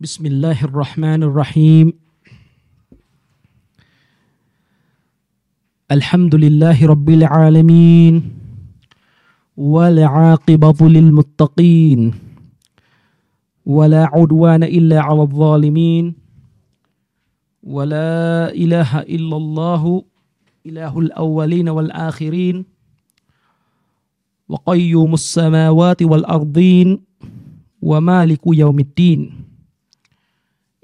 [0.00, 1.92] بسم الله الرحمن الرحيم
[5.90, 8.14] الحمد لله رب العالمين
[9.56, 12.14] والعاقبة للمتقين
[13.66, 16.14] ولا عدوان إلا على الظالمين
[17.62, 20.02] ولا إله إلا الله
[20.66, 22.64] إله الأولين والآخرين
[24.48, 27.00] وقيوم السماوات والأرضين
[27.82, 29.46] ومالك يوم الدين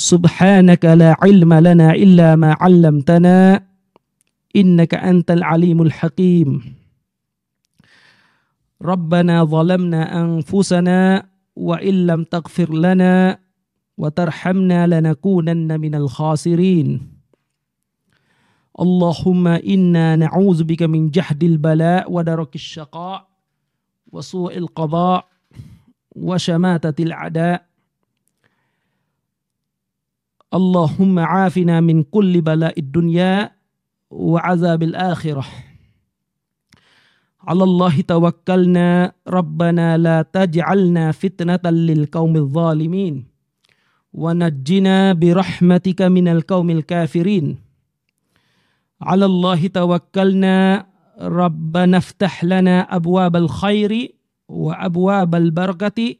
[0.00, 3.64] سبحانك لا علم لنا الا ما علمتنا
[4.56, 6.74] انك انت العليم الحكيم
[8.82, 13.38] ربنا ظلمنا انفسنا وان لم تغفر لنا
[13.98, 17.16] وترحمنا لنكونن من الخاسرين
[18.80, 23.28] اللهم انا نعوذ بك من جهد البلاء ودرك الشقاء
[24.12, 25.28] وسوء القضاء
[26.16, 27.66] وشماتة الأعداء
[30.51, 33.51] اللهم عافنا من كل بلاء الدنيا
[34.11, 35.45] وعذاب الآخرة.
[37.41, 39.11] على الله توكلنا.
[39.27, 43.25] ربنا لا تجعلنا فتنة للقوم الظالمين.
[44.13, 47.57] ونجنا برحمتك من القوم الكافرين.
[49.01, 50.85] على الله توكلنا.
[51.21, 54.15] ربنا افتح لنا أبواب الخير
[54.47, 56.15] وأبواب البركة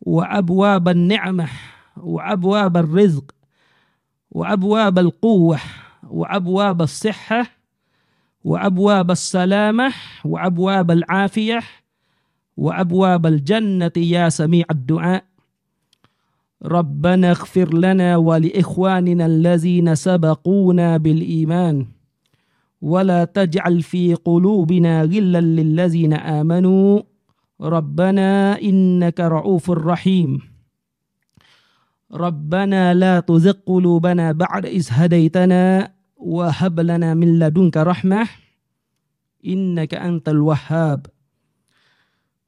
[0.00, 1.48] وأبواب النعمة
[1.96, 3.37] وأبواب الرزق.
[4.30, 5.58] وأبواب القوة
[6.10, 7.46] وأبواب الصحة
[8.44, 9.92] وأبواب السلامة
[10.24, 11.62] وأبواب العافية
[12.56, 15.24] وأبواب الجنة يا سميع الدعاء.
[16.64, 21.86] ربنا اغفر لنا ولإخواننا الذين سبقونا بالإيمان.
[22.82, 27.00] ولا تجعل في قلوبنا غلا للذين آمنوا.
[27.60, 30.40] ربنا إنك رؤوف رحيم.
[32.13, 38.27] ربنا لا تزغ قلوبنا بعد إذ هديتنا وهب لنا من لدنك رحمة
[39.45, 41.05] إنك أنت الوهاب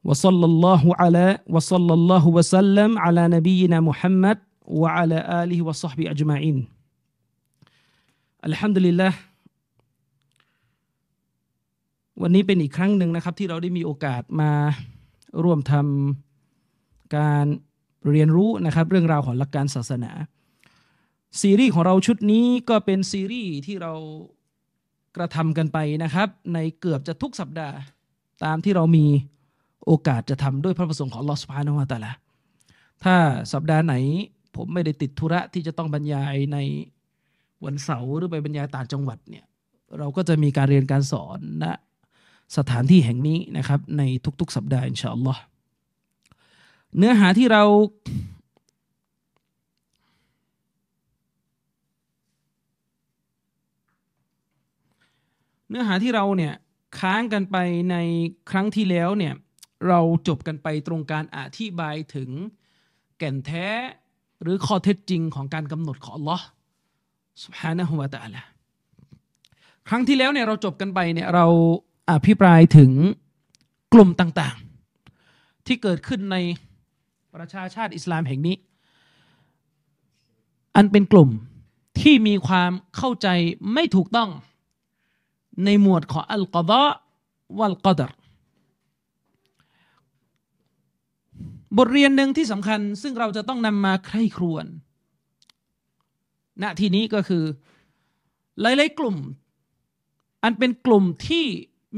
[0.04, 6.68] وصلى الله على وصلى الله وسلم على نبينا محمد وعلى آله وصحبه أجمعين
[8.46, 9.12] الحمد لله
[12.22, 14.52] วันนี้เป็นอีกครั้งหนึ่งนะครับ ที่เราได้มีโอกาสมา
[15.42, 17.46] ร่วมทำการ
[18.09, 20.11] เรียนรู้นะครับเรื่องราวของหลักการศาสนา
[21.41, 23.93] ซีรีส์ของเราชุดนี้ก็เป็นซีรีส์ที่เรา
[25.15, 27.75] กระทำกันไปนะครับ ในเกือบจะทุกสัปดาห์
[28.43, 29.05] ตามที่เรามี
[29.85, 32.11] โอกาสจะทำด้วยพระประสงค์ของลอสพานุวาตาละ
[33.03, 33.15] ถ้า
[33.53, 33.95] สัปดาห์ไหน
[34.55, 36.57] ผมไม่ได้ติดธุระที่จะต้องบรรยายใน
[37.65, 39.45] วันเสาร์หรือไปบรรยายต่างจังหวัดเนี่ย
[39.99, 41.73] เราก็จะมีการเรียนการสอนณนะ
[42.57, 44.01] สถานที่แห่งนี้นะครับใน
[44.39, 45.41] ทุกๆ สัปดาห์อินชาอัลลอฮ์
[46.96, 47.62] เนื้อหาที่เรา
[55.68, 56.54] เนื้อหาที่เราเนี่ย
[56.98, 57.56] ค้างกันไป
[57.90, 57.96] ใน
[58.50, 59.34] ครั้งที่แล้วเนี่ย
[59.88, 62.30] เราจบกันไปตรงการอธิบายถึง
[63.18, 63.68] แก่นแท้
[64.42, 66.40] หรือข้อเท็จจริงของการกำหนดของ Allah
[67.42, 68.42] سبحانه และ تعالى
[69.88, 71.46] ครั้งที่แล้วเนี่ยเราจบกันไปเนี่ยเรา
[72.10, 72.90] อภิปรายถึง
[73.94, 76.36] กลุ่มต่างๆ ที่เกิดขึ้นใน
[77.35, 78.55] ประชาชาติอิสลามแห่งนี้
[80.75, 81.29] อันเป็นกลุ่ม
[81.99, 83.27] ที่มีความเข้าใจ
[83.73, 84.29] ไม่ถูกต้อง
[85.65, 86.83] ในหมวดของอัลกอดะ
[87.59, 88.11] วัลกอดร
[91.77, 94.65] บทเรียนหนึ่งที่สำคัญซึ่งเราจะต้องนำมาใคร่ครวญ
[96.61, 97.43] ณที่นี้ก็คือ
[98.61, 99.17] หลาย ๆ กลุ่ม
[100.43, 101.45] อันเป็นกลุ่มที่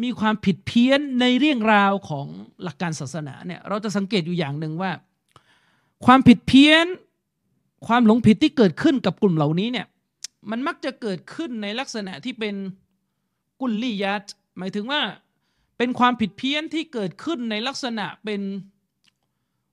[0.04, 2.28] มีความผิดเพี้ยนในเรื่องราวของ
[2.64, 4.92] หลักการศาสนาเนี่ยเราจะสังเกตอยู่อย่างหนึ่งว่า
[6.06, 6.88] ความผิดเพี้ยน
[7.88, 9.88] ความหลงผิดที่เกิดขึ้นกับกลุ่มเหล่านี้เนี่ย
[10.50, 12.56] มันมักจะเกิดขึ้นในลักษณะที่เป็น
[13.62, 14.26] กุลลียัต
[14.58, 15.02] หมายถึงว่า
[15.78, 18.42] เป็นความผิดเพี้ยนที่เกิดขึ้นในลักษณะเป็น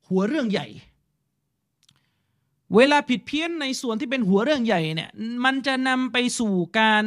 [0.08, 0.66] หัวเรื่องใหญ่
[2.76, 5.10] เวลาผิดเพี้ยนในส่วนที่เป็นหัวเรื่องใหญ่เนี่ย
[5.44, 7.04] มันจะนำไปสู่การ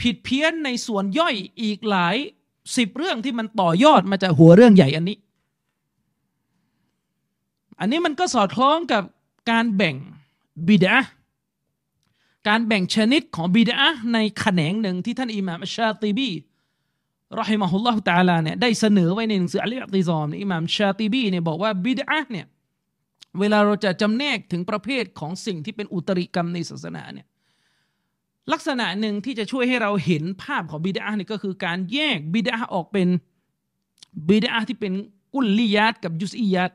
[0.00, 2.16] ผิดเพี้ยนในส่วนย่อยอีกหลาย
[2.76, 5.16] สิบเรื่องที่มันต่อยอดมาจากหัวเรื่องใหญ่อันนี้
[7.80, 9.02] อันนี้มันก็สอดคล้องกับ
[9.50, 9.96] การแบ่ง
[10.68, 10.96] บิดา
[12.48, 13.76] การแบ่งชนิดของบิดา
[14.12, 16.30] ในแขนงหนึ่งที่ท่านอิหม่ามชาติบี
[17.40, 22.46] รอฮิมะฮุลลอฮุตาลาเนี่ยได้เสนอไว้ในหนังสืออัลลอฮติซอมอิหม่ามชาติบีเนี่ยบอกว่าบิดาเนี่ย
[23.40, 27.26] เวลาเราจะจำแนกถึงประเภทของสิ่งที่เป็นอุตริกรรมในศาสนาเนี่ย
[28.52, 33.08] ลักษณะหนึ่งที่จะช่วยให้เราเห็นภาพของบิดาเนี่ยก็คือการแยกบิดาออกเป็น
[34.28, 34.92] บิดาที่เป็น
[35.34, 36.70] กุลลียาตกับยุสอียาต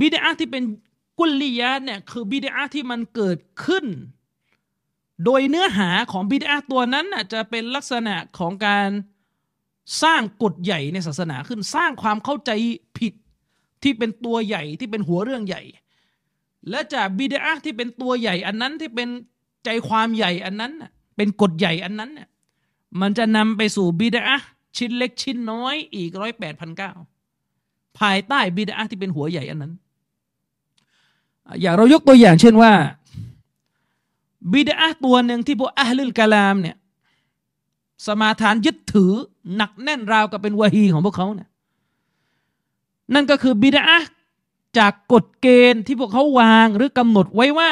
[0.00, 0.64] บิดาที่เป็น
[1.18, 3.86] กุลลียาตเนี่ยคือบิดาที่มันเกิดขึ้น
[5.24, 8.88] โดยเนื้อหาของบิดาตัวนั้นจะเป็นลักษณะของการ
[10.02, 12.50] สร้างกฎใหญ่ในศาสนาขึ้นสร้างความเข้าใจ
[12.98, 13.14] ผิด
[13.82, 15.62] ที่เป็นตัวใหญ่ที่เป็นหัวเรื่องใหญ่
[16.70, 19.08] และจากบิดาที่เป็นตัวใหญ่อันนั้นที่เป็น
[19.64, 20.72] ใจความใหญ่อันนั้น
[21.16, 22.10] เป็นกฎใหญ่อันนั้น
[23.00, 24.24] มันจะนำไปสู่บิดา
[24.76, 26.92] ชิ้นเล็กชิ้นน้อยอีกร้อยแปดพันเก้า
[27.98, 29.72] ภายใต้บิดาที่เป็นหัวใหญ่อันนั้น
[31.60, 32.72] อย่างเรายกตัวอย่างเช่นว่า
[34.52, 36.76] บิดาตัวหนึ่งที่พวกอัลลุกาลามเนี่ย
[38.06, 39.12] สมาทานยึดถือ
[39.56, 41.48] หนักแน่นราวกับเป็นวะฮีของพวกเขาเนี่ย
[43.14, 43.84] นั่นก็คือบิดา
[44.78, 47.70] จากกฎเกณฑ์ที่พวกเขาวางหรือกำหนดไว้ว่า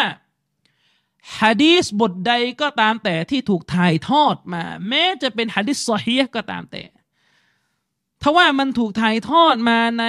[1.41, 6.82] ฮะดีสบทใดก็ตามแต่ที่ถูกถ่ายทอดมา แม้จะเป็นฮะดีสซอฮีก็ตามแต่
[8.23, 10.05] ถ้าว่ามันถูกถ่ายทอดมาใน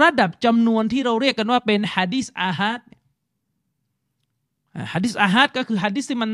[0.00, 2.80] ระดับจำนวนที่เราเรียกกันว่าเป็นฮะดีสอาฮัด
[4.92, 6.30] ฮะดีสอาฮัดก็คือฮะดีสที่มัน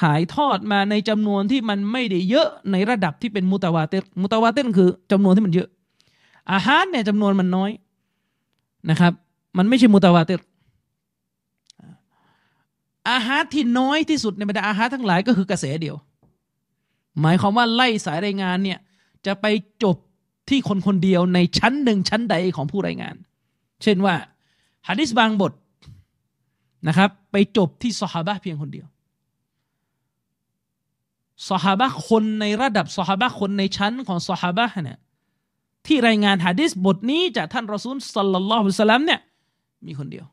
[0.00, 5.68] ถ่ายทอดมาในจำนวนที่มันไม่ได้เยอะในระดับที่เป็นมุตาวาเตมุตาวาเตคือจำนวนที่มันเยอะ
[6.50, 7.70] อาฮัดเนี่ยจำนวนมันน้อย
[8.90, 9.12] นะครับ
[9.58, 10.32] มันไม่ใช่มุตาวาเต
[13.10, 15.96] อาหารที่น้อยที่สุดในบรรดาอาหารทั้งหลายก็คือกระแสเดียว
[17.20, 18.78] หมายความว่าไล่สายรายงานเนี่ย
[19.26, 19.46] จะไป
[19.82, 19.96] จบ
[20.50, 23.16] ที่คนคนเดียวในชั้นหนึ่งชั้นใดของผู้รายงาน
[23.82, 24.14] เช่นว่า
[24.88, 25.52] ฮะดิษบางบท
[26.88, 28.86] นะครับ ไปจบที่สฮาบะเพียงคนเดียว
[31.48, 34.98] สฮาบะคนในระดับสฮาบะคนในชั้นของสฮาบะเนี่ย
[35.86, 39.20] ที่รายงานฮะดิษบทนี้จากท่านรอซูลสัลลัลลอฮุสลามเนี่ย
[39.86, 40.26] มีคนเดียว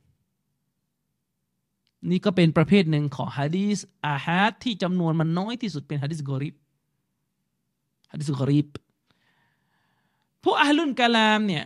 [2.09, 3.77] นี่ก็เป็นประเภทหนึ่งของฮะดีส
[4.07, 6.55] อาฮัดที่จำนวนมันน้อยที่สุดเป็นฮะดีสกอริบ
[8.11, 8.67] ฮะดีสกอริบ
[10.47, 11.65] พวกอาลุนกาลามเนี่ย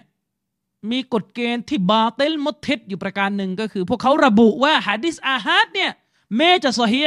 [0.92, 5.92] มีกฎเกณฑ์ที่บาเตลมดเท็อยู่ประการหนึ่งก็คือ พวกเขาระบุว่าฮะดิษอาฮัดเนี่ย
[6.38, 7.01] แม้จะสเฮี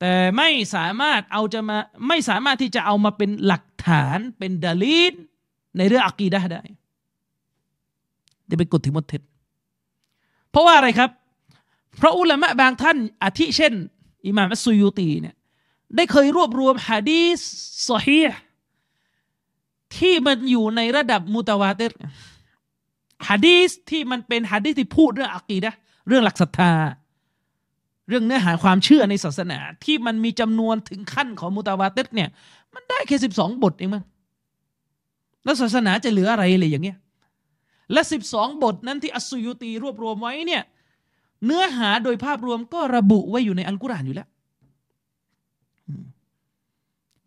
[0.00, 5.14] แต่ไม่สามารถเอาจะมาไม่สามารถที่จะเอามาเป็นหลักฐานเป็นดลีล
[5.76, 6.62] ในเรื่องอักีดะได้
[8.50, 9.18] จะเป็นกฎที่มดเท็
[10.50, 11.10] เพราะว่าอะไรครับ
[11.98, 13.74] เพราะอุลามะบางท่านอาทิเช่น
[14.26, 15.34] อิหม่ามอัสซุยูตีเนี่ย
[15.96, 17.38] ได้เคยรวบรวมฮะดีส
[17.88, 18.20] ซอฮี
[19.96, 21.82] ที่มันอยู่ในระดับมุตาวาเต
[23.28, 25.72] ฮะดีสที่มันเป็นฮะดีสที่พูดเรื่องอักีดะ
[26.08, 26.72] เรื่องหลักศรัทธา
[28.08, 32.28] เรื่องเนื้อหาความเชื่อในศาสนา ที่มันมีจำนวนถึงขั้นของมุตาวาเตเนี่ย
[32.74, 34.04] มันได้แค่สิบสองบทเองมั้ง
[35.44, 36.98] แล้วศาสนาจะเหลืออะไรเลยอย่างเงี้ย
[37.92, 40.62] และสิบสองบทนั้นที่อัสซุยูตีรวบรวมไว้เนี่ย
[41.44, 44.28] เนื้อหาโดยภาพรวมก็ระบุไว้อยู่ในอัลกุรอานอยู่แล้ว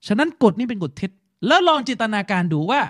[0.07, 1.11] ฉะนั้นกฎนี้เป็นกฎเท็จ
[1.47, 2.81] แล้วลองจินตนาการดูว่า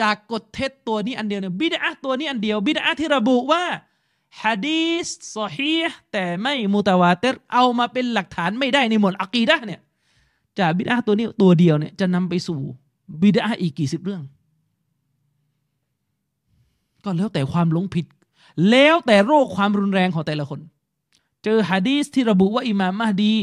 [0.00, 3.62] จากกฎเท็จตัวนี้อันเดียวเนี่ยบิดาตัวนี้อันเดียวบิดาที่ระบุว่า
[4.42, 5.06] ฮะดีส
[5.36, 5.74] ซอฮี
[6.12, 9.80] แต่ไม่มุตาวาเตรเอามาเป็นหลักฐานไม่ได้ในหมวดอักีดะเนี่ย
[10.58, 12.58] จากบิดาตัวนี้ตัวเดียวเนี่ยจะนำไปสู่
[13.22, 14.22] บิดาอีกกี่สิบเรื่อง
[17.04, 18.06] ก็แล้วแต่ความหลงผิด
[18.70, 20.60] แล้วแต่โรคความรุนแรงของแต่ละคน
[21.44, 23.36] เจอฮะดีสที่ระบุว่าอิมามมหดี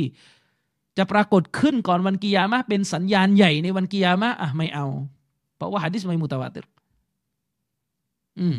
[0.99, 4.85] จะปรากฏขึ้นก่อนวันกิยามะเป็นสัญญาณใหญ่ในวันกิยามะอะไม่เอา
[5.55, 6.65] เพราะว่าฮะดีสไม่มุตวาติร
[8.39, 8.57] อืม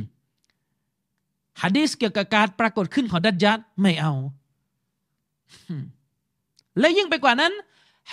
[1.63, 4.13] ฮะดีสเกี่ยวกับการปรากฏขึ้นของดัจญัดไม่เอา
[6.79, 7.53] และยิ่งไปกว่านั้น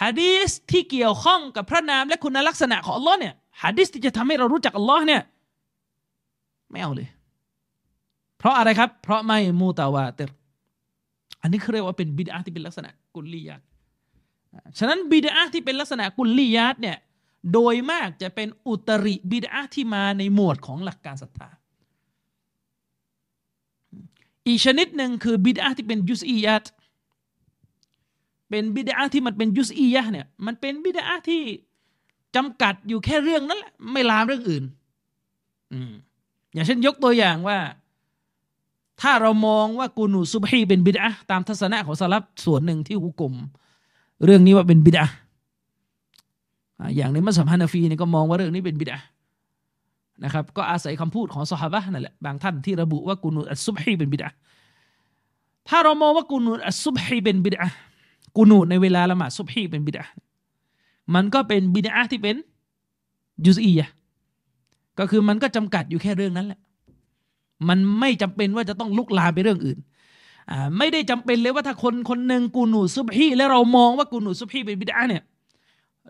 [0.01, 5.21] ฮะดีสที่เกี่ยวข้องกับพระนามและคุณลักษณะของอัลลอฮ์เนี่ยฮะดีสที่จะทำให้เรารู้จักอัลลอฮ์เนี่ย
[6.71, 7.07] ไม่เอาเลย
[8.37, 10.29] เพราะอะไรครับ เพราะไม่มูตาวาติร
[11.41, 13.61] อันนี้เขาเรียกว่าเป็นบิดาที่เป็นลักษณะกุลลียาต
[14.77, 16.97] ฉะนั้นบิดาที่เป็นลักษณะกุลลียาตเนี่ย
[17.53, 21.49] โดยมากจะเป็นอุตริบิดาที่มาในหมวดของหลักการศรัทธา
[24.47, 26.65] อีกชนิดหนึ่งคือบิดาที่เป็นยุสอียาต
[28.49, 31.41] เป็นบิดาที่มันเป็นยุสอียะเนี่ยมันเป็นบิดาที่
[32.35, 34.63] จำกัดอยู่แค่เรื่องนั้นแหละไม่ลามเรื่องอื่น
[35.73, 35.79] อื
[36.53, 37.59] อย่างเช่นยกตัวอย่างว่า
[39.01, 43.33] ถ้าเรามองว่ากูนูซุบฮีเป็นบิดาตามทัศนะของสลับส่วนหนึ่งที่ฮุกกลม
[44.25, 45.05] เรื่องนี้ว่าเป็นบิดา
[46.95, 48.97] อย่างในมัสยิดฮานาฟีนี่ก็มองว่าเรื่องนี้เป็นบิดา
[50.23, 54.27] นะครับก็อาศัยคำพูดของสหบะนั่นแหละบางท่านที่ระบุว่ากูนูอัสซุบฮีเป็นบิดา
[55.69, 57.61] ถ้าเรามองว่ากูนูอัสซุบฮีเป็นบิดา
[58.37, 60.03] กูนูในเวลาละหมาดซุบฮีเป็นบิดา
[61.15, 62.35] มันก็เป็นบิดาที่เป็น
[63.45, 63.89] ยุซียะ
[64.99, 66.59] ก็คือมันก็จำกัดอยู่แค่เรื่องนั้นแหละ
[67.69, 69.77] มันไม่จำเป็นว่าจะต้องลุกลามไปเรื่องอื่น
[70.77, 75.23] ไม่ได้จำเป็นเลยว่าถ้าคนคนหนึ่งกูนูซุบฮีแล้วเรามองว่ากูนูซุบฮีเป็นบิดาเนี่ย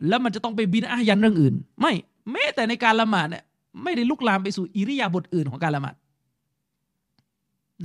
[0.08, 1.94] แล้วมันจะต้องไปบิดายันเรื่องอื่น ไม่
[2.32, 3.44] แม้แต่ในการละหมาดเนี่ย
[3.84, 5.96] ไม่ได้ลุกลามไปสู่อิริยาบถอื่นของการละหมาด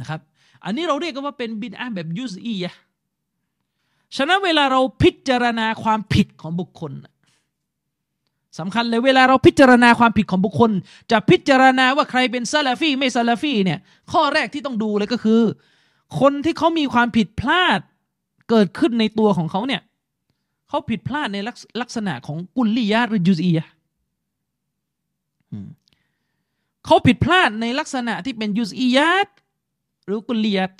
[0.00, 0.20] นะครับ
[0.64, 2.72] อันนี้เราเรียกว่าเป็นบิดาแบบยุซอีะ
[4.16, 6.92] ฉะนั้นเวลาเราพิจารณาความผิดของบุคคล
[8.58, 10.70] สำคัญเลยเวลาเราพิจารณาความผิดของบุคคล
[11.10, 13.78] จะพิจารณาว่าใครเป็นซาลาฟีไม่ซาลาฟีเนี่ย
[14.12, 15.42] ข้อแรกที่ต้องดูเลยก็คือ
[16.20, 17.80] คนที่เขามีความผิดพลาด
[18.50, 19.82] เกิดขึ้นในตัวของเขาเนี่ย
[20.68, 21.38] เขาผิดพลาดใน
[21.80, 23.66] ลักษณะของกุลลียะหรือยุซียะ
[26.86, 29.28] เขาผิดพลาดในลักษณะที่เป็นยุซียัต
[30.04, 30.74] หรือกุลลียต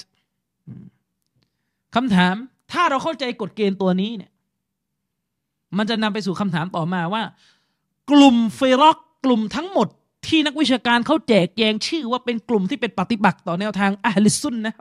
[1.94, 2.34] คำถาม
[2.72, 4.30] ถ้าเราเข้าใจกฎเกณฑ์ตัวนี้เนี่ย
[5.76, 7.22] มันจะนำไปสู่คำถามต่อมาว่า
[8.10, 9.88] กลุ่มเฟรอกกลุ่มทั้งหมด
[10.26, 14.74] ที่นักวิชาการเขาแจกแจงชื่อว่าเป็นกลุ่มที่เป็นปฏิบัติต่อแนวทางอัลลิซุนนะ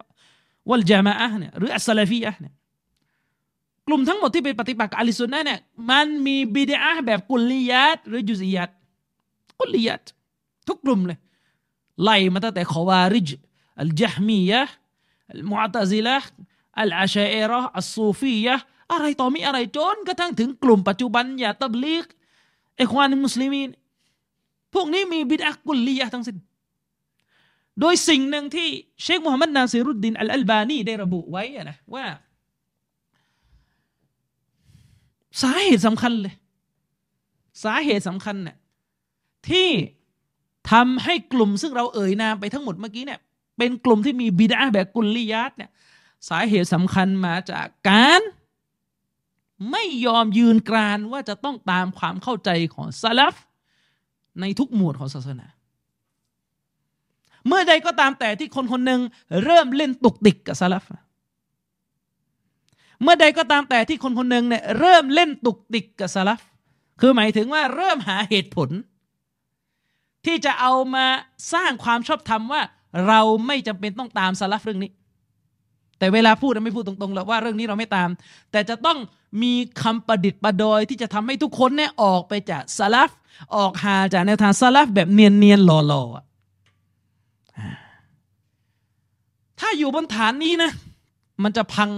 [0.69, 2.53] วัลจามะอะเนี่ยหรืออัสซาลฟีอะเนี่ย
[3.87, 8.69] กลุ่มทั้งหมดที่เป็นปฏิบัติกับอัลลิซุนนะเนี่ยมันมีบิดาแบบกุลียัตหรือยุซียัต
[9.59, 10.03] กุลียัต
[10.67, 11.19] ทุกกลุ่มเลย
[12.03, 13.29] ไล่มาตั้งแต่ขวาริจ
[13.81, 14.61] อัลจฮมียะ
[15.31, 16.17] อัลมุอตซิละ
[16.79, 18.55] อัลอาชัยรออัลซูฟียะ
[18.91, 22.05] อะไรต่อมีอะไรจนกระทั่งถึงกลุ่มปัจจุบันอย่าตับลีก
[22.75, 23.69] ไอควานมุสลิมีน
[24.73, 26.37] พวกนี้มีบิดากุลลียะทั้งสิ้น
[27.79, 28.67] โดยสิ่งหนึ่งที่
[29.03, 32.05] เชคมูฮัมมัดนาซีรุดดินอัลอัลบานีได้ระบุไว้นะว่า
[35.41, 36.33] สาเหตุสำคัญเลย
[37.63, 38.57] สาเหตุสำคัญเนี่ย
[39.49, 39.69] ที่
[40.71, 43.19] ทำให้กลุ่มซึ่งเราเอ่ยนามไปทั้งหมดเมื่อกี้เนี่ย
[43.57, 45.71] เป็นกลุ่มที่มีบิดาแบบกุลลียัตเนี่ย
[46.29, 48.21] สาเหตุสำคัญมาจากการ
[49.71, 53.35] ไม่ยอมยืนกรานว่าจะต้องตามความเข้าใจของซาลฟ
[54.41, 55.47] ในทุกหมวดของศาสนา
[57.47, 59.01] เมื่อใดก็ตามแต่ที่คนคนหนึ่ง
[59.43, 60.85] เริ่มเล่นตุกติกกับซาลฟ
[63.03, 66.41] เมื่อใดก็ตามแต่ที่คนคนหนึ่งเนี่ยเริ่มเล่นตุกติกกับซาลฟ
[67.01, 68.69] คือหมายถึงว่าเริ่มหาเหตุผล
[70.25, 71.05] ที่จะเอามา
[71.53, 72.61] สร้างความชอบธรรมว่า
[73.07, 74.91] เราไม่จำเป็นต้องตามซาลฟเรื่องนี้
[75.99, 78.09] แต่เวลาพูดไม่พูดตรงๆหรอกว่าเรื่องนี้เราไม่ตาม
[78.51, 78.97] แต่จะต้อง
[79.41, 83.11] มีคำประดิษฐ์ประดอยที่จะทำให้ทุกคนเนี่ยออกไปจากซาลฟ
[83.55, 86.30] ออกหาจากแนวทางซาลฟแบบเนียนๆหล่อๆ
[89.59, 90.71] ถ้าอยู่บนฐานนี้นะ
[91.43, 91.89] มันจะพัง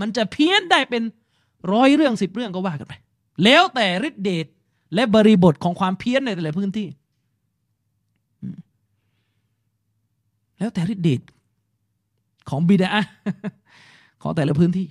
[0.00, 1.02] มันจะเพี้ยนได้เป็น
[1.72, 2.94] ร้อยเรื่องสิบเรื่องก็ว่ากันไป
[3.44, 4.46] แล้วแต่ฤทธิเดช
[4.94, 6.88] และบริบทของความเพี้ยนในแต่ละพื้นที่
[10.58, 11.20] แล้วแต่ฤทธิเดช
[12.50, 12.90] ของบิดา
[14.22, 14.86] ของแต่ละพื้นที่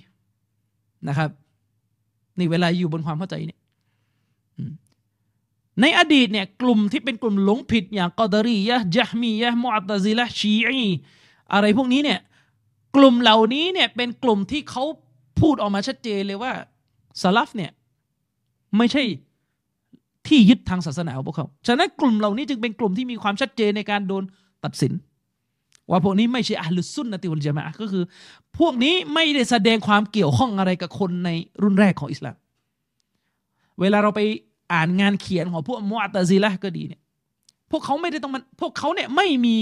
[1.08, 1.30] นะครับ
[2.38, 3.60] นี่เวลาอยู่บนความเข้าใจเนี่ย
[5.80, 10.84] ในอดีตเนี่ยกลุ่มที่เป็นกลุ่มหลงผิดอย่างกอดารียะจฮมียะมุอัตซิละชีอี
[11.52, 12.20] อะไรพวกนี้เนี่ย
[12.96, 14.84] กลุ่มเหล่านี้เนี่ยเป็นกลุ่มที่เขา
[15.40, 16.52] พูดออกมาชัดเจนเลยว่า
[17.22, 17.70] สลัฟเนี่ย
[18.76, 19.02] ไม่ใช่
[20.26, 24.22] ที่ยึดทางศาสนาของพวกเขา ฉะนั้นกลุ่มเหล่านี้จึงเป็นกลุ่มที่มีความชัดเจนในการโดน
[24.64, 24.92] ตัดสิน
[25.90, 28.04] ว่าพวกนี้ไม่ใช่อัลลุซุนนะติวลจามะก็คือ
[28.58, 31.30] พวกนี้ไม่ได้แสดงความเกี่ยวข้องอะไรกับคนใน
[31.62, 32.36] รุ่นแรกของอิสลาม
[33.80, 34.20] เวลาเราไป
[34.72, 37.00] อ่านงานเขียนของพวกมุอัตซิละก็ดีเนี่ย
[37.70, 39.56] พวกเขาไม่ได้ต้องมันพวกเขาเนี่ยไม่มี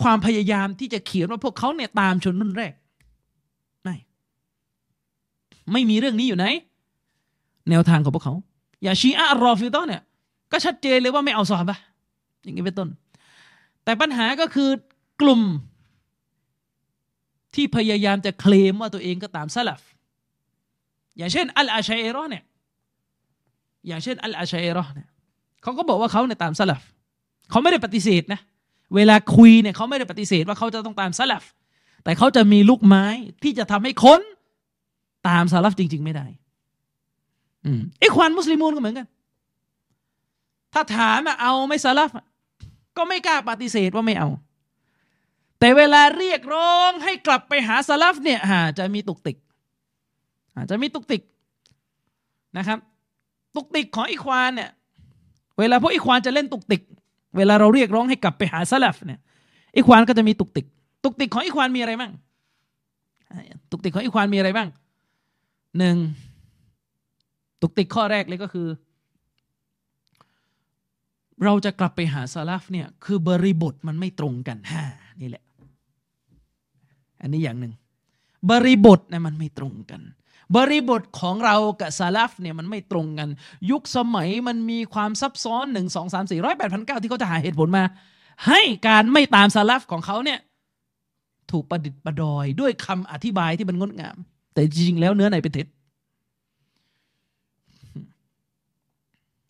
[0.00, 2.72] ความพยายามที่จะเขียนว่าพวกเขาเนี่ยตามชนรุ่นแรก
[3.82, 3.96] ไม่
[5.72, 6.46] ไม่มีเรื่องนี้อยู่ไหน
[7.70, 8.34] แนวทางของพวกเขา
[8.82, 10.02] อย่าชีอะรอฟิตอเนี่ย
[10.52, 11.78] ก็ชัดเจนเลยว่าไม่เอาซอบะ
[12.42, 12.88] อย่างนี้เป็นต้น
[13.84, 14.70] แต่ปัญหาก็คือ
[15.20, 15.42] กลุ่ม
[17.54, 19.82] ที่พยายามจะเคลมว่าตัวเองก็ตามซาลฟ
[21.16, 22.44] อย่างเช่น อัลอาชัยรอเนี่ย
[23.86, 25.08] อย่างเช่นอัลอาชัยรอเนี่ย
[25.62, 26.82] เขาก็บอกว่าเขาเนี่ยตามซาลฟ
[27.50, 28.40] เขาไม่ได้ปฏิเสธนะ
[28.94, 31.44] เวลาคุยเนี่ยเขาไม่ได้ปฏิเสธว่าเขาจะต้องตามซาลฟ
[32.04, 33.06] แต่เขาจะมีลูกไม้
[33.42, 34.20] ที่จะทำให้คน
[35.28, 36.26] ตามซาลฟจริง ๆ ไม่ได้
[37.64, 39.06] อืมไอ้ควานมุสลิมูนก็เหมือนกัน
[40.74, 42.10] ถ้าถามเอาไม่ซาลฟ
[42.96, 44.28] ก็ไม่กล้าปฏิเสธว่าไม่เอา
[45.58, 49.36] แต่เวลาเรียกร้องให้กลับไปหาซาลฟเนี่ยฮะจะมีตุกติก
[50.54, 51.22] อาจจะมีตุกติก
[52.56, 52.78] นะครับ
[53.56, 54.70] ตุกติกของอีควานเนี่ย
[55.58, 56.82] เวลาพวกอีควานจะเล่นตุกติก
[57.36, 59.20] เวลาเราเรียกร้องให้กลับไปหาซาลฟเนี่ย
[59.76, 60.66] อิควานก็จะมีตุกติก
[61.04, 62.12] ตุกติกของอิควานมีอะไรบ้าง
[63.70, 64.68] ตุกติกของอิควานมีอะไรบ้าง
[65.78, 65.96] หนึ่ง
[67.62, 68.66] ตุกติกข้อแรกเลยก็คือ
[71.44, 74.82] เราจะกลับไปหาซาลฟเนี่ยคือบริบทมันไม่ตรงกันฮ่า
[75.20, 75.44] นี่แหละ
[77.20, 77.72] อันนี้อย่างหนึ่ง
[78.50, 80.00] บริบทเนี่ยมันไม่ตรงกัน
[80.56, 83.28] บริบทของเรากับซาลฟเนี่ยมันไม่ตรงกัน
[83.70, 87.84] ยุคสมัยมันมีความซับซ้อนหนึ่งสองสามสี่ร้อยแปดพันเก้าที่เขาจะหาเหตุผลมา
[88.46, 90.38] ให้การไม่ตามซาลฟของเขาเนี่ย
[91.50, 94.16] ถูกประดิษฐ์ประดอยด้วยคำอธิบายที่มันงดงาม
[94.52, 95.66] แต่จริงแล้วเนื้อในเป็นเท็จ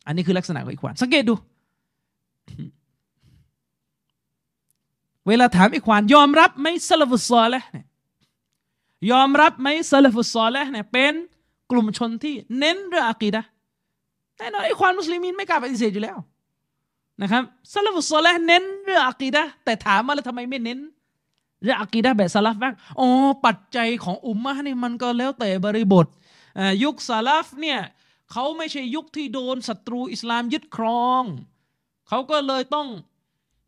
[0.07, 1.35] อันนี้คือลักษณะของอีกวานสังเกตดู
[5.27, 7.87] เวลาถามอีกวานยอมรับไหมซาลฟุซอลแล้วเนี่ย
[9.11, 11.15] ยอมรับไหมซาลฟุตซอลแล้วเนี่ยเป็น
[11.71, 13.43] กลุ่มชนที่เน้นเรื่องอะกีดะ
[14.39, 16.19] แน่นอนไอ้ความมุสลิมินไม่กล้าปฏิเสธอยู่แล้ว
[17.23, 20.79] นะครับซาลฟุตซอลเน้นเรื่องอะกีดะแต่ถามมาแล้วทำไมไม่เน้น
[21.63, 23.09] เรื่องอะกีดะแบบซาลฟบ้างอ๋อ
[23.47, 26.07] ปัจจัยของอุมมะนี่มันก็แล้วแต่บริบท
[26.85, 27.81] ยุคซาลฟเนี่ย
[28.33, 31.23] เขาไม่ใช่ยุคที่โดนศัตรูอิสลามยึดครอง
[32.09, 32.89] เขาก็เลยต้อง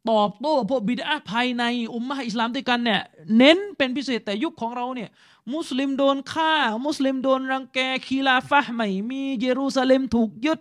[0.09, 1.65] ตอบโต้พวกบิดาภายใน
[1.95, 3.03] อุมมะอิสลามด้วยกันเนี่ย
[3.39, 5.11] เน้นเป็นพิเศษแต่ยุคของเราเนี่ย
[5.55, 6.53] มุสลิมโดนฆ่า
[6.87, 10.61] มุสลิมโดนรังแกคีลาฟะใหม่มีเยรูซาเล็มถูกยึด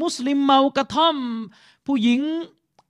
[0.00, 1.16] มุสลิมเมากระท่อม
[1.86, 2.20] ผู้หญิง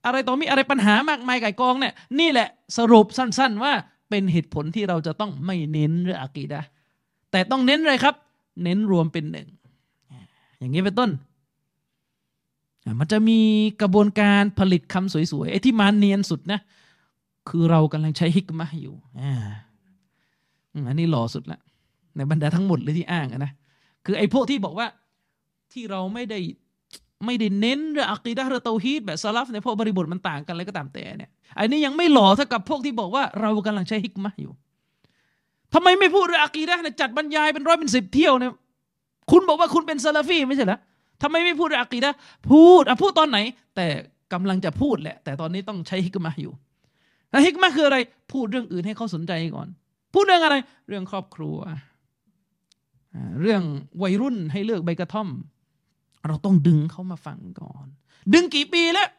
[0.05, 3.73] อะไรต่อมีอะไรปัญหามากมายไก่กองเนี่ยนี่แหละสรุปสั้น ๆ ว่า
[4.09, 6.61] เป็นเหตุผลที่เราจะต้องไม่เน้นเรื่องอะกีดะ
[7.31, 8.15] แต่ต้องเน้นเลยครับ
[8.63, 9.47] เน้นรวมเป็นหนึ่ง
[10.59, 11.09] อย่างนี้เป็นต้น
[12.99, 13.39] มันจะมี
[13.81, 16.59] กระบวนการผลิตคำสวยๆไอ้ที่มาเนียนสุดนะ
[17.49, 19.33] คือเรากำลังใช้ฮิกมะอยู่อ่า
[20.87, 21.59] อันนี้หล่อสุดละ
[22.15, 23.51] ในบรรดาทั้งหมดเลยที่อ้างนะ
[24.05, 24.87] คือไอ้พวกที่บอกว่า
[25.73, 26.39] ที่เราไม่ได้
[27.25, 34.51] ไม่ได้เน้นเรื่องอักีดะเรื่องเตาฮีดแบบซาลฟในพวกบริบทมันต่างกันอะไรก็ตามแต่เนี่ยอันนี้ยังไม่หล่อเท่ากับพวกที่บอกว่าเรากำลังใช้ฮิกมะอยู่
[35.73, 38.51] ทำไมไม่พูดเรื่องอักีดะเนี่ยจัดบรรยายเป็นร้อยเป็นสิบเที่ยวเนี่ย
[39.31, 40.79] คุณบอกว่าคุณเป็นซาลาฟีไม่ใช่เหรอ
[41.21, 42.13] ทำไมไม่พูดอักีดะ
[42.49, 43.37] พูดอะพูดตอนไหน
[43.75, 43.87] แต่
[44.33, 46.51] กำลังจะพูดแหละ แต่ตอนนี้ต้องใช้ฮิกมาอยู่
[47.31, 47.97] แล้วฮิกมาคืออะไร
[48.31, 49.67] พูดเรื่องอื่นให้เขาสนใจก่อน
[50.13, 50.55] พูดเรื่องอะไร
[50.87, 51.57] เรื่องครอบครัว
[53.41, 53.63] เรื่อง
[54.01, 55.27] วัยรุ่นให้เลือกใบกระท่อม
[56.27, 57.87] เราต้องดึงเขามาฟังก่อน
[58.33, 59.09] ดึงกี่ปีแล้ว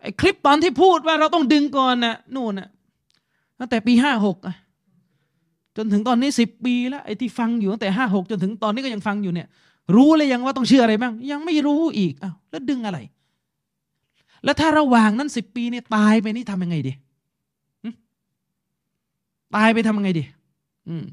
[0.00, 2.68] ไอ้คลิปตอนที่พูดว่าเราต้องดึงก่อนนะ่ะนู่นน่ะ
[3.58, 4.56] ตั้งแต่ปีห้าหกอะ
[5.76, 9.48] จนถึงตอนนี้สิบปีแล้วไอ้ที่ฟังอยู่ตั้งแต่ห้าหกจนถึงตอนนี้ก็ยังฟังอยู่เนี่ย
[9.96, 12.98] รู้เลยยังว่าต้องเชื่ออะไรบ้าง ยังไม่รู้อีกอ้าวแล้วดึงอะไร
[14.44, 16.92] แล้วถ้าระหว่างนั้นสิบปีเนี่ยตายไปนี่ทำยังไงดี
[19.56, 20.24] ตายไปทำยังไงดี
[20.88, 21.04] อืม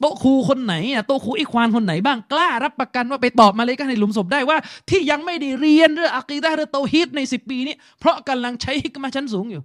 [0.00, 9.62] โต๊ะครูคนไหนอะโต๊ะครูอีควานคนไหนบ้างกล้ารับประกันว่าไปตอบมาเลยก็ในหลุมศพได้ว่า ที่ยังไม่ได้เรียนเรื่องอักีดะเรื่องโตฮิตในสิบปีนี้เพราะกำลังใช้ฮิกมาชั้นสูงอยู่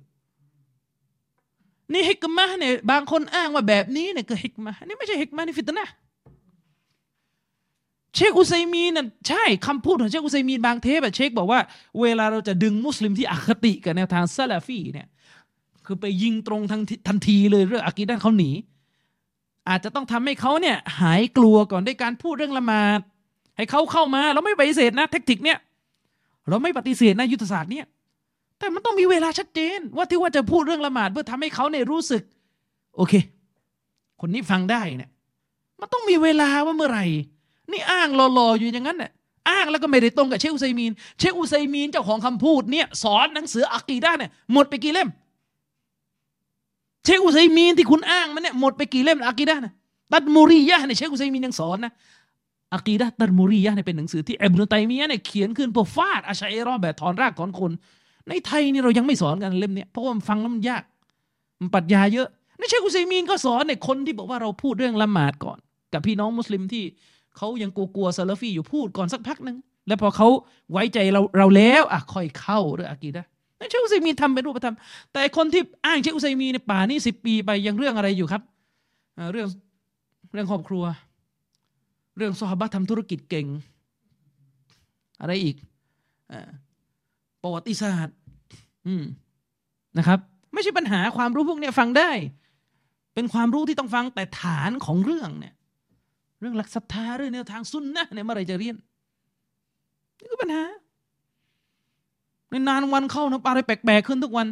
[1.93, 5.87] นี่ฮิกมะเนี่ยบางคนอ้างว่าแบบนี้เนี่ยคือฮิกมะนี่ไม่ใช่ฮิกมะนี่ฟิตนะ
[8.15, 11.59] เชคอุไซมีนน่ะใช่คำพูดของเชคอุไซมีนบางเทปแบบเชคบอกว่า
[12.01, 15.07] เวลาเราจะดึงมุสลิมที่อคติกับแนวทางซาลาฟีเนี่ย
[15.85, 18.51] คือไปยิงตรงทันทันทีเลยเรื่องอากีด้านเขาหนี
[19.69, 22.99] อาจจะต้องทำให้เขาเนี่ยหายกลัวก่อนด้วยการพูดเรื่องละหมาด
[23.57, 25.57] ให้เขาเข้ามาเราไม่ปฏิเสธนะเทคนิคเนี่ย
[26.49, 27.85] เราไม่ปฏิเสธนะยุทธศาสตร์เนี่ย
[28.59, 32.23] แต่มันต้องมีเวลาชัดเจน ว่าที่ว่าจะพูดเรื่องละหมาดเพื่อทำให้เขาเนี่ยรู้สึก
[32.95, 33.13] โอเค
[34.21, 35.11] คนนี้ฟังได้เนี่ย
[35.79, 37.05] มันต้องมีเวลาว่าเมื่อไหร่
[37.71, 39.11] นี่อ้างรอๆอยู่อย่างนั้นเนี่ย
[39.49, 45.09] อ้างแล้วก็ไม่ได้ตรงกับเชคอุซัยมีน เชคอุซัยมีนเจ้าของคำพูดเนี่ยสอนหนังสืออักีด้าเนี่ยหมดไปกี่เล่ม
[47.05, 49.73] เชคอุซัยมีนที่คุณอ้างมันเนี่ยหมดไปกี่เล่มอักีด้าเนี่ย
[50.13, 51.93] ตัดมูรียะเนี่ยเชคอุซัยมีนยังสอนนะ
[52.73, 57.71] อักีดะตัดมูรียะเนี่ยเป็นหนังสือที่อิบนุตัยมียะเนี่ยเขียนขึ้นเพื่อฟาดอาชัยรอแบบถอนรากถอนคน
[58.29, 60.83] ในไทยนี่เรายังไม่สอนกันเล่มนี้เพราะว่ามันฟังแล้วมันยาก
[61.59, 62.27] มันปัดยาเยอะ
[62.59, 65.57] นี่เชคอุซัยมีนก็สอนเนี่ยคนที่บอกว่าเราพูดเรื่องละหมาดก่อน
[65.93, 66.83] กับพี่น้องมุสลิมที่
[67.37, 70.27] เขายังกลัวๆซาลฟีอยู่พูดก่อนสักพักหนึ่งแล้วพอเขา
[70.71, 73.25] ไว้ใจเราเราแล้วอะค่อยเข้าเรื่องอากีดะ
[73.59, 74.75] นี่เชคอุซัยมีทำเป็นรูปธรรม
[75.13, 78.41] แต่คนที่อ้างเชคอุซัยมีในป่านี้สิบปีไปยังเรื่องอะไรอยู่ครับ
[79.33, 79.47] เรื่อง
[80.33, 80.83] เรื่องครอบครัว
[82.17, 83.47] เรื่องซอฮาบะทำธุรกิจเก่ง
[85.21, 85.55] อะไรอีก
[87.41, 88.15] ประวัติศาสตร์
[89.97, 90.19] นะครับ
[90.53, 92.11] ไม่ใช่ปัญหาความรู้พวกนี้ฟังได้
[93.13, 95.54] เป็นความรู้ที่ต้องฟังแต่ฐานของเรื่องเนี่ย
[96.45, 98.75] รื่องหลักศรัทธาเรื่องแนวทางสุนนะเนี่ยเมื่อไรจะเรียน
[100.19, 100.63] นี่ก็ปัญหา
[102.49, 104.47] ในนานวันเข้านะอะไรแปลกๆขึ้นทุกวัน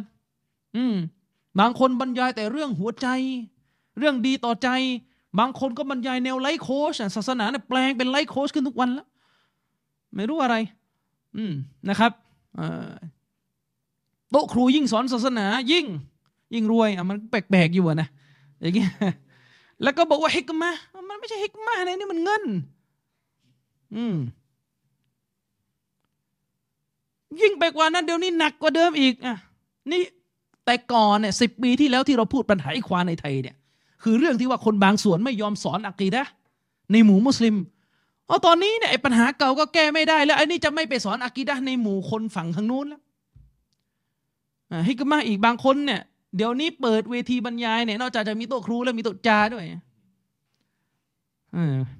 [0.76, 0.94] อืม
[1.60, 3.08] บางคนบรรยายแต่เรื่องหัวใจ
[3.98, 4.68] เรื่องดีต่อใจ
[5.38, 9.06] บางคนก็บรรยายแนวไลฟ์โค้ชศาสนาเนี่ยแปลงเป็นไลฟ์โค้ชขึ้นทุกวันแล้ว
[10.14, 10.56] ไม่รู้อะไร
[11.36, 11.52] อืม
[11.88, 12.12] นะครับ
[14.30, 15.86] โต๊ะครูยิ่งสอนศาสนายิ่ง
[16.54, 18.08] ยิ่งรวยอะมันแปลกๆอยู่นะ
[18.60, 18.90] อย่างเงี้ย
[19.82, 20.70] แล้วก็บอกว่าฮิกมา
[21.10, 22.44] มันไม่ใช่ฮิกมาเนี่ยนี่มันเงิน
[23.96, 24.16] อืม
[27.40, 29.36] ยิ่งไปกว่านั้นเดี๋ยวนี้หนักกว่าเดิมอีกอะ
[29.92, 30.02] นี่
[30.64, 33.56] แต่ก่อนเนี่ยสิปีที่แล้วที่เราพูดปัญหาอิควานในไทยเนี่ย
[34.02, 36.22] คือเรื่องที่ว่าคนบางส่วนไม่ยอมสอนอักีดะ
[36.92, 37.56] ในหมู่มุสลิม
[38.26, 43.02] เอาตอนนี้เนี่ยปัญหาเก่าก็แก้ไม่ได้ แล้วไอ้นี่จะไม่ไปสอนอะกีดะในหมู่คนฝั่งทางนู้นแล้ว
[44.88, 46.00] ฮิกมาอีกบางคนเนี่ย
[46.36, 49.64] เดี๋ยวนี้เปิดเวทีบรรยายเนี่ยนอกจากจะมีโต๊ะครูแล้วมีโต๊ะจาด้วย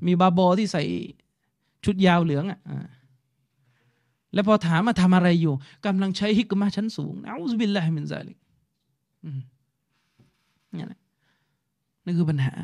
[0.06, 0.82] มีบาบอที่ใส่
[1.84, 2.60] ชุดยาวเหลืองอะ
[4.34, 5.54] แล้วพอถามมาทำอะไรอยู่
[5.86, 8.38] กำลังใช้ฮิกมาชั้นสูงنعوذ بالله من ذلك
[10.76, 11.00] นี่แหละ
[12.04, 12.54] นี่คือปัญหา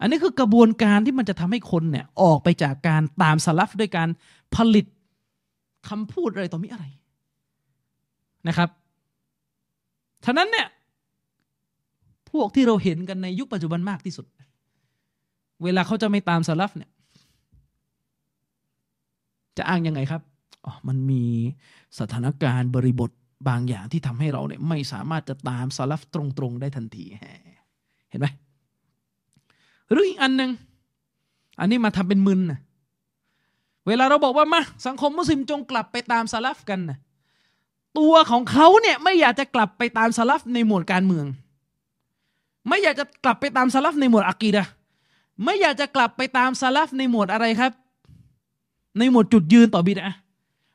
[0.00, 4.08] อันนี้คือกระบวนการที่มันจะทำให้คนเนี่ย ออกไปจากการตามสลับด้วยการ
[4.54, 4.86] ผลิต
[5.88, 6.84] คำพูดอะไรต่อมีอะไร
[8.48, 8.68] นะครับ
[10.24, 10.66] ฉะนั้นเนี่ย
[12.30, 14.26] พวกที่เราเห็นกันในยุคปัจจุบันมากที่สุด
[15.62, 16.90] เวลาเขาจะไม่ตามสลับเนี่ย
[19.56, 20.22] จะอ้างยังไงครับ
[20.64, 21.22] อ๋อมันมี
[21.98, 23.10] สถานการณ์บริบท
[23.48, 27.04] บางอย่างที่ทำให้เราเนี่ยไม่สามารถจะตามสลับตรงๆได้ทันที
[28.10, 28.26] เห็นไหม
[29.90, 30.50] หรืออีกอันหนึ่ง
[31.60, 32.60] อันนี้มาทำเป็นมึนนะ
[33.86, 36.98] เวลาเราบอกว่ามาสังคมมุสลิมจงกลับไปตามสลับกันนะ
[37.98, 41.26] ตัวของเขาเนี่ยไม่อยากจะกลับไปตามสลับในหมวดการเมือง
[42.68, 44.64] ไม่อยากจะกลับไปตามสลับในหมวดอักีดะ
[45.44, 47.72] ไม่อยากจะกลับไปตามสลับในหมวดอะไรครับ
[48.98, 50.14] ในหมวดจุดยืนต่อบิดะ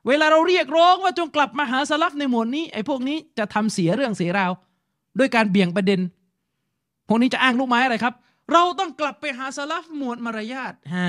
[0.07, 4.51] เวลาเราเรียกร้องว่าจงกลับมาหาสลับในหมวดนี้ไอ้พวกนี้จะทำเสียเรื่องเสียราว
[5.19, 5.99] ด้วยการเบี่ยงประเด็น
[7.07, 8.13] พวกนี้จะอ้างลูกไม้อะไรครับ
[8.51, 11.07] เราต้องกลับไปหาสลับหมวดมารยาทฮ่า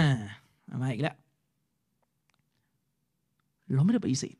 [0.82, 1.16] มาอีกแล้ว
[3.74, 4.36] เราไม่ได้ปฏิเสธ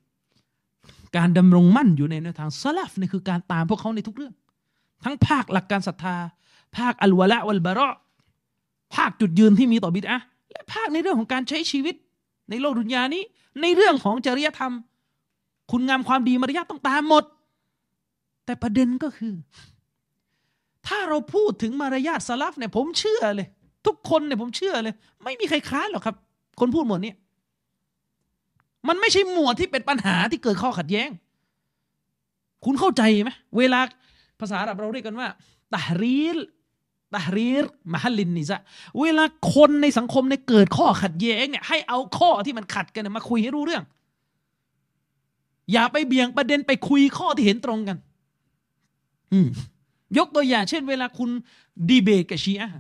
[1.17, 4.35] การดำรงมั่นอยู่ในแนวทางสลับนี่คือการตามพวกเขาในทุกเรื่อง
[5.05, 6.17] ทั้งภาคหลักการศรัทธา
[6.77, 7.95] ภาคอัลวะละวัลบาระ
[8.95, 11.95] ภาคจุดยืนที่มีต่อบิดอะและภาคในเรื่องของการใช้ชีวิต
[12.51, 13.23] ในโลกดุนยานี้
[13.63, 14.73] ในเรื่องของจริยธรรม
[15.71, 17.25] คุณงามความดีมารยาทต้องตามหมด
[18.45, 19.35] แต่ประเด็นก็คือ
[20.87, 23.49] ถ้าเราพูดถึงมารยาทสลับเนี่ยผมเชื่อเลย
[23.87, 26.17] ทุกคนเนี่ยผมเชื่อเลย ไม่มีใครค้านหรอกครับ
[26.61, 27.17] คนพูดหมดเนี่ย
[28.89, 31.11] มันไม่ใช่หมวดที่เป็นปัญหาที่เกิดข้อขัดแย้ง
[32.65, 33.81] คุณเข้าใจไหมเวลา
[34.41, 35.29] ภาษาเราเรียกกันว่า
[35.75, 36.39] ตารีล
[37.15, 38.61] ตารีรมหัลลินนิซะ
[39.01, 43.85] เวลาคนในสังคมในเกิดข้อขัดแย้งเนี่ยให้เอาข้อที่มันขัดกันมาคุยให้รู้เรื่อง
[45.73, 47.97] อย่าไปเบี่ยงประเด็นไปคุยข้อที่เห็นตรงกัน
[49.33, 49.49] อืม
[50.19, 51.31] ยกตัวอย่างเช่น เวลาคุณ
[51.89, 52.71] ดีเบตกับชีอะ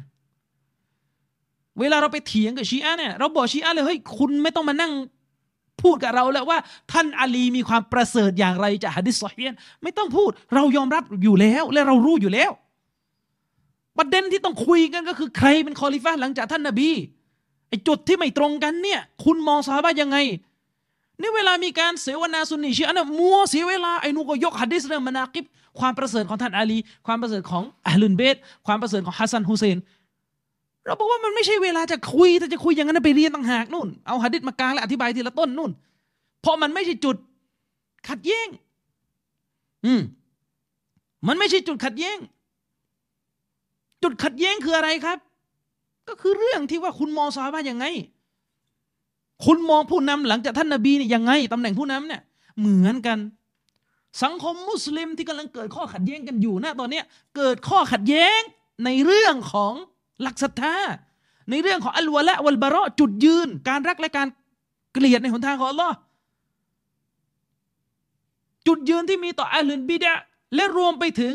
[1.81, 4.93] เวลาเราไปเถียงกับชีอะเนี่ยเราบอกชีอะเลยเฮ้ยคุณไม่ต้องมานั่ง
[5.83, 6.59] พูดกับเราแล้วว่า
[6.93, 12.51] ท่านอาลีมีความประเสริฐอย่างไรจากฮะดิษซอฮีนไม่ต้องพูด เรายอมรับอยู่แล้ว และเรารู้อยู่แล้ว
[13.99, 16.91] ประเด็นที่ต้องคุยกันก็คือใครเป็นคอลิฟ้าหลังจากท่านนบี
[17.69, 20.17] ไอ้จุดที่ไม่ตรงกันเนี่ย คุณมองซอฮาบะยังไง
[21.21, 25.45] นี่เวลามีการเสวนาสุนีชีอะนะมัวเสียเวลาไอ้นู่นก็ยกฮะดิษเรื่องมานากิบ
[25.79, 29.79] ความประเสริฐของท่านอาลี ความประเสริฐของأهل البيتความประเสริฐของฮัสซันฮุเซน
[30.87, 35.71] เราบอกว่ามันไม่ใช่เวลาจะคุยถ้าจะคุยอย่างนั้นไปเรียนต่างหากนู่นเอาหะดิษมากลางและอธิบายทีละต้นนู่น
[36.43, 37.17] เพราะมันไม่ใช่จุด
[38.09, 38.49] ขัดแย้ง
[39.87, 40.01] อืม
[41.29, 42.19] มันไม่ใช่จุดขัดแย้ง
[44.03, 45.19] จุดขัดแย้งคืออะไรครับ
[46.09, 47.87] ก็คือเรื่องที่ว่าคุณมองซาบะยังไง
[49.45, 52.23] คุณมองผู้นำหลังจากท่านนาบีเนี่ยยังไงตำแหน่งผู้นำเนี่ย
[52.59, 53.19] เหมือนกัน
[54.23, 57.01] สังคมมุสลิมที่กำลังเกิดข้อขัดแย้งกันอยู่นะตอนนี้
[57.37, 58.41] เกิดข้อขัดแย้ง
[58.85, 59.73] ในเรื่องของ
[60.23, 60.77] หลักศรัทธา
[61.51, 64.29] ในเรื่องของอัลวะละวัลบาระจุดยืน การรักและการ
[64.93, 65.97] เกลียดในหนทางของอัลลอฮ์
[68.67, 70.13] จุดยืนที่มีต่ออัลลุนบิดะ
[70.55, 71.35] และรวมไปถึง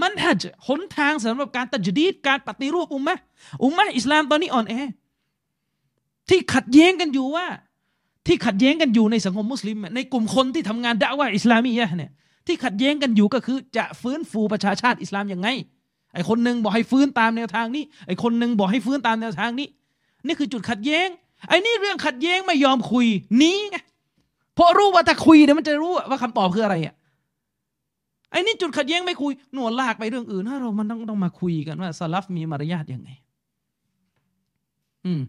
[0.00, 3.16] มันฮัจหนทางสำหรับการตัจดีดการปฏิรูปอุมมะ
[3.64, 4.74] อุมมะอิสลามตอนนี้อ่อนแอ
[6.28, 7.46] ที่ขัดแย้งกันอยู่ว่า
[8.26, 12.10] ที่ขัดแย้งกันอยู่ในสังคมมุสลิม ในกลุ่มคนที่ทำงานด่าว่าอิสลามีะเนี่ย
[12.46, 15.48] ที่ขัดแย้งกันอยู่ก็คือจะฟื้นฟูประชาชาติอิสลามยังไง
[16.14, 19.68] ไอคนหนึ่งบอกให้ฟื้นตามแนวทางนี้ไอคนหนึ่งบอกให้ฟื้นตามแนวทางนี้
[20.26, 21.08] นี่คือจุดขัดแย้ง
[21.48, 23.06] ไอ้นี่เรื่องขัดแย้งไม่ยอมคุย
[23.42, 23.76] นี้ไง
[24.54, 26.94] เพราะรู้ว่าถ้าคุยเดี๋ยวมันจะรู้ว่าคำตอบคืออะไรอะ
[28.30, 33.10] ไอ้นี่จุดขัดแย้งไม่คุย หนวดลากไปเรื่องอื่นถ้าเรามันต้องต้องมาคุยกันว่าสลับมีมารยาทยังไง
[35.06, 35.20] อืม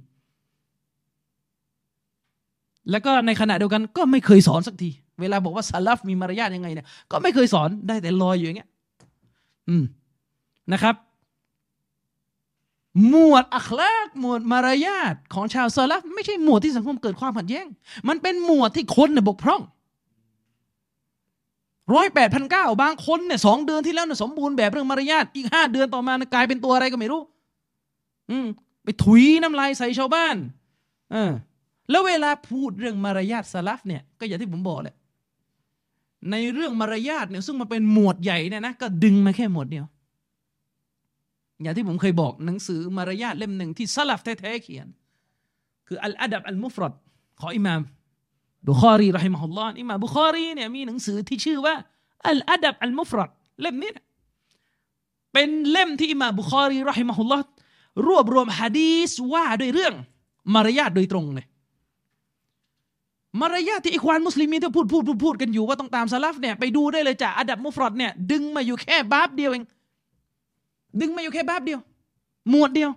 [2.92, 4.90] แล้วก็ในขณะเดียวกัน ก็ไม่เคยสอนสักที
[5.22, 8.70] เวลาบอกว่าสลับมีมารยาทยังไงเนี่ย ก็ไม่เคยสอนได้แต่ลอยอยู่อย่างเงี้ย
[9.70, 9.84] อืม
[10.74, 10.96] นะครับ
[13.08, 17.66] หมวดอัคลากหมวดมารยาทของชาวซาลฟไม่ใช่หมวดที่สังคมเกิดความขัดแย้ง
[18.08, 19.62] มันเป็นหมวดที่คนเนี่ยบกพร่อง
[21.94, 27.22] ร้อยแปดพันเก้าบางคนเนี่ยสองเดือนที่แล้วเนี่ยสมบูรณ์แบบเรื่องมารยาทอีกห้าเดือนต่อมากลายเป็นตัวอะไรก็ไม่รู้
[28.32, 28.48] อืม
[28.84, 30.36] ไปถุยน้ำลายใส่ชาวบ้าน
[31.12, 31.32] เออ
[31.90, 34.96] แล้วเวลาพูดเรื่องมารยาทสลับเนี่ยก็อย่างที่ผมบอกแหละ
[36.32, 39.86] ในเรื่องมารยาทเนี่ยซึ่งมันเป็นหมวดใหญ่เนี่ยนะก็ดึงมาแค่หมวดเดียว
[41.62, 44.88] อย่างที่ผมเคยบอกหนังสือมารยาทเล่มหนึ่งที่สลับแท้ๆเขียน
[45.88, 46.94] คืออัลอาดับอัลมุฟรด
[47.40, 47.82] ของอิหม่าม
[48.68, 51.76] บุคอรีรอฮิมฮุลลอฮ์อิหม่าบุคอรีเนี่ยมีหนังสือที่ชื่อว่า
[52.28, 53.30] อัลอาดับอัลมุฟรัด
[53.62, 53.92] เล่มนี้
[55.34, 57.44] เป็นเล่มที่อิหม่าบุคอรีรอฮิมฮุลลอฮ์
[58.08, 59.94] รวบรวมฮะดีสว่าด้วยเรื่อง
[60.54, 61.46] มารยาทโดยตรงเลย
[63.42, 69.66] มารยาทที่อิควานมุสลิมีที่พูดพูดพูดพูดกันอยู่ว่าต้องตามสลับเนี่ยไปดูได้เลยจากอัดับมุฟรดเนี่ยดึงมาอยู่แค่บาบเดียวเอง
[71.00, 71.80] ดึงมาอยู่แค่บาบเดียว
[72.50, 72.92] หมวดเดียว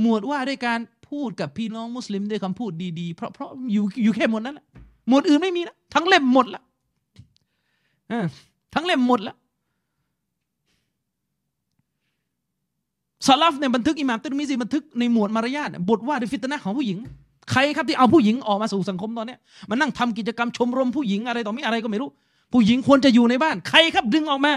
[0.00, 0.78] หมวดว่าด้วยการ
[1.10, 4.66] พูดกับพี่น้องมุสลิมด้วยคำพูดดีๆ เพราะเพราะอยู่อยู่แค่หมดนั้นแหละ
[5.10, 6.62] หมดอื่นไม่มีแล้วทั้งเล่มหมดละ
[8.74, 9.34] ทั้งเล่มหมดละ
[13.26, 16.98] สลับเนี่ยบันทึกอิหม่ามตุลมิซีบันทึกในหมวดมารยาทบทว่าด้วยฟิตนะของผู้หญิง
[17.50, 19.36] ใครครับที่เอาผู้หญิงออกมาสู่สังคมตอนนี้
[19.68, 22.10] มานั่งทำกิจกรรมชมรมผู้หญิงอะไรต่อมีอะไรก็ไม่รู้
[22.52, 24.52] ผู้หญิงควรจะอยู่ในบ้าน ใครครับดึงออกมา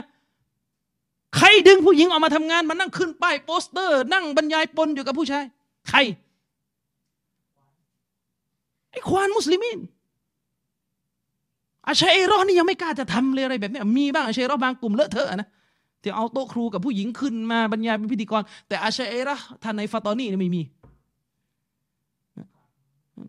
[1.38, 5.44] ใครดึงผู้หญิงออกมาทำงานมานั่งขึ้นป้ายโปสเตอร์ นั่งบรรยายปนอยู่กับผู้ชาย
[5.90, 5.98] ใคร
[8.92, 9.78] ไอ้ควานมุสลิมิน
[11.88, 15.50] อาชัยรอนี่ยังไม่กล้าจะทำเลยอะไรแบบนี้มีบ้างอาชัยรอบางกลุ่มเลอะเทอะนะ
[16.02, 20.62] ที่เอาโต๊ะครูกับผู้หญิงขึ้นมาบรรยายเป็นพิธีกร แต่อาชาอิเราะฮ์ท่านในฟาตอนี่ไม่มี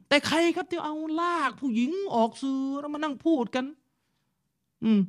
[0.08, 3.64] แต่ใครครับที่เอาลากผู้หญิงออกสื่อแล้วมานั่งพูดกัน
[4.84, 5.00] อืม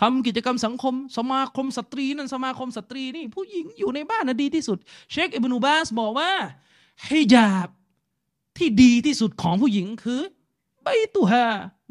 [0.00, 4.78] ทำกิจกรรมสังคม สมาคมสตรีนั่นสมาคมสตรีนี่ ผู้หญิงอยู่ในบ้านนะดีที่สุด
[5.10, 6.30] เชคอิบนุบาซบอกว่า
[7.06, 7.68] ฮิญาบ
[8.56, 10.20] ที่ดีที่สุดของผู้หญิงคือ
[10.82, 11.44] بيتها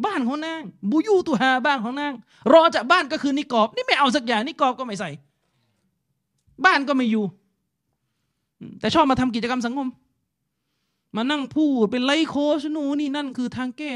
[0.06, 2.14] บ้านของนางبيوتهاบ้านของนาง
[2.54, 5.10] รอจากบ้านก็คือนิกอบ นี่ไม่เอาสักอย่างนิกอบก็ไม่ใส่
[6.66, 7.26] บ้านก็ไม่อยู่
[8.80, 9.88] แต่ชอบมาทำกิจกรรมสังคม
[11.16, 13.92] มานั่งพูดเป็นไลโคชนูนี่นั่นคือทางแก้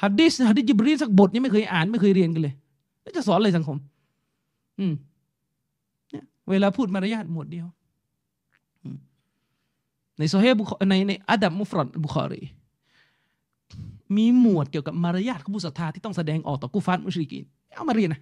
[0.00, 2.54] ฮัดดิสฮัดดิจิบรีสักบทยังไม่เคยอ่านไม่เคยเรียนกันเลย
[3.02, 3.76] แล้วจะสอนอะไรสังคม
[4.78, 4.92] อืม
[6.10, 7.66] เนี่ยเวลาพูดมารยาทหมดเดียว
[10.18, 12.42] ในโซเฮบุในในอัดับมุฟรอนบุคอรี
[14.16, 18.20] มีหมวดเกี่ยวกับมารยาทของผู้ศรัทธาที่ต้องแสดงออกต่อกุฟานมุชริกินเอามาเรียนนะ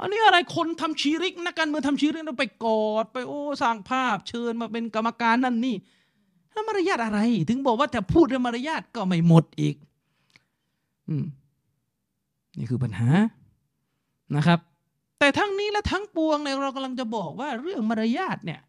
[0.00, 5.76] อันนี้อะไรคนทำชีริกนักการเมืองทำชีริกแล้วไปกอดไปโอ้สร้างภาพเชิญมาเป็นกรรมการนั่นนี่
[6.52, 9.76] แล้วมารยาทอะไร ถึงบอกว่าแต่พูดเรื่องมารยาทก็ไม่หมดอีก
[11.08, 11.24] อืม
[12.58, 13.08] นี่คือปัญหา
[14.36, 14.58] นะครับ
[15.18, 18.60] แต่ทั้งนี้และทั้งปวงเนี่ยเรากำลังจะบอกว่าเรื่องมารยาทเนี่ย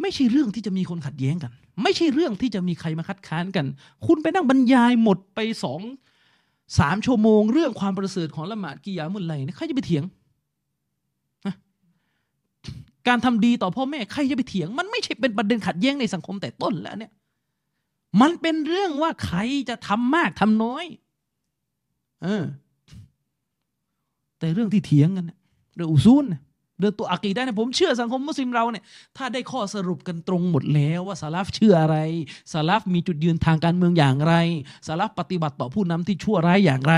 [0.00, 3.66] ไม่ใช่เรื่องที่จะมีคนขัดแย้งกัน ไม่ใช่เรื่องที่จะมีใครมาคัดค้านกัน
[4.06, 5.80] คุณไปนั่งบรรยายหมดไปสอง
[6.78, 10.04] สามชั่วโมง เรื่องความประเสริฐของละหมาดกิยามุลไลเนี่ยใครจะไปเถียง
[13.08, 17.12] การทำดีต่อพ่อแม่ใครจะไปเถียง มันไม่ใช่เป็นประเด็นขัดแย้งในสังคมแต่ต้นแล้วเนี่ย
[18.20, 20.84] มันเป็นเรื่องว่าใครจะทำมากทำน้อย
[22.22, 22.44] เออ
[24.38, 25.30] แต่เรื่องที่เถียงกัน
[25.74, 26.24] เรื่องอุซูล
[26.78, 28.84] เรื่องตัวอักีได้เนี่ยผมเชื่อสังคมมุสลิมเราเนี่ย
[29.16, 31.96] ถ้าได้ข้อสรุปกันตรงหมดแล้วว่าสาลฟเชื่ออะไร
[32.52, 34.34] สาลฟมีจุดยืนทางการเมืองอย่างไร
[34.86, 36.94] สาลฟปฏิบัติต่อผู้นำที่ชั่วร้ายอย่างไร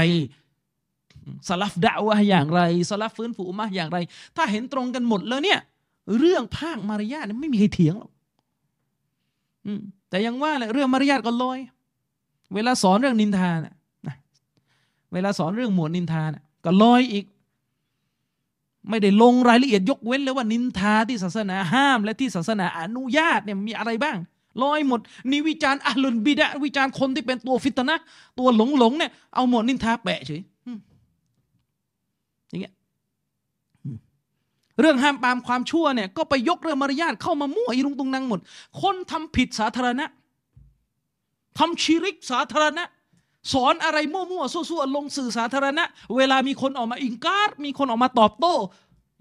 [1.48, 3.98] สลับด่าวะอย่างไรสลับฟื้นฟูอุมาอย่างไร
[4.36, 5.58] ถ้าเห็นตรงกันหมดแล้วเนี่ย
[6.18, 8.10] เรื่องภาคมารยาทไม่มีใครเถียงหรอก
[10.08, 11.58] แต่ยังว่าแหละเรื่องมารยาทก็ลอย
[12.54, 13.74] เวลาสอนเรื่องนินทานะ
[15.12, 17.24] เวลาสอนเรื่องหมวดนินทานะก็ลอยอีก
[18.88, 24.16] ไม่ได้ลงรายละเอียดยกเว้นเลยว่านินทาที่ศาสนาห้าม และที่ศาสนาอนุญาตเนี่ยมีอะไรบ้าง
[24.62, 27.96] ลอยหมดนี่วิจารณ์อัลลุนบิดะวิจารณ์คนที่เป็นตัวฟิตนะ
[28.38, 30.42] ตัวหลงหลงเนี่ยเอาหมดนินทาแปะเฉย
[32.50, 32.74] อย่างเงี้ย
[34.80, 38.40] เรื่องห้ามปามความชั่วเนี่ยก็ไปยกเรื่องมารยาทเข้ามามั่วอีรุงตุงนังหมด
[38.82, 40.06] คนทำผิดสาธารณะ
[41.58, 42.84] ทำชีริกสาธารณะ
[43.52, 45.84] สอนอะไรมั่วๆซั่วๆลงสื่อสาธารณะ
[46.16, 48.54] เวลามีคนออกมาอิงการมีคนออกมาตอบโต้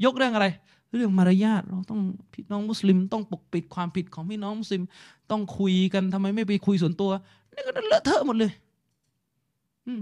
[0.06, 0.48] ยกเรื่องอะไร
[0.96, 2.00] เรื่องมารยาทเราต้อง
[2.34, 4.84] พี่น้องมุสลิม ต้องปกปิดความผิดของพี่น้องมุสลิม
[5.32, 7.12] ต้องคุยกันทำไมไม่ไปคุยส่วนตัว
[7.54, 8.52] นี่ก็เลอะเทอะหมดเลย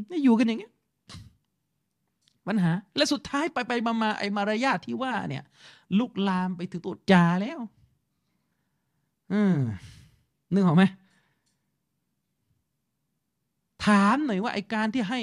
[0.10, 0.74] นี่อยู่กันอย่างเงี้ย
[2.48, 5.44] ปัญหา และสุดท้ายไปไปมามาไอ้มารยาทที่ว่า เนี่ย
[6.00, 7.60] ลุกลามไปถึงตัวจาแล้ว
[9.34, 9.56] อืม
[10.54, 10.84] นึกออกไหม
[13.86, 15.22] ถามหน่อยว่าไอการที่ให้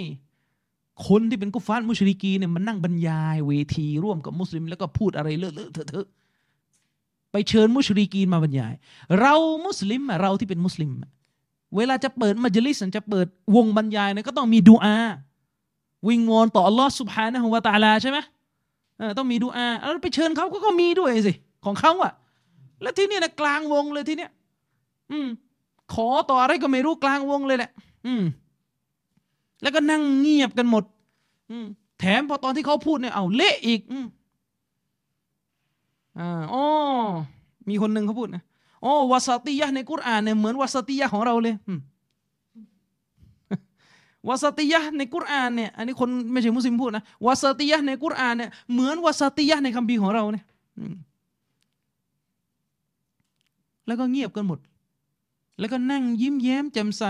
[1.08, 6.08] คนที่เป็นกุฟานมุชริกีเนี่ยมันนั่งบรรยายเวทีร่วมกับมุสลิม แล้วก็พูดอะไรเลอะเลอะเถอะ
[7.32, 8.74] ไปเชิญมุชริกีนมาบรรยาย
[9.20, 9.34] เรา
[9.66, 10.90] มุสลิมเราที่เป็นมุสลิม
[11.76, 14.96] เวลาจะเปิดมัจลิสจะเปิดวงบรรยายเนี่ยก็ต้องมีดูอา
[16.08, 18.18] วิงวอนต่ออัลลอฮ์สุบฮานะฮุวาตาลาใช่ไหม
[19.18, 21.32] ต้องมีดูอาแล้วไปเชิญเขาก็มีด้วยสิ
[21.64, 22.12] ของเขาอะ
[22.82, 24.30] แล้วที่นี่นะกลางวงเลยที่เนี้ย
[25.12, 25.28] อืม
[25.94, 27.70] ขอต่ออะไรก็ไม่รู้กลางวงเลยแหละ
[28.06, 28.22] อืม
[29.62, 30.84] แล้วก็นั่งเงียบกันหมด
[31.50, 31.56] อื
[31.98, 33.98] แถมพอตอนที่เขาพูดเนี่ยเอาเละอีกอื
[36.18, 36.64] อ่าอ๋อ
[37.68, 38.42] มีคนหนึ่งเขาพูดนะ
[38.84, 41.54] อ๋อวาสติยะในกุรอานเนี่ยเหมือนวาสติยะของเราเลย
[44.28, 50.44] วาสติยะในกุรอานเนี่ยอันนี้คนไม่ใช่มุสลิมพูดนะวาสติยะในกุรอานเนี่ยเหมือนวาสติยะในคัมภีร์ของเราเนี่ย
[53.86, 54.58] แล้วก็เงียบกันหมด
[55.58, 57.04] แล้วก็นั่งยิ้มแย้มแจ่มใส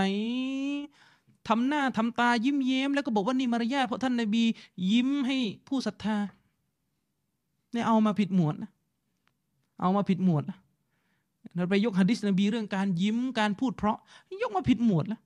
[1.47, 4.43] ทำหน้าทำตายิ้มแย้ม แล้วก็บอกว่านี่มารยาทเพราะท่านนบี
[4.91, 6.17] ยิ้มให้ผู้ศรัทธา
[7.71, 8.71] เนี่ยเอามาผิดหมวดนะ
[9.81, 10.57] เอามาผิดหมวดนะ
[11.55, 13.97] เราไปยกฮะดิษนบีเรื่องการยิ้มการพูดเพราะ
[14.41, 15.21] ยกมาผิดหมวดแล้ว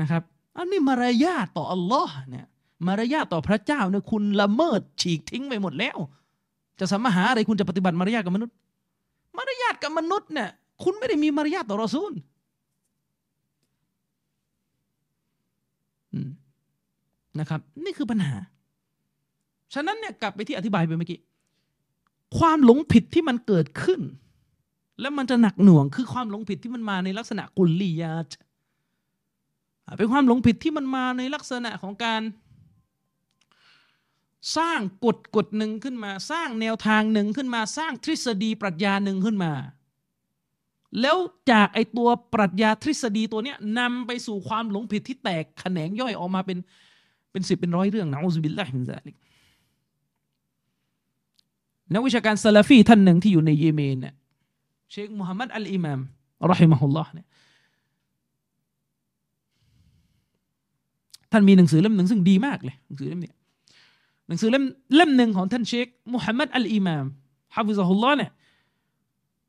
[0.00, 0.22] นะครับ
[0.56, 2.46] อันนี้มารยาทต่ออัลลอฮ์เนี่ย
[2.86, 5.98] มารยาทต่อพระเจ้าเนี่ยคุณละเมิดฉีกทิ้งไปหมดแล้ว
[6.78, 8.54] จะสมหาอะไรคุณจะปฏิบัติมารยาทกับมนุษย์
[9.36, 10.48] มารยาทกับมนุษย์เนี่ย
[10.82, 12.12] คุณไม่ได้มีมารยาทต่อรอซูล
[17.40, 18.34] นะครับ นี่คือปัญหา
[19.74, 21.20] ฉะนั้นเนี่ยกลับไปที่อธิบายไปเมื่อกี้
[22.38, 24.00] ความหลงผิดที่มันเกิดขึ้น
[25.00, 28.30] แล้วมันจะหนักหน่วง คือความหลงผิดที่มันมาในลักษณะกุลลียาต
[29.98, 32.22] เป็นความหลงผิดที่มันมาในลักษณะของการ
[34.56, 39.52] สร้างกฎกฎหนึ่งขึ้นมา สร้างแนวทางหนึ่งขึ้นมา สร้างทฤษฎีปรัชญาหนึ่งขึ้นมา
[41.00, 41.16] แล้ว
[41.50, 46.58] จากไอ้ตัวปรัชญาทฤษฎีตัวเนี้ยนำไปสู่ความหลงผิดที่แตกแขนงย่อยออกมาเป็น
[47.32, 49.16] เป็นสิบเป็นร้อยเรื่องنعوذ بالله من ذلك
[51.92, 54.14] นักวิชาการซาลาฟีท่านหนึ่งที่อยู่ในเยเมนเนี่ย
[54.90, 56.00] เชคมูฮัมมัดอัลอิมาม
[56.50, 57.26] رحمه اللهเนี่ย
[61.32, 63.32] ท่านมีหนังสือเล่มหนึ่งซึ่งดีมากเลยหนังสือเล่มนี้
[64.28, 64.64] หนังสือเล่ม
[64.96, 67.06] เล่มหนึ่งของท่านเชคมูฮัมมัดอัลอิมาม
[67.54, 68.30] حفظه اللهเนี่ย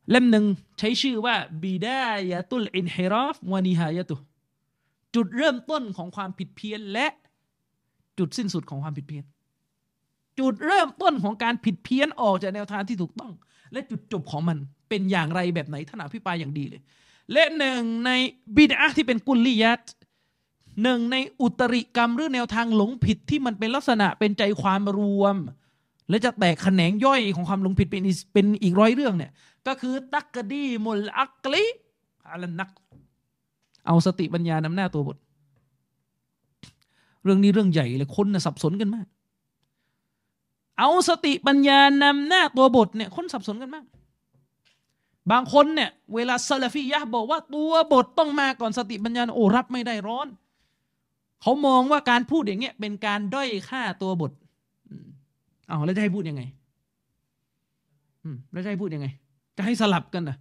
[0.09, 0.45] เล่มหนึ่ง
[0.79, 4.15] ใช้ชื่อว่าبداية الانحراف ونهايته
[5.15, 7.07] จุดเริ่มต้นของความผิดเพี้ยนและ
[8.19, 9.23] จุดสิ้นสุดของความผิดเพี้ยน
[10.39, 13.31] จุดเริ่มต้นของการผิดเพี้ยนออกจากแนวทางที่ถูกต้อง
[13.71, 14.57] และจุดจบของมัน
[14.89, 16.81] เป็นอย่างไรแบบไหนท่านอภิปรายอย่างดีเลย
[17.33, 18.11] และหนึ่งใน
[18.55, 19.83] บิดาที่เป็นกุลลียัต
[20.83, 25.35] หนึ่งในอุตริกรรมหรือแนวทางหลงผิดที่มันเป็นลักษณะเป็นใจความรวม
[26.09, 29.31] และจะแตกแขนงย่อยของความหลงผิดเป็นเป็นอีกร้อยเรื่องเนี่ย
[29.67, 31.65] ก็คือตักกดีมุลอักลิ
[32.31, 32.69] อัลนัก
[33.85, 35.17] เอาสติปัญญานำหน้าตัวบท
[37.23, 39.07] เรื่องนี้เรื่องใหญ่เลยคนนะสับสนกันมาก
[40.79, 43.85] เอาสติปัญญานำหน้าตัวบทเนี่ยคนสับสนกันมาก
[45.31, 50.27] บางคนเนี่ยเวลาซาลฟียะบอกว่าตัวบทต้องมาก่อนสติปัญญาโอ้รับไม่ได้ร้อน
[51.41, 54.31] เขามองว่าการพูดอย่างเงี้ยเป็นการด้อยค่าตัวบท
[55.67, 56.41] เอาแล้วจะให้พูดยังไง
[58.51, 59.07] แล้วจะให้พูดยังไง
[59.57, 60.37] จะให้สลับกันนะ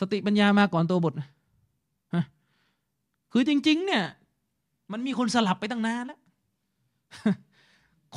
[0.00, 1.28] สติปัญญามาก่อนตัวบทนะ
[3.32, 4.04] คือจริง ๆ เนี่ย
[4.92, 6.20] มันมีคนสลับไปตั้งนานแล้ว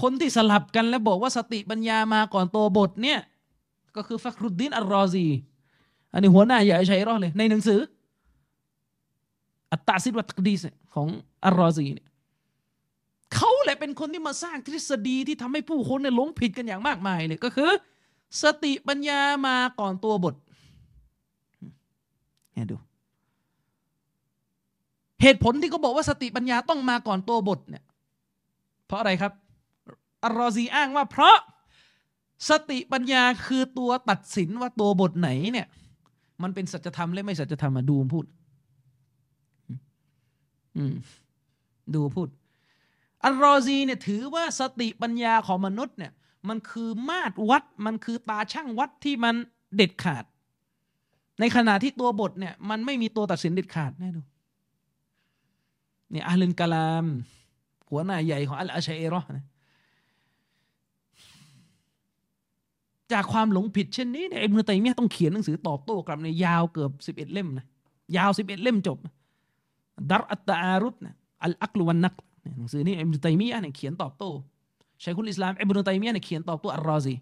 [0.01, 3.19] คนที่สลับกันแล้วบอกว่าสติปัญญามาก่อนตัวบทเนี่ย
[3.95, 5.27] ก็คือฟักรุดดินอัลรอซี
[6.13, 7.79] อันนี้หัวหน้าใหญ่อาชาอิเราะฮ์เลย ในหนังสือ
[9.71, 10.61] التأسيس والتقديس
[10.93, 11.07] ของ
[11.45, 12.07] อัลรอซีเนี่ย
[13.33, 17.69] เขาแหละเป็นคนที่มาสร้างทฤษฎีที่ทำให้ผู้คนเนี่ยหลงผิดกันอย่างมากมายเลยก็คือ
[18.43, 20.35] สติปัญญามาก่อนตัวบท
[22.53, 22.75] เนี่ยดู
[25.21, 27.83] เหตุผลที่เขาบอกว่าสติปัญญาต้องมาก่อนตัวบทเนี่ย
[28.85, 29.33] เพราะอะไรครับ
[30.23, 31.37] อัลรอซีอ้างว่าเพราะ
[32.49, 35.67] สติปัญญาคือตัวตัดสินว่าตัวบทไหนเนี่ย
[36.41, 38.25] มันเป็นสัจธรรมและไม่สัจธรรมมาดูพูด
[40.77, 40.93] อืม
[41.95, 42.29] ดูพูด
[43.25, 46.11] อัลรอซีเนี่ยถือว่าสติปัญญาของมนุษย์เนี่ย
[46.47, 49.35] มันคือมาตรวัดมันคือตาช่างวัดที่มัน
[49.75, 50.25] เด็ดขาด
[51.39, 54.21] ในขณะที่ตัวบทเนี่ย มันไม่มีตัวตัดสินเด็ดขาดแน่ดู
[56.11, 57.05] เนี่ยอาลินกาลาม
[57.89, 59.45] หัวหน้าใหญ่ของอัลอาชัยรอนะ
[63.11, 67.65] จากความหลงผิดเช่นนี้เนี่ยอิบนุตัยมียต้องเขียนหนังสือตอบโต้กลับในยาวเกือบสิบเอ็ดเล่มนะ
[68.17, 68.97] ยาวสิบเอ็ดเล่มจบ
[70.09, 72.13] ดัรอัตตาอารุตนะอัลอักลวันนัก
[72.57, 74.31] หนังสือนี้อิบนุตัยมียเนี่ยเขียนตอบโต้
[75.03, 77.15] ชัยคุลอิสลามอิบนุตัยมียะเนี่ยเขียนตอบโต้อัลรอซี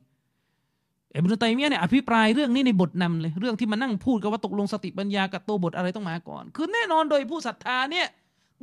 [1.15, 8.07] อิบนุตัยมียะเนี่ยอภิปรายเรื่องนี้ในบทนำเลยเรื่องที่มานั่งพูดกันว่าตกลงสติปัญญากับตัวบทอะไรต้องมาก่อน คือแน่นอนโดยผู้ศรัทธาเนี่ย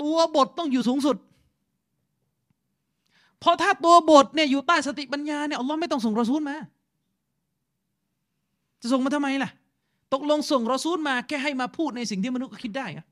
[0.03, 1.17] ตัวบทต้องอยู่สูงสุด
[3.43, 6.57] พอถ้าตัวบทเนี่ยอยู่ใต้สติปัญญาเนี่ยอัลลอฮ์ไม่ต้องส่งรอซูลมา
[8.81, 9.51] จะส่งมาทำไมล่ะ
[10.15, 13.05] ตกลงส่งรอซูลมาแค่ให้มาพูดในสิ่งที่มนุษย์ก็คิดได้อะ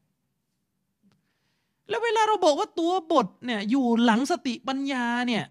[1.88, 5.44] แล้วเวลาเราบอกว่าตัวบทเนี่ยอยู่หลังสติปัญญาเนี่ย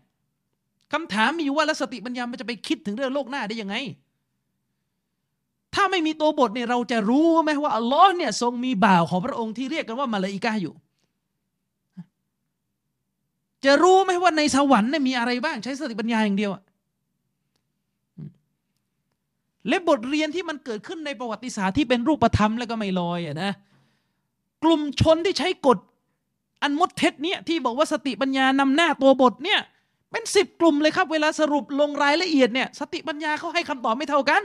[0.91, 3.75] คำถามมีอยู่ว่าแล้วสติปัญญามันจะไปคิดถึงเรื่องโลกหน้าได้ยังไง
[5.73, 10.73] ถ้าไม่มีตัวบทเนี่ยเราจะรู้ไหมว่าอัลลอฮ์เนี่ยทรงมีบ่าวของพระองค์ที่เรียกกันว่ามาลาอิกาอยู่
[13.65, 16.51] จะรู้ไหมว่าในสวรรค์เนี่ยมีอะไรบ้างใช้สติปัญญาอย่างเดียว
[19.67, 23.51] และบทเรียนที่มันเกิดขึ้นในประวัติศาสตร์ที่เป็นรูปธรรมแล้วก็ไม่ลอยอะนะ
[24.63, 25.77] กลุ่มชนที่ใช้กฎ
[26.61, 29.59] อันมดเท็จเนี่ยที่บอกว่าสติปัญญานำหน้าตัวบทเนี่ย
[30.11, 34.41] เป็นสิบกลุ่มเลยครับ เวลาสรุปลงรายละเอียดเนี่ยสติปัญญาเขาให้คำตอบไม่เท่ากัน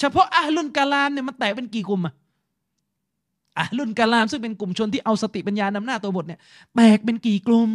[0.00, 2.14] เฉพาะอาลุนกาลามเนี่ยมันแตกเป็นกี่กลุ่มอะ
[3.58, 6.40] อาลุนกาลามซึ่งเป็นกลุ่มชนที่เอาสติปัญญานำหน้าตัวบทเนี่ย
[6.76, 7.68] แตกเป็นกี่กลุ่ม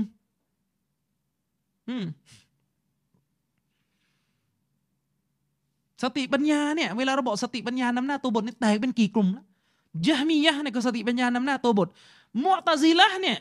[6.04, 9.46] สติปัญญาเนี่ยเวลาเราบอกสติปัญญานำหน้าตัวบทนี่แตกเป็นกี่กลุ่มแล้ว
[10.08, 11.88] ญะฮ์มียะฮ์เนี่ยก็สติปัญญานำหน้าตัวบท
[12.44, 13.38] มุอ์ตาซิละฮ์เนี่ย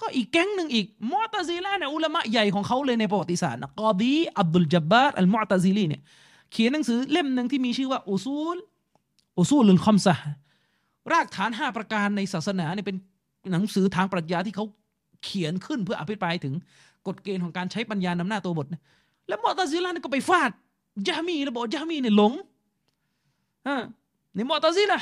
[0.00, 6.02] ก็อีกแก๊งหนึ่งอีกมุอ์ตาซิละฮ์เนี่ยอุลามะใหญ่ของเขาเลยในประวัติศาสตร์นะกอดีอับดุลจับบาร์อัลมอตซีลีเนี่ย
[6.52, 8.56] เขียนหนังสือเล่มหนึ่งที่มีชื่อว่าأصول
[9.38, 10.14] أصول الخمسة
[11.12, 12.96] รากฐานห้าประการในศาสนาเนี่ยเป็น
[13.52, 14.66] หนังสือทางปรัชญาที่เขา
[15.24, 16.54] เขียนขึ้นเพื่ออภิปรายถึง
[17.06, 18.66] กฎเกณฑ์ของการใช้ปัญญานำหน้าตัวบท
[19.28, 20.50] แล้วมุอ์ตาซิละฮ์เนี่ยก็ไปฟาด
[21.08, 22.32] ญะฮ์มีแล้วบอกญะฮ์มีเนี่ยหลง
[23.66, 23.76] อ่า
[24.34, 25.00] ในมุอ์ตาซิละฮ์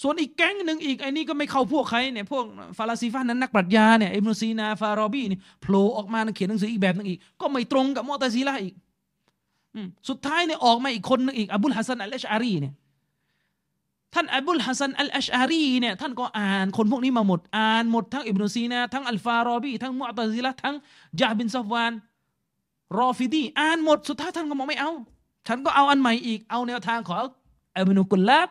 [0.00, 2.44] ส่วนอีกแก๊งหนึ่งอีกไอ้นี่ก็ไม่เข้าพวกใครเนี่ยพวก
[2.78, 8.74] ฟาลาซีฟานั้นนักปรัชญาเนี่ยอิบนุซีนาฟารอบีนี่โผล่ออกมาเขียนหนังสืออีกแบบนึงอีก ก็ไม่ตรงกับมุอ์ตาซิละฮ์อีก
[10.08, 12.74] สุดท้ายเนี่ยออกมาอีกคนนึงอีกอบุลฮัสซันอัลอัชอารีเนี่ย
[14.14, 20.74] ท่านอบุลฮัสซันอัลอัชอารีเนี่ยท่านก็อ่านคนพวกนี้มาหมดอ่านหมดทั้งอิบนุซีนาทั้งอัลฟารอบีทั้งมุอ์ตาซิละฮ์ทั้ง
[21.20, 21.92] จาบินซอฟวาน
[23.00, 24.92] รอฟิดีอ่านหมดสุดท้ายท่านก็บอกไม่เอา
[25.48, 27.16] ฉันก็เอาอันใหม่อีกเอาแนวทางของ
[27.78, 28.48] อับนุกุลลาบ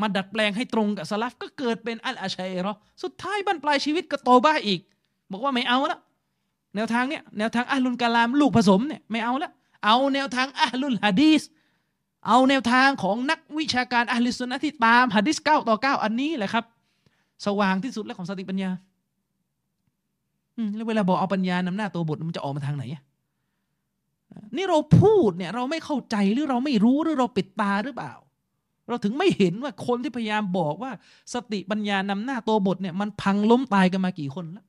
[0.00, 2.72] มาดัดแปลงให้ตรงกับสลับก็เกิดเป็นอัลอาชัยรอ
[3.02, 4.80] สุดท้ายบั้นปลายชีวิตก็โตบ้าอีก
[5.32, 5.98] บอกว่าไม่เอาละ
[6.76, 9.50] แนวทางเนี้ยแนวทางอัลลุนกาลามลูกผสมเนี่ยไม่เอาละ
[9.84, 11.42] เอาแนวทางอัลลุนฮะดีส
[12.26, 16.64] เอาแนวทางของนักวิชาการอัลลิสุนนะที่ตามฮะดิษเก้าต่อเก้าอันนี้แหละครับ
[17.46, 18.70] สว่างที่สุดแล้วของสติปัญญา
[20.76, 22.84] แล้วเวลาบอกเอาปัญญานำหน้าตัวบทมันจะออกมาทางไหน
[24.56, 28.12] นี่เราพูดเนี่ยเราไม่เข้าใจหรือเราไม่รู้หรือเราปิดตาหรือเปล่า
[28.92, 30.92] เราถึงไม่เห็นว่าคนที่พยายามบอกว่า
[31.34, 34.64] สติปัญญานำหน้าตัวบทเนี่ยมันพังล้มตายกันมากี่คนแล้ว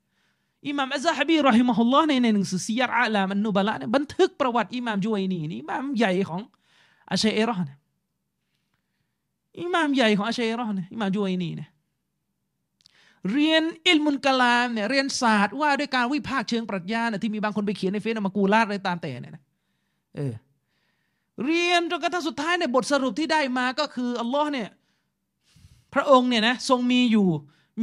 [0.68, 6.42] อิหม่ามอัซฮะบีรอฮิมะฮุลลอฮ์ในในหนังสือซียร์อาลามันนุบละเนี่ยบันทึกประวัติอิหม่ามจุไยนีนี่อิหม่ามใหญ่ของ
[7.12, 7.78] อาชัยรอเนี่ย
[9.62, 11.70] อิหม่ามใหญ่ของอาชัยรอเนี่ยอิหม่ามจุไยนีเนี่ย
[13.32, 19.44] เรียนอิลมุนกลามเนี่ยเรียนศาสตร์ว่าด้วยการวิพากษ์เชิงปรัชญาเนี่ยที่มีบางคนไปเขียนในเฟซมากูลาดอะไรตามแต่เนี่ยนะ
[20.16, 20.34] เออ
[21.46, 24.70] เรียนจนกระทั่งสุดท้ายในบทสรุปที่ได้มาก็คืออัลลอฮ์เนี่ย
[25.94, 27.28] พระองค์เนี่ยนะทรงมีอยู่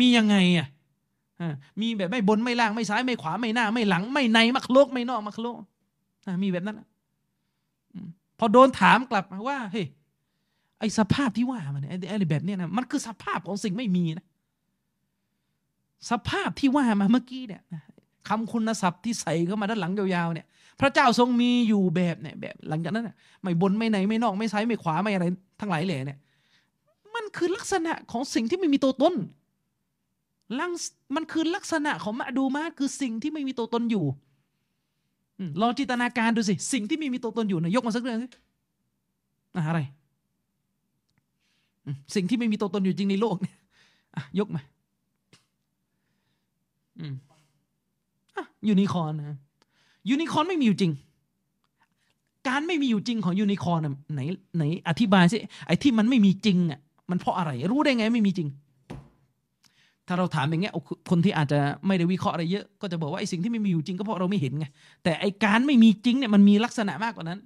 [0.01, 0.69] มียังไงอะ
[1.81, 5.59] มีแบบไม่บนไม่ล่างไม่ซ้ายไม่ขวาไม่หน้า ไม่หลัง ไม่ในมักโลกไม่นอกมักโลก
[6.43, 6.81] มีแบบนั้น
[8.39, 9.87] พอโดนถามกลับมาว่าเฮ้ย
[10.79, 14.27] ไอสภาพที่ว่ามันไออะไรแบบเนี้ยนะมันคือสภาพของสิ่งไม่มีนะ
[16.11, 17.63] สภาพที่ว่ามาเมื่อกี้เนี่ย
[18.29, 20.47] คำคุณศัพท์ที่ใส่เข้ามาด้านหลังยาวๆเนี่ย
[20.81, 23.11] พระเจ้าทรงมีอยู่แบบเนี่ยแบบหลังจากนั้น
[23.43, 25.27] ไม่บนไม่ไหนไม่นอกไม่ซ้ายไม่ขวาไม่อะไร
[25.61, 26.19] ทั้งหลายแหล่เนี่ย
[27.15, 29.15] มันคือลักษณะของสิ่งที่ไม่มีตัวตน
[30.59, 30.73] ลัง
[31.15, 34.05] มันคือลักษณะของมาดูมาคือสิ่งที่ไม่มีตัวตนอยู่
[35.61, 38.29] ลองจินตนาการดูสิ สิ่งที่ไม่มีตัวตนอยู่นะยกมาสักเรื่องสิ
[39.69, 39.81] อะไร
[42.15, 43.57] สิ่งที่ไม่มีตัวตนอยู่จริงในโลกเนี่ย
[44.39, 44.63] ยกมา
[48.69, 49.39] ยูนิคอนนะ
[50.09, 50.93] ยูนิคอร์นไม่มีอยู่จริง
[52.49, 53.81] การไม่มีอยู่จริงของยูนิคอร์น
[54.15, 54.21] ไหน
[54.57, 55.37] ไหนอธิบายสิ
[55.67, 56.81] ไอ้ที่มันไม่มีจริงอะ
[57.11, 58.49] มันเพราะอะไร รู้ได้ไงไม่มีจริง
[60.07, 60.73] ถ้าเราถามอย่างเงี้ย
[61.11, 64.67] คนที่อาจจะไม่ได้วิเคราะห์อะไรเยอะ ก็จะบอกว่าไอ้สิ่งที่ไม่มีอยู่จริงก็เพราะเราไม่เห็นไง
[65.05, 67.41] แต่ไอ้การไม่มีจริงเนี่ยมันมีลักษณะมากกว่านั้น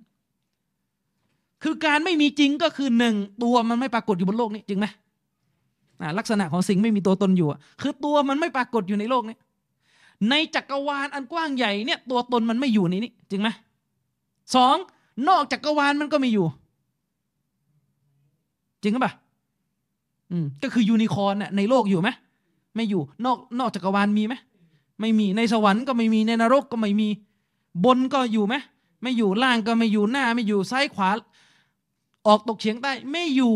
[1.63, 4.87] คือการไม่มีจริงก็คือหนึ่งตัวมันไม่ปรากฏอยู่บนโลกนี้จริงไหม
[6.19, 7.49] ลักษณะของสิ่งไม่มีตัวตนอยู่
[7.83, 9.37] คือตัวมันไม่ปรากฏอยู่ในโลกนี้
[10.31, 13.49] ในจักรวาลอันกว้างใหญ่เนี่ยตัวตนมันไม่อยู่ในนี้จริงไหม
[14.55, 14.77] สอง
[15.29, 16.47] นอกจักรวาลมันก็ไม่อยู่
[18.83, 19.15] จริงหรือเปล่า
[20.31, 22.09] อืมก็คือยูนิคอร์นในโลกอยู่ไหม
[22.75, 24.35] ไม่อยู่นอกนอกจักรวาลมีไหม
[25.01, 27.09] ไม่มีในสวรรค์ก็ไม่มีในนรกก็ไม่มี
[27.85, 28.55] บนก็อยู่ไหม
[29.03, 31.11] ไม่อยู่ล่างก็ไม่อยู่หน้า ไม่อยู่ซ้ายขวา
[32.27, 33.55] ออกตกเฉียงใต้ไม่อยู่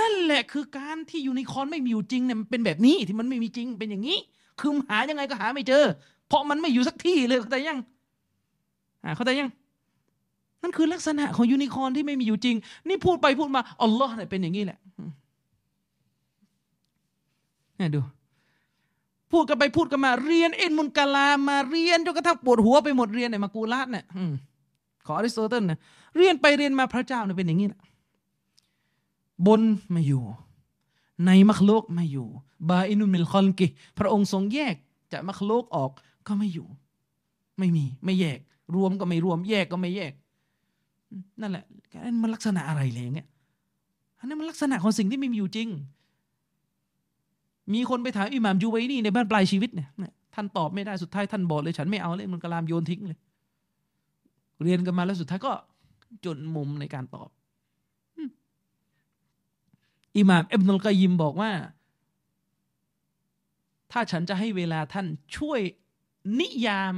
[0.00, 4.18] นั่นแหละคือการที่ยูนิคอร์นไม่มีอยู่จริงเนี่ยมันเป็นแบบนี้ที่มันไม่มีจริงเป็นอย่างนี้
[4.60, 5.84] คือหายังไงก็หาไม่เจอ
[6.28, 7.78] เพราะมันไม่อยู่สักที่เลยเข้าใจยัง
[9.16, 9.50] เข้าใจยัง
[10.62, 12.56] นั่นคือลักษณะของยูนิคอร์นที่ไม่มีอยู่จริง
[12.88, 14.78] นี่พูดไปพูดมาอัลลอฮ์เนี่ยเป็นอย่างนี้แหละ
[17.76, 18.00] เนี่ยดู
[19.32, 24.04] พูดกันไปพูดกันมาเรียนعلم الكلام มาเรียนจนกระทั่งปวดหัวไปหมดเรียนในมากูลาดเนี่ย
[25.06, 25.78] ขออริสโตเติลนะ
[26.16, 27.80] เรียนไปเรียนมาพระเจ้าเนี่ยเป็นอย่างนี้แหละ
[29.46, 30.22] บนไม่อยู่
[31.26, 32.28] ในมัคลูกไม่อยู่
[32.68, 33.66] بائن من خلقه
[33.98, 34.74] พระองค์ทรงแยก
[35.12, 35.90] จากมัคลูกออก
[36.26, 36.66] ก็ไม่อยู่
[37.58, 38.38] ไม่มีไม่แยก
[38.74, 40.12] รวมก็ไม่รวม แยกก็ไม่แยก
[41.40, 41.64] นั่นแหละ
[42.04, 43.26] นั่นมันลักษณะอะไรเลยเนี่ย
[44.18, 45.68] อันนั้นมันลักษณะของสิ่งที่ไม่มีอยู่จริง
[47.74, 49.88] มีคนไปถามอิหม่ามจูไวนี่ในบ้านปลายชีวิตเนี่ย
[50.34, 53.18] ท่านตอบไม่ได้สุดท้ายท่านบอกเลย ฉันไม่เอาเลยมันกลามโยนทิ้งเลย
[54.62, 55.52] เรียนกันมาแล้วสุดท้ายก็
[56.24, 57.28] จนมุมในการตอบ
[60.16, 61.52] อิหม่ามอิบนุลกยิมบอกว่า
[63.92, 65.06] ถ้าฉันจะให้เวลาท่าน
[65.36, 65.60] ช่วย
[66.40, 66.94] นิยาม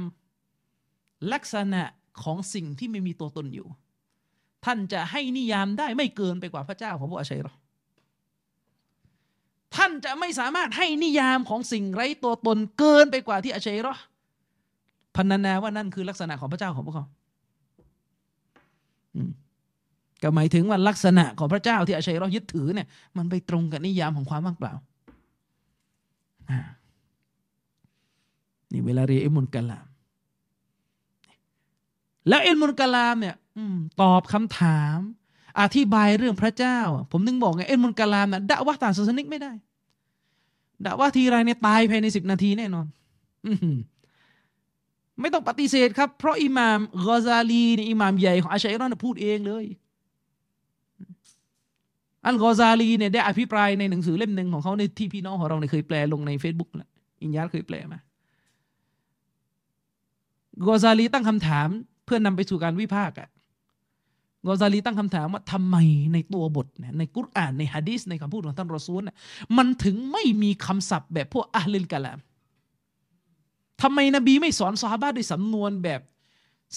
[1.33, 1.83] ลักษณะ
[2.23, 3.67] ของสิ่งที่ไม่มีตัวตนอยู่
[4.65, 7.53] ท่านจะให้นิยามได้ไม่เกินไปกว่าพระเจ้าของพวกอาชัยรอ
[9.75, 13.93] ท่านจะไม่สามารถให้นิยามของสิ่งไร้ตัวตนเกินไปกว่าที่อาชัยรอ
[15.15, 17.05] พันนาว่านั่นคือลักษณะของพระเจ้าของพวกเขา
[20.23, 22.87] ก็หมายถึงว่าลักษณะของพระเจ้าที่อาชัยรอยึดถือเนี่ย
[23.17, 24.73] มันไปตรงกับนิยามของความว่างเปล่า
[28.71, 29.87] นี่เวลาเรียนอิมุนกะลาม
[32.27, 33.35] แล้วอิมุนกะลามเนี่ย
[34.01, 34.97] ตอบคำถาม
[35.61, 36.79] อธิบายเรื่องพระเจ้า
[37.11, 39.51] ผมนึงบอกไงเอ็นมุนกะลามนะด่าว่าต่างศาสนิกไม่ได้
[40.85, 42.85] ด่าว่าทีไรเนี่ยตายภายในสิบนาทีแน่นอน
[45.21, 49.65] ไม่ต้องปฏิเสธครับ เพราะอิหม่ามกอซาลีนี่อิหม่ามใหญ่ของอาชัยรอนพูดเองเลย
[52.27, 56.89] อัลกอซาลีเนี่ยได้อภิปรายในหนังสือเล่มหนึ่งของเขาในที่พี่น้องของเราเนี่ยเคยแปลลงใน Facebook แล้ว
[57.23, 57.99] อินยาร์เคยแปลมา
[60.67, 61.67] กอซาลีตั้งคำถาม
[62.05, 63.29] เพื่อนนำไปสู่การวิพากษ์อะ
[64.47, 65.77] กอซาลีตั้งคำถามว่าทำไม
[66.13, 66.67] ในตัวบท
[66.97, 69.01] ในกุรอานในฮะดีษในคำพูดของท่านรอซูล
[69.57, 72.19] มันถึงไม่มีคำศัพท์แบบพวกอัลลิลกะลาม
[73.81, 76.01] ทำไมนบีไม่สอนซอฮาบะด้วยสำนวนแบบ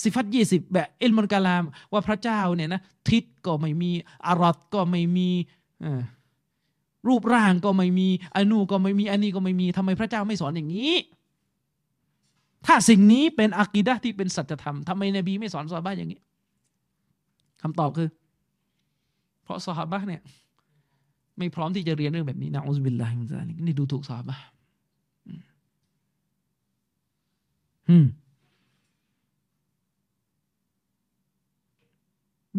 [0.03, 2.81] สิฟัตยี่สิบแบบเอลมอนกาลาม ว่าพระเจ้าเนี่ยนะ
[3.11, 3.91] ทิศก็ไม่มี
[4.27, 5.29] อารอดก็ไม่มี
[7.09, 10.95] รูปร่างก็ไม่มีอนูก็ไม่มีอันนี้ก็ไม่มีทำไมพระเจ้าไม่สอนอย่างนี้
[12.67, 16.21] ถ้าสิ่งนี้เป็นอักีดะที่เป็นสัจธรรมทำไมนบีไม่สอนซอฮาบะอย่างนี้
[17.63, 18.09] คำตอบคือ
[19.43, 20.23] เพราะซอฮาบะเนี่ย
[21.39, 24.37] ไม่พร้อมที่จะเรียนเรื่องแบบนี้นะอุสบิลลาฮิมินซาลิกนี่ดูถูกซอฮาบะ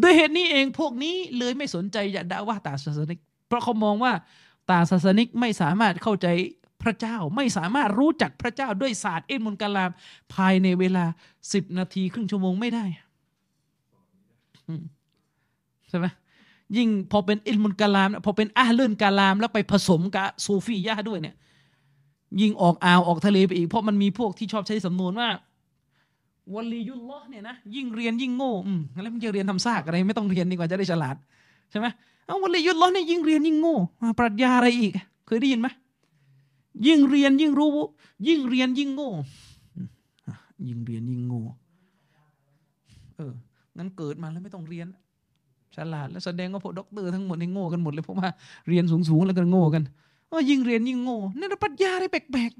[0.00, 4.12] ด้วยเหตุนี้เองพวกนี้เลยไม่สนใจจะด่าว่าตาศาสนิก เพราะเขามองว่า
[4.70, 6.28] ตาศาสนิกไม่สามารถเข้าใจ
[6.82, 9.90] พระเจ้าไม่สามารถรู้จักพระเจ้าด้วยศาสตร์เอ็นมุนกาลาม
[10.34, 11.04] ภายในเวลา
[11.52, 12.84] สิบนาทีครึ่งชั่วโมงไม่ได้
[15.88, 16.06] ใช่ไหม
[16.76, 21.36] ยิ่งพอเป็นอิลมุนกาลาม พอเป็นอาเลื่นกาลาม แล้วไปผสมกับซูฟียะด้วยเนี่ย
[22.40, 25.28] ยิ่งออกอ่าวออกทะเลไปอีก เพราะมันมีพวกที่ชอบใช้สำนวนว่า
[26.54, 31.16] ولي اللهเนี่ยนะยิ่งเรียนยิ่งโง่อืมแล้วมันจะเรียนทำซากอะไรไม่ต้องเรียนดีกว่าจะได้ฉลาด
[31.70, 31.86] ใช่ไหม
[32.26, 33.76] เอาولي اللهเนี่ยยิ่งเรียนยิ่งโง่
[34.18, 34.92] ปรัชญาอะไรอีก
[35.26, 35.68] เคยได้ยินไหม
[36.86, 37.70] ยิ่งเรียนยิ่งรู้
[38.28, 39.10] ยิ่งเรียนยิ่งโง่
[40.66, 41.42] ยิ่งเรียนยิ่งโง่
[43.16, 43.32] เออ
[43.76, 44.86] งั้นเกิดมาแล้วไม่ต้องเรียน
[45.76, 48.28] ฉลาดแล้วแสดงว่าพวกด็อกเตอร์ทั้งหมดนี่โง่กันหมดเลยเพราะว่า
[48.68, 49.82] เรียนสูงๆแล้วก็โง่กัน
[50.32, 52.50] ก็ยิ่งเรียนยิ่งโง่นี่ปรัชญาอะไรแปลก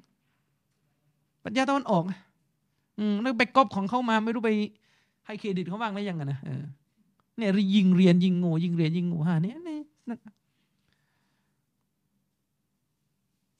[0.68, 2.04] ๆปรัชญาตะวันออก
[2.98, 4.50] อืมแล้วไปก๊อปของเขามาไม่รู้ไป
[5.26, 6.62] ให้เครดิตเขาบ้างแล้ยังไงนะเออ
[7.38, 9.78] เนี่ยยิงเรียนยิงโง่ยิงเรียนยิงโง่ฮะเนี่ยนี่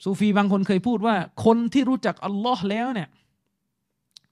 [0.05, 1.15] ซูฟีบางคนเคยพูดว่า
[1.45, 3.09] คนที่รู้จักอัลลอฮ์แล้วเนี่ย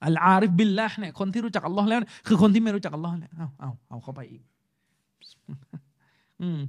[0.05, 4.43] อัลอาริฟบิลละเนี่ยคนที่รู้จักอัลลอฮ์แล้วคือคนที่ไม่รู้จักอัลลอฮ์เนี่ยเอาเอาเอาเข้าไปอีก
[6.41, 6.59] อืม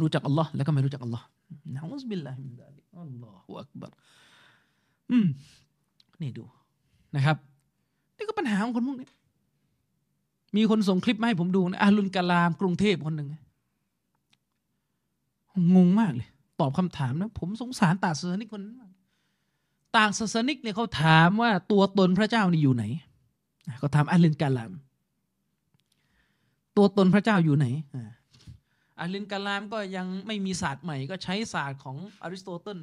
[0.00, 1.24] รู้จักอัลลอฮ์แล้วก็ไม่รู้จักอัลลอฮ์
[1.74, 3.92] نعوذ بالله من ذلك الله أكبر
[5.10, 5.26] อืม
[6.20, 6.44] นี่ดู
[7.16, 7.36] นะครับ
[8.16, 9.08] นี่ก็ปัญหาของคนพวกนี้
[10.56, 13.28] มีคนส่งคลิปมาให้ผมดูนะأهل الكلامกรุงเทพคนหนึ่ง
[15.74, 16.28] งงมากเลย
[16.60, 18.76] ตอบคำถามนะ ผมสงสารต่างศาสนิกคนนั้น
[19.96, 22.84] ต่างศาสนิกเนี่ยเขาถามว่าตัวตนพระเจ้านี่อยู่ไหน
[23.78, 24.72] เขาถามأهل الكلام
[26.76, 27.66] ตัวตนพระเจ้าอยู่ไหน
[29.00, 32.78] อาลินกาลามก็ยังไม่มีศาสตร์ใหม่ ก็ใช้ศาสตร์ของอริสโตเติล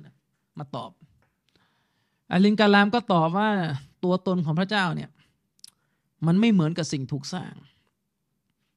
[0.58, 0.92] มาตอบ
[2.32, 3.50] อาลินกาลามก็ตอบว่า
[4.04, 5.10] ตัวตนของพระเจ้าเนี่ย
[6.26, 7.54] มันไม่เหมือนกับสิ่งถูกสร้าง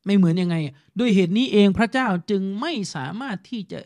[0.06, 0.56] ไม่เหมือนยังไง
[0.98, 3.80] ด้วยเหตุนี้เองพระเจ้าจึงไม่สามารถที่จะ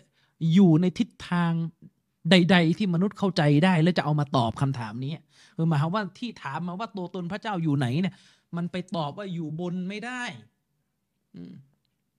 [0.52, 1.52] อยู่ในทิศทาง
[2.30, 5.12] ใด ๆ ที่มนุษย์เข้าใจได้ แล้วจะเอามาตอบคำถามนี้
[5.56, 8.14] คือหมายความว่าที่ถามมาว่าตัวตนพระเจ้าอยู่ไหนเนี่ย
[8.56, 10.22] มันไปตอบว่าอยู่บนไม่ได้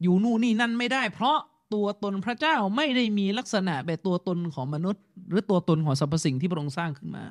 [0.01, 1.37] อยู่นู่นนี่นั่นไม่ได้ เพราะ
[1.76, 7.23] ตัวตนพระเจ้าไม่ได้มีลักษณะแบบตัวตนของมนุษย์ หรือตัวตนของสรรพสิ่งที่พระองค์สร้างขึ้นมา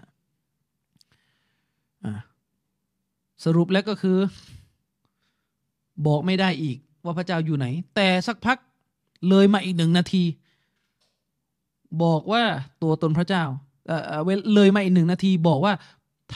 [3.45, 4.19] สรุปแล้วก็คือ
[6.07, 8.59] บอกไม่ได้อีกว่าพระเจ้าอยู่ไหน แต่สักพัก
[9.29, 10.25] เลยมาอีกหนึ่งนาที
[12.03, 12.43] บอกว่า
[12.83, 13.45] ตัวตนพระเจ้า
[13.87, 14.21] เออ
[14.55, 15.73] เลยมาอีกหนึ่งนาทีบอกว่า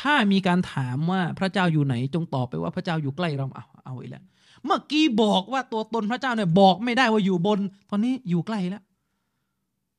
[0.01, 4.25] ถ้ามีการถามว่าพระเจ้าอยู่ไหน จงตอบไปว่าพระเจ้าอยู่ใกล้เราเอาเอาอีกแล้ว
[4.67, 7.59] เมื่อกี้บอกว่าตัวตนพระเจ้าเนี่ยบอกไม่ได้ว่าอยู่บน
[7.91, 8.83] ตอนนี้อยู่ใกล้แล้ว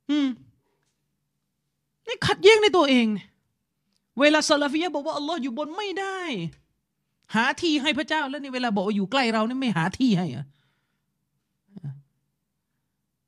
[0.10, 0.28] อืม
[2.07, 3.07] นี่ขัดแย้งในตัวเอง
[4.20, 6.20] เวลาซาลาฟียะบอกว่าอัลลอฮ์อยู่บนไม่ได้
[7.36, 10.45] หาที่ให้พระเจ้าแล้วนี่เวลาบอกว่าอยู่ใกล้เรานี่ไม่หาที่ให้อะ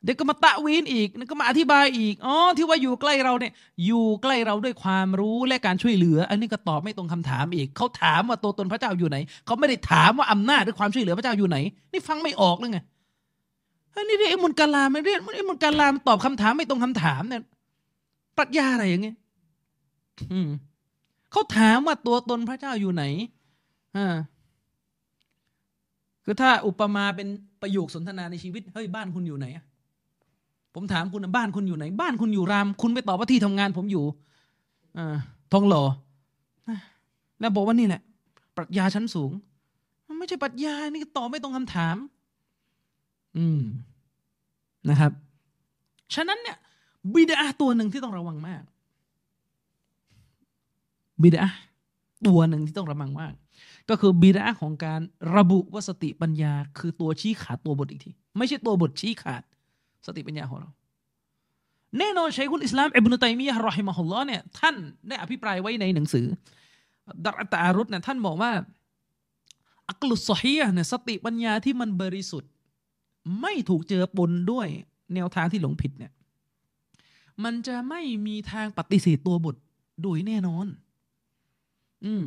[0.06, 3.54] เด็กก็มาตะวีนอีกก็มาอธิบายอีกอ๋อที่ว่าอยู่ใกล้เราเนี่ย
[3.86, 11.58] อยู่ใกล้เราด้วยความรู้และการช่วยเหลือ อันนี้ก็ตอบไม่ตรงคำถามอีกเขาถามว่าตัวตนพระเจ้าอยู่ไหนเขาไม่ได้ถามว่าอำนาจหรือความช่วยเหลือพระเจ้าอยู่ไหน
[11.92, 12.80] นี่ฟังไม่ออกเลยไง
[13.96, 17.42] อันนี้เรียกมุนกาลาไม่เรียกมุนกาลามตอบคำถามไม่ตรงคำถามเนี่ย
[18.38, 19.16] ปรัชญาอะไรอย่างเงี้ย
[20.32, 20.50] อืม
[21.32, 23.04] เขาถามว่าตัวตนพระเจ้าอยู่ไหน
[23.98, 24.16] อ่า
[26.26, 27.28] คือถ้าอุปมาเป็น
[27.62, 29.48] ประโยคสนทนาในชีวิตเฮ้ยบ้านคุณอยู่ไหน
[30.74, 34.06] ผมถามคุณบ้านคุณอยู่ไหน บ้านคุณอยู่ราม คุณไปตอบว่าที่ทำงาน ผมอยู่
[34.98, 35.16] อ่า
[35.52, 35.84] ทองหล่อ
[37.40, 38.02] แล้วบอกว่านี่แหละ
[38.56, 39.32] ปรัชญาชั้นสูง
[40.08, 41.96] มันไม่ใช่ปรัชญา นี่ตอบไม่ตรงคำถาม
[43.38, 43.62] อืม
[44.90, 45.12] นะครับ
[46.14, 46.58] ฉะนั้นเนี่ย
[47.14, 48.64] บิดาตัวหนึ่งที่ต้องระวังมาก
[51.22, 51.46] บิดา
[52.28, 53.34] ตัวหนึ่งที่ต้องระวังมาก
[53.90, 55.02] ก็คือบิดาของการ
[55.36, 59.42] ระบุว่าสติปัญญา คือตัวชี้ขาดตัวบทอีกที ไม่ใช่ตัวบทชี้ขาด
[60.06, 60.70] สติปัญญาของเรา
[62.00, 64.76] แน่นอนชัยคุณอิสลามอิบนุตัยมียะห์รอฮิมะฮุลลอเนี่ยท่าน
[65.08, 66.26] ได้อภิปรายไว้ในหนังสือ
[67.26, 68.52] ดัรตารุตเนี่ยท่านบอกว่า
[69.90, 72.52] อักลุสฮีเนี่ยสติปัญญาที่มันบริสุทธิ์
[73.42, 74.68] ไม่ถูกเจอปนด้วย
[75.14, 76.12] แนวทางที่หลงผิดเนี่ย
[77.44, 79.56] มันจะไม่มีทางปฏิเสธตัวบท
[80.04, 80.66] โดยแน่นอน
[82.06, 82.24] อืม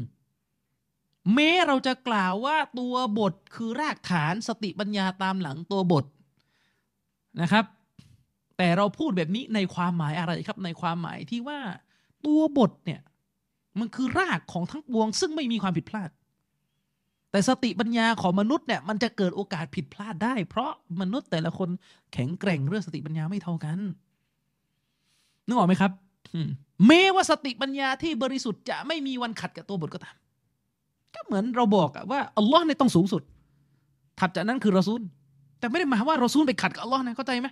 [1.35, 6.05] แม้เราจะกล่าวว่าตัวบทคือรากฐานสติปัญญาตามหลังตัวบท
[7.43, 7.65] นะครับ
[8.57, 11.59] แต่เราพูดแบบนี้ในความหมายอะไรครับ ในความหมายที่ว่า
[12.27, 13.01] ตัวบทเนี่ย
[13.79, 16.11] มันคือรากของทั้งปวง ซึ่งไม่มีความผิดพลาด
[17.31, 20.71] แต่สติปัญญาของมนุษย์เนี่ยมันจะเกิดโอกาสผิดพลาดได้ เพราะ
[21.01, 21.69] มนุษย์แต่ละคน
[22.13, 23.79] แข็งแกร่งเรื่องสติปัญญาไม่เท่ากัน
[25.47, 25.93] นึกออกไหมครับ
[26.87, 30.17] แม้ว่าสติปัญญาที่บริสุทธิ์จะไม่มีวันขัดกับตัวบทก็ตาม
[31.15, 33.23] ก็เหมือนเราบอกว่าอัลลอฮ์ในต้องสูงสุด
[34.21, 35.01] ถัดจากนั้นคือรอซูล
[35.65, 37.49] แต่ไม่ได้หมายว่าเรอซูลไปขัดกับอัลลอฮ์นะเข้าใจไหม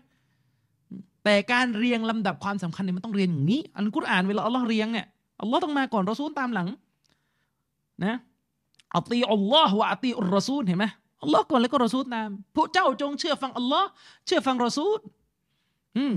[1.24, 5.06] แต่การเรียงลำดับความสำคัญเนี่ยมันต้องเรียนอย่างนี้ อันกุรอานเวลาอัลลอฮ์เรียงเนี่ย
[5.40, 6.68] อัลลอฮ์ต้องมาก่อนรอซูลตามหลัง
[8.04, 8.16] นะ
[8.96, 10.86] อัตีอัลลอฮ์วะอัตีอุรอซูลเห็นไหม
[11.22, 13.88] อัลลอฮ์ก่อนแล้วก็รอซูลตามพวกเจ้าจงเชื่อฟังอัลลอฮ์
[14.26, 14.98] เชื่อฟังรอซูล
[15.96, 16.14] อืม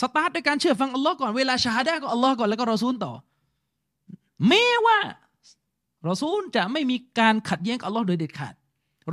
[0.00, 3.12] สตาร์ทด้วยการเชื่อฟังอัลลอฮ์ก่อนเวลาชาดะก็อัลลอฮ์ก่อนแล้วก็รอซูลต่อ
[4.48, 4.98] แม้ว่า
[6.08, 8.54] รอซูลจะไม่มีการขัดแย้งกับอัลลอฮ์โดยเด็ดขาด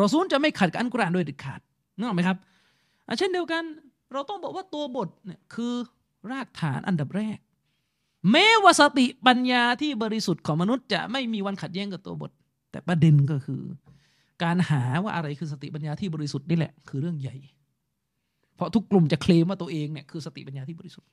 [0.02, 1.60] รอซูลจะไม่ขัดกับอันกุรอานโดยเด็ดขาด
[1.98, 2.38] นึกออกไหมครับ
[3.18, 3.64] เช่นเดียวกัน
[4.14, 5.74] เราต้องบอกว่าตัวบทเนี่ยคือ
[6.32, 7.38] รากฐานอันดับแรก
[8.32, 12.32] แม้ว่าสติปัญญาที่บริสุทธิ์ของมนุษย์ จะไม่มีวันขัดแย้งกับตัวบท
[12.72, 13.62] แต่ประเด็นก็คือ
[14.44, 17.36] การหาว่าอะไรคือสติปัญญาที่บริสุทธิ์นี่แหละ คือเรื่องใหญ่
[18.56, 21.10] เพราะทุกกลุ่มจะเคลมว่าตัวเองเนี่ยคือสติปัญญาที่บริสุทธิ์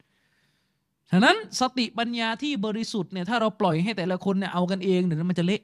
[1.10, 5.62] ฉะนั้นสติปัญญาที่บริสุทธิ์เนี่ยถ้าเราปล่อยให้แต่ละคนเนี่ยเอากันเองเนี่ยมันจะเละ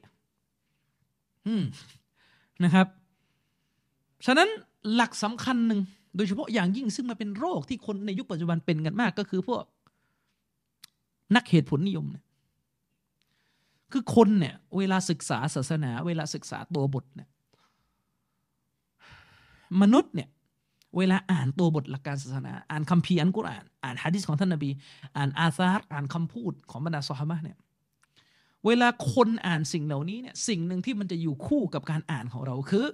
[1.47, 1.63] อืม
[2.63, 2.87] นะครับ
[4.25, 4.49] ฉะนั้น
[4.93, 5.81] หลักสำคัญหนึ่ง
[6.15, 9.63] โดยเฉพาะอย่างยิ่งซึ่งมาเป็นโรคที่คนในยุคปัจจุบันเป็นกันมากก็คือพวก
[11.35, 12.25] นักเหตุผลนิยมเนี่ย
[13.91, 17.29] คือคนเนี่ยเวลาศึกษาศาสนา เวลาศึกษาตัวบทเนี่ย
[19.81, 20.29] มนุษย์เนี่ย
[20.97, 24.69] เวลาอ่านตัวบทหลักการศาสนา อ่านคัมภีร์อันกุรอาน อ่านฮะดิษของท่านนบี
[25.17, 27.57] อ่านอาซาร์อ่านคำพูดของบรรดาสฮามะเนี่ย
[28.65, 32.85] เวลาคนอ่านสิ่งเหล่านี้เนี่ยสิ่งหนึ่งที่มันจะอยู่คู่กับการอ่านของเราคือ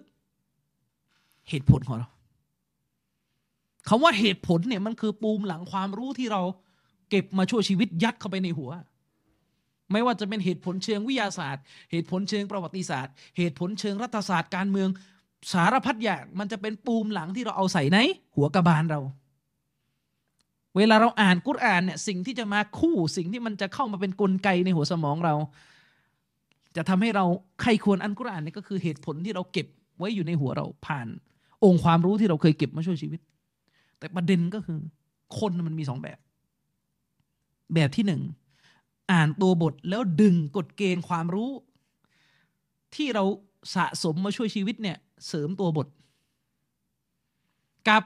[1.49, 2.07] เหตุผลของเรา
[3.87, 6.41] คาว่าเหตุผลเนี่ยมันคือปูมหลังความรู้ที่เรา
[7.09, 8.71] เก็บมาช่วยชีวิตยัดเข้าไปในหัว
[9.91, 14.89] ไม่ว่าจะเป็นเหตุผลเชิงวิทยาศาสตร์ เหตุผลเชิงประวัติศาสตร์ เหตุผลเชิงรัฐศาสตร์การเมือง
[15.53, 17.97] สารพัดอย่างมันจะเป็นปูมหลังที่เราเอาใส่ใน
[18.35, 18.99] หัวกระบาลเรา
[20.77, 25.35] เวลาเราอ่านกุรอานเนี่ยสิ่งที่จะมาคู่สิ่งที่มันจะเข้ามาเป็นนกลไกในหัวสมองเรา
[26.75, 27.25] จะทำให้เรา
[27.61, 29.67] ใครควรอันกุรอานนี่ก็คือเหตุผลที่เราเก็บ
[29.97, 31.07] ไว้อยู่ในหัวเราผ่าน
[31.63, 33.19] องค์ความรู้ที่เราเคยเก็บมาช่วยชีวิต
[33.97, 34.79] แต่ประเด็นก็คือ
[35.39, 36.17] คนมันมีสองแบบ
[37.73, 38.21] แบบที่หนึ่ง
[39.11, 41.49] อ่านตัวบทแล้วดึงกฎเกณฑ์ความรู้
[42.95, 43.23] ที่เรา
[43.75, 44.97] สะสมมาช่วยชีวิตเนี่ย
[45.27, 45.87] เสริมตัวบท
[47.87, 48.03] กับ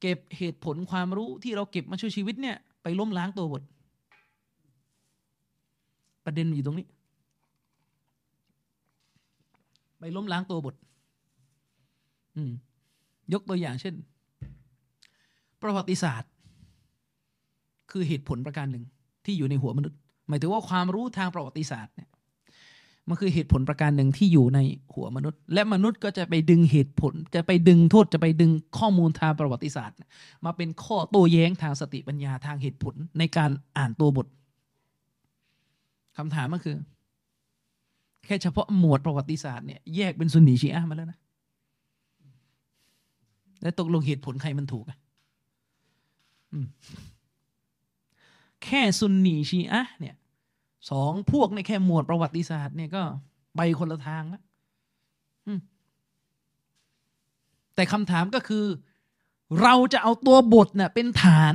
[0.00, 3.62] เก็บเหตุผลความรู้ที่เราเก็บมาช่วยชีวิตเนี่ย ไปล้มล้างตัวบท
[6.24, 6.86] ประเด็นอยู่ตรงนี้
[9.98, 10.74] ไปล้มล้างตัวบท
[13.32, 13.94] ยกตัวอย่างเช่น
[15.62, 16.30] ประวัติศาสตร์
[17.90, 18.84] คือเหตุผลประการหนึ่ง
[19.24, 22.08] ที่อยู่ในหัวมนุษย์ หมายถึงว่าความรู้ทางประวัติศาสตร์เนี่ย
[23.08, 24.58] มันคือเหตุผลประการหนึ่งที่อยู่ใน
[24.94, 29.96] หัวมนุษย์ และมนุษย์ก็จะไปดึงเหตุผล จะไปดึงโทษจะไปดึงข้อมูลทางประวัติศาสตร์
[30.44, 34.26] มาเป็นข้อโต้แย้งทางสติปัญญาทางเหตุผลในการอ่านตัวบท
[36.16, 36.76] คำถามก็คือ
[38.24, 41.18] แค่เฉพาะหมวดประวัติศาสตร์เนี่ยแยกเป็นซุนนีชีอะห์มาแล้วนะ
[43.62, 44.98] และตกลงเหตุผลใครมันถูกอะ
[48.64, 50.16] แค่ซุนนีชีอะเนี่ย
[50.90, 53.02] สองพวกในแค่หมวดประวัติศาสตร์เนี่ยก็
[53.56, 54.42] ไปคนละทางแล้ว
[57.74, 58.64] แต่คำถามก็คือ
[59.62, 61.54] เราจะเอาตัวบทเน่ะเป็นฐาน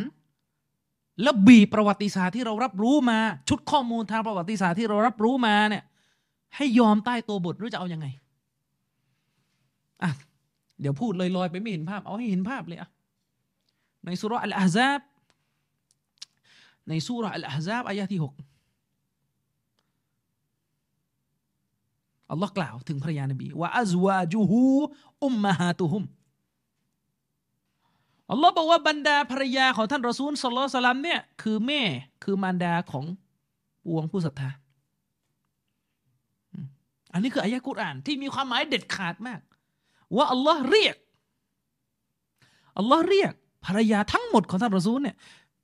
[1.22, 5.84] แล้วบีประวัติศาสตร์ที่เรารับรู้มา ชุดข้อมูลทางประวัติศาสตร์ที่เรารับรู้มาเนี่ย
[6.56, 8.08] ให้ยอมใต้ตัวบทหรือจะเอาอยัางไง
[10.04, 10.12] อะ
[10.84, 12.90] เดี๋ยวพูดลอยๆไปไม่เห็นภาพ เอาให้เห็นภาพเลยอะ
[14.06, 15.00] ในสุราอัลอาซาบ
[16.88, 18.34] ในสุราอัลอาซาบอายะที่หก
[22.32, 24.62] อัลลอฮ์กล่าวถึงภรรยานบีว่าอัซวาจูฮู
[25.26, 26.04] อุมมาฮาตุฮุม
[28.32, 31.82] อัลลอฮ์บอกว่าบรรดาภรรยาของท่านรอซูลสลลสลัมเนี่ยคือแม่
[32.24, 33.06] คือมารดาของ
[33.86, 34.50] ปวงผู้ศรัทธา
[37.14, 39.40] อันนี้คืออายะกุรอานที่มีความหมายเด็ดขาดมาก
[40.16, 40.96] ว่าอัลลอฮ์เรียก
[42.78, 43.34] อัลลอฮ์เรียก
[43.66, 45.16] ภรรยาทั้งหมดของท่านรอซูลเนี่ย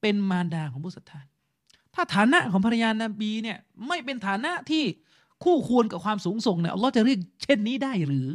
[0.01, 1.19] เป็นมารดาของผู้ศรัทธา
[1.95, 4.83] ถ้าฐานะของภรรยานาบีเนี่ยไม่เป็นฐานะที่
[5.43, 8.29] คู่ควรกับความสูงส่งเนี่ยอัลลอฮ์จะเรียกเช่นนี้ได้หรือ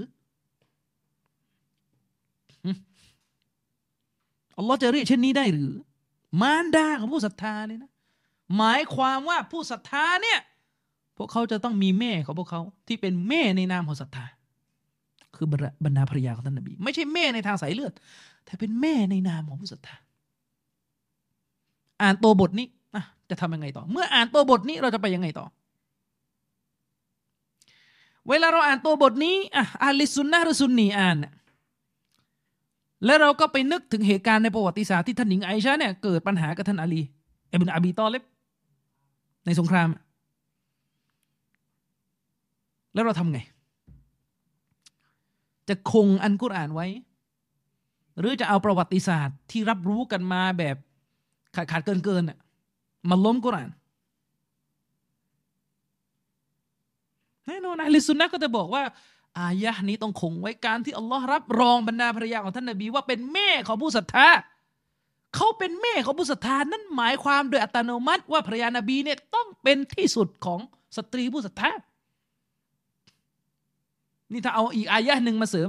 [4.59, 5.73] อัลลอฮ์จะเรียกเช่นนี้ได้หรือ
[6.41, 7.93] มารดาของผู้ศรัทธาเนี่ยนะ
[8.57, 10.39] หมายความว่าผู้ศรัทธาเนี่ย
[11.17, 14.25] พวกเขาจะต้องมีแม่ของพวกเขาที่เป็นแม่ในนามของศรัทธา
[15.37, 15.47] คือ
[15.85, 17.93] บรรดาภรรยาของท่านนบี ไม่ใช่แม่ในทางสายเลือด
[18.45, 19.97] แต่เป็นแม่ในนามของผู้ศรัทธา
[22.03, 22.66] อ่านตัวบทนี้
[23.30, 25.47] จะทำยังไงต่อ เมื่ออ่านตัวบทนี้เราจะไปยังไงต่อ
[28.28, 31.16] เวลาเราอ่านตัวบทนี้อะอาลิสุนนะหรือซุนนีอ่าน
[33.05, 37.01] แล้วเราก็ไปนึกถึงเหตุการณ์ในประวัติศาสตร์ที่ท่านหญิงไอชาเนี่ยเกิดปัญหากับท่านอาลี
[37.51, 38.22] อิบนอบีตอเลบ
[39.47, 39.89] ในสงคราม
[42.95, 43.41] แล้วเราทำไง
[45.69, 46.87] จะคงอันกุรอานไว้
[48.19, 50.77] หรือจะเอาประวัติศาสตร์ที่รับรู้กันมาแบบ
[51.57, 52.23] ขาดขาดเกินเกิน
[53.11, 53.71] มาล้มกุรอาน
[57.47, 58.83] แน่นอนอะลิสุนนะก็จะบอกว่า
[59.39, 64.29] อายะนี้ต้องคงไว้การที่อัลลอฮ์รับรองบรรดาภรรยาของท่านนบีว่าเป็นแม่ของผู้ศรัทธา
[65.35, 70.61] เขาเป็นแม่ของผู้ศรัทธานั่นหมายความโดยอัตโนมัติว่าภรรยานบีเนี่ยต้องเป็นที่สุดของ
[70.97, 71.71] สตรีผู้ศรัทธา
[74.33, 75.68] นี่ถ้าเอาอีกอายะหนึ่งมาเสริม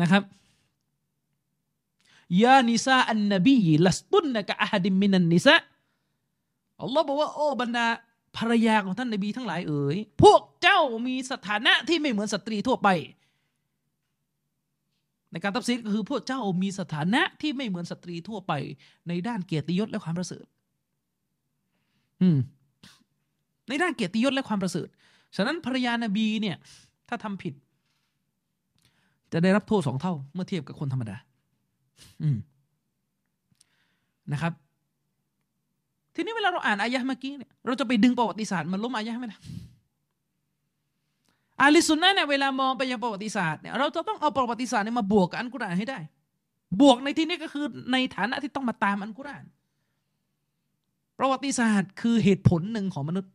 [0.00, 0.22] นะครับ
[2.42, 3.56] ยานิซาอันนบี
[3.86, 5.56] ลัสตุนนะกะอาฮดิมินันนิซะ
[6.80, 7.86] อัลลอฮ์บอกว่าโอ้บรรดา
[8.36, 12.88] ภรรยาของท่านนบีทั้งหลายเอ๋ยพวกเจ้ามีสถานะที่ไม่เหมือนสตรีทั่วไป
[15.30, 18.52] ในการตัดสินก็คือพวกเจ้ามีสถานะที่ไม่เหมือนสตรีทั่วไป
[19.08, 20.44] ในด้านเกียรติยศและความประเสริฐ
[22.22, 22.38] อืม
[23.68, 24.88] ในด้านเกียรติยศและความประเสริฐ
[25.36, 26.56] ฉะนั้นภรรยานบีเนี่ย
[27.08, 27.54] ถ้าทำผิด
[29.32, 31.16] จะได้รับโทษสองเท่า เมื่อเทียบกับคนธรรมดา
[32.22, 32.36] อืม
[34.32, 34.52] นะครับ
[36.14, 39.40] ทีนี้เวลาเราอ่านอายะเมื่อกี้เนี่ยเราจะไปดึงประวัติศาสตร์มันล้มอายะไหมนะ
[41.60, 45.98] อาลิสุนนะเนี่ยเวลามองไปยังประวัติศาสตร์เนี่ยเราจะต้องเอาประวัติศาสตร์เนี่ยมาบวกกับอันกุรอานให้ได้
[46.80, 49.44] บวกในที่นี้ก็คือในฐานะที่ต้องมาตามอันกุรอาน
[51.18, 53.32] ประวัติศาสตร์คือเหตุผลหนึ่งของมนุษย์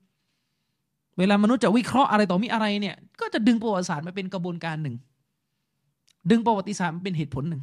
[1.19, 4.95] เวลามนุษย์จะวิเคราะห์อะไรต่อมีอะไรเนี่ย ก็จะดึงประวัติศาสตร์มาเป็นกระบวนการหนึ่ง
[6.29, 7.61] ดึงประวัติศาสตร์มาเป็นเหตุผลหนึ่ง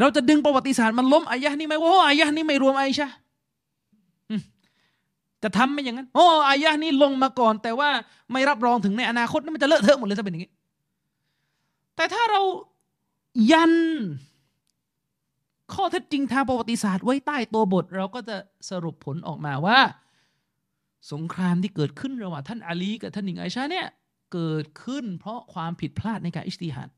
[0.00, 3.08] เราจะดึงประวัติศาสตร์มันล้มอายะนี้ไหมว่าอายะนี้ไม่รวมไอชา
[5.42, 7.90] จะทำไม่อย่างนั้น โอ้อายะนี้ลงมาก่อน แต่ว่า
[8.32, 10.52] ไม่รับรองถึงในอนาคตนี่มันจะเลอะเทอะหมดเลยถ้าเป็นอย่างนี้
[11.96, 12.42] แต่ถ้าเรา
[13.52, 13.72] ยัน
[15.74, 18.36] ข้อเท็จจริงทางประวัติศาสตร์ไว้ใต้ตัวบท เราก็จะ
[18.70, 19.78] สรุปผลออกมาว่า
[21.12, 23.86] สงครามที่เกิดขึ้นระหว่างท่านอาลีกับท่านหญิงไอชาเนี่ย
[24.32, 26.90] เกิดขึ้นเพราะความผิดพลาดในการอิสติฮัด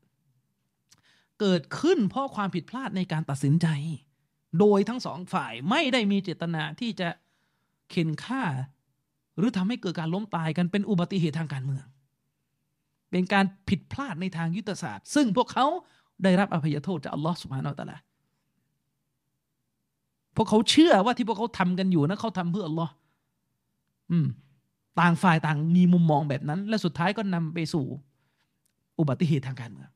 [1.39, 3.67] เกิดขึ้นเพราะความผิดพลาดในการตัดสินใจ
[4.59, 7.09] โดยทั้งสองฝ่ายไม่ได้มีเจตนาที่จะ
[7.89, 8.43] เข็นฆ่า
[9.37, 11.85] หรือทำให้เกิดการล้มตายกันเป็นอุบัติเหตุทางการเมือง
[13.11, 15.65] เป็นการผิดพลาดในทางยุทธศาสตร์ ซึ่งพวกเขา
[16.23, 17.97] ได้รับอภัยโทษจากอัลลอฮ์สุบฮานาอัลตะลา
[20.35, 22.91] พวกเขาเชื่อว่าที่พวกเขาทำกันอยู่นะเขาทำเพื่ออัลลอฮ์
[24.11, 24.27] อืม
[24.99, 27.85] ต่างฝ่ายต่างมีมุมมองแบบนั้น และสุดท้ายก็นำไปสู่
[28.99, 29.89] อุบัติเหตุทางการเมือง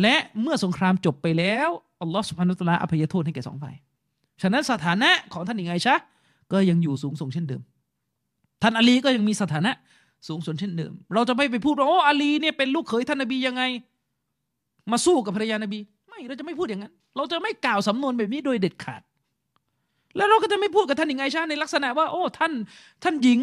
[0.00, 1.68] และเมื่อสงครามจบไปแล้ว
[2.00, 3.74] อัลลอฮ์สุบฮานุตลาอภัยโทษให้แก่สองฝ่าย
[4.42, 5.96] ฉะนั้นสถานะของท่านอิงไอชะ
[6.52, 7.62] ก็ยังอยู่สูงส่งเช่นเดิม
[8.62, 9.72] ท่านอาลีก็ยังมีสถานะ
[10.28, 13.62] สูงส่งเช่นเดิม เราจะไม่ไปพูดว่าโอ้อาลีเนี่ยเป็นลูกเขยท่านนบียังไง
[14.90, 19.02] มาสู้กับภรรยานบี ไม่เราจะไม่พูดอย่างนั้น เราจะไม่กล่าวสำนวนแบบนี้โดยเด็ดขาด
[20.16, 22.52] แล้วเราก็จะไม่พูดกับท่านอิงไอชาในลักษณะว่า โอ้ท่าน
[23.02, 23.40] ท่านหญิง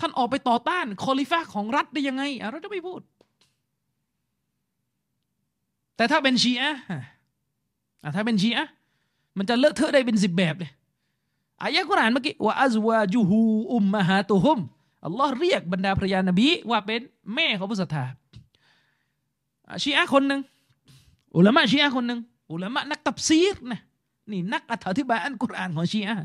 [0.00, 3.00] ท่านออกไปต่อต้านคอลิฟ้าของรัฐได้ยังไงเราจะไม่พูด
[5.96, 6.74] แต่ถ้าเป็นชีอะ
[8.16, 8.66] ถ้าเป็นชีอะ
[9.38, 10.70] มันจะเลอะเทอะได้เป็นสิบแบบเลย
[11.62, 13.40] อายะกุรอานเมื่อกี้ว่าอัจวาจูฮู
[13.74, 14.58] อุมมะฮาตุฮุม
[15.04, 17.00] อัลลอฮ์เรียกบรรดาภรรยานบีว่าเป็น
[17.34, 18.04] แม่ของผู้ศรัทธา
[19.82, 20.40] ชีอะคนหนึ่ง
[21.36, 22.20] อุลามะชีอะคนหนึ่ง
[22.52, 23.80] อุลามะนักตับซีรนะ
[24.32, 26.18] นี่นักอธิบายอันกุรอานของชีอะ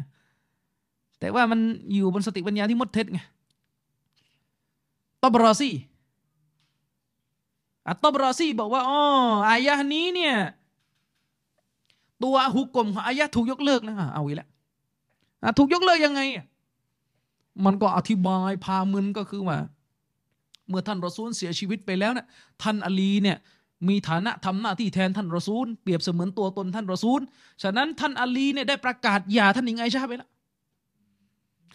[1.19, 1.59] แต่ว่ามัน
[1.93, 3.19] อยู่บนสติปัญญาที่มดเท็จไง
[5.21, 5.69] ตบรอซี
[7.87, 8.99] อัตตบรอซีบอกว่าอ๋อ
[9.49, 10.35] อายะนี้เนี่ย
[12.23, 14.49] ตัวหุกกลมของอายะถูกยกเลิกนะเอาอีกแล้ว
[15.57, 16.21] ถูกยกเลิกยังไง
[17.65, 19.57] มันก็อธิบายพามึนก็คือว่า
[20.67, 22.27] เมื่อท่านรอซูลเสียชีวิตไปแล้วเนะี่ย
[22.61, 23.37] ท่านอลีเนี่ย
[23.89, 27.21] มีฐานะทำหน้าที่แทนท่านรอซูล เปรียบเสมือนตัวตนท่านรอซูล
[27.63, 30.29] ฉะนั้นท่านอาลีเนี่ยได้ประกาศหย่าท่านหญิงไอชาไปแล้ว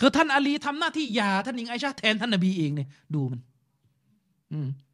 [0.00, 3.40] คือท่านอาลีทำหน้าที่หย่าท่านหญิงไอชาแทนท่านนบีเองเนี่ยดูมัน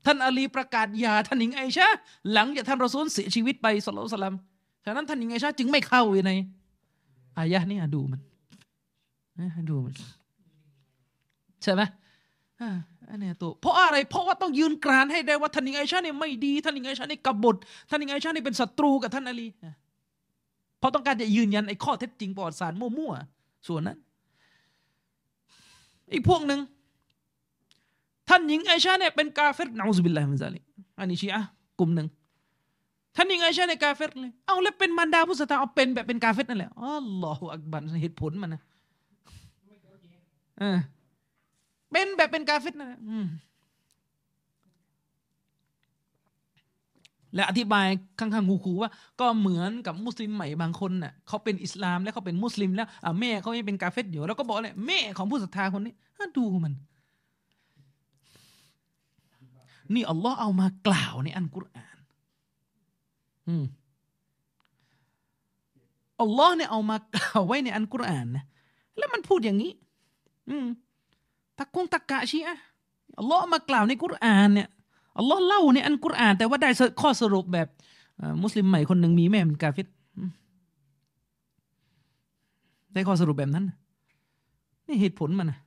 [0.06, 1.88] ท่านอาลีประกาศหย่าท่านหญิงไอชา
[2.32, 4.34] หลังจากท่านรอซูลเสียชีวิตไปสุลต่าน
[4.84, 6.32] ฉะนั้นท่านยังไงชาจึงไม่เข้าใน
[7.38, 8.20] อายะนี้ดูมัน
[9.70, 9.94] ดูมัน
[11.62, 11.82] ใช่ไหม
[13.10, 17.56] อันนี้ตัวเพราะอะไรเพราะว่าต้องยืนกรานให้ได้ว่าท่านยังไงชาเนี่ยไม่ดีท่านยังไงชาเนี่ยกบฏ
[17.90, 19.46] ท่านยังไงชาเนี่ยเป็นศัตรูกับท่านอาลี
[20.78, 23.98] เพราะต้องการจะยืนยันไอ้ข้อเท็จจริงประวัติศาสตร์มั่วๆส่วนนั้น
[26.12, 26.60] อีกพวกหนึ่ง
[28.28, 30.60] ท่านหญิงไอชาเนี่ยเป็นกาเฟรنعوذ بالله من ذلك
[30.98, 31.42] อันนี้ชีอะ
[31.78, 32.06] กลุ่มหนึ่ง
[33.16, 38.62] ท่านยังไงใช่ในกาเฟรเลยเอาแล้วเป็นมารดาผู้ศรัทธาเอาเป็นแบบเป็นกาเฟรนั่นแหละالله أكبرเหตุผลมันนะ
[40.58, 40.78] เออ
[41.94, 43.00] เป็นแบบเป็นกาเฟรนั่นะ
[47.34, 47.86] และอธิบาย
[48.18, 48.90] ข้างๆคูๆว่า
[49.20, 52.88] ก็เหมือนกับมุสลิมใหม่บางคนน่ะเขาเป็นอิสลามแล้วเขาเป็นมุสลิมแล้ว
[53.20, 55.94] แม่เขายังเป็นกาเฟรอยู่ แล้วก็บอกเลยแม่ของผู้ศรัทธาคนนี้
[56.36, 56.74] ดูมัน
[59.94, 61.96] นี่อัลลอฮ์เอามากล่าวในอันกุรอาน
[63.48, 63.64] อืม
[66.20, 68.44] อัลลอฮ์เนี่ยเอามากล่าวไว้ในอันกุรอานนะ
[68.98, 69.72] แล้วมันพูดอย่างนี้
[70.50, 70.66] อืม
[71.58, 72.56] ตะกงตะกะชีอะ
[73.18, 74.68] อัลลอฮ์มากล่าวในกุรอานเนี่ย
[75.18, 77.68] อัลลอฮ์เล่าในอันกุรอาน แต่ว่าได้ข้อสรุปแบบ
[78.42, 79.86] มุสลิมใหม่คนหนึ่งมีแม่เป็นกาฟิด
[82.92, 83.64] ได้ข้อสรุปแบบนั้น
[84.86, 85.58] นี่เหตุผลมันนะ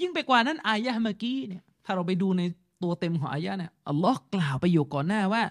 [0.00, 2.42] ยิ่งไปกว่านั้น อายะเมื่อกี้เนี่ย ถ้าเราไปดูใน
[2.82, 5.42] ตัวเต็มของอายะเนี่ยอัลลอฮ์กล่าวไปอยู่ก่อนหน้าว่า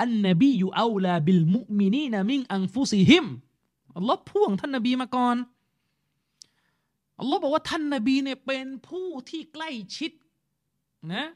[0.00, 3.26] النبي أولى بالمؤمنين من أنفسهم
[3.96, 5.36] อัลลอฮ์พ่วงท่านนบีมาก่อน
[7.20, 10.10] อัลลอฮ์บอกว่าท่านนบีเนี่ยเป็นผู้ที่ใกล้ชิด
[11.14, 11.26] นะ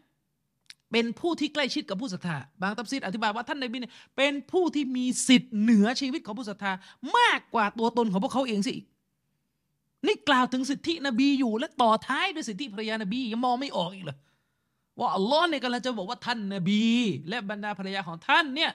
[0.93, 6.73] เป็นผู้ที่ใกล้ชิดกับผู้ศรัทธาบางตัฟซีรอธิบายว่าท่านนบีเนี่ยเป็นผู้ที่มีสิทธิ์เหนือชีวิตของผู้ศรัทธา
[7.17, 8.75] มากกว่าตัวตนของพวกเขาเองสิ
[10.07, 14.17] นี่กล่าวถึงสิทธินบีอยู่และต่อท้ายด้วยสิทธิภรรยานบียังมองไม่ออกอีกเหรอ
[14.99, 16.85] ว่าอัลลอฮ์เนี่ยกำลังจะบอกว่าท่านนบี
[17.29, 18.71] และบรรดาภรรยาของท่านเนี่ย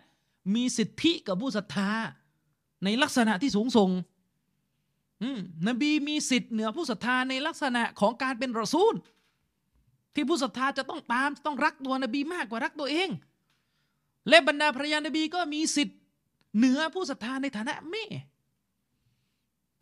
[0.55, 1.91] มีสิทธิกับผู้ศรัทธา
[2.83, 3.89] ในลักษณะที่สูงส่ง
[5.67, 8.93] นบีมีสิทธิ์เหนือผู้ศรัทธาในลักษณะของการเป็นรอซูล
[10.13, 13.09] ที่ผู้ศรัทธาจะต้องตามต้องรักตัวนบีมากกว่ารักตัวเอง
[14.29, 15.97] และบรรดาภรรยานบีก็มีสิทธิ์
[16.57, 18.05] เหนือผู้ศรัทธาในฐานะแม่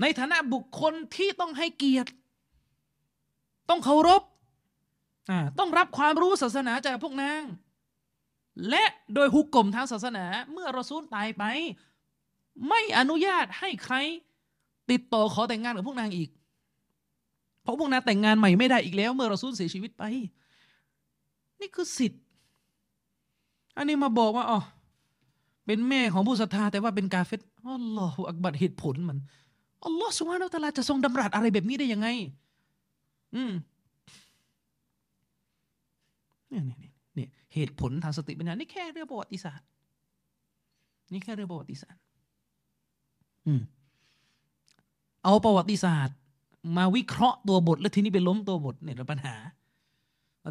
[0.01, 2.09] ในฐานะบุคคลที่ต้องให้เกียรติ
[3.69, 4.21] ต้องเคารพ
[5.59, 7.43] ต้องรับความรู้ศาสนาจากพวกนาง
[8.69, 8.83] และ
[9.13, 11.43] โดยหุกกลมทางศาสนา เมื่อรอซูลตายไป
[12.67, 13.95] ไม่อนุญาตให้ใคร
[14.91, 16.29] ติดต่อขอแต่งงานกับพวกนางอีก
[17.61, 20.03] เพราะพวกนางแต่งงานใหม่ไม่ได้อีกแล้ว เมื่อเรอซูลเสียชีวิตไป
[21.59, 22.23] นี่คือสิทธิ์
[23.77, 24.59] อันนี้มาบอกว่าอ๋อ
[25.65, 29.17] เป็นแม่ของผู้ศรัทธาแต่ว่าเป็นกาเฟตอัลลอฮฺอักบัดเหตุผลมัน
[29.85, 32.07] อัลลอฮฺสุบฮานาอัลลอฮฺจะทรงดำรัสอะไรแบบนี้ได้ยังไง
[33.35, 33.51] อืม
[36.49, 39.67] เนี่ยเนี่ยเนี่ยเหตุผลทางสติปัญญานี่แค่เรื่องประวัติศาสตร์
[41.11, 42.01] นี่แค่เรื่องประวัติศาสตร์
[43.47, 43.61] อืม
[45.27, 46.17] เอาประวัติศาสตร์
[46.77, 49.35] มาวิเคราะห์ตัวบท แล้วทีนี้ไปล้มตัวบทเนี่ยปัญหา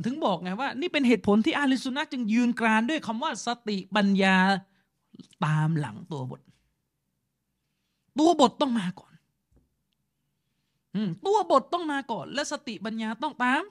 [0.06, 4.36] ถึงบอกไงว่า นี่เป็นเหตุผลที่อาลิสุนัจึงยืนกรานด้วยคำว่าสติปัญญา
[5.46, 6.40] ตามหลังตัวบท
[8.18, 9.14] ตัวบทต้องมาก่อน
[11.26, 13.62] ตัวบทต้องมาก่อน และสติปัญญาต้องตาม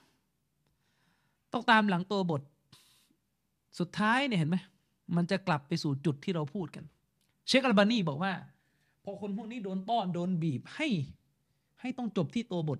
[1.53, 2.41] ต้องตามหลังตัวบท
[3.79, 4.57] สุดท้ายเนี่ยเห็นไหม
[5.15, 6.83] มันจะกลับไปสู่จุดที่เราพูดกัน
[7.47, 8.33] เชคอัลบานีบอกว่า
[9.05, 10.87] พอคนพวกนี้โดนต้อนโดนบีบให้
[11.81, 12.79] ให้ต้องจบที่ตัวบท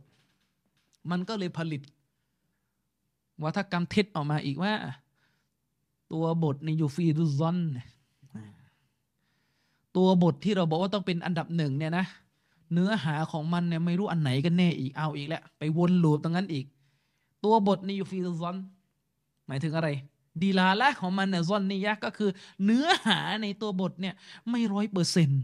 [1.11, 1.81] มันก็เลยผลิต
[3.43, 4.73] วัฒกรรมเท็จออกมาอีกว่า
[6.13, 7.57] ตัวบทในยูฟีดุซอน
[9.97, 12.05] ตัวบทที่เราบอกว่าต้องเป็นอันดับหนึ่งเนี่ยนะ
[12.73, 16.65] เนื้อหาของมันเนี่ยไม่รู้อันไหนกันแน่อีกเอาอีกแล้วไปวนลูปตรงนั้นอีก
[17.43, 18.55] ตัวบทในยูฟีดุซอน
[19.47, 19.89] หมายถึงอะไร
[20.41, 22.29] ดีลาละของมันเนี่ยซอนนี่ยะก็คือ
[22.65, 24.15] เนื้อหาในตัวบทเนี่ย
[24.49, 25.43] ไม่ร้อยเปอร์เซ็นต์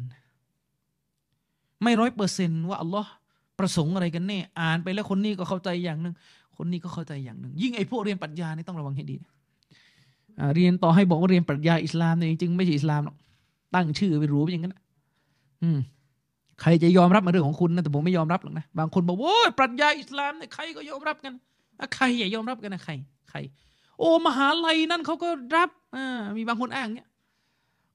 [1.83, 3.11] ไม่ร้อยเปอร์เซนต์ว่าอัลลอฮ์
[3.59, 6.13] ประสงค์อะไรกันแน่ อ่านไปแล้วคนนี้ก็เข้าใจอย่างหนึ่ง
[6.57, 9.15] คนนี้ก็เข้าใจอย่างหนึ่งยิ่งไอ้พวกเรียนปรัชญานี่ต้องระวังให้ดี
[10.55, 13.15] เรียนต่อให้บอกว่าเรียนปรัชญาอิสลามเนี่ยจริงๆไม่ใช่อิสลามหรอก
[13.75, 14.75] ตั้งชื่อไปรู้อย่างนั้น
[15.63, 15.79] อืม
[16.61, 21.33] ใครจะยอมรับมาเรื่องของคุณนะแต่ผมไม่ยอมรับหรอกนะบางคนบอกโอ้ยปรัชญาอิสลามเนี่ยใครก็ยอมรับกัน
[21.95, 22.93] ใครอย่ายอมรับกันนะใคร
[23.29, 23.37] ใคร
[23.99, 27.07] โอ้มหาลัยนั่นเขาก็รับอ่ามีบางคนอ้างเนี้ย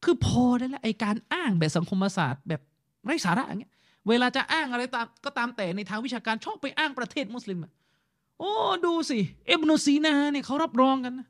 [0.04, 2.60] คือพอได้แล้วไอการอ้างแบบสังคมศาสตร์แบบ
[3.04, 3.72] ไร้สาระอย่างเงี้ย
[4.08, 7.58] เวลาจะอ้างอะไรตามก็ตามแต่ในทางวิชาการชอบไปอ้างประเทศมุสลิม
[8.38, 8.52] โอ้
[8.86, 11.28] ดูสิเอบนซีนาเนี่ยเขารับรองกันนะ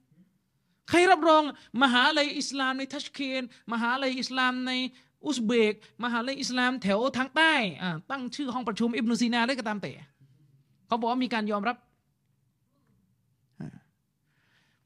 [0.89, 1.43] ใครรับรอง
[1.83, 4.73] มหาลัยอิสลามในทัชเคนมหาลัยอิสลามใน
[5.27, 5.75] อุซเบก
[6.05, 7.55] มหาลัยอิสลามแถวทางใต้
[8.11, 9.93] ตั้งชื่อห้องประชุมอิบนุซีนาได้ก็ตามแต่
[10.87, 11.77] เขาบอกว่ามีการยอมรับ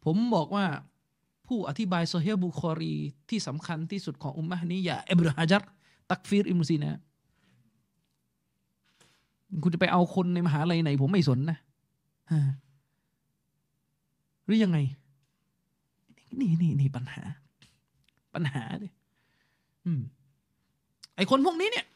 [0.04, 0.66] ผมบอกว่า
[1.46, 2.94] ผู้อธิบายโซเฮียบุคอรี
[3.30, 5.62] ที่สำคัญที่สุดของอุมมะนี้อย่าอิบราฮจัร
[6.10, 6.98] ตักฟีรอิมุซีนะ
[9.62, 11.58] คุณจะไปเอาคนในมหาลัยไหน ผมไม่สนนะ
[14.44, 14.78] หรือยังไง
[16.40, 17.22] นี่นี่นี่ปัญหา
[18.34, 18.92] ปัญหาเลย
[21.16, 21.86] ไอคนพวกนี้เนี่ย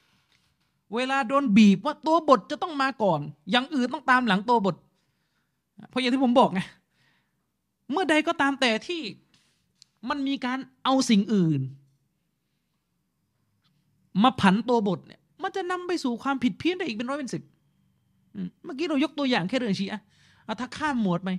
[0.94, 4.76] เวลาโดนบีบว่าตัวบทจะต้องมาก่อน อย่างอื่นต้องตามหลังตัวบท
[5.88, 6.60] เพราะอย่างที่ผมบอกไง
[7.90, 9.00] เมื่อใดก็ตามแต่ที่
[10.08, 11.60] มันมีการเอาสิ่งอื่น
[14.22, 17.42] มาผันตัวบทเนี่ย มันจะนำไปสู่ความผิดเพี้ยนได้อีกเป็นร้อยเป็นสิบ
[18.64, 20.00] เมื่อกี้เรายกตัวอย่างแค่เรื่องชีอะ
[20.60, 21.30] ถ้าข้ามหมวดไป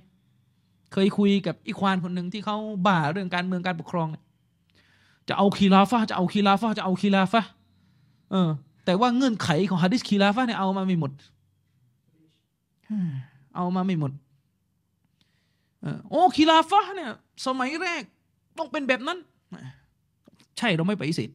[0.92, 4.08] เคยคุยกับอีควานคนหนึ่งที่เขาบ่าเรื่องการเมืองการปกครอง
[5.28, 7.42] จะเอาคีลาฟะจะเอาคีลาฟะจะเอาคีลาฟะ
[8.30, 8.50] เออ
[8.84, 11.12] แต่ว่าเงื่อนไขของฮะดิษคีลาฟะเนี่ยเอามาไม่หมด
[13.56, 14.12] เอามาไม่หมด
[16.10, 17.10] โอ้คีลาฟะเนี่ย
[17.46, 18.02] สมัยแรก
[18.58, 19.18] ต้องเป็นแบบนั้น
[20.58, 21.30] ใช่เราไม่ไปฏิเสธ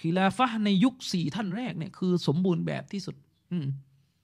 [0.00, 3.14] คีลาฟะในยุคสี่ท่านแรกเนี่ยคือสมบูรณ์แบบที่สุด
[3.52, 3.58] อื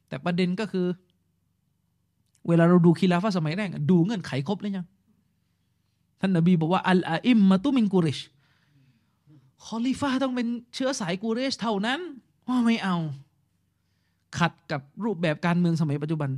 [0.09, 0.87] แต่ประเด็นก็คือ
[2.49, 4.87] เวลาเราดูคีลาฟะสมัยแรกดูเงื่อนไขครบเลยยัง
[6.21, 8.19] ท่านนบีบอกว่าالأئمة من قريش
[9.65, 12.01] คอลิฟาต้องเป็นเชื้อสายกูเรชเท่านั้น
[12.49, 12.97] ว่าไม่เอา
[14.39, 16.31] ขัดกับรูปแบบการเมืองสมัยปัจจุบัน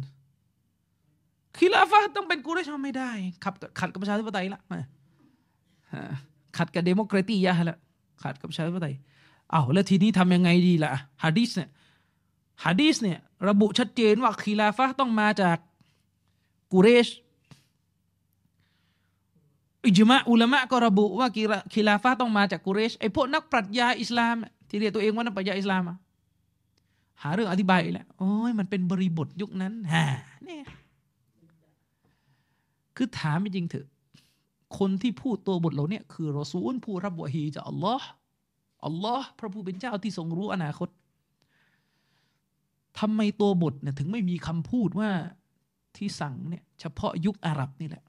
[1.57, 3.11] คีลาฟะต้องเป็นกูเรชไม่ได้
[3.45, 4.61] ขับขัดกับประชาธิปไตยละ
[6.57, 7.79] ขัดกับديمقراطيةละ
[8.23, 8.95] ขัดกับประชาธิปไตย
[9.51, 10.91] เอ้าแล้วทีนี้ทำยังไงดีล่ะ
[11.25, 11.71] ฮะดีสเนี่ย
[12.65, 13.19] ฮะดีสเนี่ย
[13.49, 15.59] ระบุชัดเจนว่าคีลาฟะต้องมาจาก
[16.73, 17.09] กูเรช
[19.85, 21.29] อิจมะอุลามะก็ระบุว่า
[21.75, 24.37] คีลาฟะต้องมาจากกูเรชไอพวกนักปรัชญาอิสลาม
[24.69, 25.83] ที่เรียกตัวเองว่านักปรัชญาอิสลาม
[27.23, 30.05] หาเรื่องอธิบายแหละโอ้ยมันเป็นบริบทยุคนั้นฮะ
[30.45, 30.65] เนี่ย
[32.97, 33.87] คือถามจริงเถอะ
[34.79, 38.09] คนที่พูดตัวบทเหล่านี้คือรอซูลผู้รับวะฮีจากอัลลอฮ์
[38.87, 40.89] อัลลอฮ์พระผู้เป็นเจ้าที่ทรงรู้อนาคต
[42.99, 45.11] ทำไมตัวบทเนี่ยถึงไม่มีคำพูดว่า
[45.97, 48.05] ที่สั่งเนี่ยเฉพาะยุคอาหรับนี่แหละ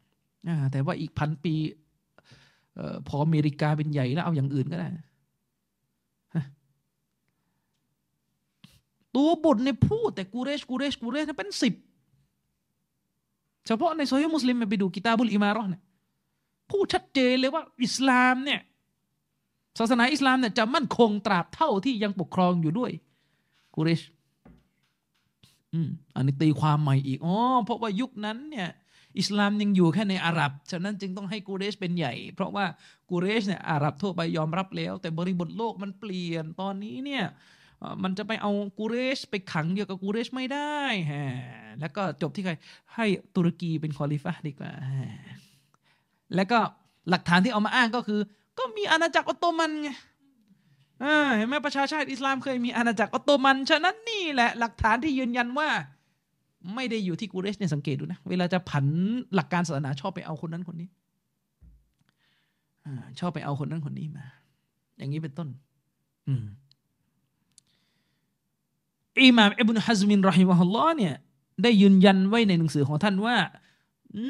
[0.71, 1.53] แต่ว่าอีกพันปี
[2.77, 4.87] ออพออเมริกาเป็นใหญ่แล้วเอาอย่างอื่นก็ได้
[9.15, 11.73] ตัวบทเนี่ยพูดแต่กูเรชกูเรชกูเรชเป็นสิบ
[13.67, 15.83] เฉพาะในโซฮีมุสลิมไปดูกิตาบุลอิมารอเนี่ย
[16.71, 18.61] พูดชัดเจนเลยว่าอิสลามเนี่ย
[19.77, 22.91] ศาสนาอิสลามเนี่ยจะมั่นคงตราบเท่าที่ยังปกครองอยู่ด้วย
[23.75, 24.01] กุเรช
[25.73, 28.69] อืมอันนี้ตีความใหม่อีกอ๋อเพราะว่ายุคนั้นเนี่ย
[29.19, 32.65] อิสลามยังอยู่แค่ในอาหรับ ฉะนั้นจึงต้องให้กูเรชเป็นใหญ่ เพราะว่า
[33.09, 37.23] กูเรชเนี่ยอาหรับทั่วไปยอมรับแล้ว แต่บริบทโลกมันเปลี่ยนตอนนี้เนี่ย
[38.03, 40.77] มันจะไปเอากูเรชไปขังเดียวกับกูเรชไม่ได้
[41.11, 41.25] ฮะ
[41.79, 42.53] แล้วก็จบที่ใคร
[42.95, 43.05] ให้
[43.35, 44.71] ตุรกีเป็นคอลิฟะดีกว่า
[46.35, 46.59] แล้วก็
[47.09, 48.19] หลักฐานที่เอามาอ้างก็คือ
[48.57, 49.89] ก็มีอาณาจักรออตโตมันไง
[51.37, 55.69] เห็นไหมประชาชาติอิสลามเคยมีอาณาจักรออตโตมัน ฉะนั้นนี่แหละหลักฐานที่ยืนยันว่า
[56.75, 58.85] ไม่ได้อยู่ที่กูเรชเนี่ยสังเกตดูนะ เวลาจะผัน
[59.35, 60.89] หลักการศาสนาชอบไปเอาคนนั้นคนนี้
[63.19, 64.25] ชอบไปเอาคนนั้นคนนี้มา
[64.97, 65.47] อย่างนี้เป็นต้น
[66.27, 66.45] อืม
[69.23, 71.15] อิหม่ามอิบนุฮัซมินرحمه اللهเนี่ย
[71.63, 73.35] ได้ยืนยันไว้ในหนังสือของท่านว่า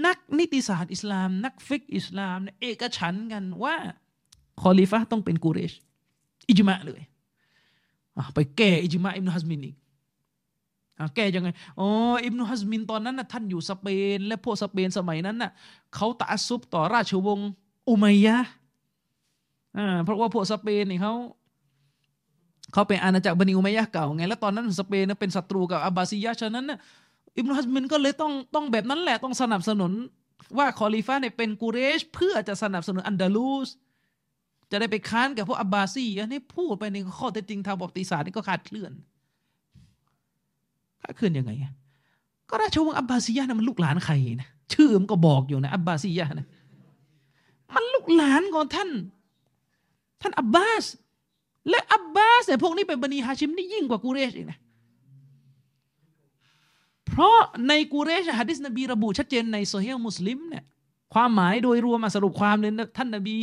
[0.06, 3.76] นักนิติศาสตร์อิสลาม นักฟิกอิสลาม เอกฉันท์กันว่า
[4.62, 5.74] คอลิฟะต้องเป็นกุเรช
[6.50, 7.02] อิจมะเลย
[8.36, 9.76] ไปแก้อิจมะอิบนุฮัซมินอีก
[11.00, 11.50] อะแก้ยังไง
[11.80, 11.88] อ๋อ
[12.24, 13.88] อิบนุฮัซมินตอนนั้นนะท่านอยู่สเป
[14.18, 15.52] น และพวกสเปนสมัยนั้นน่ะ
[15.96, 17.50] เขาتعصبต่อราชวงศ์
[17.90, 18.38] อุมัยยะ
[19.78, 21.14] อ่าเพราะว่าพวกสเปนนี่เขา
[22.74, 26.80] เขาเป็นอาณาจักรบันิอุมัยยะเก่าไง แล้วตอนนั้นสเปนนะเป็นศัตรูกับอับบาซียะฉะนั้นน่ะ
[27.38, 29.92] อิบนุฮัซมินก็เลยต้องต้องแบบนั้นแหละต้องสนับสนุน
[30.58, 33.70] ว่าคอลิฟะห์เนี่ยเป็นกุเรช เพื่อจะสนับสนุนอันดาลูส
[34.72, 38.92] จะได้ไปค้านกับพวกอับบาซีอันนี้พูดไปในข้อเท็จจริงทางประวัติศาสตร์นี่ก็ขาดเคลื่อน
[41.02, 41.52] ขาดเคลื่อนยังไง
[42.50, 46.48] ก็ราชวงศ์อับบาซียะนะมันลูกหลานใครนะชื่อมันก็บอกอยู่นะอับบาซียะนะ
[47.74, 48.90] มันลูกหลานของท่าน
[50.22, 50.86] ท่านอับบาส
[51.70, 54.60] และอับบาสเนี่ยพวกนี้เป็นบะนีฮาชิมนี่ยิ่งกว่ากูเรชอีกนะ
[57.08, 57.38] เพราะ
[57.68, 60.64] ในกูเรชฮะดิษนบีระบุชัดเจนในซอเฮียะห์มุสลิมเนี่ย
[61.14, 63.36] ความหมายโดยรวมมาสรุปความเลยท่านนบี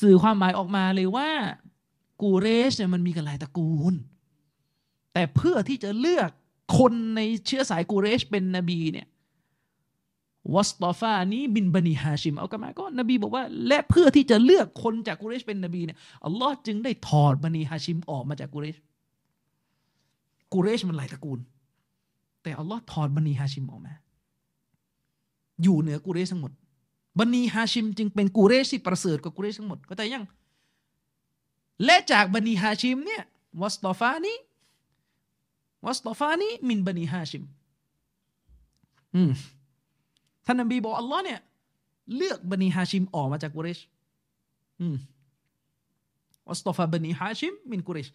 [0.00, 1.30] สื่อความหมายออกมาเลยว่า
[2.22, 3.94] กูเรชเนี่ยมันมีกันหลายตระกูล
[5.12, 6.30] แต่เพื่อที่จะเลือก
[6.78, 9.06] คนในเชื้อสายกูเรชเป็นนบีเนี่ย
[10.54, 18.76] واصطفاني من بني هاشمเอากันมาก็นบีบอกว่า และเพื่อที่จะเลือกคนจากกูเรชเป็นนบีเนี่ยอัลลอฮ์จึงได้ถอดบันีฮาชิมออกมาจากกูเรช
[20.52, 21.40] กูเรชมันหลายตระกูล
[22.42, 23.94] แต่อัลลอฮ์ถอดบันีฮาชิมออกมา
[25.62, 26.52] อยู่เหนือกูเรชทั้งหมด
[27.18, 30.24] บันีฮาชิมจึงเป็นกูเรชที่ประเสริฐกว่ากูเรชทั้งหมดก็แต่ยัง
[31.84, 33.22] และจากบันีฮาชิมเนี่ย
[33.60, 34.34] วัสตอฟานี
[35.84, 37.44] วัสตอฟานีมินบันีฮาชิม
[39.14, 39.30] อืม
[40.46, 41.40] ท่านนบีบอกอัลลอฮ์เนี่ย
[42.16, 43.78] เลือกบันีฮาชิมออกมาจากกุเรช
[44.80, 44.96] อืม
[46.48, 48.08] วัสตอฟาบันีฮาชิมมินกุเรช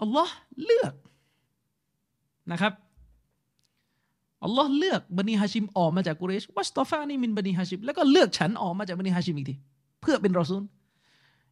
[0.00, 0.94] อัลลอฮ์เลือก
[2.52, 2.72] นะครับ
[4.44, 9.54] อัลลอฮ์เลือกบันีฮาชิมออกมาจากกุเรชวัสตอฟานี่มินบันีฮาชิมแล้วก็เลือกฉันออกมาจากบันีฮาชิมอีกที
[10.00, 10.62] เพื่อเป็นรอซูล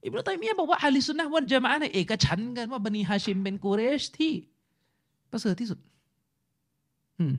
[0.04, 4.32] อิบนุตัยมียะบอกว่าอาลีซุนนะวันจะมาในเอกฉันกันว่าบันีฮาชิมเป็นกุเรชที่
[5.30, 5.78] ประเสริฐที่สุด
[7.18, 7.34] อืม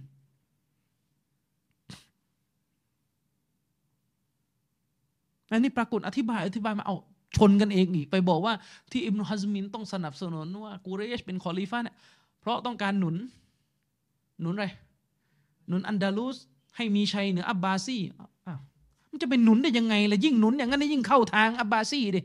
[5.51, 6.95] อันนี้ปรากฏอธิบายอธิบายมาเอา
[7.37, 8.53] ชนกันเองอีกไปบอกว่า
[8.91, 11.95] ที่อิบนุฮัซมินต้องสนับสนุนว่ากูเรชเป็นคอลิฟะเนี่ย
[12.39, 13.15] เพราะต้องการหนุน
[14.41, 14.67] หนุนอะไร
[15.69, 16.37] หนุนอันดาลูส
[16.75, 17.97] ให้มีชัยเหนืออับบาซี
[19.09, 22.21] มันจะเป็นหนุนได้ยังไงล่ะยิ่งหนุนอย่างนั้นยิ่งเข้าทางอับบาซีดิ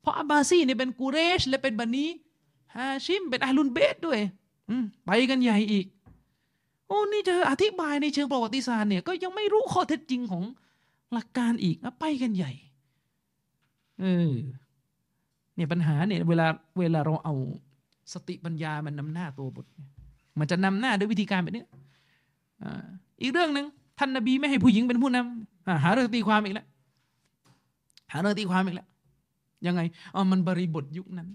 [0.00, 2.06] เพราะอับบาซีเนี่ยเป็นกูเรช และเป็นบะนี
[2.74, 4.18] ฮาชิมเป็นอาลุนเบตด้วย
[5.06, 5.86] ไปกันใหญ่อีก
[6.86, 10.42] โอ้นี่จะอธิบายในเชิงประวัติศาสตร์เนี่ยก็ยังไม่รู้ข้อเท็จจริงของ
[11.12, 12.52] หลักการอีกนะไปกันใหญ่
[14.00, 14.32] เออ
[15.54, 16.46] เนี่ยปัญหาเนี่ยเวลา
[16.78, 17.34] เวลาเราเอา
[18.12, 19.66] สติปัญญามันนำหน้าตัวบท
[20.38, 21.64] มันจะนำหน้าด้วยวิธีการแบบนี้
[23.22, 23.66] อีกเรื่องหนึ่ง
[23.98, 26.66] ท่านนบีไม่ให้ผู้หญิงเป็นผู้นำอ่าหาเรื่องตีความอีกแล้ว
[28.12, 28.88] หาเรื่องตีความอีกแล้ว
[29.66, 29.80] ยังไง
[30.14, 31.28] อ๋อมันบริบทยุคนั้น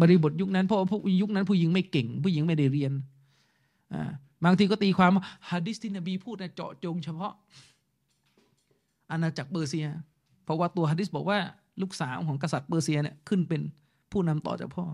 [0.00, 2.92] บริบทยุคนั้น เพราะว่าพวกยุคนั้น ผู้หญิงไม่เก่ง ผู้หญิงไม่ได้เรียน
[4.44, 7.32] บางทีก็ตีความว่าฮะดิษที่นบีพูดนะเจาะจงเฉพาะ
[9.10, 9.86] อาณาจักรเปอร์เซีย
[10.44, 11.38] เพราะว่าตัวฮะดิษบอกว่า
[11.82, 13.60] ลูกสาวของกษัตริย์เปอร์เซียเนี่ยขึ้นเป็น
[14.12, 14.84] ผู้นำต่อจากพ่อ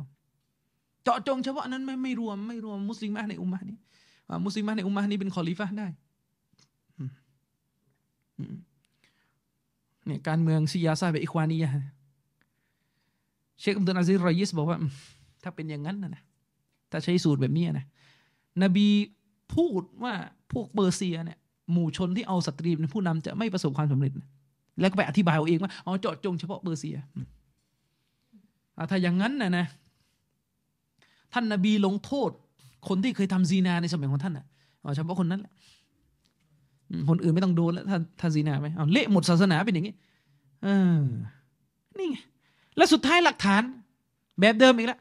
[1.05, 3.79] เจาะจงเฉพาะนั้นไม่ไม่รวมไม่รวมมุสลิมในอุมมะนี้
[4.45, 5.87] มุสลิมะในอุมมะนี้เป็นคอลิฟะได้
[10.07, 11.71] เนี่ยการเมืองซียาซาแบบอิควานียะ
[13.61, 14.79] เชคอัมดุลอาซิรรอยิสบอกว่า
[15.43, 16.23] ถ้าเป็นอย่างนั้นนะนะ
[16.91, 17.87] ถ้าใช้สูตรแบบนี้นะ
[18.63, 18.89] นบี
[19.55, 20.15] พูดว่า
[20.53, 21.39] พวกเปอร์เซียเนี่ย
[21.73, 24.13] หมู่ชนที่เอาสตรีเป็นผู้นำจะไม่ประสบความสำเร็จ
[24.81, 26.97] แล้วก็ไปอธิบายเอาเองว่าอ๋อเจาะจงเฉพาะเปอร์เซีย
[28.91, 29.67] ถ้าอย่างนั้นนะนะ
[31.33, 32.31] ท่านนาบีลงโทษ
[32.89, 34.47] คนที่เคยทำซีนาในสมัยของท่านอะ
[34.83, 35.53] อ๋อเฉพาะคนนั้นแหละ
[37.09, 39.95] คนอื่นไม่ต้องโดนแล้วถ้าถ้าซีนาไหมเอาเละหมดศาสนาเป็นอย่างนี้
[40.63, 40.69] เอ
[40.99, 41.01] อ
[41.99, 42.17] นี่ไง
[42.77, 43.63] แล้วสุดท้ายหลักฐาน
[44.41, 45.01] แบบเดิมอีกแล้ว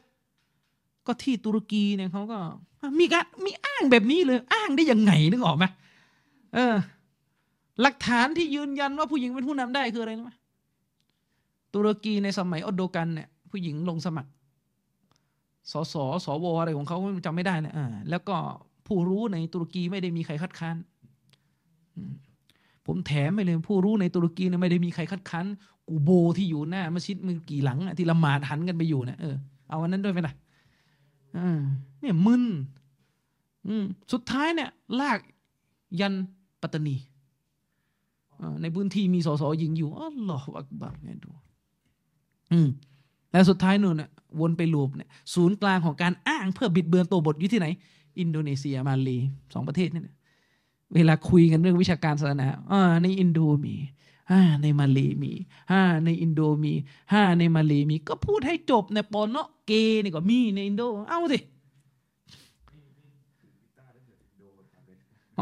[1.06, 2.38] ก็ที่ตุรกีเนี่ยเขาก็
[3.00, 5.64] มีการมีอ้างแบบนี้เลย อ้างได้ยังไงนึกออกไหม
[6.54, 6.74] เออ
[7.82, 10.32] หลักฐานที่ยืนยันว่าผู้หญิงเป็นผู้นำได้คืออะไรรู้ไหม
[11.74, 14.30] ตุรกีในสมัยอดโดกันเนี่ยผู้หญิงลงสมัคร
[15.72, 15.94] สส
[16.24, 18.36] สวอะไรของเขาจำไม่ได้เลยอ่าแล้วก็
[18.86, 20.76] ผู้รู้ในตุรกีไม่ได้มีใครคัดค้าน
[22.86, 25.46] ผมแถมไปเลยผู้รู้ในตุรกีเนี่ยไม่ได้มีใครคัดค้าน
[25.88, 29.36] กูโบที่อยู่หน้ามัสยิดมือกี่หลังที่ละหมาดหันกันไปอยู่นะเออ
[29.68, 30.34] เอาวันนั้นด้วยไหมล่ะ
[31.36, 31.60] อ่า
[32.00, 32.44] เนี่ยมึน
[33.66, 34.70] อืมสุดท้ายเนี่ย
[35.00, 35.18] ลาก
[36.00, 36.14] ยัน
[36.62, 36.96] ปัตตานี
[38.62, 41.30] ในพื้นที่มีสสยิงอยู่อ๋อหลออักบัรไงดู
[42.52, 42.68] อืม
[43.36, 44.10] แล้วสุดท้ายนู่นน่ะ
[44.40, 47.66] วนไปลูปเนี่ยศูนย์กลางของการอ้างเพื่อบิดเบือนตัวบทอยู่ที่ไหน
[48.20, 49.08] อินโดนีเซียมาเล
[49.54, 50.14] สองประเทศนี่นะ
[50.94, 53.74] เวลาคุยกันเรื่องวิชาการศาสนาอ่าในอินโดมี
[54.30, 55.32] อ่าในมาเลมี
[55.70, 56.72] อ่าในอินโดมี
[57.12, 59.72] อ่าในมาเลมี ก็พูดให้จบในปอนเนาะเก
[60.02, 61.38] นี่ก็มีในอินโด เอาสิ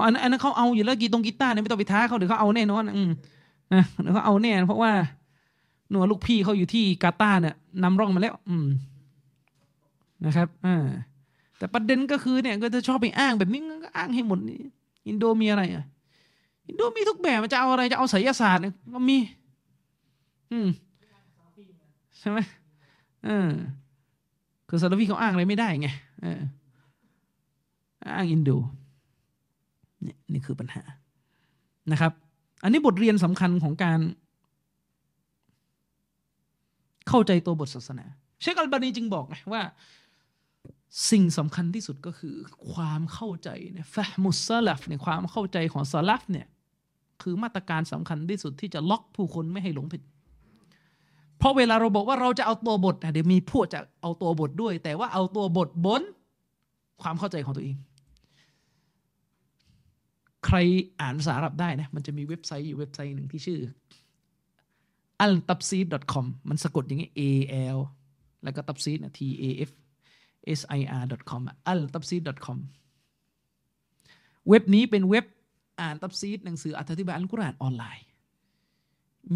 [0.04, 3.10] อันนั้นเขาเอาอยู่แล้วกีตรงกีตาร์เนี่ยไม่ต้องไปท้าเขาเดี๋ยวเขาเอาแน่นอนอืม
[3.72, 4.92] นะเดี๋ยวเขาเอาแน่เพราะว่า
[5.92, 8.66] น่วลูกพี่เขาอยู่ที่กาตาร์เนี่ยนำร่องมาแล้ว อืม
[10.26, 10.84] นะครับอ่า
[11.58, 14.60] แต่ประเด็นก็คือเนี่ยก็จะชอบไปอ้างแบบนี้ก็อ้างให้หมดนี่
[15.06, 15.84] อินโดมีอะไรอะ
[16.66, 19.18] อินโดมีทุกแบบมันจะเอาอะไรจะเอาไสยศาสตร์เนี่ยก็มี
[20.52, 20.68] อืม
[22.18, 22.38] ใช่ไหม
[23.24, 23.48] เออ
[24.68, 25.88] คือซาลาฟีเขาอ้างอะไรไม่ได้ไง
[26.22, 26.40] เออ
[28.16, 28.50] อ้างอินโด
[30.04, 30.82] นี่นี่คือปัญหา
[31.92, 32.12] นะครับ
[32.62, 34.00] อันนี้บทเรียนสำคัญของการ
[37.08, 38.06] เข้าใจตัวบทศาสนา
[38.40, 39.62] เชคอัลบานีจึงบอกไงว่า
[41.10, 42.34] สิ่งสำคัญที่สุดก็คือ
[42.72, 46.46] ความเข้าใจเนี่ยฟะมุสลัฟเนี่ยความเข้าใจของสลัฟเนี่ย
[47.22, 50.02] คือมาตรการสำคัญที่สุดที่จะล็อกผู้คนไม่ให้หลงผิด
[51.38, 56.02] เพราะเวลาเราบอกว่าเราจะเอาตัวบทเดี๋ยวมีพวกจะเอาตัวบทด้วย แต่ว่าเอาตัวบทบน
[57.02, 57.76] ความเข้าใจของตัวเอง
[60.46, 60.56] ใคร
[61.00, 63.60] อ่านภาษาอาหรับได้นะมันจะมีเว็บไซต์อยู่เว็บไซต์หนึ่งที่ชื่อ
[65.24, 67.22] al tabseed com มันสะกดอย่างนี้ a
[67.76, 67.78] l
[68.42, 69.70] แล้วก็ tabseed นะ t a f
[70.58, 70.80] s i
[71.18, 71.42] r com
[71.72, 72.58] al tabseed com
[74.48, 75.24] เว็บนี้เป็นเว็บ
[75.80, 78.06] อ่านตับซีดหนังสืออธิบายอัลกุรอานออนไลน์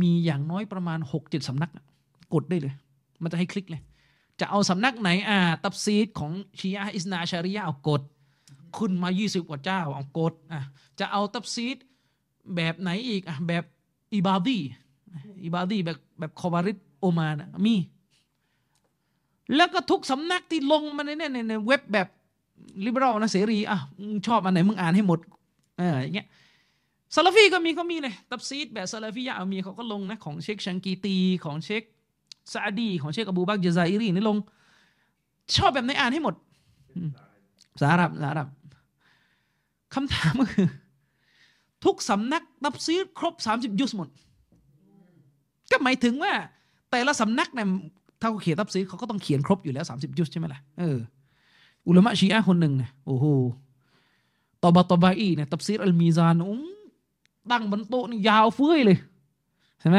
[0.01, 1.71] มีอย่างน้อยประมาณหกเจ็ดสำนัก
[2.35, 2.75] กดได้เลย
[3.23, 3.83] มันจะให้คลิกเลย
[4.41, 8.03] จะเอาสำนักไหนอ่าตัฟซีรของชีอะอิสนาชาริยะเอากด
[8.77, 10.61] ขึ้นมา 20 กว่าเจ้าเอากดอะ
[10.99, 11.77] จะเอาตัฟซีร
[12.57, 13.65] แบบไหนอีกอะแบบ
[14.15, 14.59] อิบาดี
[15.45, 17.75] อิบาดีแบบแบบคอวาริจโอมานน่ะมี
[19.57, 22.09] แล้วก็ทุกสำนักที่ลงมาในเนี่ยในเว็บแบบ
[22.85, 23.79] liberal นะเสรีอะ
[24.27, 25.19] ชอบอันไหนมึงอ่านให้หมด
[25.79, 26.27] เอออย่างเงี้ย
[27.15, 31.83] ซาลาฟีก็มีเขามีเลยตัฟซีรแบบซาลาฟียะเอามีเขาก็ลงนะของเชคชังกีตี ของเชค
[32.53, 34.37] ซาดี ของเชคอบูบักเจซาอิรีนี่ลง
[35.57, 36.35] ชอบแบบไหนอ่านให้หมด
[37.81, 38.49] สารับสารับ
[39.95, 40.69] คำถามก็คือ
[41.85, 44.09] ทุกสำนักตับซีดครบสามสิบยุสหมด
[45.71, 46.33] ก็หมายถึงว่า
[46.91, 47.67] แต่ละสำนักเนี่ย
[48.21, 50.99] ถ้าเขาเขียนตับซีเขาก็ต้องเขียนครบอยู่แล้วสามสิบยุสใช่ไหมล่ะเออ
[51.87, 53.27] อุลามะชีอะคนหนึ่งเนี่ยโอ้โห
[54.63, 56.61] ตอบาตอบาอีเนี่ยตับซีอัลมีซานอุ้ง
[57.51, 58.99] ตั้งบนโต๊ะนี่ยาวเฟ้ยเลย
[59.81, 59.99] ใช่ไหม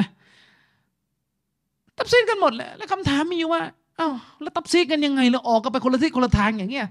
[1.98, 3.62] ตับซีกันหมดแหละแล้วคำถามมีอยู่ว่า
[4.00, 6.88] อ้าวแล้วตับซีกันยังไงแล้วออกกันไปคนละทิศคนละทางอย่างเงี้ย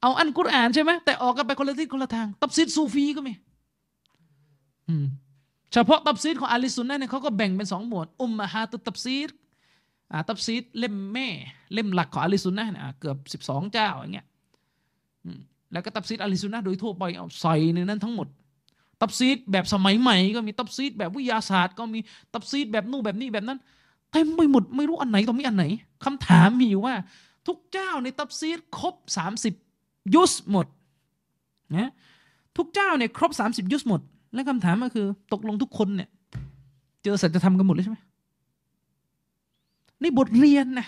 [0.00, 3.32] เอาอันกุรอานใช่ไหมแต่ออกกันไปคนละทิศคนละทาง ตับซีซูฟีก็มี
[4.88, 5.04] อืม
[5.72, 9.30] เฉพาะตับซีดของอาลิสุนนะเนี่ยเขาก็แบ่งเป็นสองหมวด อุมมาฮาตุตับซีด
[10.12, 11.28] อ่าตับซีดเล่มแม่
[11.74, 14.26] เล่มหลักของอาลิสุนนะเนี่ยเกือบสิบสองเจ้าอย่างเงี้ย
[15.72, 18.28] แล้วก็ตับซีดอาลิสุนนะโดยทั่วไปเอาใส่ในนั้นทั้งหมด
[19.00, 21.98] ตับซีดแบบสมัยใหม่ก็มีตับซีดแบบวิทยาศาสตร์ก็มี
[22.32, 23.58] ตับซีดแบบนู่นแบบนี้แบบนั้น
[24.12, 25.64] เต็มไม่หมดไม่รู้อันไหนต้องมีอันไหน
[26.04, 26.94] คำถามมีอยู่ว่า
[27.46, 29.54] ทุกเจ้าในตับซีดครบสามสิบ
[30.14, 30.66] ยุสหมด
[31.76, 31.90] นะ
[32.56, 34.00] ทุกเจ้าเนี่ยครบสามสิบยุสหมด
[34.34, 36.08] และคำถามก็คือ ตกลงทุกคนเนี่ย
[37.02, 37.98] เจอสัจธรรมกันหมดเลยใช่ไหม
[40.02, 40.86] นี่บทเรียนนะ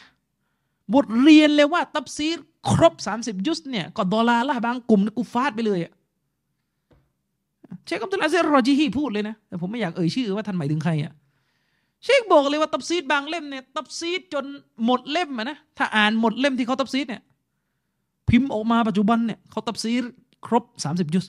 [0.95, 2.39] บทเรียนเลยว่า ตัฟซีร
[2.71, 5.93] ครบสามสิบยุสเนี่ยก็ضلالةบางกลุ่มกูฟาดไปเลยอะ
[7.87, 11.13] เชคอับดุลอาซิรรอจีฮีพูดเลยนะแต่ผมไม่อยากเอ่ยชื่อว่าท่านหมายถึงใครอะ
[12.05, 14.45] เชคบอกเลยว่าตัฟซีรบางเล่มเนี่ยตัฟซีรจน
[14.85, 17.23] หมดเล่มอะนะถ้าอ่านหมดเล่มที่เขาตัฟซีรเนี่ย
[18.31, 20.05] พิมพ์ออกมาปัจจุบันเนี่ยเขาตัฟซีร
[20.47, 21.27] ครบสามสิบยุส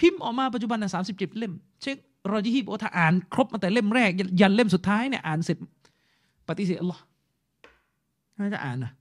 [0.00, 1.52] พิมพ์ออกมาปัจจุบันเนี่ยสามสิบเจ็ดเล่ม
[1.82, 1.96] เชค
[2.32, 4.10] รอจีฮีบอกถ้าอ่านครบมาแต่เล่มแรก
[4.40, 5.58] ยันเล่มสุดท้ายเนี่ยอ่านเสร็จ
[6.48, 7.02] ปฏิเสธอัลลอฮ์
[8.34, 8.92] ไม่จะอ่านนะ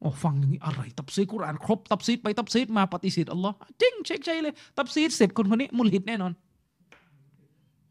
[0.00, 6.32] โอ้ฟังอย่างนี้อะไร ตับซีกุรอานครบ ตับซีดไปตับซีดมาปฏิเสธอัลลอฮ์จริงเช็คใช่เลย ตับซีดเสร็จคนคนนี้มุลฮิดแน่นอน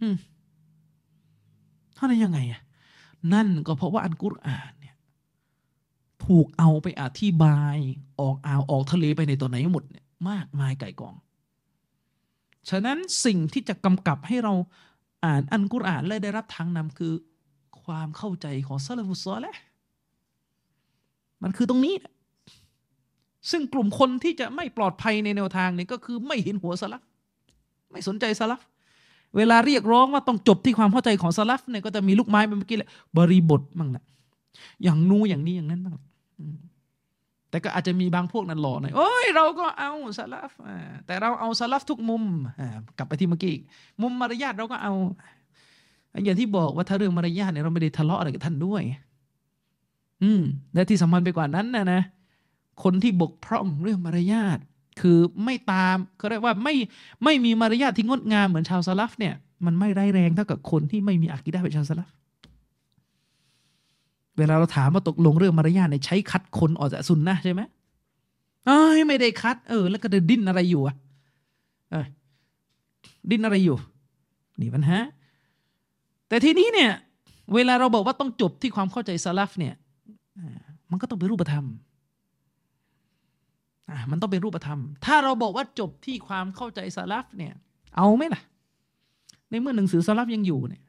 [0.02, 0.16] อืม
[1.98, 2.62] ท่านยังไงอะ
[3.34, 4.96] นั่นก็เพราะว่าอันกุรอานเนี่ย
[6.26, 7.78] ถูกเอาไปอธิบาย
[8.20, 11.16] ออกอ่าวออกทะเลไปในตัวไหนหมดเนี่ยมากมายไก่กอง
[12.70, 14.54] ฉะนั้นสิ่งที่จะกำกับให้เรา
[15.26, 17.14] อ่านอันกุรอานและได้รับทางนำคือ
[17.84, 19.56] ความเข้าใจของซาลฟุซอลและ
[21.44, 21.96] มันคือตรงนี้
[23.52, 27.02] ซึ่งกลุ่มคนที่จะไม่ปลอดภัยในแนวทางนี้ก็คือไม่เห็นหัวสลับ
[27.92, 28.60] ไม่สนใจสลับ
[29.38, 34.04] เวลาเรียกร้องว่าต้องจบที่ความเข้าใจของสลับเนี่ยก็จะมีลูกไม้เมื่อกี้แหละบริบทบ้างแหละ
[34.84, 35.96] อย่างนู้อย่างนี้อย่างนั้นบ้าง
[37.50, 40.50] แต่ก็อาจจะมีบางพวกนั้นหล่อหน่อยโอ้ยเราก็เอาสลับ
[41.06, 42.24] แต่เราเอาสลับทุกมุม
[42.98, 43.56] กลับไปที่เมื่อกี้
[44.02, 44.94] มุมมารยาทเราก็เอา
[46.24, 48.82] อย่างที่บอกว่าถ้าเรื่องมารยาทเนี่ยเราไม่ได้ทะเลาะอะไรกับท่านด้วย
[50.24, 50.42] อืม
[50.74, 52.02] และที่สำคัญไปกว่านั้นนะนะ
[52.84, 54.58] คนที่บกพร่องเรื่องมารยาท
[55.02, 56.76] คือไม่ตามเขาเรียกว่าไม่
[57.24, 59.36] ไม่มีมารยาทที่งดงามเหมือนชาวซาลฟเนี่ย
[59.66, 62.10] มันไม่ร้ายแรงเท่ากับคนที่ไม่มีอากีดะเป็นชาวซาลฟ
[64.40, 67.62] เวลาเราถามว่าตกลงเรื่องมารยาทเนี่ยใช้คัดคนออกจากซุนนะใช่ไหม
[68.66, 70.96] เอ้ยไม่ได้คัด เออ แล้วก็จะดิ้นอะไรอยู่อะ
[71.92, 72.06] เออ
[73.30, 73.78] ดิ้นอะไรอยู่
[74.62, 74.98] นี่ปัญหา
[76.28, 76.92] แต่ทีนี้เนี่ย
[77.54, 79.74] เวลาเราบอกว่าต้องจบที่ความเข้าใจซาลฟเนี่ย
[80.92, 81.66] มันก็ต้องเป็นรูปธรรม
[84.12, 87.54] มันต้องเป็นรูปธรรม ถ้าเราบอกว่าจบที่ความเข้าใจซาลฟเนี่ย
[87.96, 88.42] เอาไหมล่ะ
[89.50, 90.84] ในเมื่อหนังสือซาลฟยังอยู่เนี่ย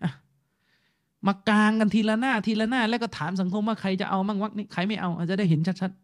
[1.27, 6.03] มากางกันทีละหน้าทีละหน้า แล้วก็ถามสังคมว่าใครจะเอามั่งวักนี้ใครไม่เอาอาจจะได้เห็นชัดๆ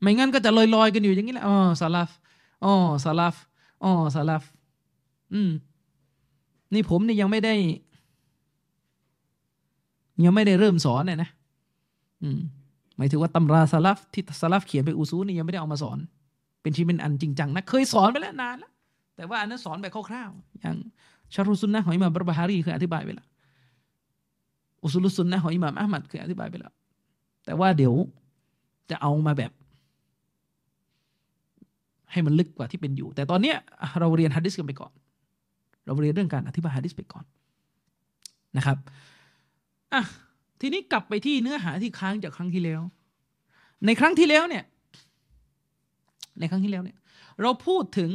[0.00, 2.10] ไม่งั้นก็จะลอยๆกันอยู่อย่างนี้แหละอ๋อซาลฟ
[2.64, 2.72] อ๋อ
[3.04, 3.36] ซาลฟ
[3.84, 4.42] อ๋อซาลฟ
[5.34, 5.50] อืม
[6.74, 7.54] นี่ผมนี่ยังไม่ได้
[10.24, 11.30] ยังไม่ได้เริ่มสอนเนี่ยนะ
[12.22, 12.38] อืม
[12.96, 15.98] หมายถึงว่าตำราสลับที่สลับเขียนไปอุซูนี่ยังไม่ได้เอามาสอน
[16.62, 18.72] เป็นชีเป็นอันจริงจังนะเคยสอนไปแล้วนานแล้ว
[19.16, 20.76] แต่ว่าอันนั้นสอนแบบคร่าวๆอย่าง
[21.34, 23.26] ชารุสุนนะของอิหม่ามบรบาฮารีเคยอธิบายไปแล้ว
[24.82, 26.72] อุซูลุสุนนะของอิหม่ามอัลมัดเคยอธิบายไปแล้ว
[27.44, 27.94] แต่ว่าเดี๋ยว
[28.90, 29.52] จะเอามาแบบ
[32.12, 33.56] ให้มันลึกกว่าที่เป็นอยู่ แต่ตอนเนี้ย
[34.00, 34.92] เราเรียนฮัดดิสกันไปก่อน
[35.86, 37.24] เราเรียนเรื่องการอธิบายฮัดดิสไปก่อน
[38.56, 38.76] นะครับ
[39.92, 40.02] อะ
[40.60, 42.80] ทีนี้กลับไปที่เนื้อหาที่ค้างจากครั้งที่แล้ว
[43.86, 44.64] ในครั้งที่แล้วเนี่ย
[46.38, 46.96] ในครั้งที่แล้วเนี่ย
[47.42, 48.10] เราพูดถึง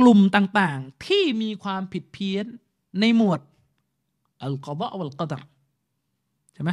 [0.00, 2.44] กลุ่มต่างๆ ที่มีความผิดเพี้ยน
[3.00, 3.40] ในหมวด
[4.42, 5.42] อัลกอดะอัลกอดร
[6.54, 6.70] ใช่ไหม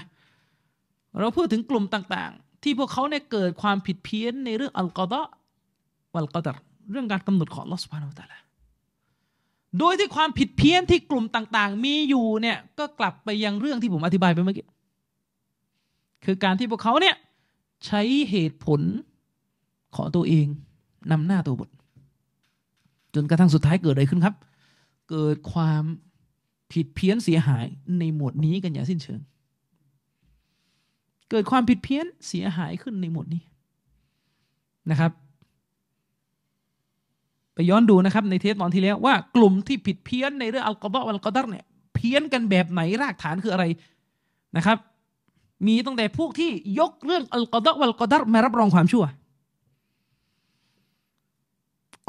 [1.19, 5.21] เราพูดถึงกลุ่มต่างๆ ที่พวกเขาเนี่ยเกิดความผิดเพี้ยนในเรื่องอัลกอดะ
[6.17, 6.57] อัลกอดร
[6.91, 8.39] เรื่องการกำหนดของลอสพานุตะละ
[9.79, 14.67] โดยที่ความผิดเพี้ยนที่กลุ่มต่างๆ มีอยู่เนี่ยก็กลับไปยังเรื่องที่ผมอธิบายไปเมื่อกี้
[16.25, 17.15] คือการที่พวกเขาเนี่ย
[17.85, 18.81] ใช้เหตุผล
[19.95, 20.47] ของตัวเอง
[21.11, 21.69] นำหน้าตัวบท
[23.18, 24.35] จนกระทั่งสุดท้ายเกิดอะไรขึ้นครับ
[25.10, 25.84] เกิดความ
[26.73, 27.65] ผิดเพี้ยนเสียหาย
[27.99, 29.19] ในหมวดนี้กันอย่างสิ้นเชิง
[31.31, 33.41] เกิดความผิดเพี้ยนเสียหายขึ้นในหมวดนี้
[34.91, 35.11] นะครับ
[37.53, 41.65] ไปย้อนดูนะครับในเทปตอนที่แล้วว่ากลุ่มที่ผิดเพี้ยนในเรื่องอัลกอฎอวัลกอดัรเนี่ย
[41.95, 43.65] เพี้ยนกันแบบไหนรากฐานคืออะไร
[44.57, 44.77] นะครับ
[45.68, 49.06] มีตั้งแต่พวกที่ยกเรื่องอัลกอฎอวัลกอดัรมารับรองความชั่ว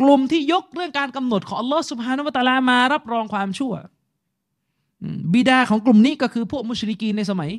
[0.01, 3.73] กลุ่มที่ยกเรื่องการกำหนดของอัลลอฮฺสุบฮานุวะตะลามารับรองความชั่ว
[5.33, 7.51] บิดาของกลุ่มนี้ก็คือพวกมุชริกีในสมัย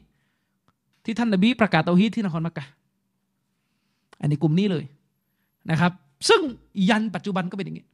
[1.06, 2.66] ที่ท่านนบีประกาศเตาฮีดที่นครมักกะ
[4.22, 4.86] อันนี้กลุ่มนี้เลย
[5.72, 5.92] นะครับ
[6.30, 6.42] ซึ่ง
[6.90, 7.86] ยันปัจจุบันก็เป็นอย่างนี้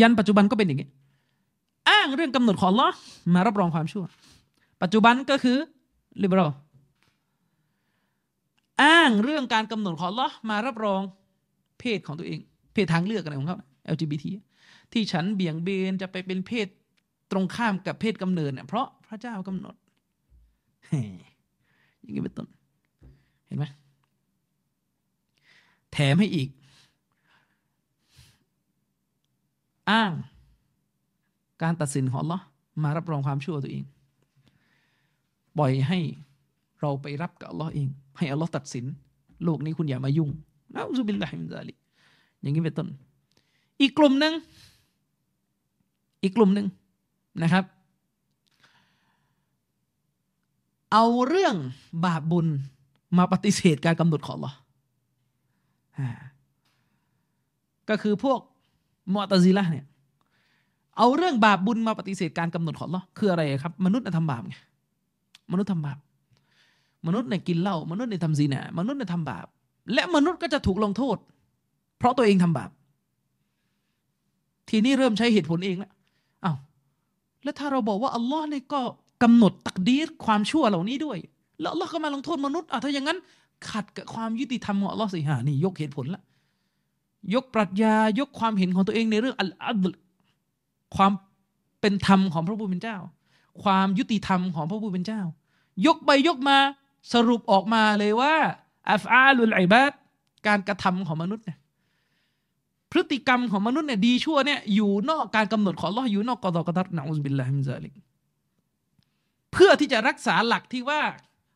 [0.00, 0.88] ยันปัจจุบันก็เป็นอย่างนี้
[1.88, 2.88] อ้างเรื่องกำหนดของลอ
[3.34, 4.04] มารับรองความชั่ว
[4.82, 5.56] ปัจจุบันก็คือ
[6.22, 6.40] ลิเบร
[8.82, 11.02] อ้างเรื่องการกำหนดของลอมารับรอง
[11.80, 12.40] เพศของตัวเอง
[12.72, 13.58] เพศทางเลือกอะไรของเขา
[13.94, 14.24] LGBT
[14.92, 16.66] ที่ฉันเบี่ยงเบนจะไปเป็นเพศ
[17.30, 19.74] ตรงข้ามกับเพศกำเนิดเนี่ยเพราะพระเจ้ากำหนด
[22.00, 22.48] อย่างนี้เป็นต้น
[23.46, 23.64] เห็นไหม
[25.92, 26.48] แถมให้อีก
[29.90, 30.12] อ้าง
[31.62, 32.40] การตัดสินของลอ
[32.82, 33.84] มารับรองความชั่วตัวเอง
[35.58, 35.98] ปล่อยให้
[36.80, 37.88] เราไปรับกับอัลลอฮ์เอง
[38.18, 38.84] ให้อัลลอฮ์ตัดสิน
[39.44, 40.30] โลกนี้คุณอย่ามายุ่ง
[40.74, 41.74] นะอุบิลลาฮิมิซาลิ
[42.40, 42.88] อย่างนี้เป็นต้น
[43.80, 44.34] อีกกลุ่มหนึ่ง
[46.22, 46.66] อีกกลุ่มหนึ่ง
[47.42, 47.64] นะครับ
[50.92, 51.54] เอาเรื่อง
[52.04, 52.46] บาปบุญ
[53.18, 54.52] มาปฏิเสธการกำหนดของหรอ
[57.88, 58.40] ก็คือพวก
[59.14, 59.86] มอตซิละเนี่ย
[60.98, 64.54] เอาเรื่องบาปบุญมาปฏิเสธการกำหนดของหรอคืออะไรครับ มนุษย์ทำบาปไง
[65.52, 65.98] มนุษย์ทำบาป
[67.06, 69.46] มนุษย์เนี่ยกินเหล้ามนุษย์เนี่ยทำซีนะมนุษย์เนี่ยทำบาป
[69.94, 71.16] และมนุษย์ก็จะถูกลงโทษ
[71.98, 72.70] เพราะตัวเองทำบาป
[74.68, 75.92] ทีนี้เริ่มใช้เหตุผลเองแล้ว
[76.44, 76.56] อา้าว
[77.42, 78.80] แล้วถ้าเราบอกว่าอัลลอฮ์เนี่ยก็
[79.22, 81.18] กำหนดตักดีรความชั่วเหล่านี้ด้วย
[81.60, 83.18] แล้วเราก็มาลงโทษมนุษย์อะถ้าอย่างนั้น
[83.70, 86.22] ขัดกับความยุติธรรมของอัลลอฮ์สิฮะนี่ยกเหตุผลละ
[87.34, 89.86] ยกปรัชญายกความเห็นของตัวเองในเรื่องอัลอัล
[90.96, 91.12] ความ
[91.80, 92.96] เป็นธรรมของพระผู้เป็นเจ้า
[93.62, 95.22] ความยุติธรรมของพระผู้เป็นเจ้า
[95.86, 96.58] ยกไปยกมา
[97.12, 98.34] สรุปออกมาเลยว่า
[98.92, 99.92] อัฟอาลุลไอบาด
[100.46, 101.58] การกระทำของมนุษย์เนี่ย
[102.90, 107.92] พฤติกรรมของมนุษย์เนี่ยดีชั่วเนี่ยอยู่นอกการกำหนดของลออยู่นอกกอดอกดัรนะอุบิลลาฮิมซาลิก
[109.52, 111.00] เพื่อที่จะรักษาหลักที่ว่า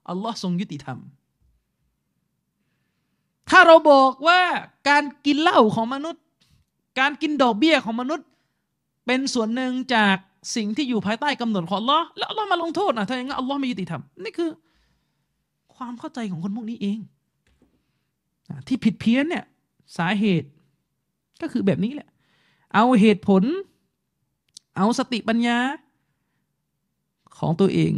[0.08, 0.98] อัลลอฮ์ทรงยุติธรรม
[3.50, 4.40] ถ้าเราบอกว่า
[4.88, 6.22] การกินเหล้าของมนุษย์
[7.00, 8.26] การกินดอกเบี้ยของมนุษย์
[9.06, 10.16] เป็นส่วนหนึ่งจาก
[10.56, 14.50] สิ่งที่อยู่ภายใต้กำหนดของอัลลอฮ์แล้วอัลลอฮ์มาลงโทษนะถ้าอย่างนั้นอัลลอฮ์ไม่ยุติธรรมนี่คือ
[15.76, 16.98] ความเข้าใจของคนพวกนี้เอง
[18.66, 19.44] ที่ผิดเพี้ยนเนี่ย
[19.96, 20.48] สาเหตุ
[21.40, 22.09] ก็คือแบบนี้แหละ
[22.74, 23.42] เอาเหตุผล
[24.76, 25.59] เอาสติปัญญา
[27.38, 27.92] ของตัวเอง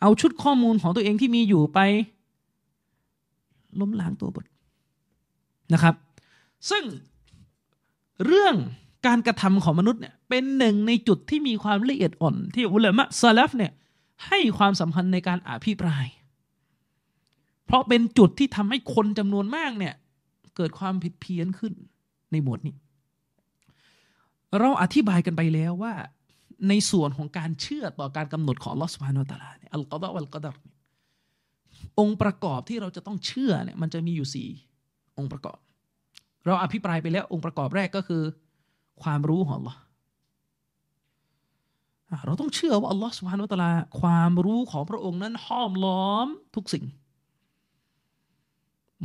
[0.00, 1.78] เอาชุดข้อมูลของตัวเองที่มีอยู่ไป
[3.80, 4.46] ล้มล้างตัวบท
[5.72, 5.94] นะครับ
[6.70, 6.84] ซึ่ง
[8.26, 8.54] เรื่อง
[9.06, 13.72] การกระทำของมนุษย์เนี่ยเป็นหนึ่งในจุดที่มีความละเอียดอ่อน ที่อุลามะซาลฟเนี่ย
[14.26, 16.06] ให้ความสำคัญในการอภิปราย
[17.68, 19.94] เพราะเป็นจุดที่ทำให้คนจำนวนมากเนี่ย
[20.56, 21.72] เกิดความผิดเพี้ยนขึ้น
[22.32, 22.74] ในหมวดนี้
[24.58, 25.94] เราอธิบายกันไปแล้วว่า
[26.68, 30.56] ในส่วนของการเชื่อต่อการกำหนดของลอสพานตาลาเนี่ยอัลกอดะวัลกอดัร
[31.98, 34.48] องค์ประกอบที่เราจะต้องเชื่อเนี่ยมันจะมีอยู่สี่
[35.18, 35.58] องค์ประกอบ
[36.46, 38.22] เราอภิปรายไปแล้วองค์ประกอบแรกก็คือ
[39.02, 39.76] ความรู้ของ Allah
[42.26, 46.84] เราต้องเชื่อว่าอัลลอฮฺสุบฮานุตะลา ความรู้ของพระองค์นั้นห้อมล้อมทุกสิ่ง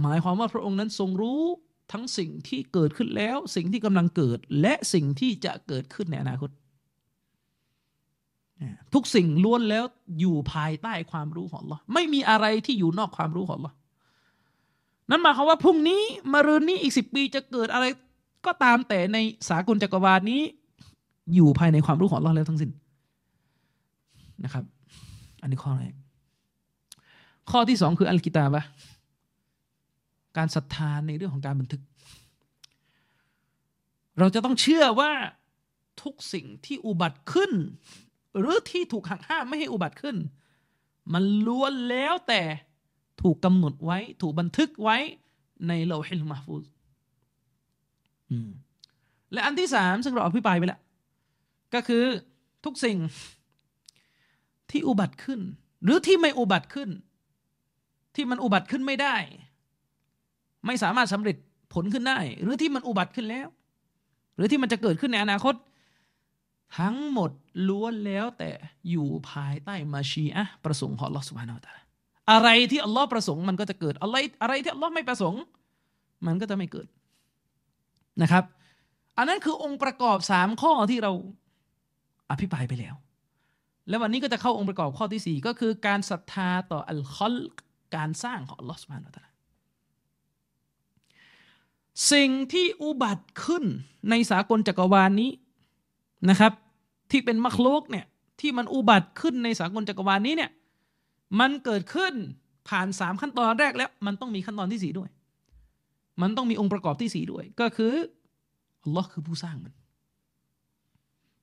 [0.02, 1.42] หมายความว่าพระองค์นั้นทรงรู้
[1.92, 6.50] ทั้งสิ่งที่เกิดขึ้นแล้ว สิ่งที่กำลังเกิดและสิ่งที่จะเกิดขึ้นในอนาคต
[8.94, 9.84] ทุกสิ่งล้วนแล้ว
[10.20, 13.74] อยู่ภายใต้ความรู้ของ Allah ไม่มีอะไรที่อยู่นอกความรู้ของ Allah
[15.10, 16.02] นั่นหมายความว่าพรุ่งนี้
[16.34, 17.86] มะรืนนี้อีกสิบปีจะเกิดอะไร
[18.46, 19.18] ก็ตามแต่ใน
[19.50, 20.42] สากลจักรวาลนี้
[21.36, 22.72] อยู่ภายในความรู้ของ Allah แล้วทั้งสิ้น
[24.44, 24.64] นะครับ
[25.42, 25.94] อันนี้ข้อแรก
[27.52, 28.64] ข้อที่สองคืออัลกิตาบะ
[30.38, 31.82] การศรัทธาในเรื่องของการบันทึก
[34.20, 35.12] เราจะต้องเชื่อว่า
[36.02, 37.52] ทุกสิ่งที่อุบัติขึ้น
[38.38, 40.18] หรือที่ถูกหักห้ามไม่ให้อุบัติขึ้น
[41.14, 42.42] มันล้วนแล้วแต่
[43.22, 44.98] ถูกกำหนดไว้ ถูกบันทึกไว้
[45.68, 46.66] ในโลหิลมาฟูซ
[49.34, 50.82] และอันที่สามซึ่งเราอภิปรายไปแล้ว
[51.74, 52.04] ก็คือ
[52.66, 52.98] ทุกสิ่ง
[54.72, 55.40] ที่อุบัติขึ้น
[55.84, 56.90] หรือที่ไม่อุบัติขึ้น
[58.16, 59.16] ที่มันอุบัติขึ้นไม่ได้
[60.66, 61.36] ไม่สามารถสำเร็จ
[61.74, 63.48] ผลขึ้นได้ หรือที่มันอุบัติขึ้นแล้ว
[64.36, 65.56] หรือที่มันจะเกิดขึ้นในอนาคต
[66.80, 67.32] ทั้งหมด
[67.68, 68.50] ล้วนแล้วแต่
[68.90, 71.74] อยู่ภายใต้มาชีอะประสงค์ของลอสุบานาตา
[72.32, 75.42] อะไรที่อัลลอฮ์ประสงค์มันก็จะเกิดอะไรอะไรที่อัลลอฮ์ไม่ประสงค์
[76.28, 76.88] มันก็จะไม่เกิด
[78.22, 78.44] นะครับ
[79.18, 81.12] อันนั้นคือองค์ประกอบสามข้อที่เรา
[82.32, 82.96] อภิปรายไปแล้ว
[83.90, 87.36] แล้ววันนี้ก็จะเข้าองค์ประกอบข้อที่สี่ก็คือการศรัทธาต่ออัลคอล
[87.96, 89.33] การสร้างของอัลลอฮฺสุบฮานาตะลา
[92.12, 93.64] สิ่งที่อุบัติขึ้น
[94.10, 95.32] ในสากลจักรวาลนี้
[96.30, 96.54] นะครับ
[97.12, 98.06] ที่เป็นมัคโลกเนี่ย
[98.40, 100.52] ที่มันอุบัติขึ้นในสากลจักรวาลนี้เนี่ย
[101.40, 102.14] มันเกิดขึ้น
[102.68, 105.10] ผ่านสามขั้นตอนแรกแล้ว มันต้องมีขั้นตอนที่สี่ด้วย
[106.22, 107.94] มันต้องมีองค์ประกอบที่สี่ด้วย ก็คือ
[108.84, 109.74] อัลลอฮ์คือผู้สร้างมัน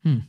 [0.04, 0.20] อืม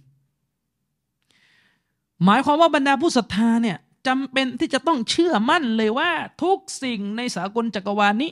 [2.25, 3.77] หมายความว่าบรรดาผู้ศรัทธาเนี่ย
[4.07, 6.11] จำเป็นที่จะต้องเชื่อมั่นเลยว่า
[6.43, 8.31] ทุกสิ่งในสากลจักรวาลนี้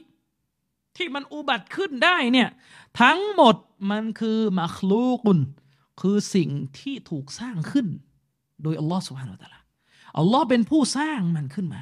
[0.98, 2.50] ที่มันอุบัติขึ้นได้เนี่ย
[3.02, 3.56] ทั้งหมด
[3.92, 5.40] มันคือมัคลูกุน
[6.02, 6.50] คือสิ่ง
[6.80, 7.88] ที่ถูกสร้างขึ้น
[8.64, 9.64] โดยอัลลอฮฺสุบฮานาอัลลอฮฺ
[10.20, 11.82] อัลลอฮ์เป็นผู้สร้างมันขึ้นมา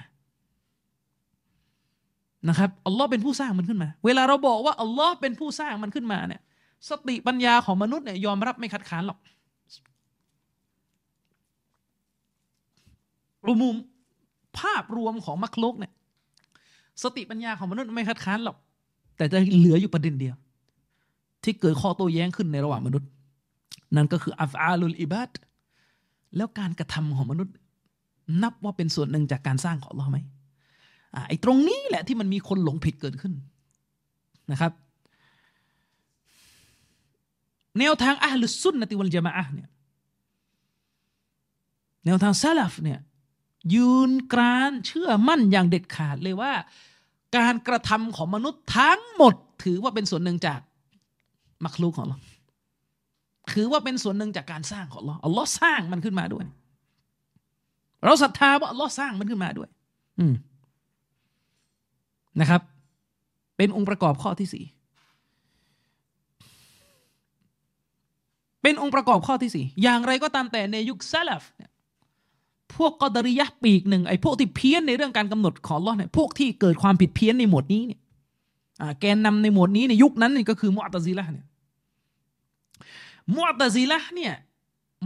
[2.49, 6.41] นะครับอัลลอฮ์เป็นผู้สร้างมันขึ้นมา เวลาเราบอกว่าอัลลอฮ์เป็นผู้สร้างมันขึ้นมาเนี่ย
[6.89, 9.19] สติปัญญาของมนุษย์เนี่ยยอมรับไม่คัดค้านหรอก
[13.47, 13.75] อุมุม
[14.59, 15.93] ภาพรวมของมักลุกเนี่ย
[17.03, 18.57] สติปัญญาของมนุษย์ไม่คัดค้านหรอก
[19.18, 20.35] แต่จะเหลืออยู่ประเด็นเดียว
[21.44, 23.10] ที่เกิดข้อโต้แย้งขึ้นในระหว่างมนุษย์
[23.95, 25.31] นั่นก็คืออัฟอาลุลอิบัด
[26.35, 27.56] แล้วการกระทำของมนุษย์
[28.44, 30.18] นับว่าเป็นส่วนหนึ่งจากการสร้างของเราไหม
[31.27, 33.34] ไอ้ตรงนี้แหละที่มันมีคนหลงผิดเกิดขึ้น
[34.52, 34.72] นะครับ
[37.80, 39.69] แนวทางอัลลุสุนนติวัลจามะอะเนี่ย
[42.06, 42.99] แนวทางซาลฟเนี่ย
[43.76, 46.52] ยืนกรานเชื่อมั่นอย่างเด็ดขาดเลยว่า
[47.38, 49.34] การกระทำของมนุษย์ทั้งหมด
[49.64, 50.59] ถือว่าเป็นส่วนหนึ่งจาก
[51.65, 52.18] มักลูกของเรา
[53.51, 56.45] ถือว่าเป็นส่วนหนึ่งจากการสร้างของเราอัลลอฮ์สร้างมันขึ้นมาด้วย
[58.05, 59.69] เราศรัทธาว่าอัลลอฮ์สร้างมันขึ้นมาด้วย
[60.19, 60.34] อืม
[62.39, 62.61] นะครับ
[63.57, 64.65] เป็นองค์ประกอบข้อที่สี่
[68.61, 71.72] เป็นองค์ประกอบข้อที่สี่อย่างไรก็ตามแต่ในยุคซาลฟเนี่ย
[72.76, 78.02] พวกกอดริยะปีกหนึ่งไอ้พวกที่เพี้ยนในเรื่องการกำหนดของลอเนี่ยพวกที่เกิดความผิดเพี้ยนในหมวดนี้เนี่ย
[78.99, 81.45] แกนนำในหมวดนี้ในยุคนั้นนี่ก็คือมุอัตซิละเนี่ย
[83.34, 84.34] มุอัตซิละเนี่ย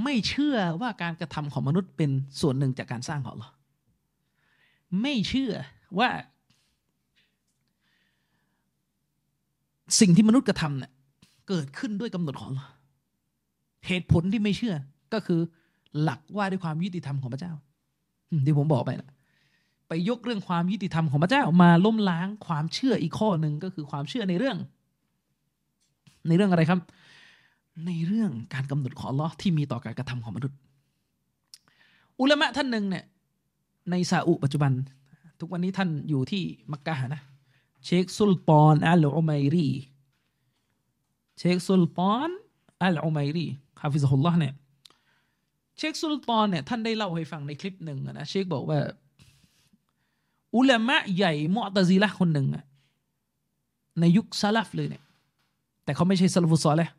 [0.03, 2.09] ไม่เชื่อว่าการกระทำของมนุษย์เป็น
[2.41, 3.49] ส่วนหนึ่งจากการสร้างของเรา
[5.01, 5.53] ไม่เชื่อ
[5.99, 6.09] ว่า
[9.99, 10.91] สิ่งที่มนุษย์กระทำเนี่ย
[11.49, 12.65] เกิดขึ้นด้วยกำหนดของเรา
[13.87, 14.75] เหตุผลที่ไม่เชื่อ
[15.13, 15.39] ก็คือ
[16.01, 17.53] หลักว่าด้วยความยุติธรรมของพระเจ้า
[18.45, 19.09] ที่ผมบอกไปนะ
[19.87, 24.57] ไปยกเรื่องความยุติธรรมของพระเจ้ามาล้มล้างความเชื่ออีกข้อหนึ่งก็คือความเชื่อในเรื่อง
[26.27, 26.79] ในเรื่องอะไรครับ
[27.85, 30.57] ในเรื่องการกำหนดของอัลลอฮ์ที่มีต่อการกระทำของมนุษย์
[32.19, 33.05] อุลามะท่านหนึ่งเนี่ย
[33.91, 34.71] ในซาอุปัจจุบัน
[35.39, 37.21] ทุกวันนี้ท่านอยู่ที่มักกะนะ
[37.85, 39.69] เชคซุลปอนอัลอุมัยรี
[41.37, 42.29] เชคซุลปอน
[42.83, 43.47] อัลอุมัยรี
[43.81, 44.53] ฮาฟิซฮุลลอฮ์เนี่ย
[45.81, 48.79] เชคซุลปอนเนี่ยท่านได้เล่าให้ฟังในคลิปหนึ่งนะเชคบอกว่า
[50.55, 52.65] อุลามะใหญ่มอตซีละคนหนึ่งอะ
[53.99, 55.03] ในยุคซาลฟเลยเนี่ย
[55.83, 56.89] แต่เขาไม่ใช่ซาลฟุซอลเลย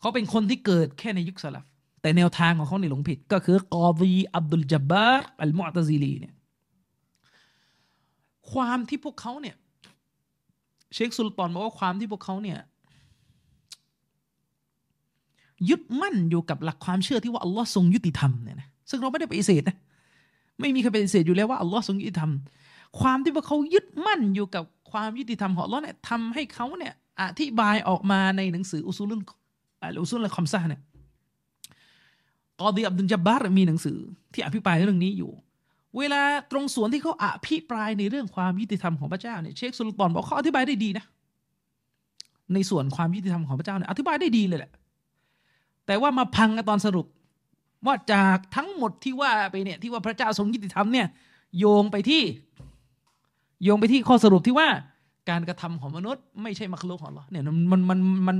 [0.00, 1.64] เขาเป็นคนที่เกิดแค่ในยุคซาลฟ
[2.02, 6.34] แต่แนวทางของเขาในหลงผิด ก็คือกอดีอับดุลจับบาร์อัลมอตซีลีเนี่ย
[8.52, 9.56] ความที่พวกเขาเนี่ย
[10.94, 12.58] เชคสุลตานบอกว่าความที่พวกเขาเนี่ย
[15.68, 19.76] ยึดมั่นอยู่กับหลักความเชื่อที่ว่าอัลลอฮ์ทรงยุติธรรมเนี่ยนะซึ่งเราไม่ได้ปฏิเสธนะ
[20.60, 22.32] ไม่มีใครปฏิเสธอยู่แล้วว่าอัลลอฮ์ทรงยุติธรรม
[23.00, 29.20] ความที่พวกเขายึดมั่นอยู่กับความยุติธรรมของอัลลอฮ์เนี่ยทำให้เขาเนี่ยอธิบายออกมาในหนังสืออุซูลุน
[30.02, 30.80] อุซูลละคอมซาเนี่ย
[32.60, 33.98] กอดีอับดุลจับบาร์มีหนังสือ
[34.32, 35.32] ที่อภิปรายเรื่องนี้อยู่
[35.98, 41.04] เวลาตรงส่วนที่เขาอภิปรายในเรื่องความยุติธรรมของพระเจ้าเนี่ยเชคสุลตานบอกเขาอธิบายได้ดีนะ
[42.54, 44.72] ในส่วนความยุติธรรมของพระเจ้าเนี่ยอธิบายได้ดีเลยแหละ
[45.90, 47.06] แต่ว่ามาพังกันตอนสรุป
[47.86, 51.06] ว่าจากทั้งหมดที่ว่าไปเนี่ยที่ว่าพระเจ้าทรงยุติธรรมเนี่ย
[51.58, 52.22] โยงไปที่
[53.62, 54.68] โยงไปที่ข้อสรุปที่ว่า
[55.30, 58.36] การกระทำของมนุษย์ ไม่ใช่มรรคโลกของเราเนี่ยมันมันมัน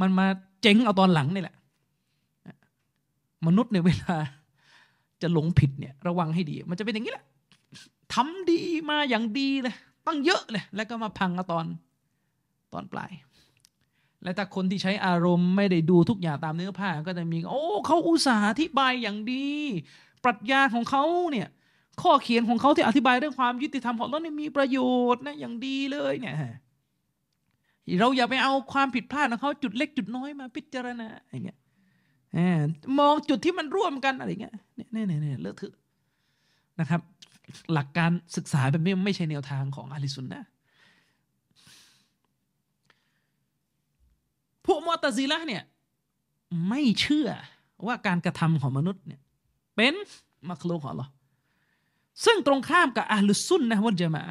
[0.00, 0.26] มันมา
[0.62, 1.56] เจ๊งเอาตอนหลังนี่แหละ
[3.46, 4.16] มนุษย์เนี่ยเวลา
[5.22, 7.24] จะหลงผิดเนี่ยระวังให้ดี มันจะเป็นอย่างนี้แหละ
[8.14, 8.60] ทำดี
[8.90, 9.74] มาอย่างดีเลย
[10.06, 11.66] ตั้งเยอะเลยแล้วก็มาพังเอาตอน
[12.72, 13.10] ตอนปลาย
[14.22, 19.46] และถ้าคนที่ใช้อารมณ์ไม่ได้ดูทุกอย่างตามเนื้อผ้าก็จะมีโอ้เขาอุตสาห์อธิบายอย่างดี
[20.24, 21.48] ปรัชญาของเขาเนี่ย
[22.02, 24.78] ข้อเขียนของเขาที่อธิบายเรื่องความยุติธรรมของเราเนี่ยมีประโย
[25.14, 26.36] ชน์นะอย่างดีเลยเนี่ย
[28.00, 31.58] เราอย่าไปเอาความผิดพลาดของเขาจุดเล็กจุดน้อยมาพิจารณาอย่างเงี้ย
[32.98, 35.74] มองจุดที่มันร่วมกันอะไรเงี้ยเนี่ยเนี่ยเนี่ยเลอะเทอะ
[36.80, 37.00] นะครับ
[37.72, 40.44] หลักการศึกษาแบบนี้ไม่ใช่แนวทางของอาลิสุนนะ
[44.66, 45.62] พวกมอตซีละเนี่ย
[46.68, 47.28] ไม่เชื่อ
[47.86, 49.20] ว่าการกระทำของมนุษย์เนี่ย
[49.76, 49.94] เป็น
[50.48, 51.06] มักลุกของเรา
[52.24, 54.24] ซึ่งตรงข้ามกับอัลลุซุนนะวัจมา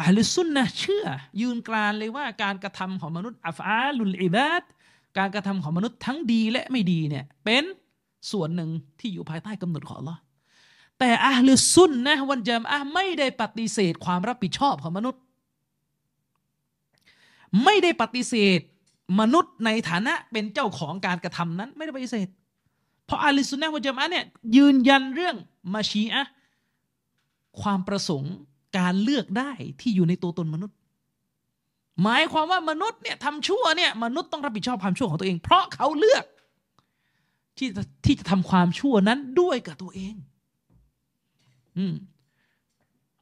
[0.00, 1.06] อัลลุซุนนะเชื่อ
[1.40, 4.62] ยืนกรานเลยว่าการกระทำของมนุษย์อัฟอาลุลอิบาด
[5.18, 7.64] การกระทำของมนุษย์ทั้งดีและไม่ดีเนี่ยเป็น
[8.32, 8.70] ส่วนหนึ่ง
[9.00, 10.16] ที่อยู่ภายใต้กำหนดของเรา
[10.98, 15.22] แต่อัลลุซุนนะวันจามะไม่ได้ปฏิเสธความรับผิดชอบของมนุษย์
[17.64, 18.60] ไม่ได้ปฏิเสธ
[19.20, 22.28] มนุษย์ในฐานะเป็นเจ้าของการกระทำนั้น ไม่ได้ปฏิเสธ
[23.06, 24.24] เพราะอาลิสุนนะวะจามะเนี่ย
[24.56, 25.36] ยืนยันเรื่อง
[25.74, 26.24] มาชีอะ
[27.60, 28.34] ความประสงค์
[28.78, 29.50] การเลือกได้
[29.80, 30.76] ที่อยู่ในตัวตนมนุษย์
[32.02, 36.24] หมายความว่ามนุษย์เนี่ยทำชั่วเนี่ยมนุษย์ต้องรับผิดชอบความชั่วของตัวเอง เพราะเขาเลือก
[37.58, 37.68] ที่
[38.04, 40.14] ที่จะทำความชั่วนั้นด้วยกับตัวเอง
[41.78, 41.94] อืม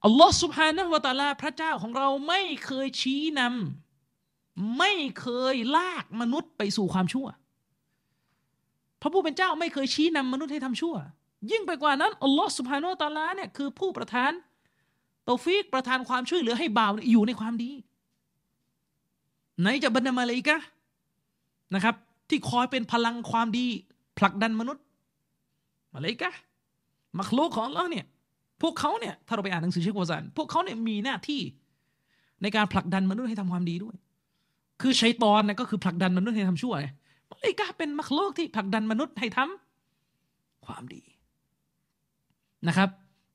[0.05, 3.84] อัลลอฮ์สุบฮานะวะตาลาพระเจ้าของเราไม่เคยชี้นำ
[4.79, 7.27] ไม่เคยลากมนุษย์ไปสู่ความชั่ว
[9.01, 10.95] พระผู้เป็นเจ้าไม่เคยชี้นำมนุษย์ให้ทำชั่ว
[11.51, 14.33] ยิ่งไปกว่านั้นอัลลอฮฺสุบฮานุตาลาเนี่ยคือผู้ประทาน
[15.29, 17.71] ตอฟิกประทานความช่วยเหลือให้บ่าวอยู่ในความดี
[19.61, 20.59] ไหนจะบรรดามาเลยกะ
[21.75, 21.95] นะครับ
[22.29, 23.67] ที่คอยเป็นพลังความดี
[24.19, 24.85] ผลักดันมนุษย์
[25.93, 26.33] มาเลยกะ
[27.19, 28.07] มักลูกของเราเนี่ย
[28.63, 31.41] พวกเขาเนี่ยถ้าเราไปอ่านหนังสือเชควาซันพวกเขาเนี่ยมีหน้าที่
[32.43, 33.97] ในการผลักดันมนุษย์ให้ทำความดีด้วย
[34.81, 36.87] คือชัยตอนนะก็คือผลักดันมนุษย์ให้ทำชั่วไง
[37.31, 41.03] มาเลกาเป็นมักโลกที่ผลักดันมนุษย์ให้ทำความดี
[42.69, 42.89] นะครับ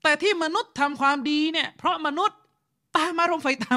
[0.03, 2.39] แต่ที่มนุษย์ทำความดีเนี่ย เพราะมนุษย์
[2.97, 3.69] ตามอารมณ์ไฟท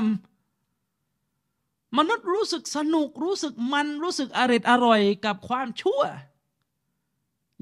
[0.75, 6.01] ำมนุษย์รู้สึกสนุกรู้สึกมันรู้สึกอร่อยอร่อยกับความชั่ว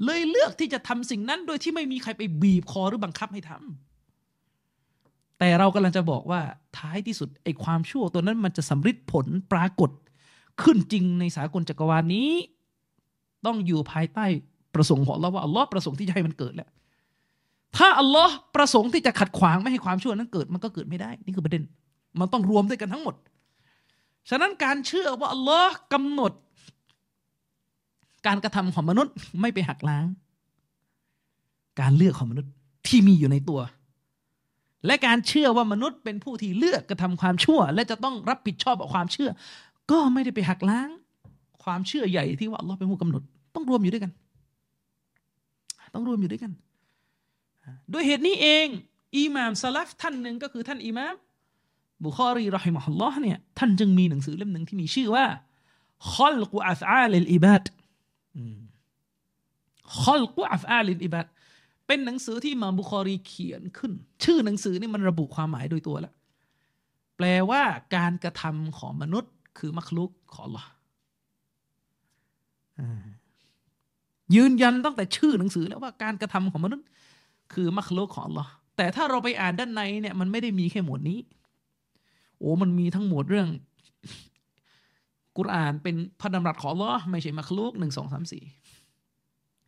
[0.05, 3.90] เลยเลือกที่จะทำสิ่งนั้นโดยที่ไม่มีใครไปบีบคอหรือบังคับให้ทำ
[5.41, 6.41] แต่เรากำลังจะบอกว่า
[6.77, 9.91] ท้ายที่สุดไอ้ความชั่วตัวนั้นมันจะสำฤทธิ์ผลปรากฏ
[10.61, 12.29] ขึ้นจริงในสากลจักรวาลนี้
[13.45, 14.25] ต้องอยู่ภายใต้
[14.75, 16.69] ประสงค์ของเราว่าอัลลอฮ์ประสงค์ที่จะให้มันเกิดแหละ
[17.77, 21.63] ถ้าอัลลอฮ์ประสงค์ที่จะขัดขวางไม่ให้ความชั่วนั้นเกิดมันก็เกิดไม่ได้ นี่คือประเด็น
[22.19, 23.15] มันต้องรวมด้วยกันทั้งหมด
[24.29, 26.31] ฉะนั้นการเชื่อว่าอัลลอฮ์กำหนด
[28.27, 30.05] การกระทำของมนุษย์ไม่ไปหักล้าง
[31.79, 32.51] การเลือกของมนุษย์
[32.87, 33.59] ที่มีอยู่ในตัว
[34.85, 39.29] และการเชื่อว่ามนุษย์เป็นผู้ที่เลือกกระทำความชั่ว และจะต้องรับผิดชอบกับความเชื่อ
[39.91, 40.89] ก็ไม่ได้ไปหักล้าง
[41.63, 43.21] ความเชื่อใหญ่ที่ว่าอัลลอฮ์เป็นผู้กำหนด
[43.55, 44.11] ต้องรวมอยู่ด้วยกัน
[45.93, 46.51] ต้องรวมอยู่ด้วยกัน
[47.93, 48.67] ด้วยเหตุนี้เอง
[49.17, 51.15] อิหม่ามซาลัฟท่านหนึ่งก็คือท่านอิหม่าม
[52.05, 55.25] บุคอรีرحمه اللهเนี่ยท่านจึงมีหนังสือเล่มหนึ่งที่มีชื่อว่า
[56.13, 57.63] خلق أفعال العباد
[60.01, 61.27] خلق أفعال العباد
[61.93, 63.91] เป็นหนังสือที่อิหม่ามบุคอรีเขียนขึ้น
[64.23, 66.13] ชื่อหนังสือนี่มันระบุความหมายโดยตัวแล้ว
[67.17, 67.61] แปลว่า
[67.95, 70.65] การกระทำของมนุษย์ คือمخلوقของ อัลลอฮ์
[74.35, 76.87] ยืนยันตั้งแต่ชื่อหนังสือแล้วว่าการกระทำของมนุษย์
[77.53, 78.47] คือมักลุกของ Allah
[78.77, 81.19] แต่ถ้าเราไปอ่านด้านในเนี่ยมันไม่ได้มีแค่หมวดนี้
[82.37, 83.47] โอ้มันมีทั้งหมวดเรื่อง
[85.37, 88.43] กุรอานเป็นพระดำรัสของ Allah ไม่ใช่มักลุกหนึ่งสองสามสี่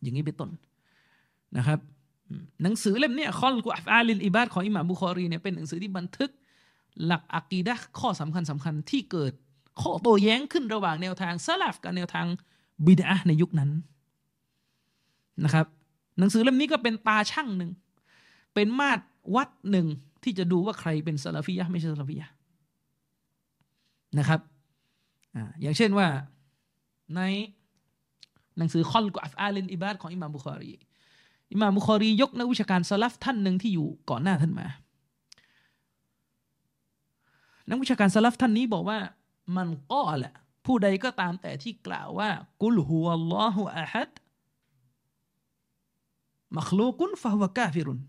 [0.02, 0.50] อย่างนี้เป็นต้น
[1.58, 1.80] นะครับ
[2.64, 6.32] หนังสือเล่มนี้คอลกุอัฟอาลินอิบาดของอิหม่ามบุคอรีเนี่ยเป็นหนังสือที่บันทึก
[7.06, 9.34] หลักอะกีดะข้อสำคัญสำคัญที่เกิด
[9.82, 12.28] ข้อโต้แย้งขึ้นระหว่างแนวทางซาลฟกับแนวทาง
[12.86, 13.72] บิดาในยุคนั้น
[15.44, 15.66] นะครับ
[16.20, 17.72] หนังสือเล่มนี้ก็เป็นตาช่างหนึ่ง
[18.54, 19.04] เป็นมาตร
[19.36, 19.88] วัดหนึ่ง
[20.24, 22.28] ที่จะดูว่าใครเป็นซาลาฟียะไม่ใช่ซาลาฟียะ
[24.20, 24.40] นะครับ
[25.36, 26.08] ออย่างเช่นว่า
[27.16, 27.22] ใน
[28.58, 30.72] หนังสือคอลกุอัฟอาลินอิบาดของอิหม่ามบุคอรี
[31.54, 34.68] อิมามบุคอรียกนักวิชาการสลัฟท่านหนึ่งที่อยู่ก่อนหน้าท่านมา
[37.70, 39.00] นักวิชาการสลัฟท่านนี้บอกว่า
[39.58, 40.34] มันก็แหละ
[40.66, 42.30] ผู้ใดก็ตามแต่ที่กล่าวว่า
[42.62, 44.12] กุลฮุวัลลอฮุอะฮัด
[46.58, 48.00] มัคลูกุนฟะฮวะกาฟิรุน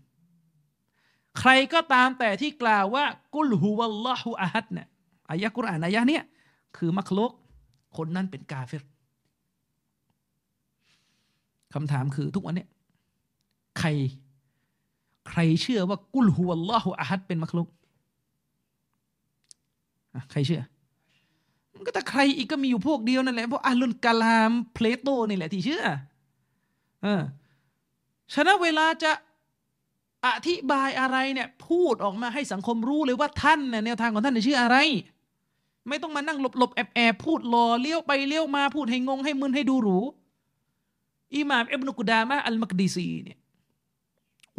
[1.39, 3.05] ใครก็ตามแต่ที่กล่าวว่า
[3.35, 4.87] กุลฮุวัลลอฮุอะฮัดเนี่ย
[5.29, 6.23] อายะกุรอานอายะเนี้ย
[6.77, 7.31] คือมัคลุก
[7.97, 8.83] คนนั้นเป็นกาฟิร
[11.73, 12.69] คำถามคือทุกวันเนี้ย
[13.79, 13.87] ใคร
[15.29, 17.67] ใครเชื่อว่ากุลฮุวัลลอฮุอะฮัดเป็นมักลุก
[20.31, 20.63] ใครเชื่อ
[21.73, 25.85] มันก็แต่ใครอีกก็มีอยู่พวกเดียวนั่นแหละพวกอาลุนกาลามเพลโตนี่แหละที่เชื่อ
[27.03, 27.21] เออ
[28.33, 29.11] ฉะนั้นเวลาจะ
[30.25, 34.77] อธิบายอะไรเนี่ยพูดออกมาให้สังคมรู้เลยว่าท่านเนี่ยแนวทางของท่านเชื่ออะไร
[35.87, 39.99] ไม่ต้องมานั่งหลบหลบแอบแอบพูดรอเลี้ยวไปเลี้ยวมาพูดให้งงให้มึนให้ดูหรู
[41.35, 43.39] อิหม่ามอิบนุกุดามะอัลมักดีซีเนี่ย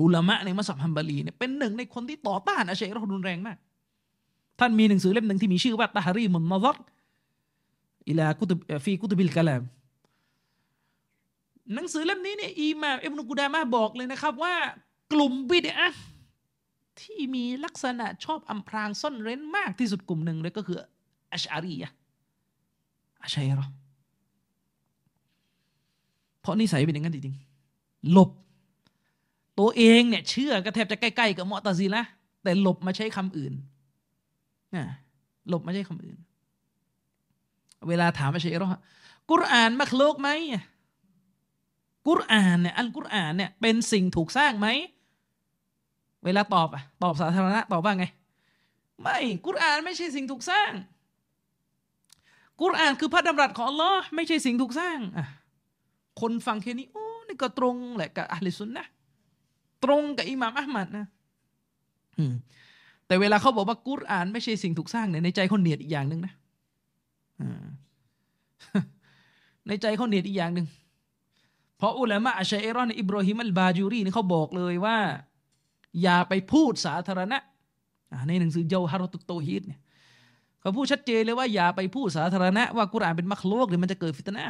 [0.00, 3.56] อุลามะในมัซฮับฮัมบาลีเนี่ยเป็นหนึ่งในคนที่ต่อต้านอาชาอิเราะรุนแรงมาก
[4.58, 6.76] ท่านมีหนังสือเล่มหนึ่งที่มีชื่อว่าتحريم النظر
[8.08, 9.62] إلى كتب في كتب الكلام
[11.74, 14.54] หนังสือเล่มนี้เนี่ยอิหม่ามอิบนุกุดามะบอกเลยนะครับว่า
[15.12, 15.88] กลุ่มบิดอะ
[17.00, 20.78] ที่มีลักษณะชอบอำพรางซ่อนเร้นมากที่สุดกลุ่มหนึ่งเลยก็คือ
[21.32, 21.90] อัชอารียะ
[23.22, 23.66] อาชัยรอ
[26.40, 28.30] เพราะนิสัยเป็นอย่างนั้นจริงๆหลบ
[29.58, 32.02] ตัวเองเนี่ยเชื่อก็แทบจะใกล้ๆกับมอตซีละ
[32.42, 33.52] แต่หลบมาใช้คำอื่น
[34.74, 34.84] นะ
[35.48, 36.16] หลบมาใช้คำอื่น
[37.88, 38.78] เวลาถามมาเชรอ
[39.30, 40.28] กุรอานมักโลกไหม
[42.08, 44.68] กุรอานเนี่ยอันกุรอานเนี่ยเป็นสิ่งถูกสร้างไหม
[46.24, 48.06] เวลาตอบอะตอบสาธารณะตอบว่าไง
[49.02, 50.72] ไม่กุรอานไม่ใช่สิ่งถูกสร้าง
[52.60, 55.26] กุรอานคือพระดำรัสของอัลลอฮ์ไม่ใช่สิ่งถูกสร้างอะ
[56.20, 58.86] คนฟังแค่นี้โอ้นี่ก็ตรงแหละกับอัลลิสุนนะ
[59.84, 61.06] ตรงกับอิหม่ามอัลมัดนะ
[63.06, 66.32] แต่เวลาเขาบอกว่ากุรอานไม่ใช่สิ่งถูกสร้างเนี่ยในใจเขาเนียดอีกอย่างหนึ่งนะ
[69.66, 70.66] ในใจเขาเนียดอีกอย่างหนึ่ง
[71.78, 74.96] เพราะอุลามะอัชัยรอนอิบรอฮิมอัลบาจูรีนี่เขาบอกเลยว่า
[76.02, 77.38] อย่าไปพูดสาธารณะ
[78.28, 79.80] ในหนังสือเจาฮารตุโตฮิดเนี่ย
[80.60, 84.44] เขาพูดชัดเจนเลยว่าอย่าไปพูดสาธารณะว่ากุรอานเป็นมักโลกหรือมันจะเกิดฟิตนะ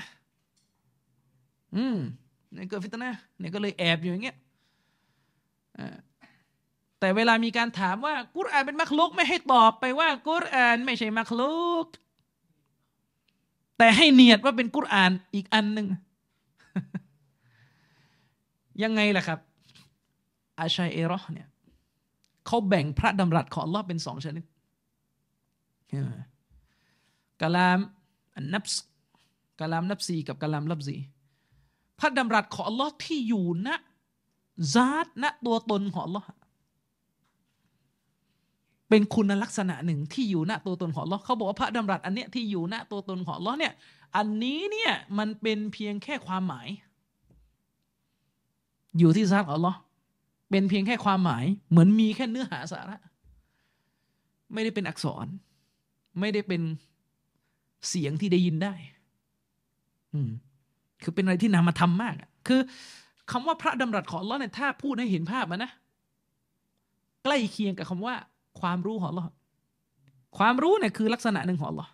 [1.77, 1.97] อืม
[2.53, 4.37] เนี่ยเกิดฟิตนะเนี่ยก็เลยแอบอยู่อย่างเงี้ย
[7.01, 11.87] แต่เวลามีการถามว่ากุรอานเป็นมักลุก ไม่ให้ตอบไปว่ากุรอานไม่ใช่มักลุก
[13.79, 15.87] แต่ให้เนียดว่าเป็นกุรอานอีกอันหนึ่ง
[18.83, 19.39] ยังไงล่ะครับ
[20.59, 21.49] อาชัยเอรอเนี่ย
[22.47, 24.45] เขาแบ่งพระดำรัสของอัลลอฮ์เป็นสองชนิด
[27.41, 27.79] กะลาม
[28.37, 28.65] อันนับ
[29.61, 30.97] กะลามนับซีกับกะลามลับซี
[31.99, 33.69] พระดำรัสของอัลลอฮ์ที่อยู่ณ
[34.75, 36.25] ซาตณตัวตนของ Allah
[38.89, 43.73] เป็นคุณลักษณะหนึ่งที่อยู่ณตัวตนของ Allah เขาบอกว่าพระดำรัสอันเนี้ยที่อยู่ณตัวตนของ Allah เนี่ย
[44.17, 46.69] อันนี้เนี่ยมันเป็นเพียงแค่ความหมาย
[48.99, 49.77] อยู่ที่ซาตของ Allah
[50.51, 52.97] เป็นเพียงแค่ความหมาย เหมือนมีแค่เนื้อหาสาระ
[54.53, 55.27] ไม่ได้เป็นอักษร
[56.21, 56.63] ไม่ได้เป็น
[57.89, 58.75] เสียงที่ได้ยินได้
[60.13, 60.31] อืม
[61.03, 62.15] คือเป็นอะไรที่นามาทำมาก
[62.47, 62.61] คือ
[63.31, 65.71] คำว่าพระดำรัสของลอเนี่ยถ้าพูดให้เห็นภาพมันนะ
[67.25, 68.15] ใกล้เคียงกับคำว่า
[68.61, 69.27] ความรู้ของ Allah
[70.39, 71.89] ความรู้เนี่ยคือลักษณะหนึ่งของ Allah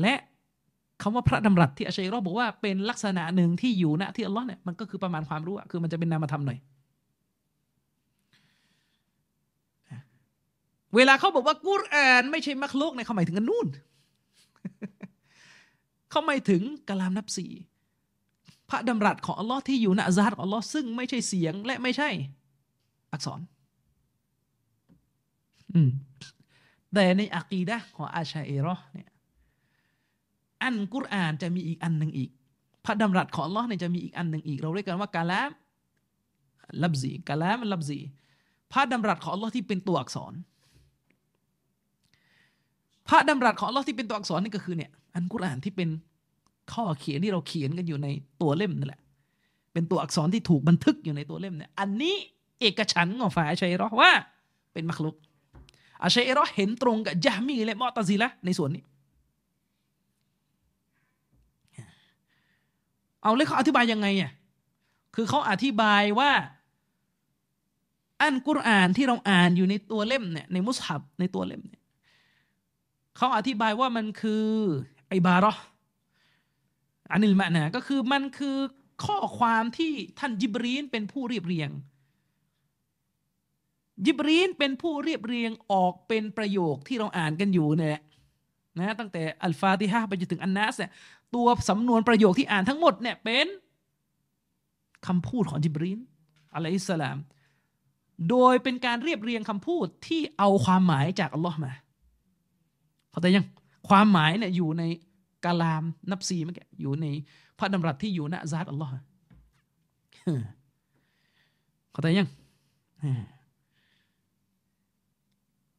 [0.00, 0.14] และ
[1.02, 6.58] คำว่าพระดำรัสที่อัชัยรอบอกว่าเป็นลักษณะหนึ่งที่อยู่ณที่อัลลอฮ์เนี่ยมันก็คือประมาณความรู้อะคือมันจะเป็นนามธรรมหน่อย
[10.96, 13.66] เวลาเขาบอกว่ากุรอานไม่ใช่มักลุกเนี่ยเขาหมายถึงกันนู่น
[16.10, 17.50] เขาหมายถึงกลามนับสี่
[18.70, 22.08] พระดำรัสของอัลลอฮ์ที่อยู่ณซาตของอัลลอฮ์ซึ่งไม่ใช่เสียงและไม่ใช่
[23.12, 23.40] อักษร
[25.74, 25.90] อืม
[26.94, 29.08] แต่ในอักีดะของอาชัยรอเนี่ย
[30.62, 32.30] อันกุรอานจะมีอีกอันหนึ่งอีก
[32.84, 35.50] พระดำรัสของอัลลอฮ์เนี่ยจะมีอีกอันหนึ่งอีก เราเรียกกันว่ากาลาม
[36.82, 37.98] ลับซีกาลามลับซี
[38.72, 40.34] พระดำรัสของอัลลอฮ์ที่เป็นตัวอักษร
[43.08, 45.88] พระดำรัสของอัลลอฮ์ที่เป็นตัวอักษรนี่ก็คือเนี่ย อันกุรอานที่เป็น
[46.72, 48.08] ข้อเขียนที่เราเขียนกันอยู่ใน
[48.42, 49.00] ตัวเล่มนั่นแหละ
[49.72, 52.16] เป็นตัวอักษรที่ถูกบันทึกอยู่ในตัวเล่มเนี่ย อันนี้
[52.60, 54.10] เอกฉันของฝ่ายอาชัยรอว่า
[54.72, 55.16] เป็นมักลุก
[56.02, 58.82] อาชัยรอเห็นตรงกับยามีและมอตซิละในส่วนนี้
[63.22, 64.32] เอาเลยเขาอธิบายยังไงอะ
[65.14, 66.30] คือเขาอธิบายว่า
[68.20, 71.82] อันกุรอานที่เราอ่านอยู่ในตัวเล่มเนี่ยในมุสฮับในตัวเล่มเนี่ย
[73.16, 74.44] เขาอธิบายว่ามันคือ
[75.08, 75.52] ไอบารอ
[77.10, 78.56] อันนี้มะนะก็คือมันคือ
[79.04, 81.70] ข้อความที่ท่านยิบรีนเป็นผู้เรียบเรียง
[84.06, 88.00] ยิบรีนเป็นผู้เรียบเรียงออกเป็นประโยคที่เราอ่านกันอยู่เนี่ย
[88.78, 90.90] นะตั้งแต่อัลฟาติฮะไปจนถึงอันนัสเนี่ย
[91.34, 93.46] ตัวสำนวนประโยคที่อ่านทั้งหมดเนี่ยเป็น
[95.06, 96.00] คำพูดของจิบรีน
[96.54, 97.18] อะลัยฮิสสลาม
[98.30, 101.72] โดยเป็นการเรียบเรียงคำพูดที่เอาความหมายจากอัลลอฮ์มา
[103.10, 103.46] เข้าใจยัง
[103.88, 104.82] ความหมายเนี่ยอยู่ใน
[105.44, 107.06] กาลามนับซีเมื่อกี้อยู่ใน
[107.58, 108.92] พระดำรัสที่อยู่ณซาตอัลลอฮ์
[111.92, 112.28] เข้าใจยัง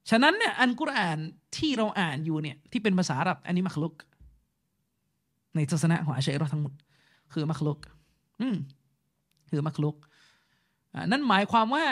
[0.10, 1.18] ฉะนั้นเนี่ยอันกุรอาน
[1.58, 3.94] ที่เราอ่านอยู่เนี่ยที่เป็นภาษาอาหรับอันนี้มักลุก
[5.56, 6.74] ในศาสนาของอาชัยรอทั้งหมด
[7.34, 7.80] คือมักลุก
[8.42, 8.56] อืม
[9.50, 9.96] คือมักลุก
[11.12, 11.86] นั่นหมายความว่า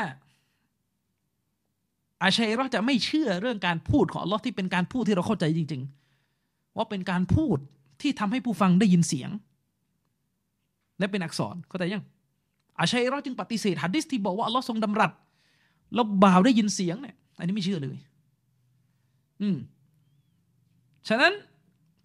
[2.23, 5.96] อาชัยรอจะไม่เชื่อเรื่องการพูดของอัลลอฮ์ที่เป็นการพูดที่เราเข้าใจจริงๆ
[6.77, 7.57] ว่าเป็นการพูด
[8.01, 9.29] ที่ทำให้ผู้ฟังได้ยินเสียง
[10.99, 12.03] และเป็นอักษรเข้าใจยัง
[12.79, 15.11] อาชัยรอจึงปฏิเสธหัดดิสที่บอกว่าอัลลอฮ์ทรงดำรัส
[15.93, 17.97] แล้วบ่าวได้ยินเสียงเนี่ยอันนี้ไม่เชื่อเลย
[19.41, 19.57] อืม
[21.07, 21.33] ฉะนั้น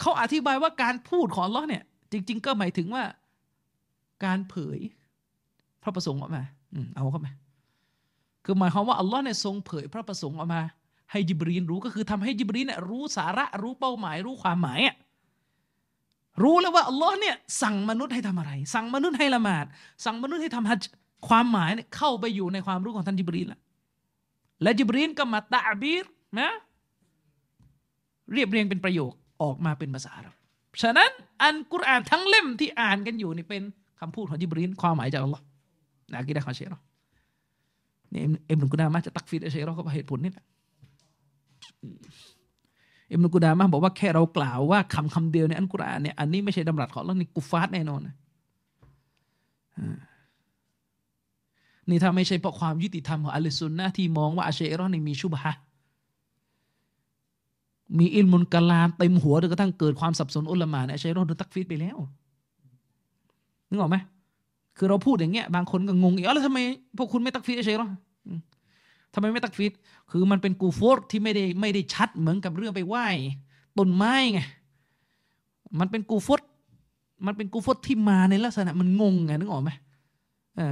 [0.00, 1.82] เขาอธิบายว่าการพูดของอัลลอฮ์เนี่ย
[2.12, 3.04] จริง ๆ ก็หมายถึงว่า
[4.24, 4.78] การเผย
[5.82, 6.42] พระประสงค์ออกมา
[6.74, 7.32] อืมเอาเข้ามา
[8.44, 10.62] คือหมายความว่าอัลลอฮ์เนี่ยทรงเผยพระประสงค์ออกมา
[11.12, 14.96] ให้จิบรีนรู้ก็คือทำให้จิบรีนเนี่ยรู้สาระรู้เป้าหมาย รู้ความหมายอะ
[16.42, 19.66] รู้แล้วว่าอัลลอฮ์เนี่ยสั่งมนุษย์ให้ทำอะไร สั่งมนุษย์ให้ละหมาด
[20.04, 20.82] สั่งมนุษย์ให้ทำฮัจ
[21.28, 23.60] ความหมายเนี่ยเข้าไปอยู่ในความรู้ของท่านจิบรีนละ
[24.62, 26.04] และจิบรีนก็มาตะบีร
[26.40, 26.50] นะ
[28.32, 29.12] เรียบเรียงเป็นประโยค
[29.42, 30.32] ออกมาเป็นภาษาเรา
[30.82, 31.10] ฉะนั้น
[31.42, 33.62] อันกุรอานทั้งเล่มที่อ่านกันอยู่นี่เป็น
[34.00, 35.44] คำพูดของจิบรีนความหมายจากอัลลอฮ์
[36.12, 36.80] นะกิดะของเชรอ
[38.12, 40.44] นี่ยเอ็มนุกุดามะจะตักฟีดเชรอก็เพราเหตุผลนี่แหละ
[43.10, 48.14] อ็มนุกุดามะบอกว่าแค่เรากล่าวว่าคำคำเดียวในอันกุรอานเนี่ยอันนี้ไม่ใช่ดำรัสของเรานี่กุฟาตแน่นอนนะ
[51.88, 55.52] นี่ถ้าไม่ใช่เพราะความยุติธรรมของอัลซุนนะที่มองว่าอาเชรอนี่มีชุบฮะ
[57.98, 61.96] มีعلم الكلامเต็มหัวจนกระทั่งเกิดความสับสนอุลามาเนี่ยอาชาอิเราะโดนตักฟีรไปแล้ว
[63.68, 63.96] นึกออกไหม
[64.76, 66.58] คือเราพูดอย่างเงี้ยบางคนก็งงอีกแล้วทำไม
[66.98, 67.88] พวกคุณไม่ตักฟีรอาชาอิเราะ
[69.14, 69.72] ทำไมไม่ตักฟีร
[70.10, 73.06] คือมันเป็นกูโฟร์ที่ไม่ได้ไม่ได้ชัดเหมือนกับเรื่องไปไหว้
[73.78, 74.40] ต้นไม้ไง
[75.80, 76.48] มันเป็นกูโฟร์
[77.26, 79.70] มันเป็นกูโฟร์ที่มาในลักษณะมันงงไงนึกออกไหม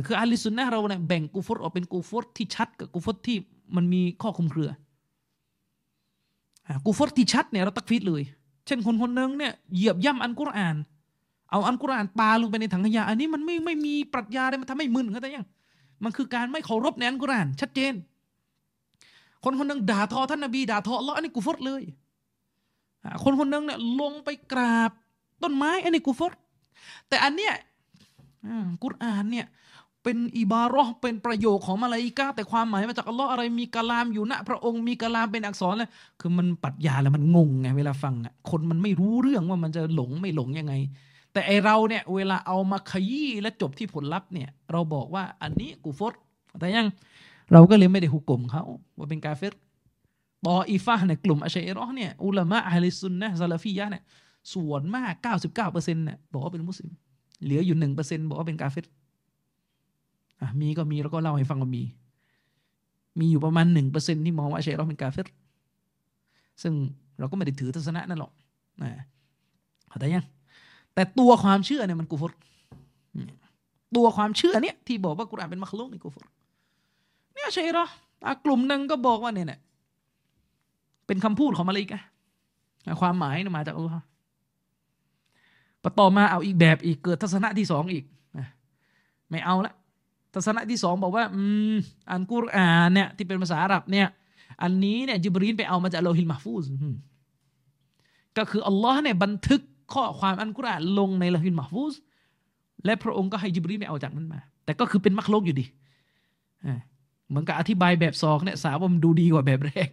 [0.06, 3.36] คืออาลิสุนนะเราเนี่ยแบ่งกูฟตออกเป็นกูฟตที่ชัดกับกูฟตที่
[3.76, 4.70] มันมีข้อคุมเครือ
[6.84, 8.22] กูฟตที่ชัดเนี่ยเราตักฟีดเลย
[8.66, 10.76] เช่นคนคนนึงเนี่ยเหยียบย่ำอันกุรอาน
[11.50, 15.46] เอาอันกุรอานปาลงไปในถังขยะ อันนี้มันไม่ไม่มีปรัชญาเลยมันทำให้มึนเข้าใจยัง
[16.04, 17.92] มันคือการไม่เคารพในอันกุรอาน ชัดเจน
[19.44, 21.82] คนคนนึงด่าทอท่านนบีด่าทออัลลอฮ์อันนี้กูฟตเลย
[23.24, 24.90] คนคนนึงเนี่ยลงไปกราบ
[25.42, 26.32] ต้นไม้อันนี้กูฟต
[27.08, 27.54] แต่อันเนี้ย
[28.82, 29.46] กุรอานเนี่ย
[30.02, 35.90] เป็นอิบารอเป็นประโยคของมาลาอิกาแต่ความหมายมาจากอัลลอฮ์อะไรมีกะลามอยู่ณพระองค์มีกะลามเป็นอักษรเลย
[36.20, 40.74] คือมันปัดยาแล้วมันงงไงเวลาฟังอะคนมันไม่รู้เรื่องว่ามันจะหลงไม่หลงยังไง
[41.32, 46.12] แต่ไอเราเนี่ยเวลาเอามาขยี้และจบที่ผลลัพธ์เนี่ย เราบอกว่าอันนี้กูฟด
[46.58, 46.86] แต่ยัง
[47.52, 48.62] เราก็เลยไม่ได้หุกกลมเขา
[48.98, 49.54] ว่าเป็นกาเฟต
[50.46, 54.02] ตออีฟาเนี่ยกลุ่มอัชัยรอเนี่ยอุลามะอะลิซุนนะซาลาฟียะเนี่ย
[54.54, 56.92] ส่วนมาก 99%เนี่ยบอกว่าเป็นมุสลิม
[57.42, 58.84] เหลืออยู่หนึ่งเปอร์เซ็นต์บอกว่าเป็นกาเฟต
[60.60, 61.82] มีก็มีแล้วก็เล่าให้ฟังว่ามี
[63.18, 65.28] มีอยู่ประมาณหนึ่งเปอร์เซ็นที่มองว่าอัชัยรอเป็นกาเฟร
[66.62, 66.72] ซึ่ง
[67.18, 68.32] เราก็ไม่ได้ถือทัศนะนั่นหรอก
[68.82, 68.90] นะ
[69.88, 70.26] เข้าใจยัง
[70.94, 72.32] แต่ตัวความเชื่อเนี่ยมันกูฟร
[73.96, 76.26] ตัวความเชื่อเนี่ยที่บอกว่ากุรอานเป็นมัคลุกในกูฟร
[77.40, 77.86] เนี่ยใช่หรอ
[78.44, 79.60] กลุ่มหนึ่งก็บอกว่าเนี่ย
[81.06, 82.00] เป็นคำพูดของมาลิกะ
[83.00, 84.06] ความหมายมาจากอัลลอฮ์
[85.82, 88.04] ปต่อมาเอาอีกแบบอีกเกิดทัศนะที่สองอีก
[89.30, 89.74] ไม่เอาละ
[90.34, 91.42] ทัศนะที่สองบอกว่าอื
[91.72, 91.76] ม
[92.10, 94.08] อันกุรอานเนี่ยที่เป็นภาษาอาหรับเนี่ย
[94.62, 96.64] อันนี้เนี่ยจิบรีนไปเอามาจากโลหิลมาฟูซ
[98.36, 99.60] ก็คืออัลลอฮ์เนี่ยบันทึก
[99.94, 101.94] ข้อความอันกุรอานลงในโลหิลมาฟูซ
[102.84, 105.64] และพระองค์ก็ให้จิบรีนไปเอาจากนั้นมา แต่ก็คือเป็นมักลกอยู่ดี
[107.30, 109.90] เหมือนกับอธิบายแบบสองเนี่ยสาวมันดูดีกว่าแบบแรก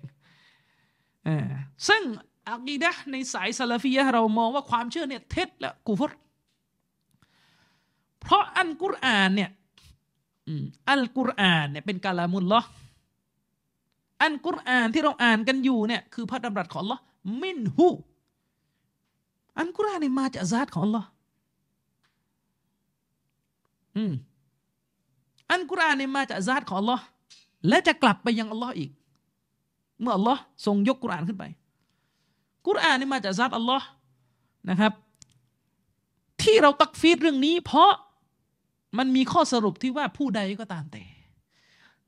[1.27, 1.29] อ
[1.87, 2.01] ซึ่ง
[2.49, 6.11] อักีดะในสายซาลาฟียะเรามองว่าความเชื่อเนี่ยเท็จและกูฟร
[8.21, 9.49] เพราะอันกุรอานเนี่ย
[10.89, 12.61] อัลกุรอานเนี่ยเป็นกาลามุลลอ
[14.21, 16.99] อันกุรอานที่เราอ่านกันอยู่เนี่ยคือพระดำรัสของลอ
[17.41, 17.87] มินหู
[19.57, 21.03] อันกุรอานเนี่ยมาจากซาตของลอ
[23.95, 24.13] อืม
[25.51, 26.97] อันกุรอานเนี่ยมาจากซาตของลอ
[27.67, 28.91] และจะกลับไปยังอัลลอฮ์อีก
[30.01, 31.43] เมื่ออัลลอฮ์ทรงยกกุรอานขึ้นไป
[32.67, 33.85] กุรอานนี่มาจากซาตอัลลอฮ์
[34.69, 34.93] นะครับ
[36.41, 37.91] ที่เราตักฟีดเรื่องนี้ เพราะ
[38.97, 41.03] มันมีข้อสรุปที่ว่าผู้ใดก็ตามแต่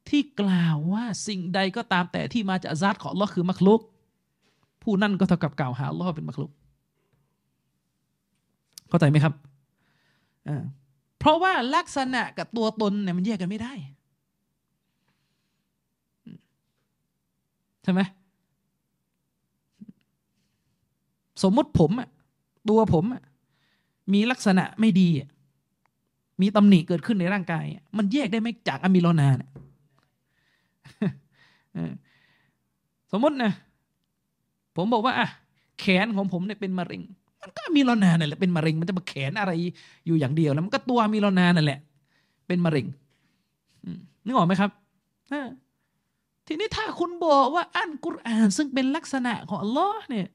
[0.10, 3.82] ที่กล่าวว่าสิ่งใดก็ตามแต่ที่มาจากซาตของอัลลอฮ์คือมักลุก
[4.84, 6.52] ผู้นั่นก็เท่ากับกล่าวหาอัลลอฮ์เป็นมักลุก
[8.90, 9.34] เข้าใจไหมครับ
[11.20, 13.74] เพราะว่าลักษณะกับตัวตนเนี่ยมันแยกกันไม่ได้
[17.84, 18.02] ใช่ไหม
[21.44, 22.10] สมมติผมอะ
[22.70, 23.24] ตัวผมอะ
[24.14, 25.30] มีลักษณะไม่ดีอะ
[26.42, 27.66] มีตำหนิเกิดขึ้นในร่างกาย
[27.98, 29.50] มันแยกได้ไหมจากอะมิโลนาเนี่ย
[33.12, 33.52] สมมตินะ
[34.76, 35.28] ผมบอกว่าอะ
[35.80, 37.02] แขนของผมเนี่ยเป็นมะเร็ง
[37.42, 39.52] มันก็มีโลนาเนี่ยแหละเป็นมะเร็ง มันจะมาแขนอะไร
[40.06, 41.80] อยู่อย่างเดียวแล้วมันก็ตัวมีโลนานั่นแหละ
[42.48, 42.86] เป็นมะเร็ง
[44.26, 44.72] นึกออกไหมครับ
[46.52, 50.28] ทีนี้ถ้าคุณบอกว่าอันกุรอานซึ่งเป็นลักษณะของอัลลอฮ์เนี่ย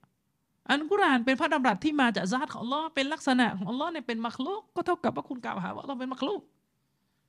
[0.70, 6.40] อันกุรอานเป็นพระดำรัสที่มาจากซาตของอัลลอฮ์เป็นลักษณะของอัลลอฮ์เนี่ยเป็นมักลุกก็เท่ากับว่าคุณกล่าวหาว่าเราเป็นมักลุก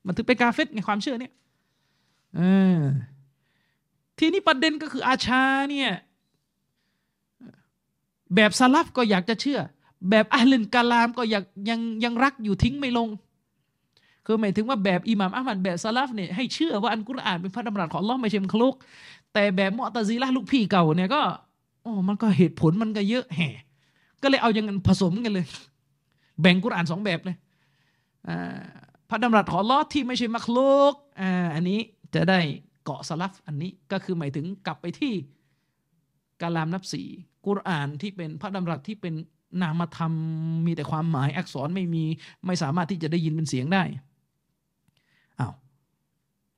[0.05, 1.33] มันถือเป็นกาเฟตในความเชื่อเนี่ย
[2.39, 2.41] อ
[4.19, 5.91] ทีนี้ประเด็นก็คืออาชาเนี่ย
[8.35, 9.59] แบบซาลฟก็อยากจะเชื่อ
[10.09, 13.09] แบบอัลลินกาลามก็อยากยังยังรักอยู่ทิ้งไม่ลง
[14.25, 18.75] คือหมายถึงว่าแบบอิหม่ามอัลมัดแบบซาลฟเนี่ยให้เชื่อว่าอันกุรอานเป็นพระดำรัสของลอไม่ใช่มักลุก
[19.33, 21.21] แต่แบบมอตซีละลูกพี่เก่าเนี่ยก็
[21.81, 23.49] โอ้มันก็เหตุผลมันก็เยอะแห่
[24.21, 25.45] ก็เลยเอาอย่างนั้นผสมกันเลย
[26.41, 27.37] แบ่งกุรอานสองแบบเลย
[29.09, 30.59] พระดำรัสของลอที่ไม่ใช่มักโล
[30.91, 31.23] กอ,
[31.55, 31.79] อันนี้
[32.15, 32.39] จะได้
[32.85, 35.13] เกาะสลับอันนี้ก็คือหมายถึงกลับไปที่
[36.41, 37.01] กาลามนับสี
[37.45, 39.13] กุรอานที่เป็นพระดำรัสที่เป็น
[39.61, 40.13] นามธรรม
[40.65, 42.03] มีแต่ความหมายอักษรไม่มี
[42.45, 43.83] ไม่สามารถที่จะได้ยินเป็นเสียงได้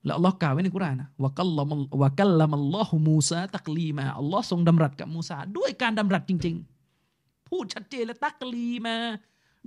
[0.06, 1.72] แล้วอัลลอฮ์กล่าวไว้ในกุรานนะวะกัลลัม
[2.02, 6.56] วะกัลลัมอัลลอฮุมูซาตักลีมาอัลลอฮ์ทรงดำรัสกับมูซาด้วยการดำรัสจริง
[7.04, 8.96] ๆ พูดชัดเจนและตักลีมา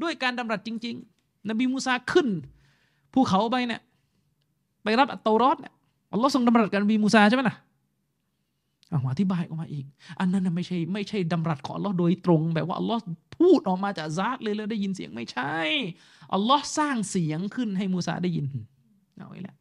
[0.03, 2.29] ด้วยการดำรัสจริง ๆ นบีมูซาขึ้น
[3.15, 3.81] ภูเขาไปเนี่ย
[4.83, 5.75] ไปรับอัตโตรอดเนี่ย
[6.13, 7.57] อัลลอฮ์ทรงดำรัสกับนบีมูซาใช่ไหมล่ะ
[9.11, 9.85] อธิบายออกมาอีก
[10.21, 13.01] อันนั้นไม่ใช่ไม่ใช่ดำรัสของอัลลอฮ์โดยตรง แบบว่าอัลลอฮ์
[13.39, 15.57] พูดออกมาจากซาตเลยแล้วได้ยินเสียงไม่ใช่
[16.35, 18.47] อัลลอฮ์สร้างเสียงขึ้นให้มูซาได้ยิน
[19.17, 19.57] เอาไว้แล้ว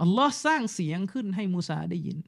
[0.00, 2.18] อัลลอฮ์สร้างเสียงขึ้นให้มูซาได้ยิน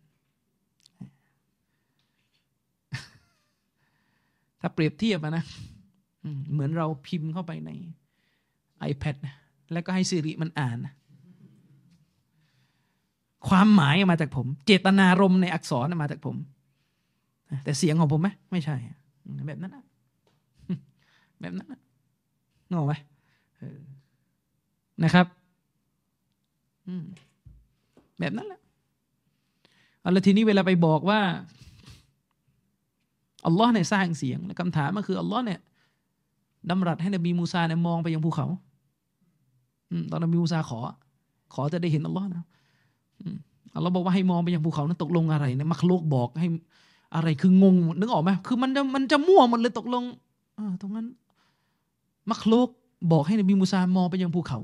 [4.60, 5.44] ถ้าเปรียบเทียบนะ
[6.52, 7.70] เหมือนเราพิมพ์เข้าไปใน
[8.90, 9.34] iPad นะ
[9.72, 10.94] แล้วก็ให้สิริมันอ่านนะ
[13.48, 16.36] ความหมายมาจากผม เจตนารมในอักษรมาจากผม
[17.64, 18.76] แต่เสียงของผมไหมไม่ใช่
[19.46, 19.84] แบบนั้นนะ
[21.40, 21.80] แบบนั้นนะ
[22.70, 22.94] งงไหม
[25.04, 25.26] นะครับ
[28.18, 28.60] แบบนั้นแหละ
[30.00, 31.20] เอาละทีนี้เวลาไปบอกว่า
[33.46, 35.60] อัลลอฮ์เนี่ยสร้างเสียงและคำถามก็คืออัลลอฮ์เนี่ย
[36.70, 38.46] ดำรัสให้นบีมูซาเนี่ยมองไปยังภูเขา
[40.10, 40.78] ตอนนบีมูซาขอ
[41.54, 42.44] ขอจะได้เห็นอัลลอฮ์นะ
[43.74, 46.48] อัลลอฮ์บอกว่าให้มองไปยังภูเขานั้นตกลงอะไรเนี่ยมักโลกบอกให้
[47.14, 50.04] อะไรคืองงนึกออกไหมคือมันจะมันจะมั่วหมดเลยตกลง
[50.58, 51.06] อตรงนั้น
[52.30, 52.68] มักโลก
[53.12, 54.58] บอกให้นบีมูซามองไปยังภูเขา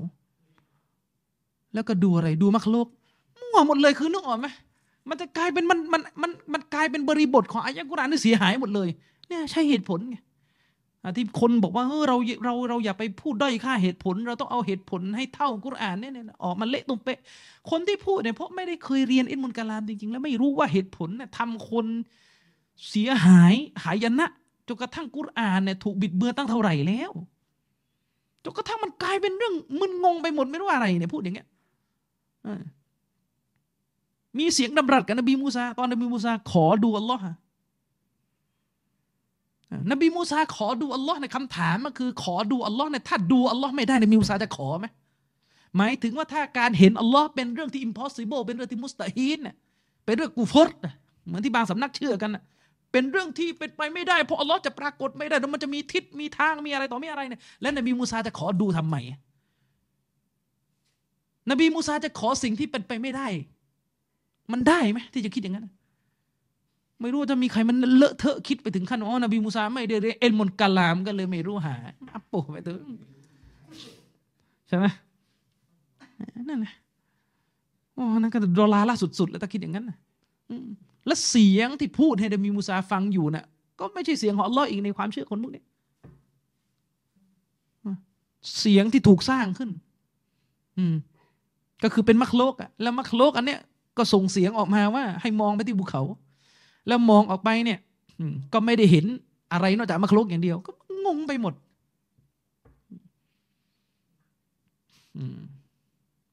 [1.73, 2.87] แล้วก็ดูอะไรดูมักโลก
[3.39, 4.47] มั่วหมดเลยคือนึกออกไหม
[5.09, 8.89] มันจะกลายเป็นมันมันมันมันกลายเป็นบริบทของอายะกุรานที่เสียหายหมดเลย
[9.27, 10.17] เนี่ยใช่เหตุผลไง
[11.17, 16.11] ที่คนบอกว่าเออเราเราเราอย่าไปพูดด้อยค่าเหตุผล เราต้องเอาเหตุผลให้เท่ากุรานเนี่ย
[16.43, 17.19] ออกมาเละตุ้มเป๊ะ
[17.69, 21.85] คนที่พูดเนี่ยเพราะไม่ได้เคยเรียนอินมุลกาลามจริงๆ แล้วไม่รู้ว่าเหตุผลเนี่ยทำคน
[22.89, 23.53] เสียหาย
[23.83, 24.27] หายนะ
[24.67, 27.11] จนกระทั่งกุรอานเนี่ยถูกบิดเบือนตั้งเท่าไหร่แล้ว
[28.43, 31.47] จนกระทั่งมันกลายเป็นเรื่องมึนงงไปหมดไม่รู้อะไรเนี่ยพูดอย่างเงี้ย
[34.37, 37.23] มีเสียงดำรัสกับนบีมูซาตอนนบีมูซาขอดูอัลลอฮ์
[39.91, 44.87] นบีมูซาขอดูอัลลอฮ์ในคำถามก็คือ ขอดูอัลลอฮ์เนี่ยถ้าดูอัลลอฮ์ไม่ได้นบีมูซาจะขอไหม
[45.77, 49.55] หมายถึงว่าถ้าการเห็นอัลลอฮ์เป็นเรื่องที่ impossible เป็นเรื่องที่มุสตาฮีนเนี่ย
[50.05, 50.69] เป็นเรื่องกูฟร
[51.25, 52.37] เหมือนที่บางสำนักเชื่อกัน
[52.91, 58.95] เป็นเรื่องที่เป็นไปไม่ได้เพราะอัลลอฮ์จะปรากฏไม่ได้แล้วมันจะมีทิศมีทางมีอะไรต่อมีอะไรเนี่ยแล้วนบีมูซาจะขอดูทำไม
[61.51, 63.27] นบีมูซาจะขอสิ่งที่เป็นไปไม่ได้
[64.51, 65.67] มันได้ไหมที่จะคิดอย่างนั้น
[67.01, 71.75] ไม่รู้จะมีใครมันเลอะเทอะคิดไปถึงขั้นอ๋อนบีมูซาไม่ได้เรียนเอ็นมนกาลามก็เลยไม่รู้หา
[72.13, 72.75] อัปโปไปตัว
[74.67, 74.85] ใช่ไหม
[76.49, 76.73] นั่นแหละ
[77.93, 79.97] โอ้นั่นก็ดอลาล่าสุดๆ แล้วถ้าคิดอย่างนั้นนะ
[81.07, 83.45] และเสียงที่พูดให้นบีมูซาฟังอยู่นะ่ะ
[83.79, 85.63] ก็ไม่ใช่เสียงของอัลลอฮ์อีกในความเชื่อคนพวกนี้
[88.59, 89.69] เสียงที่ถูกสร้างขึ้น
[90.77, 90.95] อืม
[91.83, 93.59] ก็คือเป็นมักโลกอะแล้วมักโลกอันเนี้ย
[93.97, 96.03] ก็ส่งเสียงออกมาว่า ให้มองไปที่ภูเขา
[96.87, 97.79] แล้วมองออกไปเนี่ย
[98.53, 99.05] ก็ไม่ได้เห็น
[99.53, 100.71] อะไรนอกจากมรคลกอย่างเดียว ก็
[101.05, 101.53] งงไปหมด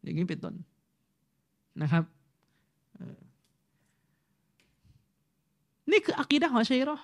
[0.02, 0.54] อย่างนี้เป็นต้น
[1.82, 2.04] นะครับ
[5.90, 6.96] นี่คืออักีดะของชัยรอ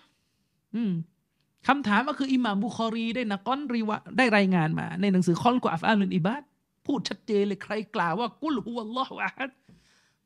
[1.68, 6.42] คำถามก็คืออิหม่ามบุคอรีได้นักก้อนรีวะได้รายงานมา ในหนังสือคอนกว่าอัฟอาลุนอิบาด
[6.86, 9.50] พูดชัดเจนเลยใครกล่าวว่ากุลฮุวัลลอฮุอะฮัด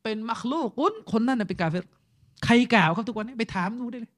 [0.03, 1.85] เป็นมักลูกุนคนนั้นเป็นกาเฟร
[2.45, 4.13] ใครกล่าวครับทุกวันนี้ไปถามดูได้เลย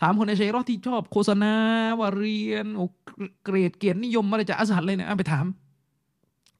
[0.00, 1.54] ถามคนในชัยรอที่ชอบโฆษณา
[1.98, 2.82] ว่าเรียนโอ
[3.44, 5.46] เกรดเกียรตินิยมอะไรจากอัสฮัดเลยเนี่ยไปถาม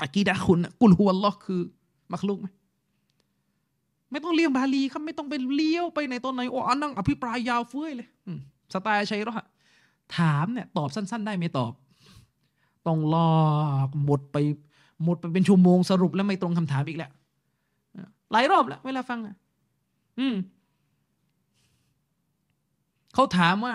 [0.00, 1.60] อากีดะคุณกุลฮุวัลลอฮ์คือ
[2.12, 2.46] มักลุกไหม
[4.10, 8.08] ไม่ต้องเลี้ยงบาลีครับไม่ต้องไปเลี้ยวไปในตอนไหนโอ้อันนั่งอภิปรายยาวเฟ้ยเลย
[8.72, 9.34] สไตล์ชัยรอ
[10.16, 11.72] ถามเนี่ย ตอบสั้น ๆ ได้ไม่ตอบ
[12.86, 13.34] ต้องลอ
[13.86, 14.36] กหมดไป
[15.02, 17.10] หมดไปเป็นชั่วโมงสรุปแล้วไม่ตรงคำถามอีกแล้ว
[18.32, 19.36] หลายรอบแล้วเวลาฟังอะ
[20.18, 20.34] อืม
[23.14, 23.74] เขาถามว่า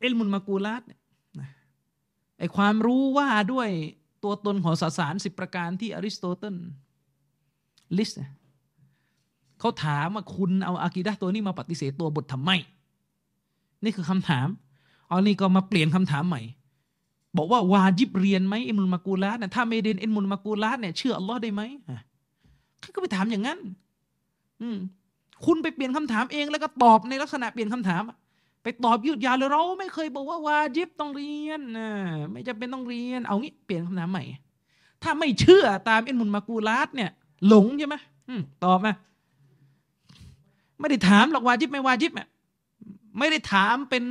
[0.00, 0.82] เอลมุนมากูลัด
[2.38, 3.68] ไอความรู้ว่าด้วย
[4.24, 6.56] ตัวตนของสสารสิบประการที่อริสโตเติล
[7.98, 8.10] ลิส
[9.60, 12.50] เขาถามว่าคุณเอาอากีดะตัวนี้มาปฏิเสธตัวบททำไม
[13.84, 14.48] นี่คือคำถาม
[15.08, 16.42] เอานี่ก็มาเปลี่ยนคำถามใหม่
[17.36, 21.62] บอกว่าวาจิบเรียนไหมعلم المقولاتเนี่ยถ้าไม่เรียนعلم المقولاتเนี่ยเชื่ออัลลอฮ์ได้ไหม
[22.80, 23.58] เขาก็ไปถามอย่างนั้น
[24.62, 24.78] อืม
[25.44, 28.02] คุณไปเปลี่ยนคำถามเองแล้วก็ตอบในลักษณะเปลี่ยนคำถาม
[28.62, 31.88] ไปตอบยืดยาวเลยเราไม่เคยบอกว่าวาจิบต้องเรียนนะ
[32.32, 34.24] ไม่จำเป็นต้องเรียน เอางี้เปลี่ยนคำถามใหม่
[35.02, 37.10] ถ้าไม่เชื่อตามเอ็นมุนมากูลาสเนี่ย
[37.48, 37.96] หลงใช่ไหม
[38.64, 38.92] ตอบมา
[40.80, 42.28] ไม่ได้ถามหรอกวาจิบไม่วาจิบอะ
[43.18, 44.02] ไม่ได้ถามเป็น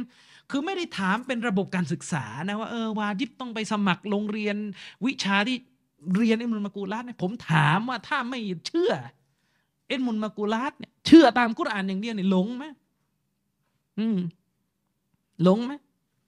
[0.50, 4.56] คือไม่ได้ถามเป็นระบบการศึกษานะว่าเออวาจิบต้องไปสมัครโรงเรียน
[5.06, 5.58] วิชาที่
[6.16, 8.92] เรียนเอ็นมุนมากูลาสเนี่ยผมถามว่าถ้าไม่เชื่อ
[9.88, 12.66] เอ็นมุนมากูลาสเนี่ยเชื่อตามกุรอานอย่างเดียวเนี่ยหลงไหม
[14.00, 14.18] อืม
[15.44, 15.74] หลงไหม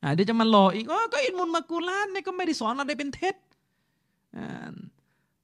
[0.03, 3.35] อ่าเดี๋ยวจะมาหลอกอีกอ๋อก็เอ็นมุนมากูลาสเนี่ยก็ไม่ได้สอนอะไรเป็นเท็จ
[4.37, 4.73] อ่า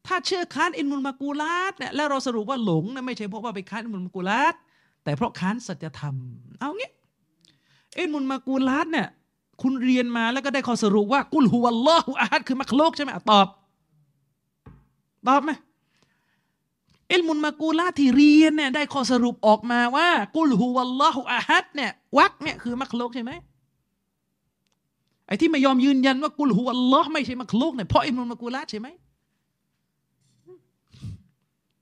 [0.08, 4.56] ถ้าเชื่อค้านอินมุลมากูลาสเนี่ยแล้วเราสรุปว่าหลงนี่ยไม่ใช่เพราะว่าไปค้านอินมุลมากูลาส
[5.04, 6.16] แต่เพราะค้านสัจธรรม
[6.60, 6.90] เอางี้
[7.96, 9.08] เอินมุลมากูลาสเนี่ย
[9.62, 13.48] คุณเรียนมาแล้วก็ได้ข้อสรุปว่า กุลฮุวัลลอฮุอาฮัดคือมักโลกใช่ไหมตอบ
[15.28, 15.52] ตอบไหม
[17.10, 23.32] เอลมุนมากูลาที่เรียนเนี่ยได้ข้อสรุปออกมาว่า กุลฮุวัลลอฮุอะฮัดเนี่ยวักเนี่ยคือมักลุกใช่ไหม
[25.28, 28.88] ไอ้ที่ไม่ยอมยืนยันว่ากุลฮุวัลลอฮ์ไม่ใช่มักลุกเนี่ยเพราะเอลมุนมากูลาใช่ไหม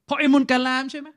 [0.05, 1.09] เพราะเอลมุนกาลามใช่ไหม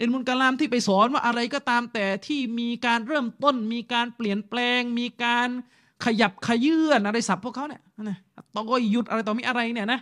[0.00, 5.48] อิลมุนกาลามที่ไปสอนว่าอะไรก็ตามแต่ที่มีการเริ่มต้น มีการเปลี่ยนแปลง มีการ
[6.04, 8.18] ขยับขยื่นอะไรสับพวกเขาเนี่ยนะ
[8.54, 10.00] ต้องก็หยุดอะไรต่อมีอะไรเนี่ยนะ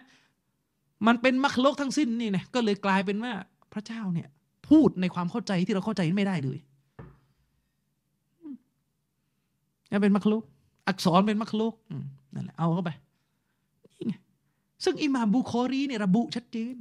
[1.07, 3.32] มันเป็นมรรคโลกทั้งสิ้นนี่นะก็เลยกลายเป็นว่า
[3.73, 4.28] พระเจ้าเนี่ย
[4.69, 6.59] พูดในความเข้าใจที่เราเข้าใจไม่ได้เลย
[9.90, 10.43] นี่เป็นมรรคโลก
[10.89, 11.74] อักษรเป็นมรรคโลก
[12.35, 12.90] นั่นแหละเอาเข้าไป
[13.99, 14.15] นี่ไง
[14.85, 16.77] ซึ่งอิหม่ามบุคอรีเนี่ยระบุชัดเจน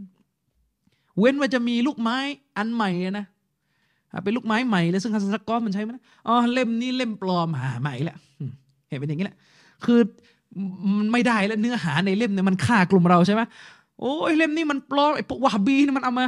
[1.19, 2.17] เว้นว่าจะมีลูกไม้
[2.57, 2.89] อันใหม่
[3.19, 3.25] นะ
[4.23, 8.17] เป็นลูกไม้ใหม่เลยซึ่งฮัสซักกอมันใช้ไหมนะอ๋อเล่มนี้เล่มปลอมหาใหม่แหละ
[8.87, 9.37] เห็นเป็นอย่างนี้แหละ
[9.85, 9.99] คือ
[10.97, 13.41] มันไม่ได้แล้วเนื้อหาในเล่มเนี่ยมันฆ่ากลุ่มเราใช่ไหม
[13.99, 16.25] โอ้ยเล่มนี้มันปลอมไอ้พวกวาบีนี่มันเอามา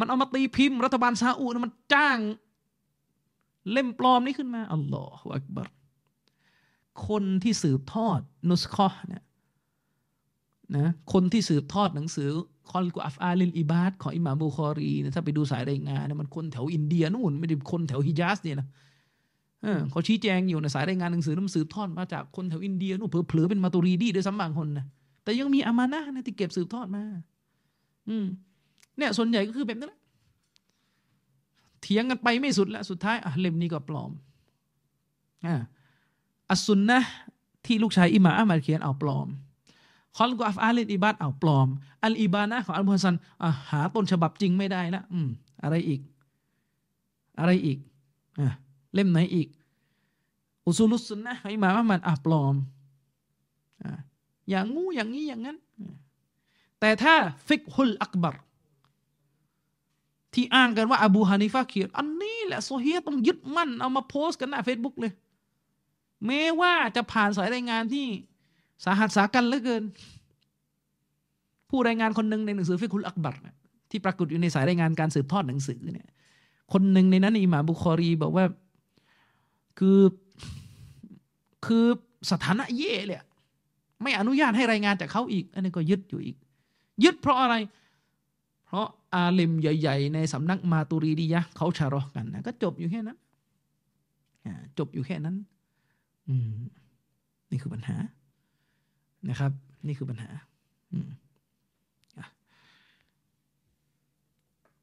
[0.00, 2.18] มันเอามาตีพิมพ์ รัฐบาลซาอุดมันจ้าง
[3.72, 5.68] เล่มปลอมนี้ขึ้นมาอัลลอฮฺอักบัร
[7.06, 9.22] คนที่สืบทอดนุสคอเนี่ย
[10.76, 12.28] นะคนที่สืบทอดหนังสือ
[12.70, 18.68] คอลกุอัฟอาลินอิบาดของอิหม่ามบุคอรีนะถ้าไปดูสายรายงานนี่ยมันคนแถวอินเดียนู่นไม่ได้คนแถวฮิญาสเนี่ยนะ
[19.90, 24.84] เขาชี้แจงอยู่ในสายรายงานหนังสือนำสืบทอดมาจากคนแถวอินเดียนู่นเผลอๆเป็นมาตุรีดีด้วยซ้ำบางคนนะ
[25.24, 27.02] แต่ยังมีอามานะนะที่เก็บสืบทอดมา
[28.08, 28.26] อืม
[28.96, 30.00] เนี่ยส่วนใหญ่ก็คือแบบนั้นแหละ
[31.82, 34.10] เถียงกันไปไม่สุดแล้วสุดท้ายอะเล่มนี้ก็ปลอม
[35.46, 35.54] อ่า
[36.50, 37.00] อัสซุนนะ
[37.66, 39.28] ที่ลูกชายอิหม่ามอัมมัดเขียนเอาปลอม
[40.18, 41.68] คอลกุอัฟอาลินอิบาดเอาปลอม
[42.04, 43.14] อัลอิบานะของอัลมุฮัสัน
[43.70, 45.28] หาต้นฉบับจริงไม่ได้ละอืม
[45.62, 46.00] อะไรอีก
[47.40, 47.78] อะไรอีก
[48.40, 48.48] อะ
[48.94, 49.48] เล่มไหนอีก
[50.66, 52.54] อุซูลุสุนนะของอิหม่ามอัมมัดอะปลอม
[53.82, 53.92] อะ
[54.50, 55.56] อย่างงู้นอย่างนี้อย่างนั้น
[56.80, 57.14] แต่ถ้า
[57.48, 58.36] ฟิกฮุลอักบัร
[60.34, 65.12] ที่อ้างกันว่าอบูฮานิฟะเขียนอันนี้แหละصحيحต้องยึดมั่น เอามาโพสต์กันหน้าเฟซบุ๊กเลย
[66.26, 68.06] แม้ว่าจะผ่านสายรายงานที่
[68.84, 69.82] สาหัสสากันเหลือเกิน
[71.70, 73.36] ผู้รายงานคนหนึ่งในหนังสือฟิกุลอักบัร
[73.90, 76.08] ที่ปรากฏอยู่ในสายรายงานการสืบทอดหนังสือเนี่ย
[76.72, 78.44] คนหนึ่งในนั้นอิหม่ามบุคอรีบอกว่า
[79.78, 80.00] คือ
[81.66, 81.84] คือ
[82.30, 83.22] สถานะเย่เลย
[84.02, 86.36] ไม่อนุญาตให้รายงานจากเขาอีก อันนี้ก็ยึดอยู่อีก
[87.04, 87.54] ยึดเพราะอะไร
[88.66, 93.18] เพราะอาลิมใหญ่ ๆ ในสำนักมาตุรีดียะเขาชารอกันนะก็จบอยู่แค่นั้น
[94.78, 95.36] จบอยู่แค่นั้น
[96.28, 96.58] อืม
[97.50, 97.96] นี่คือปัญหา
[99.30, 99.52] นะครับ
[99.86, 100.30] นี่คือปัญหา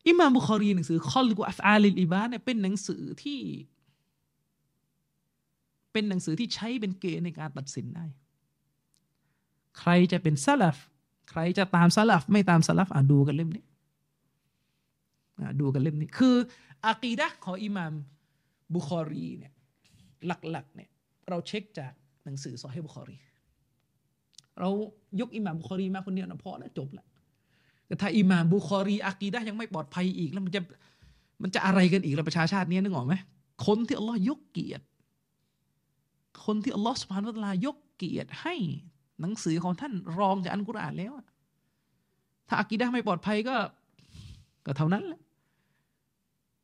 [0.07, 3.39] อิมามบุคอรีหนังสือคอลกุอัฟอาลิลอิบาเนี่ยเป็นหนังสือที่
[5.91, 8.05] เป็นหนังสือที่ใช้เป็นเกณฑ์ในการตัดสินได้
[9.79, 10.77] ใครจะเป็นซาลฟ
[11.29, 13.63] ใครจะตามซาลฟไม่ตามซาลฟอะดูกันเล่มนี้
[15.61, 16.35] ดูกันเล่มนี้ คือ
[16.85, 17.93] อากีดะของอิหม่าม
[18.73, 19.53] บุคอรีเนี่ย
[20.27, 20.89] หลักๆเนี่ย
[21.29, 21.93] เราเช็คจาก
[22.25, 23.17] หนังสือซอฮีบุคอรี
[24.59, 24.69] เรา
[25.19, 27.05] ยกอิหม่ามบุคอรีมาคนเดียวนะพอแล้วจบละ
[27.87, 30.61] แต่ถ้าอิหม่ามบุคอรีอากีดะยังไม่ปลอดภัยอีกแล้วมันจะ
[31.43, 33.13] มันจะอะไรกันอีกแล้วประชาชาตินี้นึกออกไหม
[33.65, 34.83] คนที่อัลลอฮ์ยกเกียรติ
[36.45, 38.55] คนที่อัลลอฮ์سبحانه وتعالىยกเกียรติให้
[39.21, 41.13] หนังสือของท่านรองจากอันกุรอานแล้ว
[42.47, 43.55] ถ้าอากีดะไม่ปลอดภัยก็
[44.65, 45.21] ก็เท่านั้นแหละ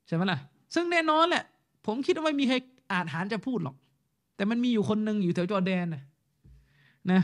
[0.08, 0.40] ใช่ไหมล่ะ
[0.76, 1.44] ซึ่งแน่นอนแหละ
[1.86, 2.56] ผมคิดว่าไม่มีใคร
[2.92, 3.76] อาจหาญจะพูดหรอก
[4.36, 6.04] แต่มันมีอยู่คนหนึ่งอยู่แถวจอร์แดนนะ
[7.12, 7.22] นะ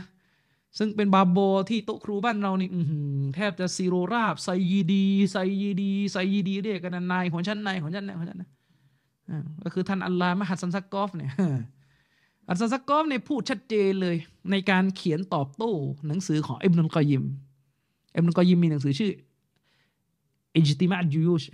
[0.78, 1.38] ซึ่งเป็นบาโบ
[1.70, 2.68] ที่โต๊ะครูบ้านเรานี่
[3.34, 8.48] แทบจะซีโรราบไซยีดีไซยีดีไซยีดีเรียกกันนายของฉันนายของฉันนายของฉันนะ
[9.64, 11.30] ก็คือท่านอัลลาห์มหัดซันซักกอฟเนี่ย
[12.48, 14.16] อัลซันซักกอฟเนี่ยพูดชัดเจนเลย
[14.50, 15.70] ในการเขียนตอบโต้
[16.08, 17.24] หนังสือของอิบนุลกอยิม
[18.16, 19.12] อิบนุลกอยิมมีหนังสือชื่อ
[20.54, 21.44] อิจติมาจูยูช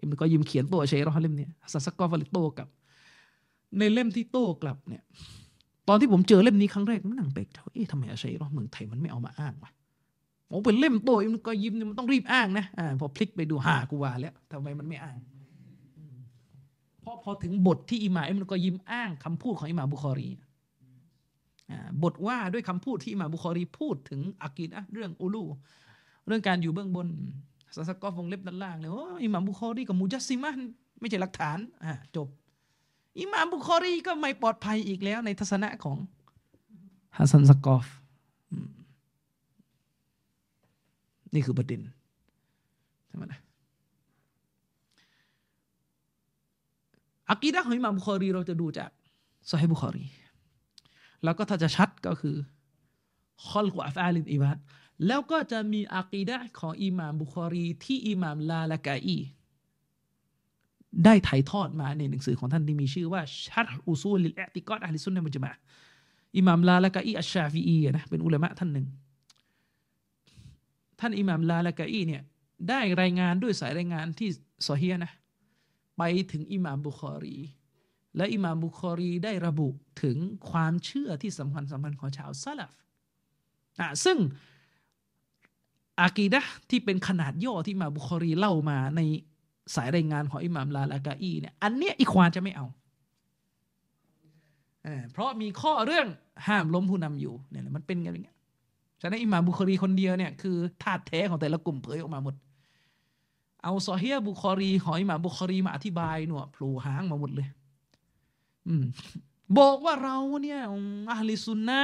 [0.00, 2.68] อิบนุลกอยิมเขียนโต้เชยรอฮ์เล่มเนี่ยซันซักกอฟเลยโต้กับ
[3.78, 5.02] ในเล่มที่โต้กลับเนี่ย
[5.88, 9.70] ตอนที่ผมเจอเล่มนี้ครั้งแรกมันนั่งเบกเอ๊ะทำไมอาชัยรอเมืองไทยมันไม่เอามาอ้างวะ
[10.50, 15.18] ผมเป็นเล่มโต้มันก็ยิ้มมันต้องรีบอ้างนะอ่าพอพลิกไปดูหากูว่าแล้วทำไมมันไม่อ้าง
[17.00, 20.28] เพราะพอถึงบทที่อิหม่ามอิบนุลกอยิมอ้างคำพูดของอิหม่ามบุคอรี
[22.02, 25.44] บทว่าด้วยคำพูดที่อิหม่ามบุคอรีพูดถึงอากีดะเรื่องعلو
[26.26, 27.08] เรื่องการอยู่เบื้องบน
[27.76, 30.52] สัสกอฟวงเล็บด้านล่างเลยโอ้อิหม่าบุคอรีกับมูจัสซิมะ
[31.00, 32.28] ไม่ใช่หลักฐานอ่าจบ
[33.20, 35.98] อิหม่ามบุคอรีก็ไม่ปลอดภัยอีกแล้วในทัศนะของ
[37.16, 37.86] ฮัสซันสกอฟ
[41.34, 41.80] นี่คือประเด็น
[43.06, 43.40] ใช่ไหมนะ
[47.30, 48.90] อักีดะของอิหม่ามบุคอรีเราจะดูจาก
[49.50, 50.06] ซอฮีบุคอรี
[51.24, 52.36] แล้วก็ถ้าจะชัดก็คือ
[53.46, 54.58] คอลกุอัฟอาลินอิบาด
[55.06, 59.18] แล้วก็จะมีอักีดะของอิหม่ามบุคอรี ที่อิหม่ามลาละกาอี
[61.04, 65.52] ได้ถ่ายทอดมาในหนังสือของท่านที่มีชื่อว่าชัรอุซูลิลอติกอดอะลิซุนในมุจมะ
[66.36, 68.86] อิหม่ามลาละกะอีอัชชาฟีอีนะเป็นอุลามะท่านหนึ่ง
[71.00, 72.22] ท่านอิหม่ามลาละกะอีเนี่ย
[72.68, 74.28] ได้รายงานด้วยสายรายงานที่
[74.68, 75.10] ซอฮีนะ
[75.98, 76.02] ไป
[76.32, 77.36] ถึงอิหม่ามบุคอรี
[78.16, 79.68] และอิหม่ามบุคอรีได้ระบุ
[80.02, 80.16] ถึง
[80.50, 82.72] ความเชื่อที่สำคัญสำคัญของชาวซาลฟ
[83.80, 84.18] อะซึ่ง
[86.00, 86.40] อากีดะ
[86.70, 89.00] ที่เป็นขนาดย่อที่มาบุคอรีเล่ามาใน
[89.74, 92.66] สายรายงานของอิหม่ามลาลากาอีเนี่ยอันเนี้ยอิควานจะไม่เอา
[95.12, 96.06] เพราะมีข้อเรื่อง
[96.46, 98.36] ห้ามล้มผู้นำอยู่เนี่ยมันเป็นอย่างเงี้ย
[99.00, 102.34] ฉะนั้นอิหม่ามบุคอรีคนเดียวเนี่ยคือธาตุแท้ของแต่ละกลุ่มเผยออกมาหมด
[103.62, 107.48] เอาซอเฮียบุคอรีของอิหม่ามบุคอรีมาอธิบายหนวโผล่หางมาหมดเลย
[108.68, 108.84] อืม
[109.58, 110.60] บอกว่าเราเนี่ย
[111.10, 111.80] อัลลิซุนนะ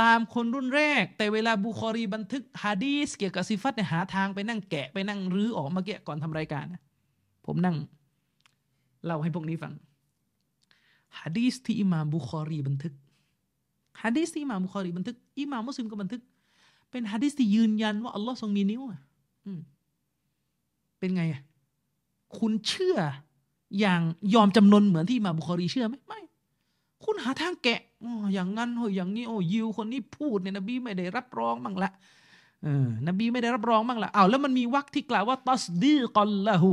[0.00, 6.82] ตามคนรุ่นแรก แต่เวลาบุคอรีบันทึกฮะดีสเกี่ยวกับซิฟัตเนี่ยหาทางไปนั่งแกะไปนั่งรื้อออกมาเกะก่อนทำรายการนะ
[7.46, 7.76] ผมนั่ง
[9.04, 9.72] เล่าให้พวกนี้ฟัง
[11.18, 12.94] ฮะดีสที่อิหม่ามบุคอรีบันทึก
[14.02, 16.22] ฮะดีสที่อิหม่ามบุคอรีบันทึกอิหม่ามมุสลิมก็บันทึก
[16.90, 19.00] เป็นฮะดีสที่ยืนยันว่าอัลลอฮ์ทรงมีนิ้วอะ
[20.98, 21.42] เป็นไงอะ
[22.38, 22.96] คุณเชื่อ
[23.80, 24.00] อย่าง
[24.34, 26.20] ยอมจำนนเหมือนที่อิหม่ามบุคอรีเชื่อไหมไม่
[27.04, 31.90] คุณหาทางแกะอย่างนั้นโอ้ยอย่างนี้โอ้ยิวคนนี้พูดเนี่ยนบีไม่ได้รับรองมั่งละ
[32.62, 36.72] เออนบีไม่ได้รับรองมั่งละอ้าวแล้วมันมีวรรคที่กล่าวว่าتصديقا له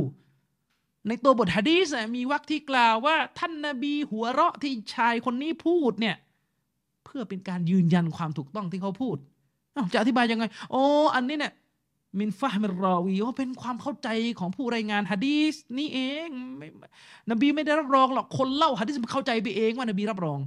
[1.08, 6.16] ในตัวบทฮะดีษมีวรรคที่กล่าวว่า ท่านนบีหัวเราะที่ชายคนนี้พูดเนี่ย
[7.04, 9.16] เพื่อเป็นการยืนยันความถูกต้องที่เขาพูด
[9.92, 10.82] จะอธิบายยังไง โอ้
[11.14, 11.52] อันนี้เนี่ย
[12.18, 14.08] มินฟาฮ์มิรรอวีว่าเป็นความเข้าใจ
[14.40, 16.28] ของผู้รายงานฮะดีษนี่เอง
[17.30, 20.38] นบีไม่ได้รับรองหรอกคนเล่าฮะดีษมันเข้าใจไปเองว่านบีรับรอง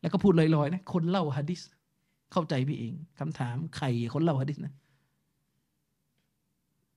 [0.00, 1.60] แล้วก็พูดลอยๆนะคนเล่าฮะดีษ
[2.32, 4.72] เข้าใจไปเองคำถามใครคนเล่าฮะดีษนะ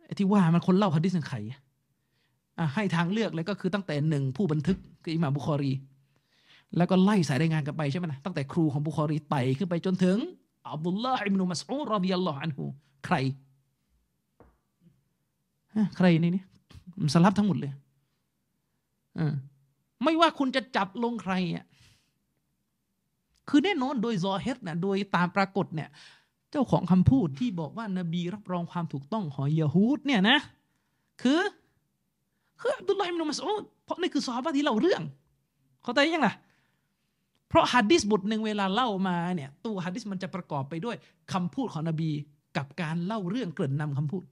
[0.05, 1.37] ไอ้ที่ว่ามันคนเล่าฮะดีษเป็นใคร
[2.57, 5.71] อะให้ทางเลือกเลยก็คือตั้งแต่หนึ่งผู้บันทึกคืออิหม่ามบุคอรี
[6.77, 10.17] แล้วก็ไล่สายรายงานกันไปใช่ไหมนะตั้งแต่ครูของบุคอรีไต่ขึ้นไปจนถึง
[10.73, 12.63] อับดุลลาฮ์อิบนุมัสอูดรอดิยัลลอฮุอันฮู
[13.05, 13.15] ใคร
[15.97, 16.43] ใครในนี้
[17.01, 17.71] มันสลับทั้งหมดเลย
[19.19, 19.21] อ
[20.03, 21.65] ไม่ว่าคุณจะจับลงใครอะ
[23.49, 25.89] คือแน่นอนโดยซอเฮตนะโดยตามปรากฏเนี่ย
[26.51, 30.37] เจ้าของคำพูดที่บอกว่านบีรับรองความถูกต้องของยะฮูดเนี่ยนะ
[31.21, 31.41] คือ
[32.59, 35.01] คืออับดุลลาฮ์อิบนุมัสอูดเพราะนี่คือซอฮาบะที่เล่าเรื่อง
[35.83, 36.33] เข้าใจยังล่ะ
[37.55, 40.95] ราะฮัดดิสบทหนึ่งเวลาเล่ามาเนี่ยตัวฮัดดิสมันจะประกอบไปด้วย
[41.33, 42.11] คำพูดของนบี
[42.57, 44.23] กับการเล่าเรื่องเกริ่นนำคำพูด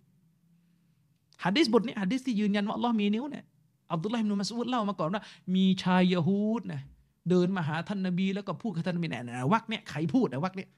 [1.43, 3.45] ฮัดดิสบทนี้ฮัดดิสที่ยืนยันว่าอัลลอฮ์มีนิ้วเนี่ย
[3.91, 5.21] อับดุลลาฮ์อิบนุมัสอูดเล่ามาก่อนว่า
[5.55, 6.81] มีชายยะฮูดนะ
[7.29, 9.23] เดินมาหาท่านนบีแล้วก็พูดกับท่านนบีเนี่ย
[9.53, 10.69] วักเนี่ยใครพูดนะวักเนี่ย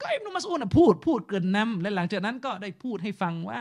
[0.00, 3.60] ก็อิบนุมัสอูดนะพูดพูดเกริ่นนำและหลังจากนั้นก็ได้พูดให้ฟังว่า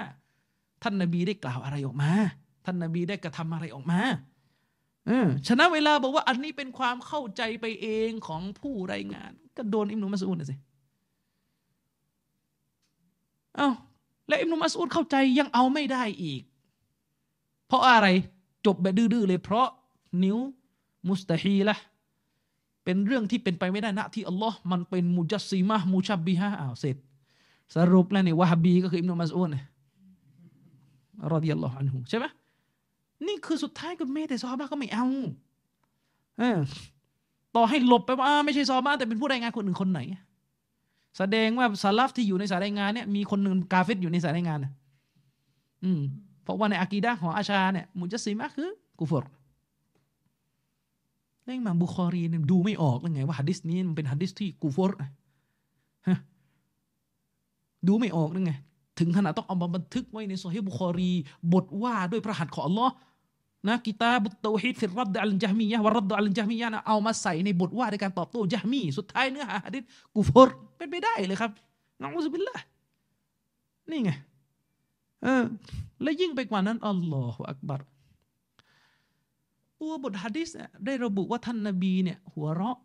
[0.84, 2.12] ท่านนบีได้กล่าวอะไรออกมา
[2.66, 4.00] ท่านนบีได้กระทำอะไรออกมา
[5.48, 10.56] ฉะนั้นเวลาบอกว่าอันนี้เป็นความเข้าใจไปเองของผู้รายงาน ก็โดนอิมนุมัสอูดนะสิ
[13.56, 13.70] เอา้า
[14.28, 16.42] และอิมนุมัสอูดเข้าใจยังเอาไม่ได้อีก
[17.68, 18.08] เพราะอะไร
[18.66, 19.68] จบแบบดื้อๆเลย เพราะ
[20.24, 20.38] นิ้ว
[21.08, 21.76] มุสตาฮีละ
[22.84, 26.98] เป็นเรื่องที่เป็นไปไม่ได้นะที่อัลลอฮ์มันเป็นมุจัสซีมะมุชับบิฮะอ้าวเสร็จ
[27.76, 29.66] สรุปแล้วเนี่ยวะฮบีก็คืออิมนุมัสอูดเนี่ย
[31.32, 32.26] รอดิยัลลอฮุอันฮุใช่ไหม
[33.28, 35.06] นี่คือสุดท้ายก็แม่แต่ซอฮาก็ไม่เอา
[36.40, 36.58] เออ
[37.56, 40.00] ต่อให้หลบไปว่าไม่ใช่ซอฮาแต่เป็นผู้รายงานคนอื่นคนไหน
[41.18, 44.72] แสดงว่าซาลัฟที่อยู่ในสายรายงานเนี่ยมีคนหนึ่งกาเฟตอยู่ในสายรายงานนะ
[45.84, 46.02] อืม
[46.44, 48.70] เพราะว่าในอากีดะของอาชาเนี่ยมุจัสซิมะคือ
[49.00, 49.26] กุฟร
[51.46, 54.92] เรื่องมาบุคอรีเนี่ยดูไม่ออกเลยไงว่าฮัดดิสนี้มันเป็นฮัดดิสที่กูฟร
[56.08, 56.18] ฮะ
[57.88, 58.54] ดูไม่ออกเลยไง
[59.00, 61.12] ถึงขนาดต้องเอามาบันทึกไว้ในซอฮีบุคอรี
[61.54, 62.94] บทว่าด้วยพระหัตถ์ของอัลลอฮ์
[63.68, 69.84] นะกิตาบุตเตาฮีดวัรรัดอะลัลจะมียะวัรรัดอะลัลจะมียะนะเอามาใส่ในบทว่าในการตอบโต้จะมีสุดท้ายเนื้อหาฮะดิษ
[70.14, 71.52] กูฟรเป็นไปได้เลยครับ
[72.02, 72.58] นะอุสบิลละ
[73.90, 74.12] นี่ไง
[75.24, 75.44] เออ
[76.02, 77.82] และยิ่งไปกว่านั้นอัลลอฮฺอักบัร
[79.80, 82.78] ตัวบทฮะดิษเนี่ยได้ระบุว่าท่านนบีเนี่ย หัวเราะ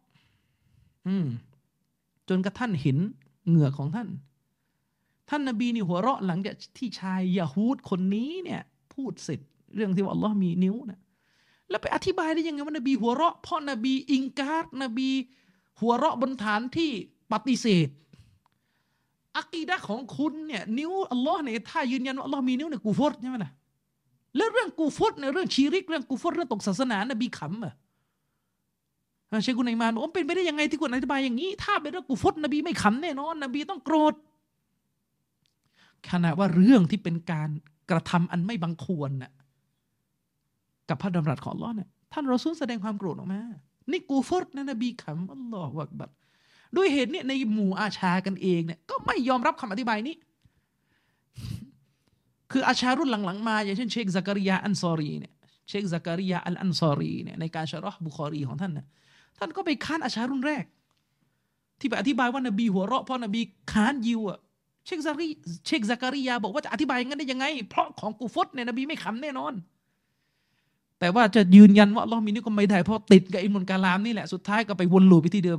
[1.06, 1.26] อืม
[2.28, 2.98] จนกระทั่งเห็น
[3.48, 4.08] เหงื่อของท่าน
[5.28, 9.40] ท่านนบีนี่หัวเราะหลังจากที่ชายยาฮูดคนนี้เนี่ย พูดเสร็จ
[9.74, 11.00] เรื่องที่ว่าอัลลอฮ์มีนิ้วนะ
[11.70, 15.10] แล้วไปอธิบายได้ยังไงว่านบีหัวเราะเพราะนบีอิงการนบี
[15.80, 16.90] หัวเราะบนฐานที่
[17.32, 17.88] ปฏิเสธ
[19.38, 23.50] อักีดะของคุณเนี่ยนิ้วอัลลอฮ์เนี่ยถ้ายืนยันว่าอัลลอฮ์มีนิ้วเนี่ยกูฟรใช่ไหมล่ะ
[24.36, 27.74] แล้วเรื่องกูฟรในเรื่องชีริกเรื่องกูฟรเรื่องตกศาสนานบีขำอะ
[29.42, 34.14] เชคุนัยมานบอกเป็นไปได้ยังไงที่คุณอธิบายอย่างนี้ ถ้าเป็นเรื่องกูฟรนบีไม่ขำแน่นอนนบีต้องโกรธ
[36.10, 37.50] ขณะว่าเรื่องที่เป็นการ
[37.90, 39.30] กระทำอันไม่บังควรน่ะ
[40.88, 43.40] กับพระดำรัสของอัลลอฮ์เนี่ยท่านรอซูลแสดงความโกรธออกมา
[43.90, 46.10] นี่กูฟรนะนบีขำالله أكبر
[46.76, 50.14] ด้วยเหตุเนี่ยในหมู่อาชากันเองเนี่ยก็ไม่ยอมรับคำอธิบายนี้
[52.52, 55.32] คืออาชารุ่นหลังๆมา อย่างเช่นเชคซักริยาอันซอรีเนี่ย
[55.68, 58.86] เชคซักริยาอัลอันซอรีเนี่ยในการชะรอห์บุคอรีของท่านเนี่ย
[59.38, 60.64] ท่านก็ไปค้านอาชารุ่นแรก
[61.80, 63.40] ที่ไปอธิบายว่านบีหัวเราะเพราะนบี
[63.72, 64.38] ค้านยิวอะ
[64.86, 65.26] เชคซักริ
[65.66, 69.52] เชคซักริยาบอกว่าจะอธิบายงั้นได้ยังไง เพราะของกูฟรเนี่ยนบีไม่ขำแน่นอน
[71.00, 75.58] แต่ว่าจะยืนยันว่าเรามีนิ้วก็ไม่ได้เพราะติดกับอิมุนกาลามนี่แหละสุดท้ายก็ไปวนลูปไปที่เดิม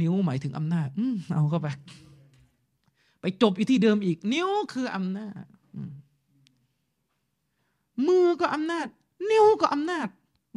[0.00, 1.68] นิ้วหมายถึงอำนาจอืมเอาเข้าไป
[3.20, 5.42] ไปจบอยู่ที่เดิมอีก นิ้วคืออำนาจ
[8.06, 8.86] มือก็อำนาจ
[9.30, 10.08] นิ้วก็อำนาจ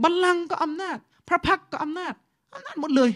[0.04, 0.98] บัลลังก์ก็อำนาจ
[1.28, 2.14] พระพักก็อำนาจ
[2.54, 3.12] อำนาจหมดเลย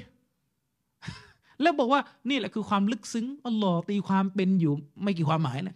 [1.61, 4.73] แล้วบอกว่านี่แหละคือความลึกซึ้งอัลลอฮ์ตีความเป็นอยู่
[5.03, 5.75] ไม่กี่ความหมายนะ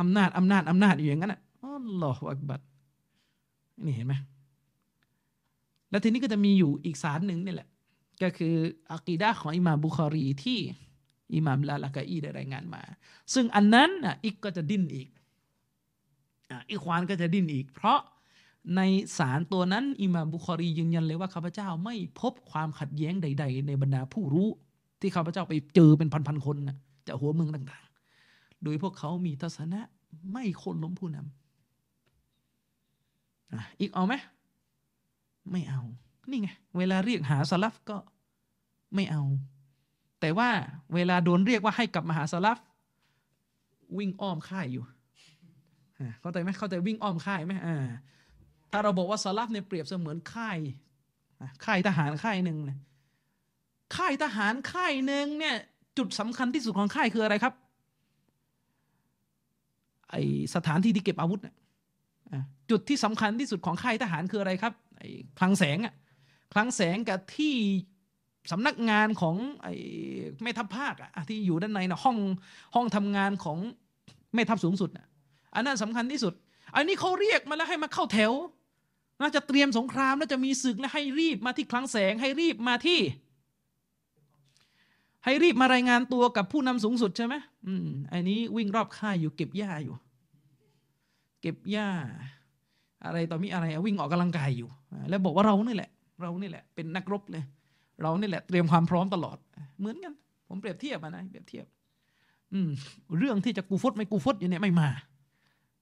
[0.00, 2.60] อำนาจอำนาจอำนาจอยู่อย่างนั้นอะอัลลอฮฺอักบัด
[3.82, 4.14] นี่เห็นไหม
[5.90, 7.68] แล้วทีนี้ก็จะมีอยู่อีกสารหนึ่งนี่แหละ
[8.22, 8.54] ก็คือ
[8.92, 10.58] อักีดะของอิหม่ามบุคอรีที่
[11.34, 12.82] อิหม่ามลาลากาอีได้รายงานมา
[13.34, 15.08] ซึ่งอันนั้นอะอีกก็จะดิ้นอีก
[16.50, 18.00] อะอีควานก็จะดิ้นอีก เพราะ
[18.76, 18.80] ใน
[19.18, 24.48] สารตัวนั้นอิหม่ามบุคอรียืนยันเลยว่าข้าพเจ้าไม่พบความขัดแย้งใด ๆ ในบรรดาผู้รู้
[25.00, 26.76] ที่ข้าพเจ้าไปเจอเป็นพันๆคนนะ
[27.06, 29.80] จากหัวเมืองต่างๆ โดยพวกเขามีทัศนะ
[30.32, 31.43] ไม่คนล้มผู้นำ
[33.80, 34.14] อีกเอาไหม
[35.50, 35.80] ไม่เอา
[36.30, 36.48] นี่ไง
[36.78, 37.96] เวลาเรียกหาสลัฟก็
[38.94, 39.22] ไม่เอา
[40.20, 40.50] แต่ว่า
[40.94, 42.58] เวลาโดนเรียกว่าให้กลับมาหาสลัฟ
[43.98, 44.84] วิ่งอ้อมค่ายอยู่
[46.20, 47.76] เข้าใจไหมเข้าใจวิ่งอ้อมค่ายไหมอ่า
[48.70, 50.58] ถ้าเราบอกว่าสลัฟเนี่ยเปรียบเสมือนค่าย
[51.40, 52.78] อะค่ายทหารค่ายหนึ่งเนี่ย
[53.96, 55.56] ค่ายทหารค่ายหนึ่งเนี่ย
[55.98, 57.54] จุดสำคัญที่สุดของค่ายคืออะไรครับ
[60.10, 60.14] ไอ
[60.54, 61.63] สถานที่ที่เก็บอาวุธน่ะอะ
[62.70, 65.02] จุดที่สำคัญที่สุดของค่ายทหารคืออะไรครับไอ
[65.38, 65.94] คลังแสงอะ
[66.52, 67.54] คลังแสงกับที่
[68.52, 69.74] สำนักงานของไอ้
[70.42, 72.18] แม่ทัพภาคอะที่อยู่ด้านในนะห้อง
[72.74, 73.58] ห้องทำงานของ
[74.34, 75.06] แม่ทัพสูงสุดนะ
[75.54, 76.34] อันนั้นสำคัญที่สุด
[76.76, 78.32] อันนี้เขาเรียกมาแล้วให้มาเข้าแถว
[79.20, 83.00] น่าจะเตรียมสงครามแล้วจะมีศึกแล้วให้รีบมาที่คลังแสงให้รีบมาที่
[85.24, 87.34] ให้รีบมารายงานตัวกับผู้นำสูงสุดใช่ไหม
[87.66, 89.96] อืมอันนี้วิ่งรอบค่ายอยู่เก็บหญ้าอยู่
[91.40, 91.88] เก็บหญ้า
[93.06, 94.68] อะไรต่อมีอะไรวิ่งออกกำลังกายอยู่
[95.08, 95.90] แล้วบอกว่าเรานี่แหละ
[96.22, 97.44] เรานี่แหละเป็นนักรบเลย
[98.02, 99.36] เรานี่แหละเตรียมความพร้อมตลอด
[99.78, 100.14] เหมือนกัน
[100.48, 101.66] ผมเปรียบเทียบนะเปรียบเทียบ
[102.52, 102.70] อืม
[103.18, 104.88] เรื่องที่จะกูฟดไม่กูฟดอยู่เนี่ยไม่มา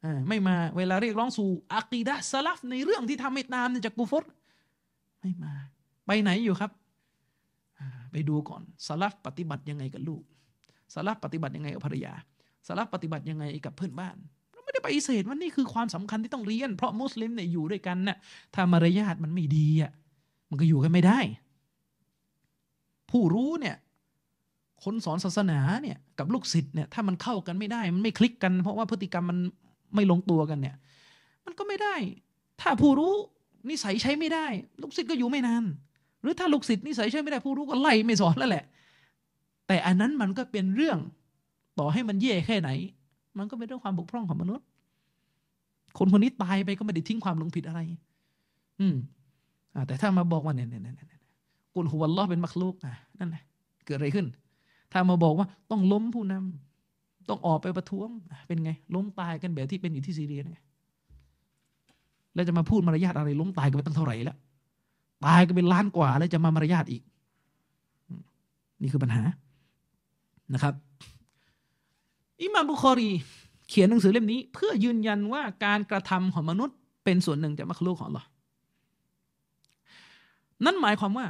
[0.04, 4.24] อไม่มาเวลาเรียกร้องสู่อากีดะสลัฟในเรื่องที่ทำไม่ตามเนี่ยจะกูฟด
[5.20, 5.52] ไม่มา
[6.06, 6.70] ไปไหนอยู่ครับ
[8.12, 10.22] ไปดูก่อนสลัฟปฏิบัติยังไงกับลูก
[10.94, 12.14] สลัฟปฏิบัติยังไงกับภรรยา
[12.66, 14.16] สลัฟปฏิบัติยังไงกับเพื่อนบ้าน
[14.64, 18.16] ไม่ได้ปฏิเสธว่านี่คือความสำคัญที่ต้องเรียน เพราะมุสลิมเนี่ยอยู่ด้วยกันน่ะ
[18.54, 19.92] ถ้ามารยาทมันไม่ดีอะ
[20.50, 21.18] มันก็อยู่กันไม่ได้
[23.10, 23.76] ผู้รู้เนี่ย
[24.84, 29.38] คนสอนศาสนาเนี่ยกับลูกศิษย์เนี่ยถ้ามันเข้ากันไม่ได้ มันไม่คลิกกัน เพราะว่าพฤติกรรมมัน
[29.94, 30.76] ไม่ลงตัวกันเนี่ย
[31.46, 31.94] มันก็ไม่ได้
[32.60, 33.14] ถ้าผู้รู้
[33.70, 34.46] นิสัยใช้ไม่ได้
[34.82, 35.64] ลูกศิษย์ก็อยู่ไม่นาน
[36.22, 38.64] หรือถ้าลูกศิษย์นิสัยใช้ไม่ได้ผู้รู้ก็ไล่ไม่สอนแล้วแหละ
[39.66, 40.98] แต่อันนั้นมันก็เป็นเรื่อง
[41.78, 42.70] ต่อให้มันแย่แค่ไหน
[43.38, 44.66] มันก็เป็นเรื่องความบกพร่องของมนุษย์
[45.98, 47.80] คนคนนี้ตายไปก็ไม่ได้ทิ้งความลงผิดอะไร
[48.80, 48.94] อืม
[49.74, 51.20] อ่าแต่ถ้ามาบอกว่าเนี่ยเนี่ยเนี่ย
[51.74, 53.42] กุลฮุวัลลอเป็นมักลุกอะนั่นแหละ
[53.86, 54.26] เกิดอะไรขึ้น
[54.92, 58.08] ถ้ามาบอกว่าต้องล้มผู้นำต้องออกไปประท้วง
[58.48, 60.58] เป็นไง ล้มตายกันแบบที่เป็นอยู่ที่ซีเรียไง
[62.34, 64.36] แล้วจะมาพูดมารยาทอะไร ล้มตายกันไปตั้งเท่าไหร่แล้ว
[65.26, 67.02] ตายกันเป็นล้านกว่า แล้วจะมามารยาทอีก
[68.82, 69.22] นี่คือปัญหา
[70.54, 70.74] นะครับ
[72.42, 73.10] อิมามบุคอรี
[73.68, 78.28] เขียนหนังสือเล่มนี้ เพื่อยืนยันว่าการกระทำของมนุษย์เป็นส่วนหนึ่งจากมักลุกของอัลลอฮ์
[80.64, 81.26] นั่นหมายความว่า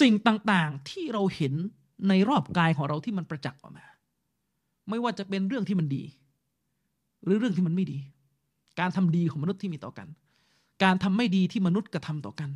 [0.00, 1.54] สิ่งต่างๆที่เราเห็น
[2.08, 3.84] ในรอบกายของเราที่มันประจักษ์ออกมา
[4.88, 6.02] ไม่ว่าจะเป็นเรื่องที่มันดี
[7.24, 7.98] หรือเรื่องที่มันไม่ดี
[8.80, 10.08] การทำดีของมนุษย์ที่มีต่อกัน
[10.82, 12.50] การทำไม่ดีที่มนุษย์กระทำต่อกัน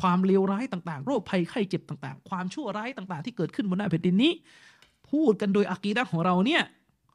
[0.00, 4.32] ความเลวร้ายต่างๆ โรคภัยไข้เจ็บต่างๆ ความชั่วร้ายต่างๆ ที่เกิดขึ้นบนหน้าแผ่นดินนี้
[5.10, 6.62] พูดกันโดยอากีดะห์ของเราเนี่ย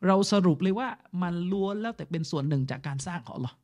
[0.05, 0.87] เราสรุปเลยว่า
[1.23, 3.57] มันล้วนแล้วแต่เป็นส่วนหนึ่งจากการสร้างของอัลลอฮ์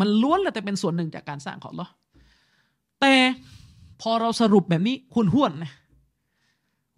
[0.00, 1.92] มันล้วนแล้วแต่เป็นส่วนหนึ่งจากการสร้างของอัลลอฮ์
[3.00, 3.14] แต่
[4.00, 5.72] พอเราสรุปแบบนี้คุณห้วนนะ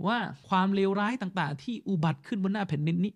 [0.07, 0.19] ว่า
[0.49, 3.13] ความเลวร้ายต่างๆ ที่อุบัติขึ้นบนหน้าแผ่นดินนี้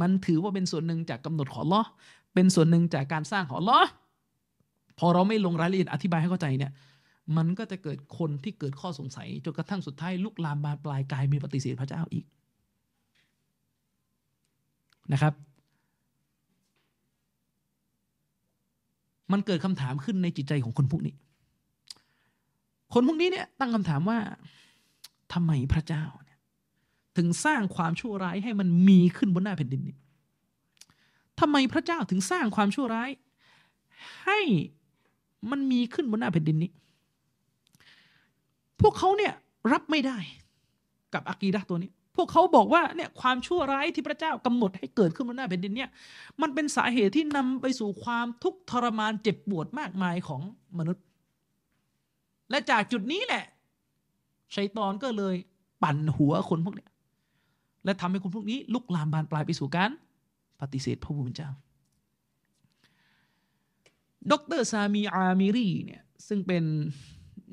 [0.00, 1.88] มันถือว่าเป็นส่วนหนึ่งจากกำหนดของอัลลอฮ์
[2.34, 3.90] เป็นส่วนหนึ่งจากการสร้างของอัลลอฮ์
[4.98, 6.72] พอเราไม่ลงรายละเอียดอธิบายให้เข้าใจเนี่ย
[7.36, 12.24] มันก็จะเกิดคนที่เกิดข้อสงสัยจนกระทั่งสุดท้ายลุกลามบานปลายกลายมีปฏิเสธพระเจ้าอีก
[15.12, 15.34] นะครับ
[19.32, 21.14] มันเกิดคำถามขึ้นในจิตใจของคนพวกนี้
[22.92, 24.18] คนพวกนี้เนี่ยตั้งคำถามว่า
[25.32, 26.38] ทำไมพระเจ้าเนี่ย
[27.16, 29.96] ถึงสร้างความชั่วร้ายให้มันมีขึ้นบนหน้าแผ่นดินนี้
[31.40, 33.10] ทำไมพระเจ้าถึงสร้างความชั่วร้าย
[34.24, 34.40] ให้
[35.50, 36.70] มันมีขึ้นบนหน้าแผ่นดินนี้
[38.80, 39.32] พวกเขาเนี่ย
[39.72, 40.18] รับไม่ได้
[41.14, 45.90] กับอากีดะตัวนี้ พวกเขาบอกว่าเนี่ยความชั่วร้ายที่พระเจ้ากำหนดให้เกิดขึ้นบนหน้าแผ่นดินเนี่ย
[46.40, 50.40] มันเป็นสาเหตุที่นำไปสู่ความทุกข์ทรมานเจ็บปวดมากมายของ
[50.78, 51.04] มนุษย์
[52.50, 53.44] และจากจุดนี้แหละ
[54.54, 55.34] ชัยตอนก็เลย
[55.82, 56.90] ปั่นหัวคนพวกเนี้ย
[57.84, 59.90] และทำให้คนพวกนี้ลุกลามบานปลายไปสู่การ
[60.60, 61.50] ปฏิเสธพระผู้เป็นเจ้า
[64.30, 66.64] ดรซามีอามิรีเนี่ยซึ่งเป็น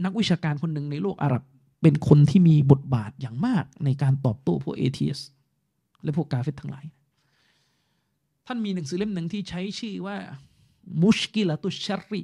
[0.04, 1.44] นักวิชาการคนหนึ่งในโลกอาหรับ
[1.82, 5.20] เป็นคนที่มีบทบาทอย่างมากในการตอบโต้พวก atheist
[6.04, 6.86] และพวกกาเฟรทั้งหลาย
[8.46, 10.18] ท่านมีหนังสือเล่มหนึ่งที่ใช้ชื่อว่า
[11.02, 12.22] مشكلة الشر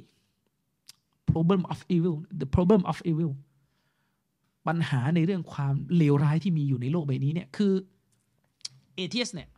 [1.30, 3.32] problem of evil the problem of evil
[4.66, 7.72] ปัญหาในเรื่องความเลวร้ายที่มีอยู่ในโลกใบนี้เนี่ยคือ
[8.94, 9.48] atheist เนี่ย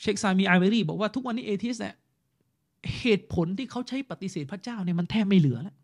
[0.00, 1.94] เชคซามีอาเวรีบอกว่าทุกวันนี้ atheist เนี่ย
[3.00, 5.76] เหตุผลที่เขาใช้ปฏิเสธพระเจ้าเนี่ยมันแทบไม่เหลือแล้ว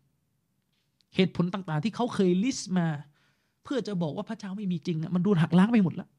[1.15, 2.87] เหตุผลต่างๆ ที่เขาเคย list มา
[3.63, 6.09] เพื่อจะบอกว่าพระเจ้าไม่มีจริงมันดูหักล้างไปหมดแล้ว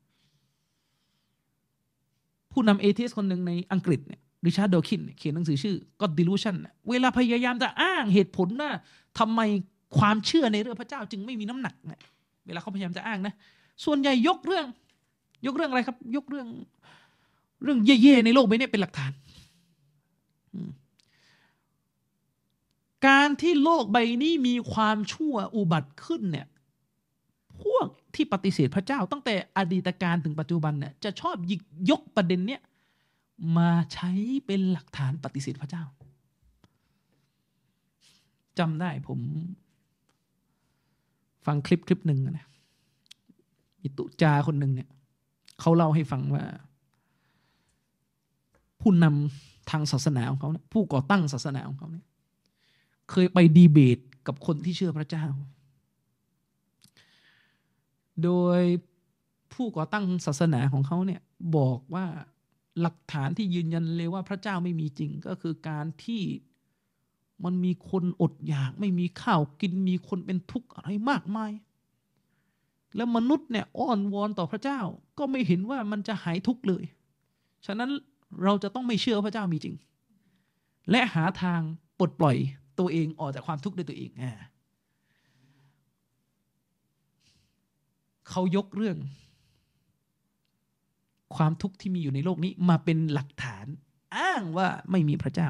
[2.52, 6.56] ผู้นำ atheist คนหนึ่งในอังกฤษเนี่ย Richard Dawkins เขียนหนังสือชื่อ God Delusion
[6.88, 8.70] เวลาพยายามจะอ้างเหตุผลว่า
[9.18, 9.40] ทำไม
[9.98, 12.00] ความเชื่อในเรื่องพระเจ้าจึงไม่มีน้ำหนักเนี่ย
[12.46, 13.34] เวลาเขาพยายามจะอ้างนะ
[13.84, 14.66] ส่วนใหญ่ยกเรื่อง
[15.46, 16.46] ยกเรื่องอะไรครับ ยกเรื่อง
[17.64, 19.12] เรื่องเย่ๆในโลกใบนี้เป็นหลักฐาน
[23.06, 26.46] การที่โลกใบนี้มีความชั่วอุบัติขึ้นเนี่ย
[27.62, 32.62] พวกที่ปฏิเสธพระเจ้าตั้งแต่อดีตการถึงปัจจุบันเนี่ยจะชอบยิกยกประเด็นเนี้ย
[33.58, 34.10] มาใช้
[34.46, 35.84] เป็นหลักฐานปฏิเสธพระเจ้า
[38.58, 39.20] จำได้ผม
[41.46, 42.46] ฟังคลิปคลิปหนึ่งนะ
[43.80, 44.88] มีตุจาคนหนึ่งเนี่ย
[45.60, 46.44] เขาเล่าให้ฟังว่า
[48.80, 52.04] ผู้นำทางศาสนาของเขาเนี่ยผู้ก่อตั้งศาสนาของเขาเนี่ย
[53.10, 55.24] เคยไปดีเบตกับคนที่เชื่อพระเจ้า
[58.24, 58.60] โดย
[59.52, 61.20] ผู้ก่อตั้งศาสนาของเขาเนี่ย
[61.56, 62.06] บอกว่า
[62.80, 66.22] หลักฐานที่ยืนยันเลยว่าพระเจ้าไม่มีจริงก็คือการที่
[67.44, 71.52] มันมีคนอดอยาก ไม่มีข้าวกินมีคนเป็นทุกข์อะไรมากมาย
[72.96, 74.80] แล้วมนุษย์เนี่ยอ้อนวอนต่อพระเจ้า
[75.18, 76.84] ก็ไม่เห็นว่ามันจะหายทุกข์เลย
[77.66, 77.90] ฉะนั้น
[78.42, 79.76] เราจะต้องไม่เชื่อพระเจ้ามีจริง
[80.90, 81.60] และหาทาง
[81.98, 82.36] ปลดปล่อย
[82.80, 84.10] ตัวเองออกจากความทุกข์ด้วยตัวเอง
[88.30, 88.96] เขายกเรื่อง
[91.36, 93.66] ความทุกข์ที่มีอยู่ในโลกนี้มาเป็นหลักฐาน
[94.16, 95.48] อ้างว่าไม่มีพระเจ้า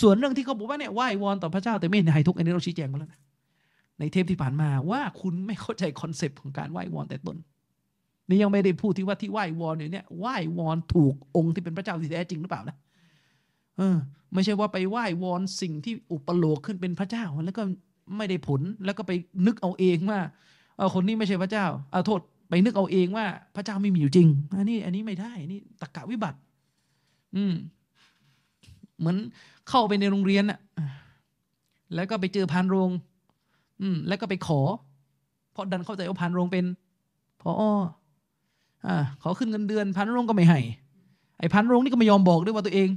[0.00, 3.20] ส่วนเรื่องที่เขาบอกว่าเนี่ยไหว้วอนต่อพระเจ้า แต่ไม่หายทุกข์อันนี้เราชี้แจงมาแล้วนะ
[3.98, 7.36] ในเทปที่ผ่านมาว่าคุณไม่เข้าใจคอนเซปต์ของการไหว้วอนแต่ต้น
[8.28, 12.76] นี่ยังไม่ได้พูดที่ว่าที่ไหว้วอนเนี่ยไหว้วอนถูกองค์ที่เป็นพระเจ้าที่แท้จริงหรือเปล่านะ
[13.78, 13.96] เออ
[14.34, 17.62] ไม่ใช่ว่าไปไหว้วอนสิ่งที่อุปโลกขึ้นเป็นพระเจ้า แล้วก็
[18.16, 19.12] ไม่ได้ผลแล้วก็ไป
[19.46, 20.20] นึกเอาเองว่า
[20.76, 23.26] เออคนนี้ไม่ใช่พระเจ้าเอาโทษไปนึกเอาเองว่า
[23.56, 26.38] พระเจ้าไม่มีอยู่จริง อันนี้ อันนี้ไม่ได้นี่ตะกะวิบัติ
[27.36, 27.54] อืม
[28.98, 29.16] เหมือน
[29.68, 30.58] เข้าไปในโรงเรียนอะ
[31.94, 32.90] แล้วก็ไปเจอพานโรง
[33.80, 34.60] อืม แล้วก็ไปขอ
[35.52, 36.64] เพราะดันเข้าใจว่าพานโรงเป็น
[37.40, 37.50] พอ
[38.86, 40.60] อ่าขอขึ้นเงินเดือนพานโรงก็ไม่ให้
[41.38, 42.88] ไอ้พานโรงนี่ก็ไม่ยอมบอกด้วยว่าตัวเอง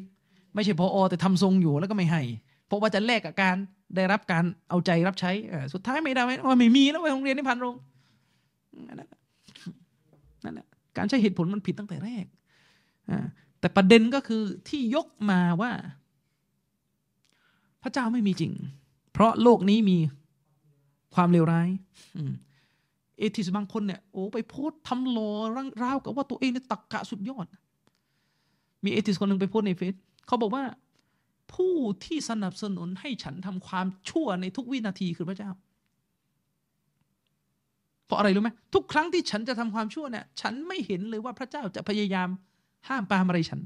[0.59, 2.21] ไม่ใช่พออแต่ทำทรงอยู่แล้วก็ไม่ให้
[2.67, 3.55] เพราะว่าจะแลกกับการ
[3.95, 5.31] ได้รับการเอาใจรับใช้
[5.73, 7.75] สุดท้ายไม่ได้ว่าไม่มีแล้วไปโรงเรียนนี่พันโรง
[8.87, 8.97] นั่น
[10.55, 10.67] แหละ
[10.97, 12.25] การใช้เหตุผลมันผิดตั้งแต่แรก
[13.59, 15.71] แต่ประเด็นก็คือที่ยกมาว่า
[17.83, 18.53] พระเจ้าไม่มีจริง
[19.13, 19.97] เพราะโลกนี้มี
[21.15, 21.69] ความเลวร้าย
[23.17, 25.17] เอทิสบางคนเนี่ยโอ้ไปโพสทำโล
[25.55, 27.45] ร่างราวกับว่าตัวเองเนี่ยตักกะสุดยอด
[28.83, 29.93] มีเอทิสคนหนึ่งไปโพสในเฟซ
[30.27, 30.63] เขาบอกว่า
[31.53, 31.75] ผู้
[32.05, 35.51] ที่สนับสนุนให้ฉันทำความชั่วในทุกวินาทีคือพระเจ้า
[38.05, 42.29] เพราะอะไรรู้ไหมทุกครั้งที่ฉันจะทำความชั่วเนี่ย ฉันไม่เห็นเลยว่าพระเจ้าจะพยายาม
[42.87, 43.61] ห้ามปามอะไรฉัน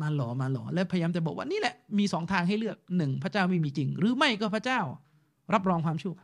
[0.00, 4.80] มาหลอมาหลอและพยายามจะบอกว่านี่แหละมีสองทางให้เลือกหนึ่งพระเจ้าไม่มีจริง หรือไม่ก็พระเจ้า
[5.54, 6.14] รับรองความชั่ว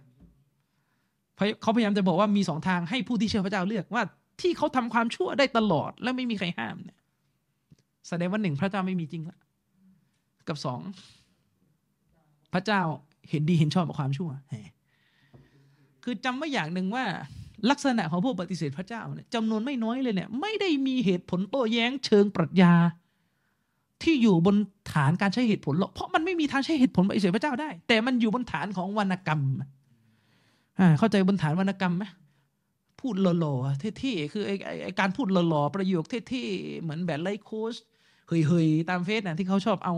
[1.62, 4.02] เขาพยายามจะบอกว่ามีสองทางให้ผู้ที่เชื่อพระเจ้าเลือกว่า
[4.40, 6.96] ที่เขาทำความชั่วได้ตลอดและไม่มีใครห้ามเนี่ย
[8.08, 9.38] แสดงว่าหนึ่งพระเจ้าไม่มีจริงละ
[10.48, 10.80] กับสอง
[12.52, 12.80] พระเจ้า
[13.30, 14.30] เห็นดีเห็นชอบกับความชั่ว
[16.04, 17.04] คือจำไว้อย่างหนึ่งว่า
[17.70, 22.74] ลักษณะของผู้ปฏิเสธพระเจ้าเนี่ยจำนวนไม่น้อยเลยเนี่ย ไม่ได้มีเหตุผลโต้แย้งเชิงปรัชญา
[24.02, 24.56] ที่อยู่บน
[24.92, 29.40] ฐานการใช้เหตุผลหรอกเพราะมันไม่มีทางใช้เหตุผลปฏิเสธพระเจ้าได้ แต่มันอยู่บนฐานของวรรณกรรม
[30.78, 32.04] อ่าเข้าใจบนฐานวรรณกรรมไหม
[33.00, 37.74] พูดหล่อๆเท่ๆคือไอ้การพูดหล่อๆประโยคเท่ๆเหมือนแบบไลโค้ช
[38.26, 39.94] เฮยๆตามเฟซนะที่เขาชอบเอา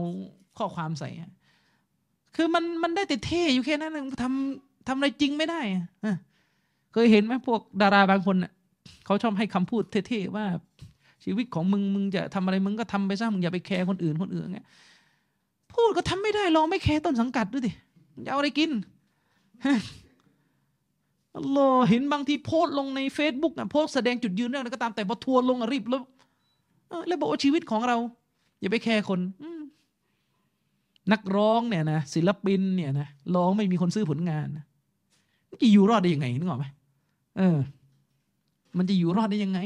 [0.59, 1.11] ข้อความใส่
[2.37, 3.93] คือมันมันได้แต่เท่อยู่แค่นั้น
[4.23, 5.61] ทำทำอะไรจริงไม่ได้
[6.93, 8.37] เคยเห็นไหมพวกดาราบางคน
[9.05, 10.47] เขาชอบให้คำพูดเท่ๆว่า
[11.25, 14.67] ชีวิตของมึงมึงจะทำอะไรมึงก็ทำไปซะมึงอย่าไปแคร์คนอื่นคนอื่นเงี้ย
[15.73, 17.73] พูดก็ทำไม่ได้ลองไม่แคร์ต้นสังกัดด้วยดิ
[18.25, 18.71] จะเอาอะไรกิน
[21.37, 26.03] อัลลอฮ์เห็นบางทีโพสลงใน Facebook นะโพสแสดงจุดยืนเรื่องอะไรก็ตามแต่พอทัวลงรีบแล้ว
[27.09, 27.97] แล้วบอกว่าชีวิตของเรา
[28.61, 29.21] อย่าไปแคร์คน
[31.13, 34.65] นักร้องเนี่ยนะศิลปินเนี่ยนะร้องไม่มีคนซื้อผลงานนะ
[35.63, 36.67] จะอยู่รอดได้ยังไงนึกออกไหม
[37.39, 37.59] เออ
[38.79, 39.61] มันจะอยู่รอดได้ยังไง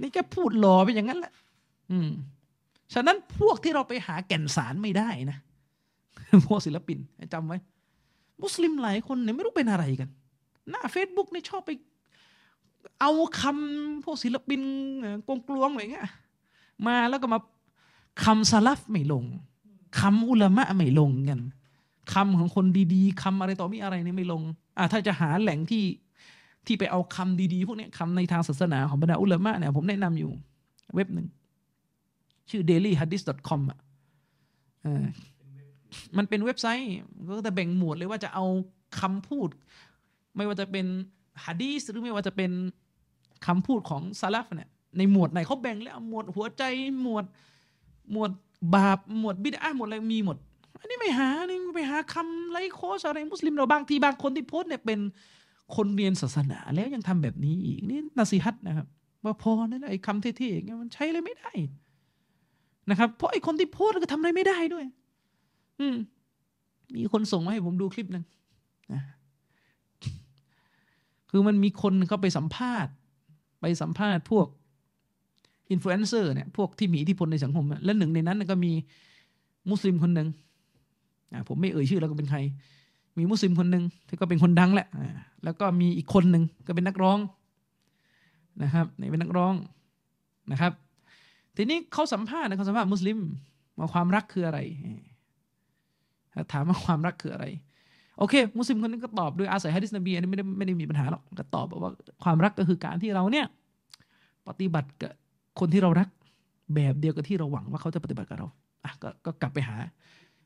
[0.00, 1.32] นี่แกพูดหล่อไปอย่างนั้นแหละ
[1.90, 2.08] อืม
[2.94, 5.38] ฉะนั้นพวกที่เราไปหาแก่นสารไม่ได้นะ
[6.46, 6.98] พวกศิลปิน
[7.32, 7.58] จำไว้
[8.42, 10.08] มุสลิมหลายคนเนี่ยไม่รู้เป็นอะไรกัน
[10.70, 11.70] หน้าเฟซบุ๊กเนี่ยชอบไป
[13.00, 14.60] เอาคำพวกศิลปิน
[15.28, 16.08] กงกลวงอะไรเงี้ย
[16.86, 17.38] มาแล้วก็มา
[18.24, 19.24] คำสลับไม่ลง
[20.00, 21.40] คำอุลามะไม่ลงกัน
[22.12, 24.42] คำของคนดีๆคำอะไรต่อมีอะไรเนี่ยไม่ลง
[24.78, 25.84] อะถ้าจะหาแหล่งที่
[26.66, 30.30] ที่ไปเอาคำดีๆ พวกนี้คำในทางศาสนาของบรรดาอุลามะเนี่ยผมแนะนำอยู่
[30.94, 31.26] เว็บหนึ่ง
[32.50, 33.78] ชื่อ dailyhadith.com อะ
[36.16, 36.92] มันเป็นเว็บไซต์
[37.28, 38.44] ก็จะแบ่งหมวดเลยว่าจะเอา
[39.00, 39.48] คำพูด
[40.36, 40.86] ไม่ว่าจะเป็น
[41.44, 42.50] ฮะดีสหรือไม่ว่าจะเป็น
[43.46, 46.62] คำพูดของซาลฟเนี่ยในหมวดไหนเขาแบ่งแล้วหมวดหัวใจ
[47.02, 47.24] หมวด
[48.12, 48.30] หมวด
[48.74, 50.36] บาปหมวดบิดาหมวดอะไรมีหมด
[50.80, 55.00] อันนี้ไม่หานี่ไปหาคำไลโคสอะไรมุสลิมเราบางทีบางคนที่โพสเนี่ยเป็น
[55.76, 58.86] คนเรียนศาสนาแล้วยังทำแบบนี้อีกนี่นาซีฮัตนะครับ
[59.24, 61.52] ว่าพอนั่นไอ้คำเท่ๆอย่างเงี้ยมันใช้เลยไม่ได้
[62.90, 64.84] นะครับ เพราะไอ้คนที่โพสก็ทำอะไรไม่ได้ด้วย
[65.80, 65.96] อืม
[66.94, 68.24] มีคนส่งมาให้ผมดูคลิปหนึ่ง
[68.92, 69.02] นะ
[71.34, 72.92] คือมันมีคนเขาไปสัมภาษณ์
[73.60, 74.46] ไปสัมภาษณ์พวก
[75.70, 78.72] อินฟลูเอนเซอร์เนี่ยพวกที่มีอิทธิพลในสังคม และหนึ่งในนั้นก็มี
[79.70, 80.28] มุสลิมคนหนึ่ง
[81.48, 82.38] ผมไม่เอ่ยชื่อแล้วก็เป็นใคร
[83.18, 84.88] มีมุสลิมคนหนึ่งที่ก็เป็นคนดังแหละ
[85.44, 87.18] แล้วก็มีอีกคนหนึ่งก็เป็นนักร้อง
[88.62, 89.54] นะครับนี่เป็นนักร้อง
[90.52, 90.72] นะครับ
[91.56, 93.18] ทีนี้เขาสัมภาษณ์นะเขาสัมภาษณ์มุสลิม
[93.78, 94.58] ว่าความรักคืออะไร
[96.52, 97.46] ถามว่าความรักคืออะไร
[98.18, 101.92] โอเค มุสลิมคนนึงก็ตอบโดยอาศัยฮะดิษนบีอันนี้ไม่ได้ไม่ได้มีปัญหาหรอกก็ตอบบอกว่า
[102.24, 103.46] ความรักก็คือการที่เราเนี่ย
[104.48, 105.12] ปฏิบัติกับ
[105.60, 106.08] คนที่เรารัก
[106.74, 108.46] แบบเดียวกับที่เราหวังว่าเขาจะปฏิบัติกับเรา
[108.84, 109.76] อะกก็กลับไปหา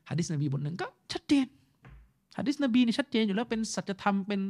[0.09, 1.45] ฮะดิษนบีบทหนึ่งก็ชัดเจน
[2.37, 4.41] ฮะดิษนบีนี่ชัดเจนอยู่แล้วเป็นสัจธรรมเป็น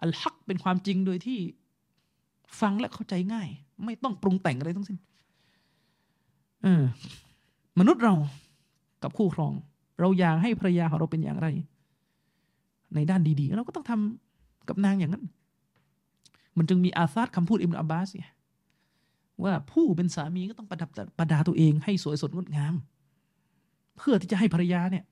[0.00, 1.38] อัลฮักเป็นความจริงโดยที่
[2.60, 3.48] ฟังและเข้าใจง่าย
[3.84, 4.98] ไม่ต้องปรุงแต่งอะไรทั้งสิ้น
[6.62, 6.84] เออ
[7.78, 8.14] มนุษย์เรา
[9.02, 9.52] กับคู่ครอง
[10.00, 11.48] เราอยากให้ภรรยาของเราเป็นอย่างไร
[12.94, 15.24] ในด้านดีๆ เราก็ต้องทำกับนางอย่างนั้น
[16.58, 18.30] มันจึงมีอาซาดคำพูดอิมรุอับบาสเนี่ย
[19.44, 22.74] ว่าผู้เป็นสามีก็ต้องประดับประดาตัวเองให้สวยสดงดงาม
[23.96, 25.04] เพื่อที่จะให้ภรรยาเนี่ย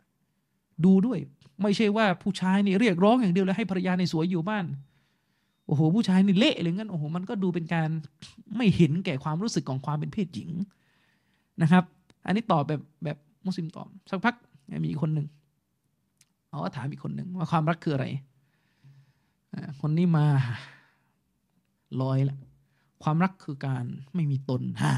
[0.85, 1.19] ดูด้วย
[1.63, 4.65] ไม่ใช่ว่าผู้ชายนี่เรียกร้องอย่างเดียวแล้วให้ภรรยาในสวยอยู่บ้าน
[5.67, 7.89] โอ้โหผู้ชายนี่เละเลยงั้นโอ้โหมันก็ดูเป็นการ
[8.57, 10.51] ไม่เห็นแก่ความรู้สึกของความเป็นเพศหญิง
[11.63, 11.85] นะครับ
[12.27, 13.17] อันนี้ตอบแบบแบบ
[13.47, 14.35] มุสลิมตอบสักพัก
[14.83, 15.27] มีอีกคนหนึ่ง
[16.57, 18.07] เขาก็ถามอีกคนหนึ่งว่าความรักคืออะไร
[19.81, 20.27] คนนี้มา
[22.01, 22.39] ลอยละ
[23.03, 23.85] ความรักคือการ
[24.15, 24.93] ไม่มีตนฮ่า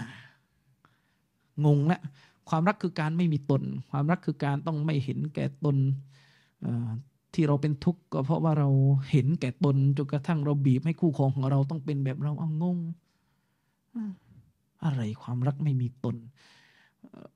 [1.65, 2.01] งงละ
[2.49, 5.77] ความรักคือการไม่มีตน ความรักคือการต้องไม่เห็นแก่ตน
[7.35, 8.69] ที่เราเป็นทุกข์ก็เพราะว่าเรา
[9.11, 12.79] เห็นแก่ตนจนกระทั่งเราบีบให้คู่ครองของเราต้องเป็นแบบเราเอางง
[14.85, 16.17] อะไรความรักไม่มีตน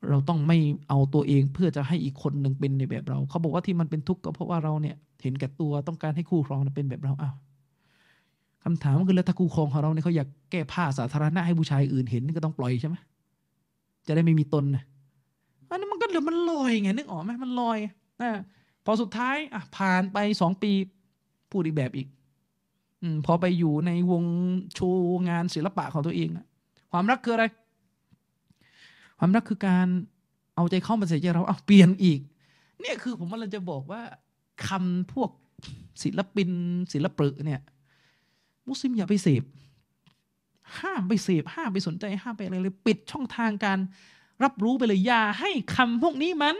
[0.08, 0.58] เราต้องไม่
[0.88, 7.34] เอาตัวเองเพื่อจะให้อีกคนหนึ่งเป็นในแบบเรา เขาบอกว่าที่มันเป็นทุกข์ก็เพราะว่าเราเนี่ยเห็นแก่ตัวต้องการให้คู่ครองเป็นแบบเราอ้าว
[8.64, 12.96] คำถามก็คือแล้วถ้าคู่ครองของเราเนี่ยเขาอยากแก้ผ้าสาธารณะให้ผู้ชายอื่นเห็นก็ต้องปล่อยใช่ไหม
[14.06, 14.84] จะได้ไม่มีตนนะ
[15.68, 17.78] อันนี้นมันก็เหลือมันลอยไงนึกออกไหมมันลอย
[18.20, 18.32] อ่า
[18.84, 20.72] พอสุดท้ายอะผ่านไปสองปี
[21.50, 22.08] พูดอีกแบบอีก
[23.02, 24.24] อืมพอไปอยู่ในวง
[24.74, 26.28] โชว์งานศิลปะของตัวเอง
[26.92, 27.44] ความรักคืออะไร
[29.24, 29.88] ความรักคือการ
[30.56, 32.20] เอาใจเข้ามาใส่ใจเราเอาเปลี่ยนอีก
[32.80, 34.02] เนี่ยคือผมกำลังจะบอกว่า
[34.66, 35.30] คำพวก
[36.02, 36.50] ศิลปิน
[36.92, 37.60] ศิลปะเนี่ย
[38.68, 39.42] มุสลิมอย่าไปเสพ
[40.78, 43.78] ห้ามไปเสพห้ามไปสนใจห้ามไปอะไรเลย ปิดช่องทางการ
[44.44, 46.56] รับรู้ไปเลยอย่าให้คำพวกนี้มัน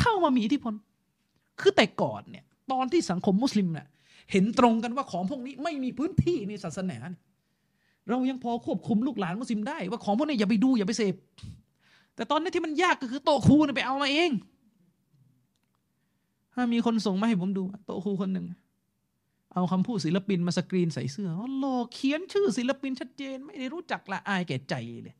[0.00, 0.74] เข้ามามีอิทธิพล
[1.60, 3.86] คือแต่ก่อนเนี่ย ตอนที่สังคมมุสลิมเนี่ย
[4.32, 11.14] เห็นตรงกันว่าของพวกนี้ไม่มีพื้นที่ในศาสนาเเรายังพอควบคุมลูกหลานมุสลิมได้ ว่าของพวกนี้อย่าไปดูอย่าไปเสพ
[12.14, 14.30] แต่ตอนนี้ที่มันยากก็คือโตครูไปเอามาเอง
[16.54, 18.46] ถ้ามีคนส่งมาให้ผมดู โตครูคนหนึ่ง
[19.54, 21.28] เอาคำพูดศิลปินมาสกรีนใส่เสื้อ
[21.58, 25.16] หลอกเขียนชื่อศิลปินชัดเจน ไม่ได้รู้จักละอายแก่ใจเลย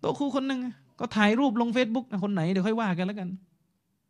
[0.00, 0.60] โต๊ะครูคนหนึ่ง
[1.00, 3.28] ก็ถ่ายรูปลงเฟซบุ๊กคนไหนเดี๋ยวค่อยว่ากันแล้วกัน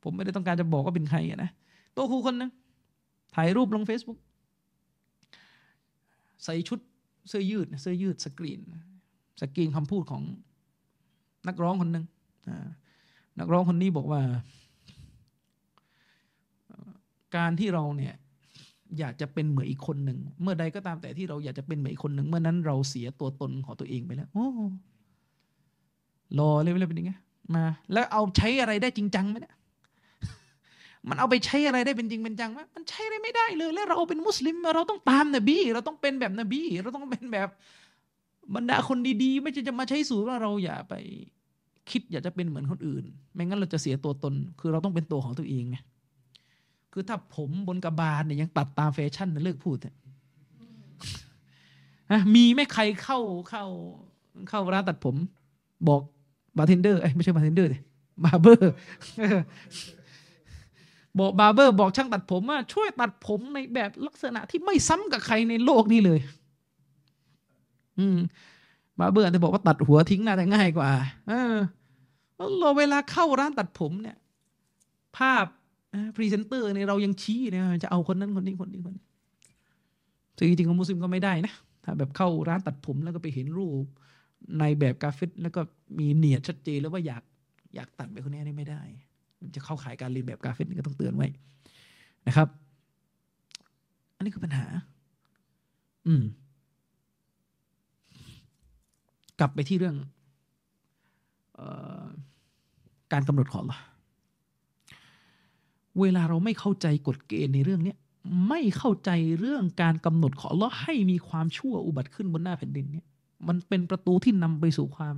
[0.02, 1.50] ผมไม่ได้ต้องการจะบอกว่าเป็นใครนะ
[1.94, 2.50] โต๊ะครูคนหนึ่ง
[3.34, 4.18] ถ่ายรูปลงเฟซบุ๊ก
[6.44, 6.78] ใส่ชุด
[7.28, 8.60] เสื้อยืดเสื้อยืดสกรีน
[9.40, 10.22] สกรีนคำพูดของ
[11.48, 12.04] นักร้องคนหนึ่ง
[13.38, 14.20] นักร้องคนนี้บอกว่า
[17.36, 18.14] การที่เราเนี่ย
[18.98, 24.46] อยากจะเป็นเหมือนอีกคนหนึ่ง เมื่อใดก็ตามแต่ที่เราอยากจะเป็นเหมือนอีกคนหนึ่ง เมื่อนั้นเราเสียตัวตนของตัวเองไปแล้ว โอ้
[26.38, 27.12] รอเลยเลยเป็นยังไง
[27.54, 29.54] มา แล้วเอาใช้อะไรได้จริงจังไหมเนี่ย
[31.08, 37.48] มันเอาไปใช้อะไรได้เป็นจริงเป็นจังไหมมันใช้อะไรไม่ได้เลย แล้วเราเป็นมุสลิมเราต้องตามนบี เราต้องเป็นแบบนบี เราต้องเป็นแบบ
[38.54, 40.94] บรรดาคนดีๆ ไม่ใช่จะมาใช้สูตรว่าเราอย่าไป
[41.90, 43.04] คิดอยากจะเป็นเหมือนคนอื่น
[43.34, 45.76] ไม่งั้นเราจะเสียตัวตน คือเราต้องเป็นตัวของตัวเองไง
[46.92, 49.96] คือถ้าผมบนกระบาลเนี่ยยังตัดตามแฟชั่นนะเลิกพูดเถอะ
[52.34, 53.18] มีไหมใครเข้า
[53.48, 53.64] เข้า
[54.48, 55.16] เข้าร้านตัดผม
[55.88, 56.00] บอก
[56.56, 57.82] บาร์เทนเดอร์เอ้ไม่ใช่บาร์เทนเดอร์เลย
[58.24, 58.72] barber
[61.18, 66.20] บอก barber บอกช่างตัดผมว่าช่วยตัดผมในแบบลักษณะที่ไม่ซ้ำกับใครในโลกนี้เลย
[67.98, 68.18] อืม
[68.98, 70.90] barber จะบอกว่าตัดหัวทิ้งน่าจะง่ายกว่า
[71.28, 71.54] เออ
[72.60, 74.16] เราเวลาเข้าร้านตัดผมเนี่ย
[75.16, 75.46] ภาพ
[76.16, 79.04] พรีเซนเตอร์เนี่ยเรายังชี้เนี่ยจะเอาคนนั้นคนนี้คนนี้คนนี้
[80.36, 83.84] ซึ่งจริงๆของมุสลิมก็ไม่ได้นะถ้าแบบเข้าร้านตัดผมแล้วก็ไปเห็นรูป
[84.58, 85.60] ในแบบกาฟิรแล้วก็
[85.98, 87.22] มีเนียตชัดเจนแล้วว่าอยาก
[87.74, 88.82] อยากตัดแบบคนนี้นี่ไม่ได้
[89.54, 91.28] จะเข้าข่ายการเลียนแบบกาฟิรนี่ก็ต้องเตือนไว้
[92.26, 92.48] นะครับ
[94.16, 94.66] อันนี้คือปัญหา
[96.06, 96.22] อืม
[99.40, 99.96] กลับไปที่เรื่อง
[101.58, 101.60] อ
[102.02, 102.04] อ
[103.12, 103.78] การกำหนดของเรา
[106.00, 107.94] เวลาเราไม่เข้าใจกฎเกณฑ์ในเรื่องนี้
[108.48, 113.06] ไม่เข้าใจเรื่องการกำหนดของเราให้มีความชั่วอุบัติขึ้นบนหน้าแผ่นดินเนี่ย
[113.48, 115.14] มันเป็นประตูที่นำไปสู่ความ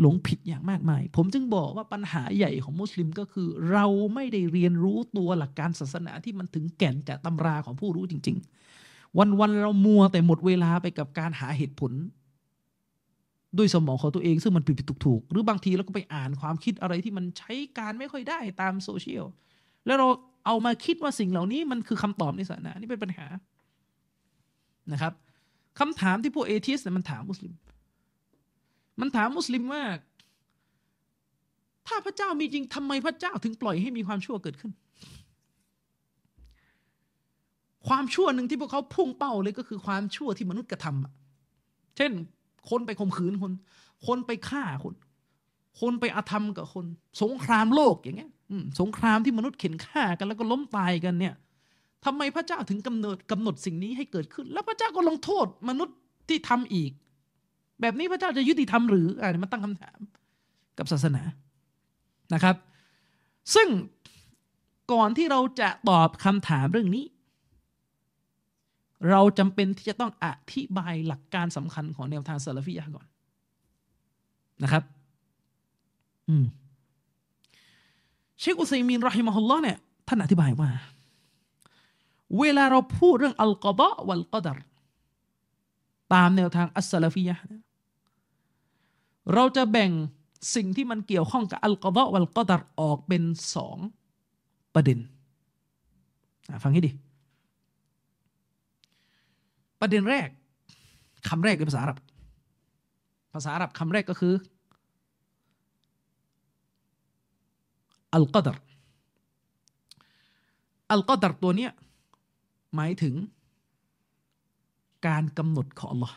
[0.00, 8.36] หลงผิดอย่างมากมาย ผมจึงบอกว่าปัญหาใหญ่ของมุสลิมก็คือ เราไม่ได้เรียนรู้ตัวหลักการศาสนาที่มันถึงแก่นจากตำราของผู้รู้จริง
[8.78, 11.92] ๆ วันๆเรามัวแต่หมดเวลาไปกับการหาเหตุผล
[13.58, 19.24] ด้วยสมองของตัวเองซึ่งมันผิดผิดถูกๆหรือบางทีเราก็ไปอ่านความคิดอะไรที่มันใช้การไม่ค่อยได้ตามโซเชียล
[19.86, 20.06] แล้วเรา
[20.46, 23.26] เอามาคิดว่าสิ่งเหล่านี้มันคือคำตอบในศาสนานี่เป็นปัญหา
[24.92, 25.12] นะครับ
[25.78, 27.52] คำถามที่พวกเอทิสเนี่ยมันถามมุสลิม
[29.00, 29.82] มันถามมุสลิมว่า
[31.86, 34.72] ถ้าพระเจ้ามีจริงทำไมพระเจ้าถึงปล่อยให้มีความชั่วเกิดขึ้น
[37.88, 42.12] ความชั่วหนึ่งที่พวกเขาพุ่งเป้าเลยก็คือความชั่วที่มนุษย์กระทำเช่น
[42.70, 43.52] คนไปข่มขืนคน
[44.06, 44.94] คนไปฆ่าคน
[45.80, 46.86] คนไปอาธรรมกับคน
[47.22, 48.30] สงครามโลกอย่างเงี้ย
[48.80, 51.34] สงครามที่มนุษย์เข็นฆ่ากันแล้วก็ล้มตายกันเนี่ย
[52.04, 55.96] ทำไมพระเจ้าถึงกำเนิดกำหนดสิ่งนี้ให้เกิดขึ้น แล้วพระเจ้าก็ลงโทษมนุษย์
[56.28, 56.90] ที่ทำอีก
[57.80, 59.98] แบบนี้พระเจ้าจะยุติธรรมหรืออ่ามาตั้งคำถาม
[60.78, 61.22] กับศาสนา
[62.34, 62.56] นะครับ
[63.54, 63.68] ซึ่ง
[64.92, 67.04] ก่อนที่เราจะตอบคำถามเรื่องนี้
[69.10, 73.06] เราจำเป็นที่จะต้องอธิบายหลักการสำคัญของแนวทางซาลฟียะก่อน
[74.62, 74.82] นะครับ
[76.28, 76.44] อืม
[78.40, 80.70] เชคอุซัยมีนรอฮิมะฮุลลอฮ์เนี่ยท่านอธิบายว่า
[82.38, 84.58] เวลาเราพูดเรื่องอัลกอดะวัลกอดร
[86.14, 87.36] ตามแนวทางอัสซาลฟียะ
[89.34, 89.90] เราจะแบ่ง
[90.54, 93.22] สิ่งที่มันเกี่ยวข้องกับอัลกอดะวัลกอดรออกเป็น
[93.54, 93.78] สอง
[94.74, 94.98] ประเด็น
[96.62, 96.90] ฟังให้ดี
[99.80, 100.28] ประเด็นแรก
[101.28, 101.98] คำแรกในภาษาอาหรับ
[103.34, 104.34] ภาษาอาหรับคำแรกก็คือ
[108.14, 108.56] อัลกอดร
[110.90, 111.72] อัลกอดรตัวเนี้ย
[112.74, 113.14] หมายถึง
[115.06, 116.12] การกำหนดของ Allah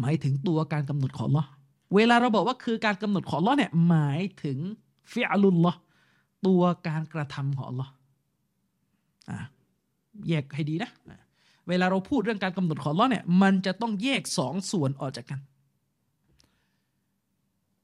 [0.00, 1.46] หมายถึงตัวการกำหนดของ Allah
[1.94, 4.58] เวลาเราบอกว่าคือการกำหนดของ Allah เนี่ยหมายถึง
[5.12, 5.72] ฟิอัลุลลอ
[6.46, 7.88] ตัวการกระทำของ Allah
[10.28, 10.90] แยกให้ดีนะ
[11.68, 15.40] เวลาเราพูดเรื่องการกำหนดของ Allah เนี่ยมันจะต้องแยกสองส่วนออกจากกัน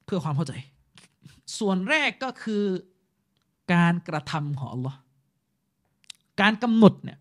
[0.05, 0.53] เพื่อความเข้าใจ
[1.59, 2.63] ส่วนแรกก็คือ
[3.73, 4.95] การกระทำของ Allah
[6.41, 7.17] การกำหนดเนี่ย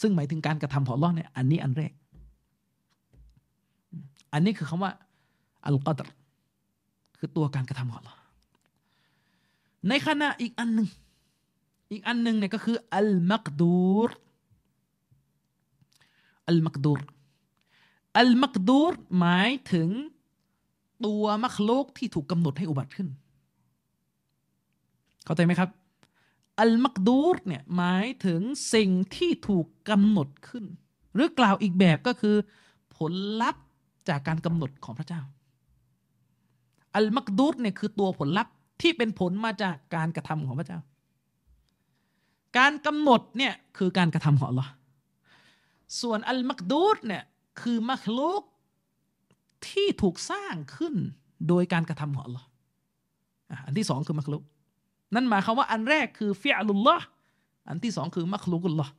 [0.00, 1.92] ซึ่งหมายถึงการกระทำของ Allah เนี่ยอันนี้อันแรก
[4.32, 4.92] อันนี้คือคำว่า
[5.66, 6.08] อัลกอดร
[7.18, 8.16] คือตัวการกระทำของ Allah
[9.88, 10.88] ในขณะอีกอันหนึ่ง
[11.92, 14.10] อีกอันหนึ่งเนี่ยก็คืออัลมักดูร
[16.48, 17.00] อัลมักดูร
[18.18, 19.88] อัลมักดูรหมายถึง
[21.06, 23.08] ตัวมัคลุกที่ถูกกำหนดให้อุบัติขึ้น
[25.24, 25.70] เข้าใจไหมครับ
[26.60, 28.40] อัลมักดูรเนี่ยหมายถึง
[28.74, 30.64] สิ่งที่ถูกกำหนดขึ้น
[31.14, 32.36] หรือกล่าวอีกแบบก็คือ
[32.96, 33.65] ผลลัพธ์
[34.08, 35.20] จากการกำหนดของพระเจ้า
[36.96, 40.80] อัลมักดูรเนี่ยคือตัวผลลัพธ์ที่เป็นผลมาจากการกระทำของพระเจ้า
[42.58, 44.66] การกำหนดเนี่ยคือการกระทำของเรา
[46.00, 47.24] ส่วนอัลมักดูรเนี่ย
[47.60, 48.42] คือมักลุก
[49.68, 50.94] ที่ถูกสร้างขึ้น
[51.48, 52.44] โดยการกระทำของเรา
[53.66, 54.42] อันที่สองคือมักลุก
[55.14, 57.06] นั่นหมายความว่าอันแรกคือฟิอัลุลลอฮ์
[57.68, 58.92] อันที่สองคือมักลุกุลลอฮ์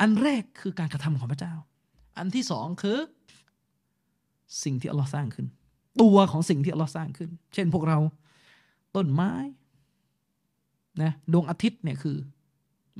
[0.00, 1.54] อันแรกคือการกระทำของพระเจ้า
[2.18, 2.98] อันที่สองคือ
[4.64, 5.46] สิ่งที่อัลลอฮ์สร้างขึ้น
[6.02, 7.98] ตัวของสิ่งที่อัลลอฮ์สร้างขึ้น เช่นพวกเรา
[8.96, 9.32] ต้นไม้
[11.02, 12.16] นะดวงอาทิตย์เนี่ยคือ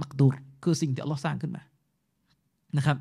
[0.01, 1.63] มักดูรคือสิ่งที่อัลลอฮ์สร้างขึ้นมา
[2.77, 2.97] นะครับ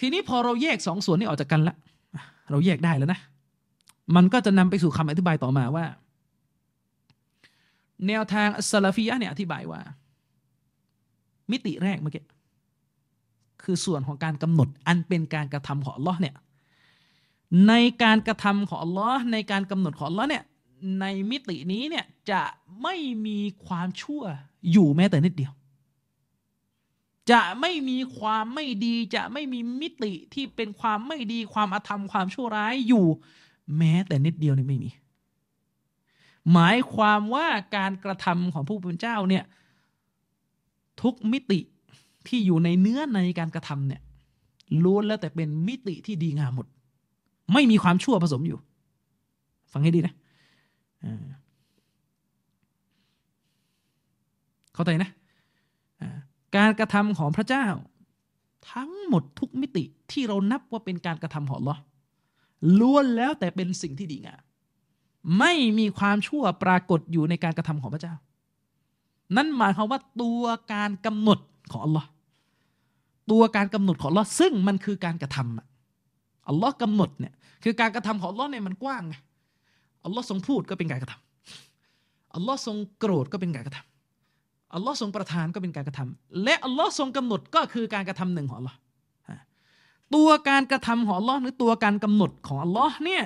[0.00, 1.76] ทีนี้พอเราแยกสองส่วนนี้ออกจากกันละ
[2.50, 3.20] เราแยกได้แล้วนะ
[4.16, 5.84] มันก็จะนำไปสู่คำอธิบายต่อมาว่า
[8.06, 9.80] แนวทางอัสลาฟียะเนี่ยอธิบายว่า
[11.50, 12.24] มิติแรกเมื่อกี้
[13.62, 16.34] คือส่วนของการกำหนดอันเป็นการกระทำของอัลลอฮ์เนี่ย
[17.68, 20.44] ในการกระทำของอัลลอฮ์ในการกำหนดของอัลลอฮ์เนี่ย
[21.00, 22.42] ในมิตินี้เนี่ยจะ
[22.82, 22.94] ไม่
[23.26, 24.22] มีความชั่ว
[24.72, 25.52] อยู่แม้แต่นิดเดียว
[27.30, 33.06] จะไม่มีความไม่ดีจะไม่มีมิติที่เป็นความไม่ดีความอาธรรมความชั่วร้ายอยู่
[33.76, 34.90] แม้แต่นิดเดียวนี่ไม่มี
[36.52, 39.44] หมายความว่าการกระทำของผู้เป็นเจ้าเนี่ย
[41.02, 41.60] ทุกมิติ
[42.26, 44.02] ที่อยู่ในเนื้อในการกระทำเนี่ย
[44.84, 46.66] ล้วนแล้วแต่เป็นมิติที่ดีงามหมด
[47.52, 48.58] ไม่มีความชั่วผสมอยู่
[49.72, 50.14] ฟังให้ดีนะ
[54.74, 55.10] เข้าใจนะ
[56.56, 57.66] การกระทำของพระเจ้า
[58.72, 61.76] ทั้งหมดทุกมิติที่เรานับว่าเป็นการกระทำของลอ
[62.80, 64.40] ล้วนแล้วแต่เป็นสิ่งที่ดีงาม
[65.38, 68.14] ไม่มีความชั่วปรากฏอยู่ในการกระทำของพระเจ้า
[69.36, 71.38] นั่นหมายความว่าตัวการกำหนด
[71.72, 72.08] ของอัลลอฮ์
[73.30, 75.73] ตัวการกำหนดของอัลลอฮ์ซึ่งมันคือการกระทำ
[76.48, 77.32] อัลลอฮ์กำหนดเนี่ย
[77.64, 79.14] คือการกระทำของอัลลอฮ์เนี่ยมันกว้างไง
[80.04, 88.78] อัลลอฮ์ทรงพูดก็เป็นการกระทำอัลลอฮ์ทรงโกรธก็เป็นการกระทำอัลลอฮ์ทรงประทานก็เป็นการกระทำและอัลลอฮ์ทรงกำหนดก็คือการกระทำหนึ่งของอัลลอฮ์
[90.14, 93.24] ตัวการกระทำของอัลลอฮ์หรือตัวการกำหนดของอัลลอฮ์เนี่ย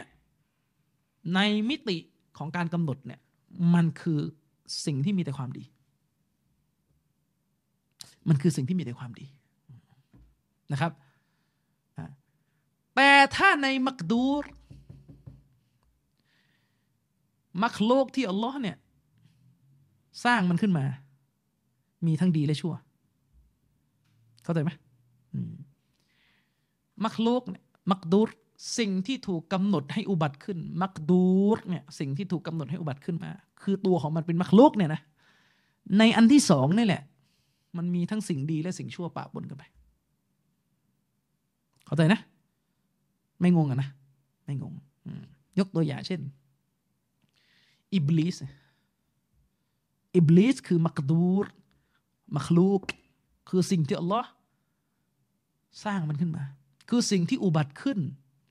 [1.35, 1.97] ในมิติ
[2.39, 3.21] ของการกำหนดเนี่ย
[3.75, 4.21] มันคือ
[4.85, 5.65] สิ่งที่มีแต่ความดี
[8.29, 9.27] มันคือสิ่งที่มีแต่ความดี
[10.73, 10.93] นะครับ
[13.01, 14.45] แต่ถ้าในมักดูร
[17.63, 18.77] มักโลกที่อัลลอฮ์เนี่ย
[20.25, 20.85] สร้างมันขึ้นมา
[22.07, 22.75] มีทั้งดีและชั่ว
[24.43, 24.71] เข้าใจไหม
[27.05, 28.29] มักโลกเนี่ยมักดูร
[28.79, 31.25] สิ่งที่ถูกกำหนดให้อุบัติขึ้น มักดู
[31.57, 33.31] รเนี่ยสิ่งที่ถูกกำหนดให้อุบัติขึ้นมา
[33.63, 35.01] คือตัวของมันเป็นมักโลกเนี่ยนะ
[35.99, 37.03] ในอันที่สองนี่แหละ
[37.77, 39.65] มันมีทั้งสิ่งดีและสิ่งชั่วปะปนกันไป
[41.87, 42.21] เข้าใจนะ
[43.41, 43.89] ไม่งงอะนะ
[44.45, 44.73] ไม่งง
[45.59, 46.21] ยกตัวอย่างเช่น
[47.95, 48.37] อิบลิส
[50.17, 51.47] อิบลิสคือมักดูร
[52.37, 52.81] มักลูก
[53.49, 54.29] คือสิ่งที่อัลลอฮ์
[55.85, 56.45] สร้างมันขึ้นมา
[56.89, 57.99] คือสิ่งที่อุบัติขึ้น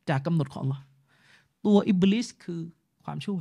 [0.09, 0.83] จากกำหนดของอัลลอฮ์
[1.66, 2.61] ตัวอิบลิสคือ
[3.03, 3.40] ความชั่ว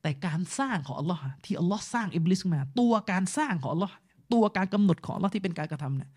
[0.00, 3.94] แต่การสร้างของอัลลอฮ์ที่อัลลอฮ์สร้างอิบลิสมา ตัวการสร้างของอัลลอฮ์
[4.32, 6.10] ตัวการกำหนดของอัลลอฮ์ที่เป็นการกระทำเนี่ย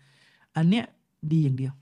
[0.56, 0.84] อันเนี้ย
[1.32, 1.72] ดีอย่างเดียว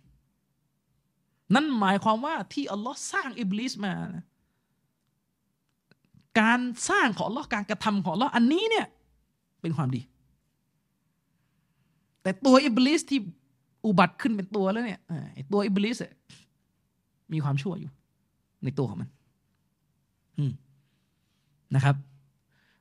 [1.54, 4.24] นั่นหมายความว่าที่อัลลอฮ์สร้างอิบลิสมานะ
[6.40, 8.86] การสร้างของอัลลอฮ์การกระทำของอัลลอฮ์อันนี้เนี่ย
[9.60, 10.02] เป็นความดี
[12.22, 13.20] แต่ตัวอิบลิสที่
[13.86, 15.00] อุบัติขึ้นเป็นตัวแล้วเนี่ย
[15.34, 15.96] ไอ้ตัวอิบลิส
[17.32, 17.92] มีความชั่วอยู่
[18.64, 19.10] ในตัวของมัน
[21.74, 21.96] นะครับ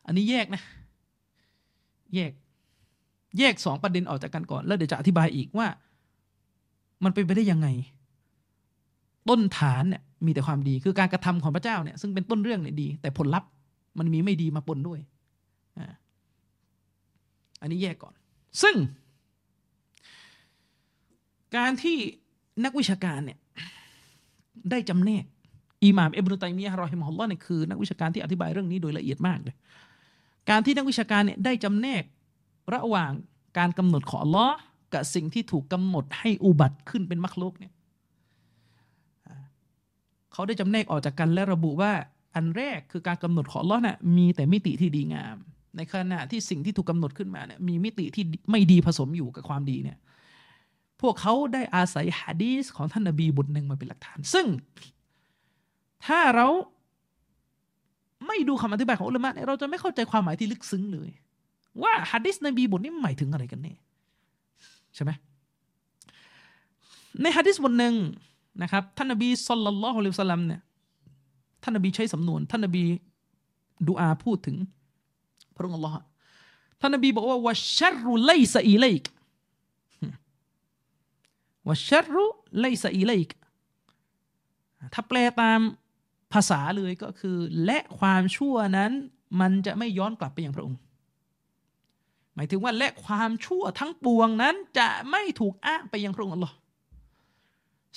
[0.06, 0.62] อันนี้แยกนะ
[2.16, 2.32] แยก
[3.40, 5.68] แยกสองประเด็นออกจากกันก่อน แล้วเดี๋ยวจะอธิบายอีกว่า
[7.04, 7.68] มันเป็นไปได้ยังไง
[9.30, 13.50] ต้นฐานเนี่ยมีแต่ความดีคือการกระทำของพระเจ้าเนี่ยซึ่งเป็นต้นเรื่องเนี่ยดี แต่ผลลัพธ์
[14.00, 15.00] มันมีไม่ดีมาปนด้วย
[17.62, 18.14] อันนี้แยกก่อน
[18.62, 18.76] ซึ่ง
[21.58, 21.98] การที่
[22.66, 23.40] นักวิชาการเนี่ย
[24.72, 25.24] ได้จำแนก
[25.84, 29.56] อิหม่ามอิบนุตัยมียะรอฮิมฮุลลอฮ์เนี่ยคือนักวิชาการที่อธิบายเรื่องนี้โดยละเอียดมากเลย
[30.50, 32.04] การที่นักวิชาการเนี่ยได้จำแนก
[32.74, 33.12] ระหว่าง
[33.58, 34.56] การกำหนดของอัลลอฮ์
[34.94, 37.72] กับสิ่งที่ถูกกำหนดให้อุบัติขึ้นเป็นมรรคลกเนี่ย
[40.34, 41.92] เขาได้จำแนกออกจากกันและระบุว่า
[42.36, 45.36] อันแรกคือการกำหนดของลอฮ์น่ะมีแต่มิติที่ดีงาม
[45.78, 49.98] ในขณะที่สิ่งที่ถูกกาหนดขึ้นมาเนี่ยมีมิติที่ไม่ดีผสมอยู่กับความดีเนี่ย
[51.02, 54.46] พวกเขาได้อาศัยฮะดีสของท่านนบีบทหนึ่งมาเป็นหลักฐาน ซึ่ง
[56.06, 56.48] ถ้าเรา
[58.28, 61.10] ไม่ดูคำอธิบายของอุลามะเนี่ยเราจะไม่เข้าใจความหมายที่ลึกซึ้งเลย
[61.84, 63.74] ว่าฮะดิษนบีบทนี้หมายถึงอะไรกันแน่
[64.96, 65.12] ใช่ไหม
[67.22, 67.96] ในฮะดิษบทหนึ่ง
[68.62, 70.62] นะครับท่านนบีสุลลัลลอฮุอะลัยฮิสลามเนี่ย
[71.64, 72.84] ท่านนบีใช้สำนวน ท่านนบี
[73.88, 74.58] ดูอาพูดถึง
[75.56, 75.96] พระองค์อัลลอฮ์
[76.80, 79.04] ท่านนบีบอกว่าวะชรุไลซะอีไลก
[81.68, 82.26] วะชรุ
[82.62, 83.30] ไลซะอีไลก
[84.94, 85.60] ถ้าแปลตาม
[86.34, 88.92] ภาษาเลยก็คือ และความชั่วนั้น
[89.42, 90.78] มันจะไม่ย้อนกลับไปยังพระองค์
[92.36, 96.56] หมายถึงว่าและความชั่วทั้งปวงนั้นจะไม่ถูกอ้างไปยังพระองค์อัลลอฮ์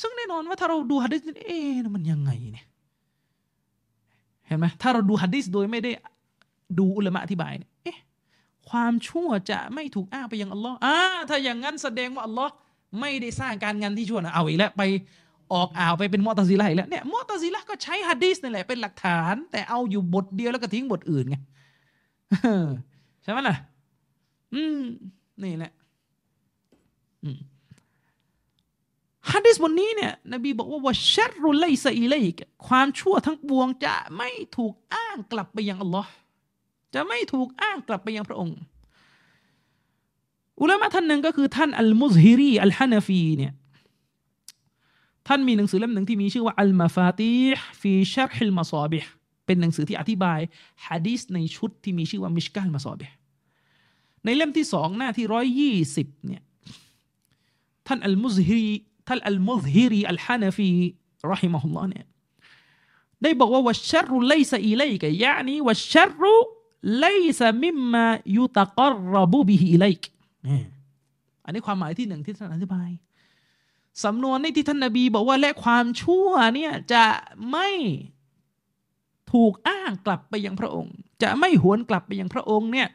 [0.00, 2.66] ซึ่งแน่นอนว่าถ้าเราดูฮะดิษเอ๊ะมันยังไงเนี่ย
[4.46, 5.90] เห็นไหมถ้าเราดูฮะดิษโดยไม่ได้
[6.78, 7.98] ดูอุลามะอธิบายเนี่ยเอ๊ะ
[8.68, 10.96] ความชั่วจะไม่ถูกอ้างไปยังอัลลอฮ์อ่า
[11.30, 12.52] ถ้าอย่างนั้นแสดงว่าอัลลอฮ์
[13.00, 14.82] ไม่ได้สร้างการงานที่ชั่วนะเอาอีกแล้วไป
[15.52, 21.36] ออกอ่าวไปเป็นมอตซิละอีกแล้วเนี่ยมอตซิละก็ใช้ฮะดีสนี่แหละเป็นหลักฐาน แต่เอาอยู่บทเดียวแล้วก็ทิ้งบทอื่นไง
[23.22, 23.56] ใช่ไหมล่ะ
[24.54, 24.80] อืม
[25.42, 25.72] นี่แหละ
[29.30, 32.34] ฮะดิษบทนี้เนี่ยนบีบอกว่า والشر ليس إليك
[32.66, 36.10] ความชั่วทั้งปวงจะไม่ถูกอ้างกลับไปยังอัลลอฮ์
[36.94, 38.58] จะไม่ถูกอ้างกลับไปยังพระองค์
[40.60, 43.52] อุลามะท่านหนึ่งก็คือท่านอัลมุซฮิรีอัลฮานาฟีเนี่ย
[45.28, 49.04] ท่านมีหนังสือเล่มหนึ่งที่มีชื่อว่าالمفاتيح في شرح المصابيح
[49.46, 50.40] เป็นหนังสือที่อธิบาย
[50.86, 53.10] ฮะดีษในชุดที่มีชื่อว่ามิชกาลมาซอบิฮ
[54.24, 56.42] ในเล่มที่สองหน้าที่ร้อยยี่สิบเนี่ย
[57.86, 58.70] ท่านอัลมุซฮิรี
[59.12, 60.70] ท่านอัลมุซฮิรีอัลฮานาฟี
[61.30, 62.06] รอฮิมะฮุลลอฮ์เนี่ย
[63.22, 66.34] ได้บอกว่าวัชชรุไลซะอิไลกะยะนีวัชชรุ
[67.00, 67.06] ไล
[67.38, 68.80] ซะมิมมายุตะก
[69.12, 70.02] รบุบิฮิอิไลก
[71.44, 72.88] อันนี้ความหมายที่หนึ่งที่ท่านอธิบาย
[74.04, 77.04] สำนวนนี้ที่ท่านนบีบอกว่าและความชั่วเนี่ยจะ
[77.50, 77.68] ไม่
[79.32, 82.88] ถูกอ้างกลับไปยังพระองค์ จะไม่หวนกลับไปยังพระองค์เนี่ย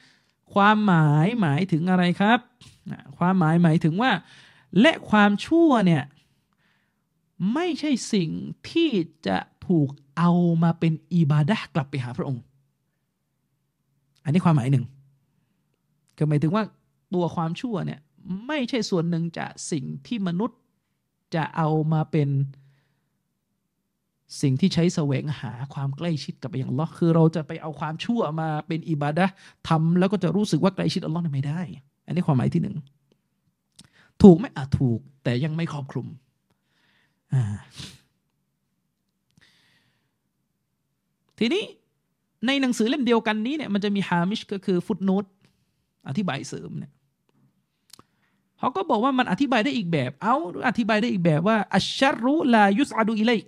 [0.54, 2.40] ความหมายหมายถึงอะไรครับ
[3.18, 4.12] ความหมายหมายถึงว่า
[4.82, 6.04] และความชั่วเนี่ย
[7.54, 8.30] ไม่ใช่สิ่ง
[8.70, 8.90] ที่
[9.28, 10.32] จะถูกเอา
[10.64, 12.44] มาเป็นอิบาดะกลับไปหาพระองค์
[14.24, 14.86] อันนี้ความหมายหนึ่ง
[16.18, 16.64] ก็หมายถึงว่า
[17.14, 18.00] ตัวความชั่วเนี่ย
[18.48, 20.60] ไม่ใช่ส่วนหนึ่งจากสิ่งที่มนุษย์
[21.36, 22.30] จะเอามาเป็น
[24.42, 29.26] สิ่งที่ใช้แสวงหาความใกล้ชิดกับอย่างลอคือเราจะไปเอาความชั่วมาเป็นอิบาดะ
[29.68, 31.62] ทำแล้วก็จะรู้สึกว่าใกล้ชิดอัลลอฮ์ไม่ได้
[32.06, 32.76] อันนี้ความหมายที่หนึ่ง
[34.24, 36.08] ถูกไหมอะถูก แต่ยังไม่ครอบคลุม
[41.40, 41.64] ทีนี้
[42.48, 45.26] ในหนังสือเล่มเดียวกันนี้เนี่ยมันจะมีฮามิชก็คือฟุตโนต
[46.08, 46.92] อธิบายเสริมเนี่ย
[48.60, 50.36] เขาก็บอกว่ามันอธิบายได้อีกแบบ เอา
[50.68, 53.46] อธิบายได้อีกแบบว่า อัชชรุลายุสอาดูอิเลก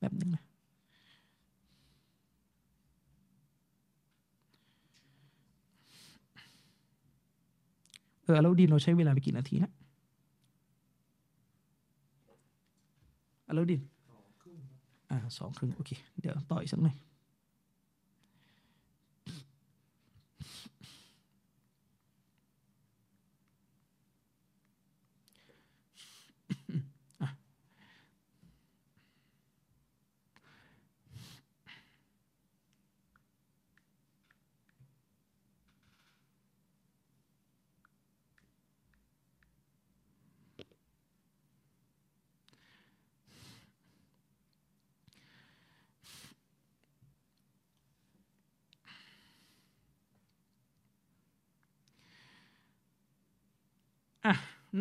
[0.00, 0.42] แบบนึงนะ
[8.22, 9.70] เออแล้วดินเราใช้เวลาไปกี่นาทีนะ
[13.48, 13.80] อลาดิน
[15.10, 15.90] อ่าสองครึ่งโอเค
[16.20, 16.96] เดี๋ยวต่ออีกสักหน่อย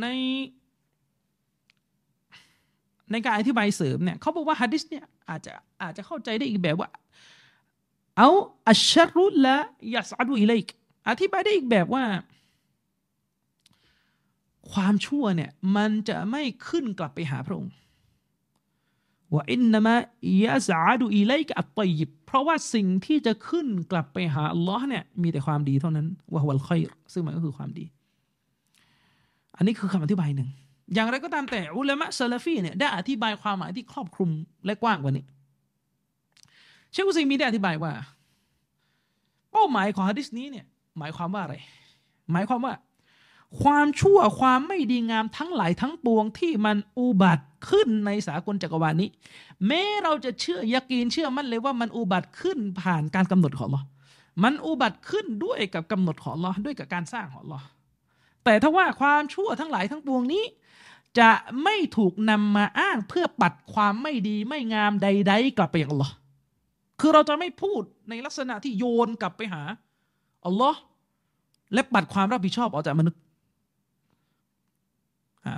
[0.02, 0.06] ใน
[3.12, 5.52] ในการอธิบายเสริมเนี่ยเขาบอกว่าฮะดิษเนี่ยอาจจะ
[5.82, 6.90] อาจจะเข้าใจได้อีกแบบว่า
[8.18, 8.30] เอา
[8.70, 9.56] อัชชรุละ
[9.96, 10.66] ยัสอดูอิเลก
[11.10, 12.04] อธิบายได้อีกแบบว่า
[14.72, 17.74] ความชั่วเนี่ยมันจะไม่ขึ้นกลับไปหาพระองค์
[19.34, 19.96] ว่าอินนามะ
[20.44, 26.80] ยาสาดูอิเลกอัตตยิบเพราะว่าสิ่งที่จะขึ้นกลับไปหาอัลลอฮ์เนี่ยมีแต่ความดีเท่านั้นว่าวัลคอย
[27.14, 27.86] ซึ่งมันก็คือความดี
[29.58, 30.50] อันนี้คือคำอธิบายหนึ่ง
[30.94, 34.30] อย่างไรก็ตามแต่อุลามะซาลาฟีเนี่ยได้อธิบายความหมายที่ครอบคลุม
[34.66, 35.26] และกว้างกว่านี้
[36.92, 37.92] เชคุซีมีได้อธิบายว่า
[39.52, 40.66] เป้าหมายของฮะดิษนี้เนี่ย
[41.00, 41.56] หมายความว่าอะไร
[42.32, 42.74] หมายความว่า
[43.62, 49.10] ความชั่วความไม่ดีงามทั้งหลายทั้งปวงที่มันอุบัติขึ้นในสากลจักรวาลนี้
[49.68, 53.82] แม้เราจะเชื่อยักีนเชื่อมั่นเลยว่ามันอุบัติขึ้นผ่านการกำหนดของเรา
[54.44, 57.60] มันอุบัติขึ้นด้วยกับกำหนดของเราด้วยกับการสร้างของเรา
[58.46, 60.44] แต่ถ้าว่าความชั่วทั้งหลายทั้งปวงนี้
[61.20, 61.32] จะ
[61.64, 66.14] ไม่ถูกนำมาอ้างเพื่อปัดความไม่ดีไม่งามใด ๆ กลับไปยังอัลลอฮ์
[67.00, 69.62] คือเราจะไม่พูดในลักษณะที่โยนกลับไปหา
[70.46, 70.80] อัลลอฮ์
[71.74, 73.22] และปัดความรับผิดชอบออกจากมนุษย์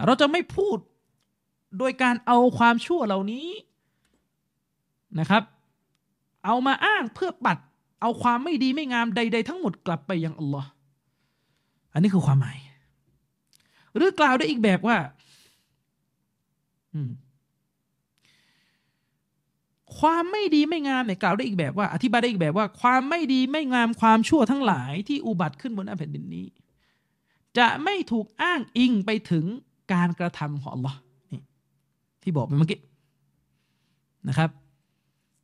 [0.05, 0.77] เราจะไม่พูด
[1.77, 3.47] โดยการเอาความชั่วเหล่านี้
[5.19, 5.43] นะครับ
[6.45, 7.57] เอามาอ้างเพื่อปัด
[8.01, 10.69] เอาความไม่ดีไม่งามใด ๆ ทั้งหมดกลับไปยังอัลลอฮ์
[11.93, 12.57] อันนี้คือความหมาย
[13.95, 14.97] หรือกล่าวได้อีกแบบว่า
[19.99, 26.45] ความไม่ดีไม่งามเนี่ยกล่าวได้อีกแบบว่า อธิบายได้อีกแบบว่า ความไม่ดีไม่งามความชั่วทั้งหลายที่อุบัติขึ้นบนแผ่นดินนี้
[27.57, 29.45] จะไม่ถูกอ้างอิงไปถึง
[29.93, 30.95] การกระทำของ Allah
[31.31, 31.41] นี่
[32.21, 32.79] ที่บอกไปเมื่อกี้
[34.27, 34.49] นะครับ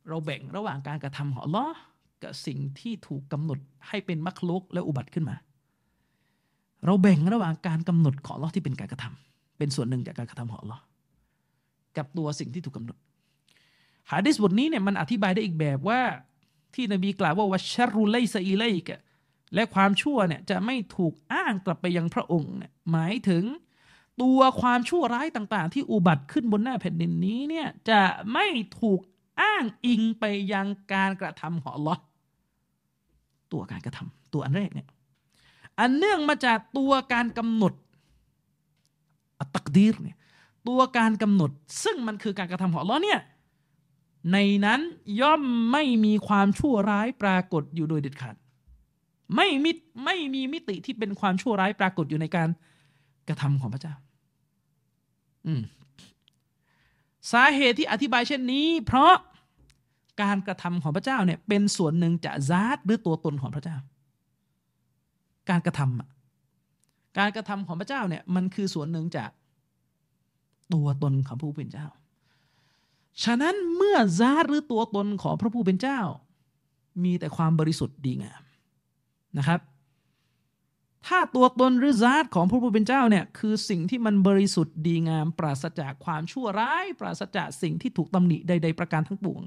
[0.08, 1.70] เราแบ่งระหว่างการกระทำของ Allah
[2.22, 3.58] กับสิ่งที่ถูกกำหนด
[3.88, 5.36] ให้เป็นมักลุกและอุบัติขึ้นมา
[6.86, 10.80] เราแบ่งระหว่างการกำหนดของ Allah ที่เป็นการกระทำเป็นส่วนหนึ่งจากการกระทำของ Allah
[11.96, 12.96] กับตัวสิ่งที่ถูกกาหนด
[14.12, 16.00] ฮะดิษบทนี้เนี่ยมันอธิบายได้อีกแบบว่า
[16.74, 19.00] ที่นบีกล่าวว่าวัชรุไลซอีไลกะ
[19.54, 23.44] และความชั่วเนี่ยจะไม่ถูกอ้างกลับไปยังพระองค์เนี่ยหมายถึง
[24.22, 28.46] ตัวความชั่วร้ายต่างๆ ที่อุบัติขึ้นบนหน้าแผ่นดินนี้เนี่ยจะไม่
[28.80, 29.00] ถูก
[29.40, 31.98] อ้างอิงไปยังการกระทำของ Allah
[33.52, 34.88] ตัวการกระทำตัวอันแรกเนี่ย
[35.78, 37.72] อันเนื่องมาจากตัวการกำหนด
[39.38, 40.16] อัตักดีรเนี่ย
[40.68, 41.50] ตัวการกำหนด
[41.84, 43.20] ซึ่งมันคือการกระทำของอัลลอฮ์เนี่ย
[44.32, 44.80] ในนั้น
[45.20, 48.36] ย่อมไม่มีความชั่วร้ายปรากฏอยู่โดยเด็ดขาด
[49.34, 49.72] ไม่มิ
[50.04, 52.48] ไม่มีมิติที่เป็นความชั่วร้ายปรากฏอยู่ในการ
[53.28, 53.94] กระทำของพระเจ้า
[55.46, 55.62] อืม
[57.32, 59.14] สาเหตุที่อธิบายเช่นนี้ เพราะ
[60.22, 63.76] การกระทำของพระเจ้าเนี่ยเป็นส่วนหนึ่งจากซาตหรือตัวตนของพระเจ้า
[65.50, 69.30] การกระทำการกระทำของพระเจ้าเนี่ยมันคือส่วนหนึ่งจาก
[70.74, 71.86] ตัวตนของพระผู้เป็นเจ้า
[73.24, 76.00] ฉะนั้นเมื่อซาหรือตัวตนของพระผู้เป็นเจ้า
[77.04, 78.42] มีแต่ความบริสุทธิ์ดีงาม
[79.38, 79.60] นะครับ
[81.06, 89.42] ถ้าตัวตนหรือซาตของพระผู้เป็นเจ้าเนี่ยคือสิ่งที่มันบริสุทธิ์ดีงาม ปราศจากความชั่วร้าย ปราศจากสิ่งที่ถูกตำหนิใด ๆ ประการทั้งปวง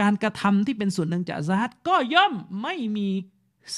[0.00, 3.08] การกระทำที่เป็นส่วนหนึ่งจากซาตก็ย่อมไม่มี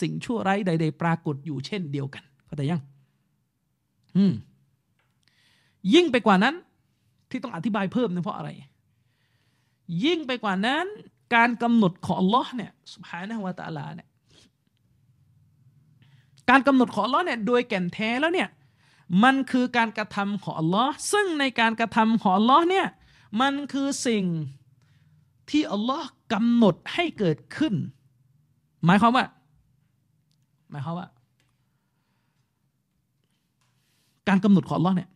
[0.01, 2.83] สิ่งชั่วร้ายใด ๆ ปรากฏอยู่เช่นเดียวกันเข้าใจยัง
[4.17, 4.33] อืม
[5.95, 6.55] ยิ่งไปกว่านั้น
[7.31, 8.51] ที่ต้องอธิบายเพิ่มเนี่เพราะอะไร
[10.05, 10.87] ยิ่งไปกว่านั้น
[11.35, 14.09] การกำหนดของอัลลอฮ์เนี่ยสุภานะวะตะลาเนี่ย
[16.51, 18.49] การกำหนดของอัลลอฮ์เนี่ยโดยแก่นแท้แล้วเนี่ย
[19.23, 22.87] มันคือการกระทำของอัลลอฮ์ซึ่งในการกระทำของอัลลอฮ์เนี่ย
[23.41, 24.25] มันคือสิ่ง
[25.51, 27.75] ที่อัลลอฮ์กำหนดให้เกิดขึ้น
[28.85, 29.25] หมายความว่า
[30.71, 31.09] หมายความว่า
[34.29, 35.11] การกำหนดของลอเนี่ย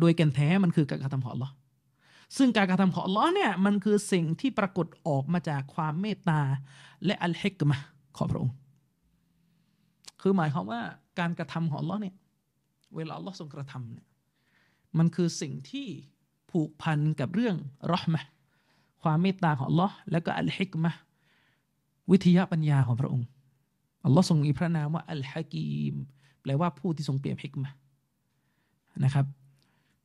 [0.00, 1.50] โดยแก่นแท้มันคือการกระทำของลอ
[2.36, 6.40] ซึ่งการกระทำของลอเนี่ยมันคือสิ่งที่ปรากฏออกมาจากความเมตตา
[7.04, 7.76] และอัลฮิกมะ
[8.16, 8.54] ของพระองค์
[10.20, 10.80] คือหมายความว่า
[11.18, 12.16] การกระทำของลอเนี่ย
[12.96, 14.06] เวลาลอทรงกระทำเนี่ย
[14.98, 15.86] มันคือสิ่งที่
[16.50, 17.56] ผูกพันกับเรื่อง
[17.92, 18.22] รอห์มะ
[19.02, 20.92] ความเมตตาของลอแล้วก็อัลฮิกมะ
[22.10, 23.26] วิทยาปัญญาของพระองค์
[24.06, 25.94] อัลลอฮ์ทรงมีพระนามว่าอัลฮะกีม
[26.42, 27.70] แปลว่าผู้ที่ทรงเปี่ยมฮิกมะ
[29.04, 29.26] นะครับ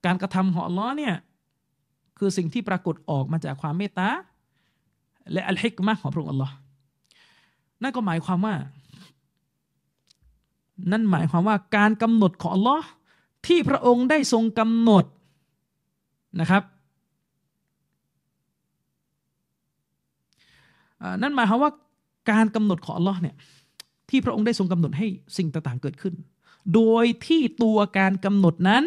[0.06, 1.16] การกระทำของอัลลอฮ์เนี่ย
[2.18, 4.10] คือสิ่งที่ปรากฏออกมาจากความเมตตา
[5.32, 6.54] และอัลฮิกมะของพระองค์อัลลอฮ์
[7.82, 8.56] นั่นก็หมายความว่า
[10.92, 12.88] นั่นหมายความว่าการกำหนดของอัลลอฮ์
[13.48, 15.06] ที่พระองค์ได้ทรงกำหนด
[16.40, 16.64] นะครับ
[21.22, 21.72] นั่นหมายความว่า
[22.32, 23.36] การกำหนดของอัลลอฮ์เนี่ย
[24.12, 25.08] ที่พระองค์ได้ทรงกำหนดให้
[25.38, 26.14] สิ่งต่างๆเกิดขึ้น
[26.74, 28.84] โดยที่ตัวการกำหนดนั้น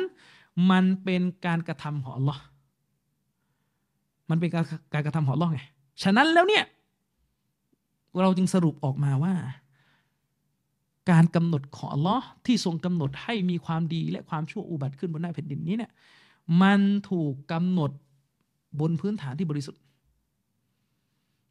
[0.70, 2.38] มันเป็นการกระทำของ Allah
[4.30, 5.60] มันเป็นการการกระทำของ Allah ไง
[6.02, 6.64] ฉะนั้นแล้วเนี่ย
[8.20, 9.34] เราจึงสรุปออกมาว่า
[11.10, 15.92] การกำหนดของ Allah ที่ทรงกำหนดให้มีความดีและความชั่วอุบัติขึ้นบนหน้าแผ่นดินนี้เนี่ย
[16.62, 16.80] มัน
[17.10, 17.90] ถูกกำหนด
[18.80, 19.80] บนพื้นฐานที่บริสุทธิ์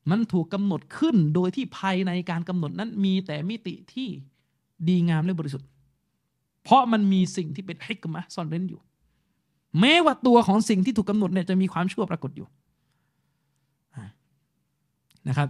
[0.09, 4.07] มันถูกกำหนดขึ้นโดยที่ภายในการกำหนดนั้นมีแต่มิติที่
[4.88, 5.67] ดีงามและบริสุทธิ์
[6.64, 8.82] เพราะมันมีสิ่งที่เป็นฮิกมะซ่อนเร้นอยู่
[9.80, 12.48] แม้ว่าตัวของสิ่งที่ถูกกำหนดเนี่ยจะมีความชั่วปรากฏอยู่
[15.27, 15.49] นะครับ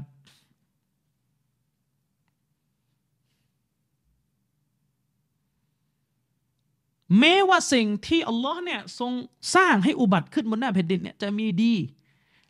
[7.20, 9.12] แม้ว่าสิ่งที่อัลลอฮ์เนี่ยทรง
[9.56, 11.74] สร้างให้อุบัติขึ้นบนหน้าแผ่นดินเนี่ยจะมีดี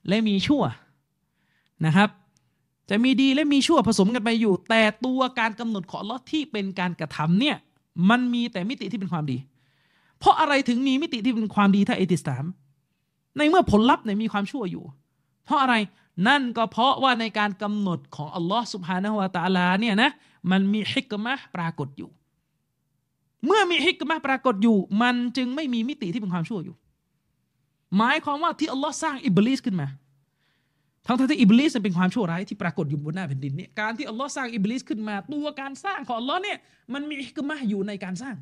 [0.08, 0.64] และมีชั่ว
[1.86, 2.10] นะครับ
[2.90, 7.56] จะมีดีและมีชั่วผสมกันไปอยู่ แต่ตัวการกำหนดของลอที่เป็นการกระทำเนี่ย
[8.10, 9.38] มันมีแต่มิติที่เป็นความดี
[10.20, 12.46] เพราะอะไรถึงมีมิติที่เป็นความดีถ้าเอติสาม
[13.38, 14.84] ในเมื่อผลลัพธ์เนี่ยมีความชั่วอยู่
[15.46, 15.76] เพราะอะไร
[16.28, 20.10] นั่นก็เพราะว่าในการกำหนดของอัลลอฮ์สุบฮานะฮุวาตาลาเนี่ยนะ
[20.52, 22.10] มันมีฮิกมะปรากฏอยู่
[23.46, 26.76] เมื่อมีฮิกมะปรากฏอยู่ มันจึงไม่มีมิติที่เป็นความชั่วอยู่
[27.98, 29.88] หมายความว่าที่อัลลอฮ์สร้างอิบลิสขึ้นมา
[31.06, 36.58] ทั้งที่อิบลิสเป็นความชั่วร้ายที่ปรากฏอยู่บนหน้าแผ่นดินเนี่ยการที่อัลลอฮ์สร้างอิบลิสขึ้นมาตัวการสร้างของอัลลอฮ์เนี่ย
[36.94, 38.36] มันมีฮิกมะอยู่ในการสร้าง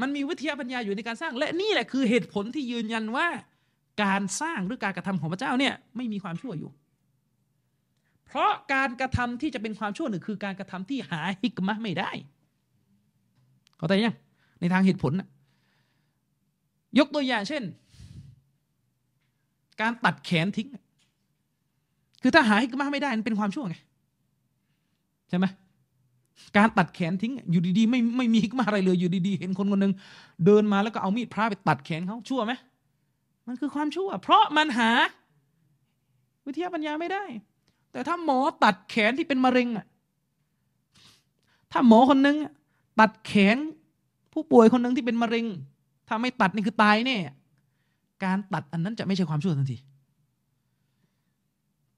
[0.00, 3.28] มันมีวิทยาปัญญาอยู่ในการสร้าง และนี่แหละคือเหตุผลที่ยืนยันว่า
[4.04, 6.70] การสร้างหรือการกระทำของพระเจ้าเนี่ยไม่มีความชั่วอยู่
[8.26, 12.10] เพราะการกระทำที่จะเป็นความชั่วหนึ่งคือการกระทำที่หาฮิกมะไม่ได้
[13.76, 14.16] เข้าใจยัง
[14.60, 15.28] ในทางเหตุผลนะ
[16.98, 17.62] ยกตัวอย่างเช่น
[19.80, 20.68] การตัดแขนทิ้ง
[22.22, 23.76] คือถ้าหาฮิกมะไม่ได้มันเป็นความชั่วไง
[25.28, 25.46] ใช่ไหม
[26.56, 29.92] การตัดแขนทิ้งอยู่ดีๆไม่ไม่มีฮิกมะอะไรเลยอยู่ดีๆ เห็นคนคนหนึ่ง
[30.44, 32.52] เดินมาแล้วก็เอามีดพระไปตัดแขนเขาชั่วไหม
[33.46, 34.90] มันคือความชั่ว เพราะมันหา
[36.46, 37.24] วิทยาปัญญาไม่ได้
[37.92, 39.86] แต่ถ้าหมอตัดแขนที่เป็นมะเร็งอะ
[41.72, 42.36] ถ้าหมอคนนึง
[43.00, 43.56] ตัดแขน
[44.32, 45.46] ผู้ป่วยคนหนึ่งที่เป็นมะเร็ง
[46.08, 47.16] ถ้าไม่ตัดนี่คือตายแน่
[48.24, 49.78] การตัดอันนั้นจะไม่ใช่ความชั่วทันที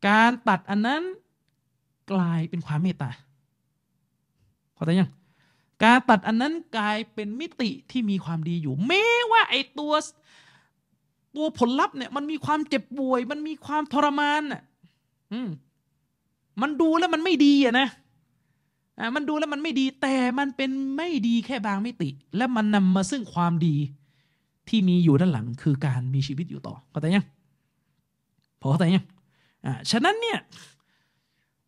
[0.09, 1.03] การตัดอันนั้น
[2.13, 3.11] กลายเป็นความเมตตา
[4.75, 5.11] เข้าใจยัง
[5.85, 9.93] การตัดอันนั้นกลายเป็นมิติที่มีความดีอยู่แม้ว่าไอ้ตัว
[11.37, 14.63] ตัวผลลัพธ์เนี่ยมันมีความเจ็บป่วย มันมีความทรมานอะ
[15.33, 15.49] อืม
[16.63, 17.89] มันดูแล้วมันไม่ดีอะนะ
[18.99, 23.77] อ่ามันดูแล้วมันไม่ดีแต่มันเป็นไม่ดีแค่บางมิติ และมันนำมาซึ่งความดี
[24.69, 27.27] ที่มีอยู่ด้านหลังคือการมีชีวิตอยู่ต่อเข้าใจยัง
[28.61, 29.05] พอเข้าใจยัง
[29.67, 30.39] อ่าฉะนั้นเนี่ย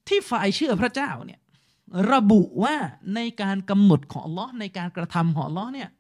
[0.08, 1.40] ที่ฝ่ายเชื่อพระเจ้าเนี่ย
[2.12, 2.74] ระบุว่า
[3.14, 5.90] ในการกำหนดของลอ์ในการกระทำของลอ์เนี่ย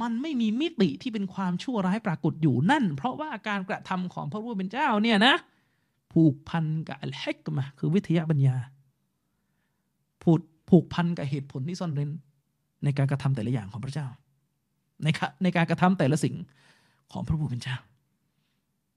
[0.00, 5.34] มันไม่มีมิติที่เป็นความชั่วร้ายปรากฏอยู่นั่น เพราะว่าการกระทำของพระผู้เป็นเจ้าเนี่ยนะ
[6.12, 8.56] ผูกพันกับอัลฮิกมะคือวิทยาปัญญา
[10.22, 10.40] ผูก
[10.70, 12.10] ผูกพันกับเหตุผลที่ซ่อนเร้น
[12.84, 14.06] ในการกระทำแต่ละอย่างของพระเจ้า
[15.02, 15.08] ใน
[15.42, 16.34] ในการกระทำแต่ละสิ่ง
[17.12, 17.76] ของพระผู้เป็นเจ้า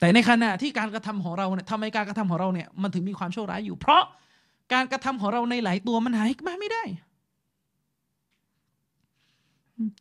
[0.03, 4.03] แต่ในขณะที่การกระทำของเราเนี่ยทำไมการกระทำของเราเนี่ยมันถึงมีความโชั่วร้ายอยู่ เพราะ
[4.73, 6.83] การกระทำของเราในหลายตัวมันหาฮิกมาไม่ได้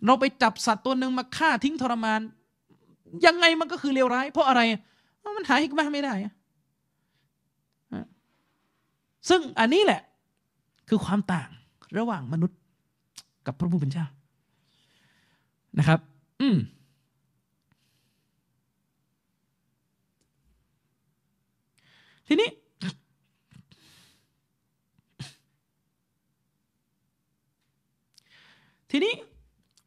[0.07, 2.21] เราไปจับสัตว์ตัวหนึ่งมาฆ่าทิ้งทรมาน
[3.27, 4.61] ยังไงมันก็คือเลวร้าย เพราะอะไร
[5.37, 6.15] มันหาฮิกมาไม่ได้
[9.29, 10.01] ซึ่งอันนี้แหละ
[10.89, 11.49] คือความต่าง
[11.99, 12.59] ระหว่างมนุษย์
[13.47, 14.07] กับพระผู้เป็นเจ้า
[15.79, 16.01] นะครับ
[16.41, 16.57] อืม
[22.33, 22.51] ทีนี้
[28.91, 29.15] ทีนี้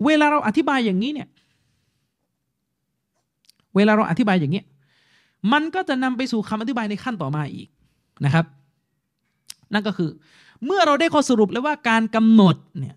[0.06, 1.28] เวลาเราอธิบายอย่างนี้เนี่ย
[3.76, 4.64] เวลาเราอธิบายอย่างนี้
[5.54, 7.68] มันก็จะนำไปสู่คำอธิบายในขั้นต่อมาอีก
[8.26, 8.46] นะครับ
[9.74, 10.10] นั่นก็คือ
[10.66, 12.96] เมื่อเราได้ข้อสรุปแล้วว่าการกำหนดเนี่ย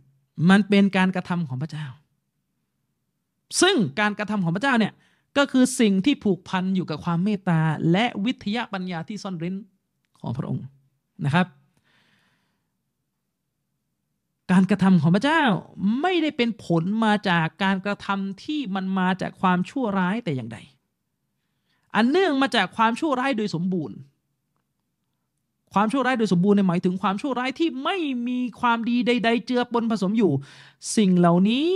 [0.50, 1.86] มันเป็นการกระทำของพระเจ้า
[3.60, 4.92] ซึ่งการกระทำของพระเจ้าเนี่ย
[5.36, 7.60] ก็คือสิ่งที่ผูกพันอยู่กับความเมตตา
[7.92, 9.54] และวิทยาปัญญาที่ซ่อนเร้น
[10.20, 10.64] ของพระองค์
[11.24, 11.46] นะครับ
[14.52, 15.42] การกระทำของพระเจ้า
[16.00, 20.58] ไม่ได้เป็นผลมาจากการกระทำที่มันมาจากความชั่วร้ายแต่อย่างใด
[21.94, 23.96] อันเนื่องมาจากความชั่วร้ายโดยสมบูรณ์
[25.74, 27.96] ความชั่วร้ายโดยสมบูรณ์ในหมายถึงความชั่วร้ายที่ไม่
[28.28, 30.32] มีความดีใด ๆ เจือปนผสมอยู่
[30.96, 31.70] สิ่งเหล่านี้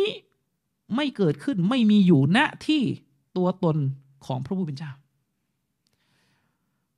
[0.97, 2.83] ไม่เกิดขึ้นไม่มีอยู่ณที่
[3.37, 3.77] ตัวตน
[4.27, 4.91] ของพระผู้เป็นเจ้า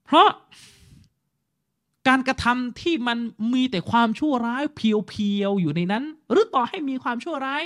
[0.05, 0.29] เพราะ
[2.09, 3.19] การกระทำที่มัน
[3.55, 7.63] มีแต่ความชั่วร้ายเพียวๆอยู่ในนั้น หรือต่อให้มีความชั่วร้าย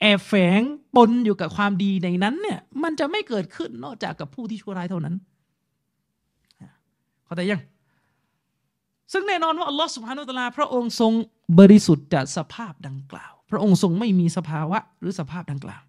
[0.00, 0.60] แอบแฝง
[0.94, 5.14] ปนอยู่กับความดีในนั้นเนี่ยมันจะไม่เกิดขึ้นนอกจากกับผู้ที่ชั่วร้ายเท่านั้น
[7.24, 7.62] เข้าใจยัง
[9.12, 11.12] ซึ่งแน่นอนว่าอัลลอฮฺสุบฮานุตลา พระองค์ทรง
[11.58, 15.82] บริสุทธิ์จากสภาพดังกล่าว พระองค์ทรงไม่มีสภาวะหรือสภาพดังกล่าว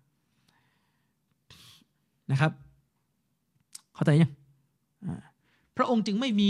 [2.32, 2.52] นะครับ
[3.94, 4.32] เข้าใจยัง
[5.78, 6.50] พระองค์จึงไม่มี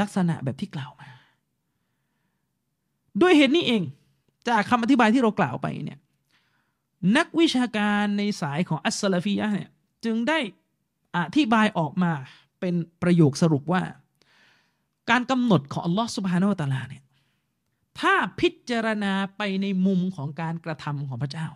[0.00, 1.08] ลักษณะแบบที่กล่าวมา
[3.20, 3.82] ด้วยเหตุนี้เอง
[4.48, 5.98] จากคำอธิบายที่เรากล่าวไปเนี่ย
[7.16, 9.70] นักวิชาการในสายของอัสลาฟียะเนี่ย
[10.04, 10.38] จึงได้
[11.16, 12.12] อธิบายออกมา
[12.60, 13.82] เป็นประโยคสรุปว่า
[15.10, 17.02] การกำหนดของอัลลอฮฺสุบฮานาวตลาเนี่ย
[18.00, 21.46] ถ้าพิจารณาไปในมุมของการกระทำของพระเจ้า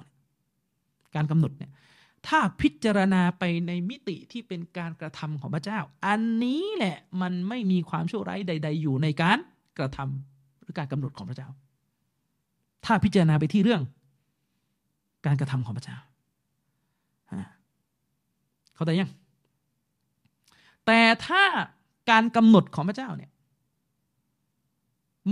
[1.15, 1.71] การกำหนดเนี่ย
[2.29, 9.39] ถ้าพิจารณาไปในมิติที่เป็นการกระทำของพระเจ้า อันนี้แหละมันไม่มีความชั่วร้ายใด ๆ อยู่ในการ
[9.79, 11.49] กระทำหรือการกำหนดของพระเจ้า
[12.85, 13.83] ถ้าพิจารณาไปที่เรื่อง
[15.27, 15.99] การกระทำของพระเจ้า
[18.75, 19.11] เขาแต่ยัง
[20.87, 21.43] แต่ถ้า
[22.11, 23.31] การกำหนดของพระเจ้าเนี่ย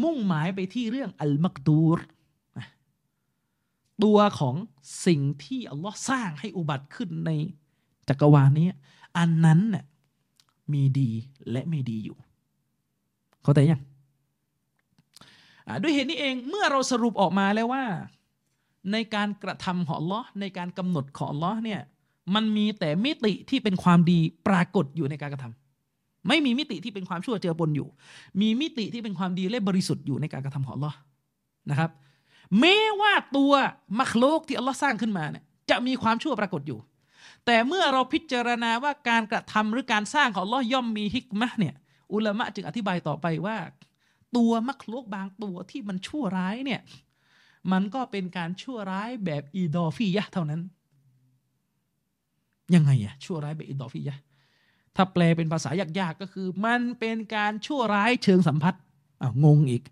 [0.03, 1.99] มุ่งหมายไปที่เรื่องอัลมักดูร
[4.03, 4.55] ตัวของ
[5.07, 7.31] สิ่งที่อัลลอฮ์สร้างให้อุบัติขึ้นใน
[8.09, 8.69] จักรวาลนี้
[9.19, 9.85] อันนั้นน่ย
[10.73, 11.11] มีดี
[11.51, 12.17] และไม่ดีอยู่
[13.43, 13.83] เข้าแต่ยัง
[15.83, 17.85] ด้วยเหตุนี้เองเมื่อเราสรุปออกมาแล้วว่า
[18.93, 21.81] ในการกระทำของอัลลอฮ์ในการกำหนดของอัลลอฮ์เนี่ย
[22.35, 27.89] มันมีแต่มิติที่เป็นความดีปรากฏอยู่ในการกระทำไม่มีมิติที่เป็นความชั่วเจือปนอยู่
[28.41, 30.97] มีมิติที่เป็นความดีและบริสุทธิ์อยู่ในการกระทำของอัลลอฮ์
[31.71, 31.91] นะครับ
[32.61, 33.53] แม้ว่าตัว
[34.01, 36.79] มัคโลกที่อัลลอฮ์สร้างขึ้นมาเนี่ยจะมีความชั่วปรากฏอยู่
[37.47, 41.75] แต่เมื่อเราพิจารณาว่าการกระทำหรือการสร้างของอัลลอฮ์ย่อมมีฮิกมะเนี่ย
[42.13, 43.57] อุลามะจึงอธิบายต่อไปว่า
[44.37, 46.81] ตัวมัคโลกบางตัวที่มันชั่วร้ายเนี่ย
[47.73, 50.61] มันก็เป็นการชั่วร้ายแบบอีดอฟียะเท่านั้น
[52.75, 54.17] ยังไงอะชั่วร้ายแบบอีดอฟียะ
[54.97, 58.83] ถ้าแปลเป็นภาษายากๆก็คือ มันเป็นการชั่วร้ายเชิงสัมพัทธ์
[59.21, 59.83] อ้าวงงอีก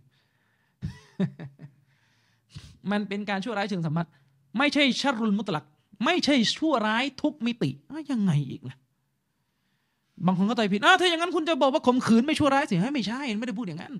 [2.90, 4.12] มันเป็นการชั่วร้ายเชิงสัมพัทธ์
[4.58, 5.64] ไม่ใช่ชัรุลมุตลัก
[6.04, 8.76] ไม่ใช่ชั่วร้ายทุกมิติอ้ายังไงอีกล่ะ
[10.26, 13.94] บางคนก็ใจผิดอ้าถ้าอย่างนั้นคุณจะบอกว่าข่มขืนไม่ชั่วร้ายสิไม่ใช่ไม่ได้พูดอย่างนั้น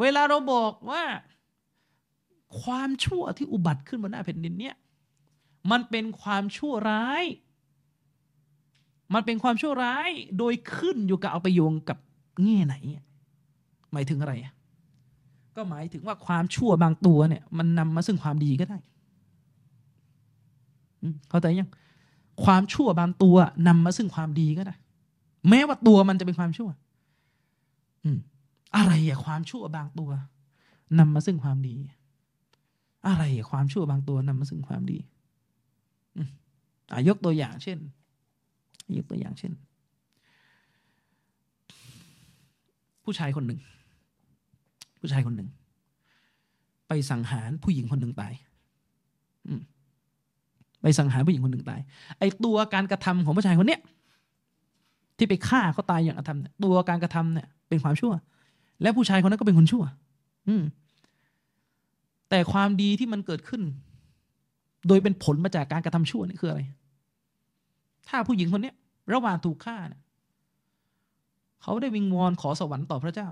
[0.00, 1.02] เวลาเราบอกว่า
[2.62, 4.76] ความชั่วที่อุบัติขึ้นบนหน้าแผ่นดินเนี่ย
[5.70, 7.24] มันเป็นความชั่วร้าย
[9.14, 11.98] มันเป็นความชั่วร้ายโดยขึ้นอยู่กับเอาไปโยงกับ
[12.44, 12.74] แง่ไหน
[13.92, 14.52] หมายถึงอะไรอะ
[15.56, 18.78] ก็หมายถึงว่าความชั่วบางตัวเนี่ย มันนำมาซึ่งความดีก็ได้
[21.30, 21.70] เข้าใจยัง
[22.44, 23.36] ความชั่วบางตัว
[23.68, 24.74] นำมาซึ่งความดีก็ได้
[25.48, 26.68] แม้ว่าตัวมันจะเป็นความชั่ว
[28.04, 28.18] อืม
[28.76, 30.10] อะไรอะความชั่วบางตัว
[30.98, 31.74] นำมาซึ่งความดี
[33.06, 34.98] อะไรอะความชั่วบางตัวนำมาซึ่งความดี
[36.16, 36.28] อืม
[36.90, 37.78] อะยกตัวอย่างเช่น
[38.96, 39.52] ยกตัวอย่างเช่น
[43.04, 43.60] ผู้ชายคนหนึ่ง
[45.04, 45.48] ผู้ชายคนหนึ่ง
[46.88, 48.32] ไปสังหารผู้หญิงคนหนึ่งตาย
[50.82, 51.80] ไปสังหารผู้หญิงคนหนึ่งตาย
[52.18, 53.80] ไอตัวการกระทำของผู้ชายคนเนี้ย
[55.16, 58.12] ที่ไปฆ่าเขาตายอย่างกระทำเนี่ยตัวการกระทำเนี่ยเป็นความชั่ว
[58.82, 59.84] และผู้ชายคนนั้นก็เป็นคนชั่ว
[60.48, 60.62] อืม
[62.30, 63.62] แต่ความดีที่มันเกิดขึ้น
[64.88, 66.60] โดยเป็นผลมาจากการกระทำชั่วนี่คืออะไร
[68.08, 68.74] ถ้าผู้หญิงคนเนี้ย
[69.14, 70.02] ระหว่างถูกฆ่าเนี่ย
[71.62, 73.28] เขาได้วิงวอนขอสวรรค์ต่อพระเจ้า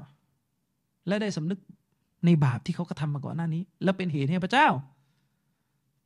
[1.07, 1.59] และได้สำนึก
[2.27, 4.69] ในบาปที่เขากระทำมาก่อนหน้านี้ แล้วเป็นเหตุให้พระเจ้า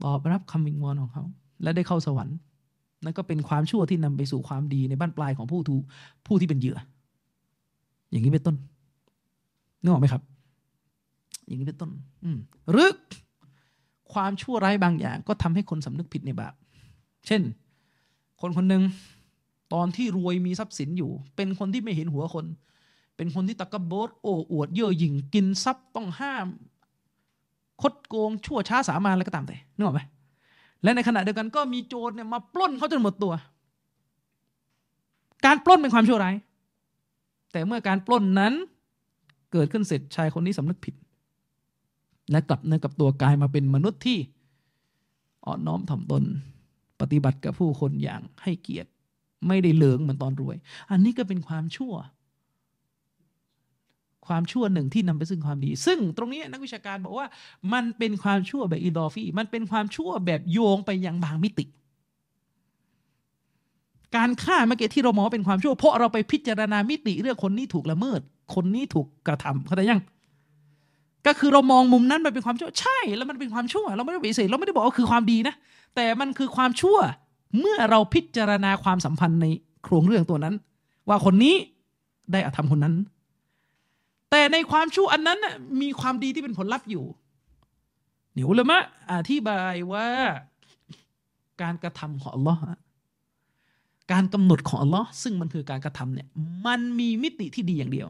[0.03, 1.25] ตอบรับคำวิงวอนของเขา
[1.63, 2.37] และได้เข้าสวรรค์
[3.05, 5.77] นั่นก็เป็นความชั่วที่นำไปสู่ความดีในบ้านปลายของผู้ทู
[6.27, 6.79] ผู้ที่เป็นเหยื่อ
[8.11, 8.57] อย่างนี้เป็นต้น
[9.83, 10.23] นึกออกไหมครับ
[11.47, 11.91] อย่างนี้เป็นต้น
[12.25, 12.31] อื
[12.71, 12.91] หรือ
[14.13, 16.55] ความชั่วร้ายบางอย่าง ก็ทำให้คนสำนึกผิดในบาป
[17.27, 17.43] เช่น
[18.41, 18.83] คนคนหนึ่ง
[19.75, 22.45] ตอนที่รวยมีทรัพย์สินอยู่ เป็นคนที่ไม่เห็นหัวคน
[23.17, 26.47] เป็นคนที่ตะกบดโอ้อวดเย่อหยิ่งกินทรัพย์ต้องห้าม
[27.83, 30.01] คดโกงชั่วช้าสามาอะไรก็ตามแต่นึกออกไหม
[30.83, 33.35] และในขณะเดียวกันก็มีโจรเนี่ยมาปล้นเขาจนหมดตัว
[35.45, 36.35] การปล้นเป็นความชั่วร้าย
[37.53, 38.53] แต่เมื่อการปล้นนั้น
[39.53, 40.95] เกิดขึ้นเสร็จชายคนนี้สำนึกผิด
[42.31, 44.19] และกลับเนื้อกับตัวกลายมาเป็นมนุษย์ที่
[45.45, 46.25] อ่อนน้อมถ่อมตน
[47.01, 48.91] ปฏิบัติกับผู้คนอย่างให้เกียรติ
[49.49, 50.57] ไม่ได้เหลิงเหมือนตอนรวย
[50.91, 51.95] อันนี้ก็เป็นความชั่ว
[54.29, 57.27] ความชั่วหนึ่งที่นำไปซึ่งความดี ซึ่งตรงนี้นักวิชาการบอกว่า
[57.73, 61.65] มันเป็นความชั่วแบบอีดอฟีมันเป็นความชั่วแบบโยงไปยังบางมิติ
[64.17, 68.21] การฆ่าเมื่อกี้ที่เรามองว่าเป็นความชั่ว เพราะเราไปพิจารณามิติ เรื่องคนนี้ถูกละเมิด
[68.55, 70.01] คนนี้ถูกกระทำเข้าใจยัง
[71.27, 75.55] ก็คือเรามองมุมนั้นมันเป็นความชั่ว ใช่แล้วมันเป็นความชั่ว เราไม่ได้ปฏิเสธเราไม่ได้บอกว่าคือความดีนะ
[75.97, 76.99] แต่มันคือความชั่ว
[77.61, 79.47] เมื่อเราพิจารณาความสัมพันธ์ใน
[79.85, 80.55] โครงเรื่องตัวนั้น
[81.09, 81.55] ว่าคนนี้
[82.33, 82.95] ได้อาธรรมคนนั้น
[84.31, 85.39] แต่ในความชั่วอันนั้น
[85.83, 87.05] มีความดีที่เป็นผลลัพธ์อยู่
[88.35, 88.81] เดี๋ยวเลยมะ
[89.13, 90.09] อธิบายว่า
[91.63, 92.63] การกระทำของอัลลอฮ์
[94.13, 96.29] การกำหนดของอัลลอฮ์ซึ่งมันคือการกระทำเนี่ย
[96.67, 98.09] มันมีมิติที่ดีอย่างเดียว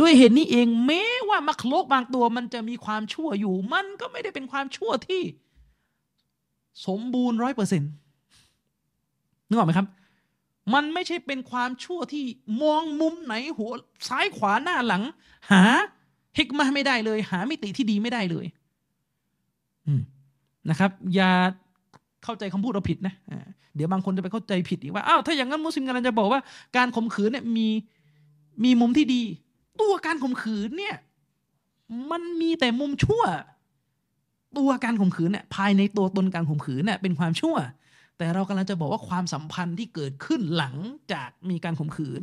[0.00, 5.22] ด้วยเหตุนี้เองแม้ว่ามักโลกบางตัวมันจะมีความชั่วอยู่ มันก็ไม่ได้เป็นความชั่วที่
[6.86, 7.90] สมบูรณ์ร้อยเปอร์เซ็นต์
[9.48, 9.86] นึกออกไหมครับ
[10.74, 12.24] มันไม่ใช่เป็นความชั่วที่
[12.62, 13.70] มองมุมไหนหัว
[14.08, 15.02] ซ้ายขวาหน้าหลัง
[15.50, 15.62] หา
[16.38, 18.46] ฮิกมาไม่ได้เลย หามิติที่ดีไม่ได้เลย
[20.70, 21.30] นะครับ อย่า
[22.24, 23.14] เข้าใจคำพูดเราผิดนะ
[23.74, 26.40] เดี๋ยวบางคนจะไปเข้าใจผิดอีกว่าอ้าวถ้าอย่างนั้นมุสลิมกำลังจะบอกว่า
[26.76, 27.68] การข่มขืนเนี่ยมี
[28.64, 29.22] มีมุมที่ดี
[29.80, 30.96] ตัวการข่มขืนเนี่ย
[32.10, 33.22] มันมีแต่มุมชั่ว
[34.58, 37.56] ตัวการข่มขืนเนี่ยภายในตัวตนการข่มขืนเนี่ยเป็นความชั่ว
[38.18, 40.76] แต่เรากำลังจะบอกว่าความสัมพันธ์ที่เกิดขึ้นหลัง
[41.12, 42.22] จากมีการข่มขืน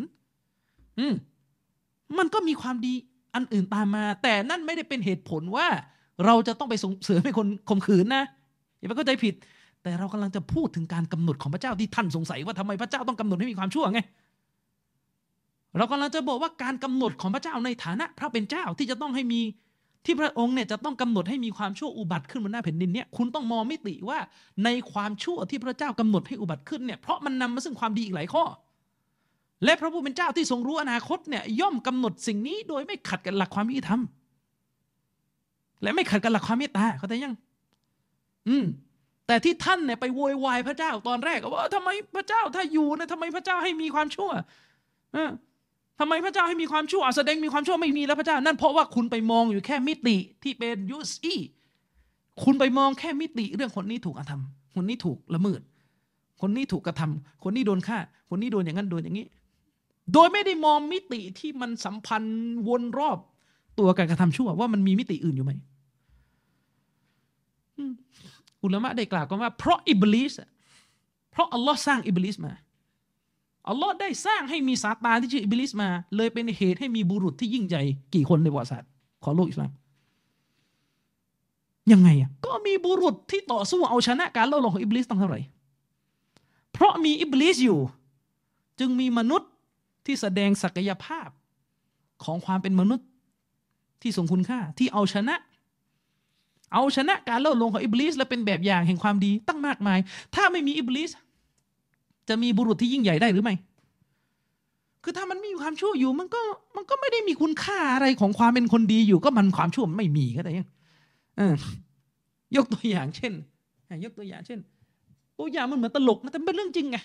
[1.00, 1.14] อืม
[2.18, 2.94] มันก็มีความดี
[3.36, 5.68] อันอื่นตามมา แต่นั่นไม่ได้เป็นเหตุผลว่า
[6.26, 8.24] เราจะต้องไปส่งเสริมให้คนข่มขืนนะ
[8.80, 9.36] อย่าไปเข้าใจผิด
[9.84, 14.00] แต่เรากำลังจะพูดถึงการกำหนดของพระเจ้าที่ท่านสงสัยว่าทำไมพระเจ้าต้องกำหนดให้มีความชั่วไง
[15.78, 19.42] เรากำลังจะบอกว่าการกำหนดของพระเจ้าในฐานะ พระเป็นเจ้าที่จะต้องให้มี
[20.06, 24.20] ที่พระองค์เนี่ยจะต้องกำหนดให้มีความชั่วอุบัติขึ้นบนหน้าแผ่นดินเนี่ยคุณต้องมองมิติว่า
[24.64, 28.44] ในความชั่วที่พระเจ้ากำหนดให้อุบัติขึ้นเนี่ยเพราะมันนำมาซึ่งความดีอีกหลายข้อ
[29.66, 34.02] และพระผู้เป็นเจ้าที่ทรงรู้อนาคตเนี่ยย่อมกำหนดสิ่งนี้โดยไม่ขัดกับหลักความยุติธรรม
[35.84, 37.36] และไม่ขัดกับหลักความเมตตาเขาแต่ยัง
[38.48, 38.66] อืม
[39.28, 44.32] แต่ที่ท่านเนี่ยไปโวยวายพระเจ้าตอนแรกว่าทำไมพระเจ้าถ้าอยู่นะทำไมพระเจ้าให้มีความชั่ว
[45.16, 45.18] อ
[46.00, 51.36] ทำไมพระเจ้าให้มีความชั่วแสดงมีความชั่วไม่มีแล้วพระเจ้า นั่นเพราะว่าคุณไปมองอยู่แค่มิติที่เป็นยูซี
[52.44, 55.62] คุณไปมองแค่มิติเรื่องคนนี้ถูกกระทำคนนี้ถูกละเมิด
[56.42, 57.98] คนนี้ถูกกระทำคนนี้โดนฆ่า
[58.30, 59.26] คนนี้โดนอย่างนั้นโดนอย่างนี้
[60.14, 63.18] โดยไม่ได้มองมิติที่มันสัมพันธ์วนรอบ
[63.80, 65.52] ตัวการกระทำชั่วว่ามันมีมิติอื่นอยู่ไหม
[68.64, 70.34] อุลามะได้กล่าวกันว่าเพราะอิบลิส
[71.32, 72.54] เพราะอัลลอฮ์สร้างอิบลิสมา
[73.70, 78.90] อัลลอฮ์ได้สร้างให้มีซาตานที่ชื่ออิบลิสมา เลยเป็นเหตุให้มีบุรุษที่ยิ่งใหญ่กี่คนในประวัติศาสตร์
[79.24, 79.72] ของโลกอิสลาม
[81.92, 85.40] ยังไงอะก็มีบุรุษที่ต่อสู้เอาชนะการล่อลวงของอิบลิสตั้งเท่าไหร่
[86.74, 87.80] เพราะมีอิบลิสอยู่
[88.80, 89.50] จึงมีมนุษย์
[90.06, 91.30] ที่แสดงศักยภาพ
[92.24, 93.08] ของความเป็นมนุษย์
[94.02, 95.36] ที่ทรงคุณค่าที่เอาชนะ
[96.74, 100.00] เอาชนะการเล่าลงของอิบลิสและเป็นแบบอย่างแห่งความดีตั้งมากมาย
[100.36, 101.10] ถ้าไม่มีอิบลิส
[102.30, 103.56] จะมีบุรุษที่ยิ่งใหญ่ได้หรือไม่
[105.04, 106.42] คือถ้ามันมีความชั่วอยู่ มันก็
[106.76, 110.68] มันก็ไม่ได้มีคุณค่าอะไรของความเป็นคนดีอยู่ ก็มันความชั่วไม่มีก็ได้ยัง
[112.56, 113.34] ยกตัวอย่างเช่น
[114.06, 114.60] ยกตัวอย่างเช่น
[115.40, 116.98] ตัวอย่างมันเหมือนตลกนะแต่เป็นเรื่องจริงไง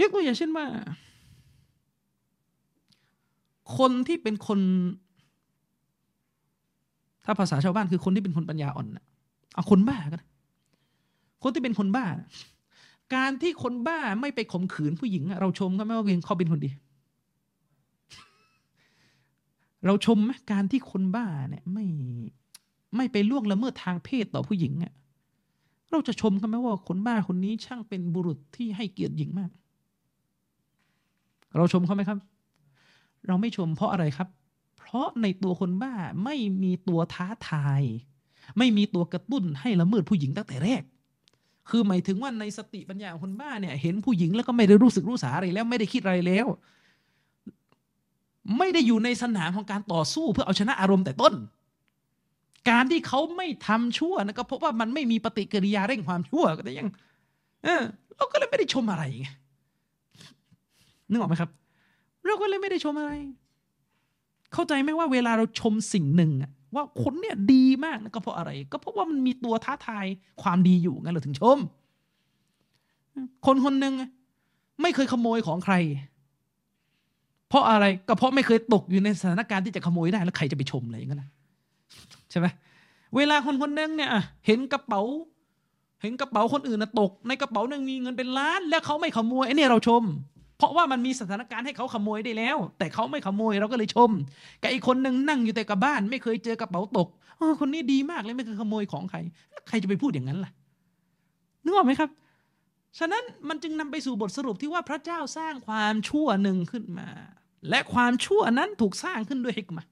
[0.00, 0.66] ยกตัวอย่างเช่นว่า
[3.78, 4.60] คนที่เป็นคน
[7.24, 9.04] ถ้าภาษาชาวบ้านคือคนที่เป็นคนปัญญาอ่อนนะ
[9.54, 10.18] เอาคนบ้าก็
[11.42, 12.06] คนที่เป็นคนบ้า
[13.14, 16.70] การที่คนบ้าไม่ไปข่มขืนผู้หญิง เราชมเขาไหมว่าเขาเป็นคนดี
[19.86, 21.86] เราชมไหมการที่คนบ้าเนี่ยไม่
[22.96, 24.92] ไม่ไปล่วงละเมิดทางเพศต่อผู้หญิงอะ
[25.90, 29.50] เราจะชมเขาไหมว่าคนบ้าคนนี้ช่างเป็นบุรุษที่ให้เกียรติหญิงมาก
[31.56, 32.18] เราชมเขาไหมครับ
[33.26, 34.28] เราไม่ชมเพราะอะไรครับ
[34.76, 37.82] เพราะในตัวคนบ้าไม่มีตัวท้าทาย
[38.58, 40.82] ไม่มีตัวกระตุ้นให้ละเมิดผู้หญิงตั้งแต่แรก
[41.70, 46.46] คือหมายถึงว่าในสติปัญญาคนบ้าเนี่ย เห็นผู้หญิงแล้วก็ไม่ได้รู้สึกรู้สาอะไรแล้วไม่ได้คิดอะไรแล้ว
[48.58, 51.34] ไม่ได้อยู่ในสนามของการต่อสู้เพื่อเอาชนะอารมณ์แต่ต้น
[52.70, 56.88] การที่เขาไม่ทำชั่วนะก็เพราะว่ามันไม่มีปฏิกิริยาเร่งความชั่วก็ยัง
[57.64, 57.82] เออ
[58.16, 59.26] เราก็เลยไม่ได้ชมอะไรไง
[61.10, 61.50] นึกออกไหมครับ
[62.24, 63.12] เราก็เลยไม่ได้ชมอะไร
[64.52, 70.06] เข้าใจไหมว่าเวลาเราชมสิ่งหนึ่งอะ ว่าคนเนี่ยดีมากนะก็เพราะอะไร ก็เพราะว่ามันมีตัวท้าทาย
[70.42, 71.58] ความดีอยู่งั้นเราถึงชม
[73.46, 73.94] คนคนหนึ่ง
[74.82, 75.74] ไม่เคยขโมยของใคร
[77.48, 81.24] เพราะอะไรก็เพราะไม่เคยตกอยู่ในสถานการณ์ที่จะขโมยได้แล้วใครจะไปชมอะไรอย่างนั้น
[82.30, 82.46] ใช่ไหม
[83.16, 84.10] เวลาคนคนนึงเนี่ย
[84.46, 85.02] เห็นกระเป๋า
[86.02, 90.02] เห็นกระเป๋าคนอื่นนะตก ในกระเป๋านึงมีเงินเป็นล้าน แล้วเขาไม่ขโมยไอ้นี่เราชม
[90.60, 94.10] เพราะว่ามันมีสถานการณ์ให้เขาขโมยได้แล้ว แต่เขาไม่ขโมยเราก็เลยชม
[94.62, 97.08] กับอีกคนหนึ่งนั่งอยู่แต่กับบ้าน ไม่เคยเจอกระเป๋าตก
[97.40, 99.18] อ๋อคนนี้ดีมากเลยไม่เคยขโมยของใคร
[99.68, 100.50] ใครจะไปพูดอย่างนั้นล่ะ
[101.64, 102.10] นึกออกไหมครับ
[102.98, 107.08] ฉะนั้นมันจึงนำไปสู่บทสรุปที่ว่าพระเจ้าสร้างความชั่วหนึ่งขึ้นมา
[107.70, 109.84] และความชั่วนั้นถูกสร้างขึ้นด้วยฮิกมา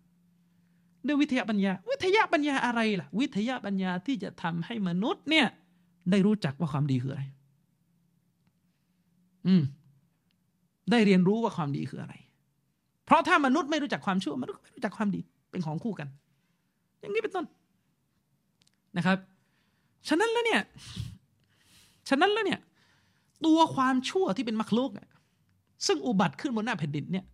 [1.06, 5.46] ด้วยวิทยาปัญญา วิทยาปัญญาอะไรล่ะ วิทยาปัญญาที่จะทำให้มนุษย์เนี่ย
[6.10, 7.22] ได้รู้จักว่าความดีคืออะไร
[9.46, 9.62] อืม
[10.90, 12.14] ได้เรียนรู้ว่าความดีคืออะไร
[13.06, 16.08] เพราะถ้ามนุษย์ไม่รู้จักความชั่วมนุษย์ไม่รู้จักความดีเป็นของคู่กัน
[17.00, 17.46] อย่างนี้เป็นต้น
[18.96, 19.18] นะครับ
[20.08, 20.60] ฉะนั้นแล้วเนี่ย
[22.08, 22.60] ฉะนั้นแล้วเนี่ย
[23.46, 24.90] ตัวความชั่วที่เป็นมรรคโลก
[25.86, 27.24] ซึ่งอุบัติขึ้นบนหน้าแผ่นดินเนี่ย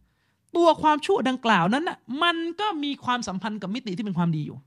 [0.57, 4.59] ตัวความชั่วดังกล่าวนั้นน่ะมันก็มีความสัมพันธ์กับมิติที่เป็นความดีอยู่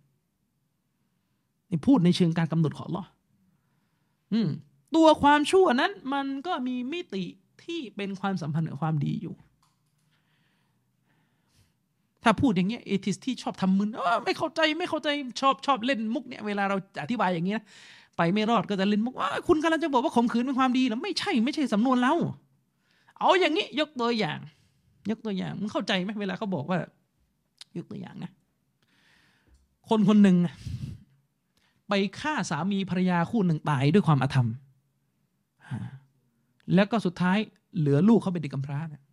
[1.70, 3.04] นี่พูดในเชิงการกำหนดของลอ
[4.34, 4.50] อืม
[4.96, 7.24] ตัวความชั่วนั้นมันก็มีมิติ
[7.64, 9.36] ที่เป็นความสัมพันธ์กับความดีอยู่
[12.24, 13.90] ถ้าพูดอย่างเงี้ยเอทิสที่ชอบทำมึน
[14.26, 15.08] ไม่เข้าใจไม่เข้าใจ
[15.42, 17.61] ชอบชอบเล่นมุกเนี่ยเวลาเราอธิบายอย่างเงี้ย
[18.18, 22.14] ไปไม่รอดก็จะเล่นมุกว่าคุณกำลังจะบอกว่าข่มขืนเป็นความดีหรือไม่ใช่ไม่ใช่สำนวนเรา
[23.19, 24.40] เอาอย่างนี้ยกตัวอย่าง
[25.10, 26.80] ยกตัวอย่างมึงเข้าใจไหมเวลาเขาบอกว่า
[27.77, 28.32] ยกตัวอย่างนะ
[29.90, 30.38] คนคนหนึ่ง
[31.90, 34.48] ไปฆ่าสามีภรรยาคู่หนึ่งตายด้วยความอธรรม
[36.74, 37.38] แล้วก็สุดท้าย
[37.78, 39.04] เหลือลูกเขาเป็นเด็กกำพร้าเนี่ย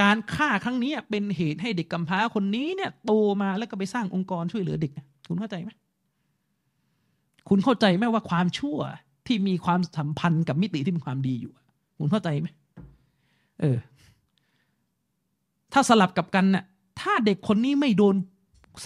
[0.00, 3.12] การฆ่าครั้งนี้เป็นเหตุให้เด็กกำพร้าคนนี้เนี่ยโต
[3.42, 4.92] มาแล้วก็ไปสร้างองค์กรช่วยเหลือเด็ก
[5.28, 5.70] คุณเข้าใจไหม
[7.48, 8.78] คุณเข้าใจไหมว่าความชั่ว
[9.26, 11.52] ที่มีความสัมพันธ์กับมิติที่เป็นความดีอยู่
[11.98, 12.48] คุณเข้าใจไหม
[13.60, 13.78] เออ
[15.72, 16.64] ถ้าสลับกับกันน่ะ
[17.00, 18.16] ถ้าเด็กคนนี้ไม่โดน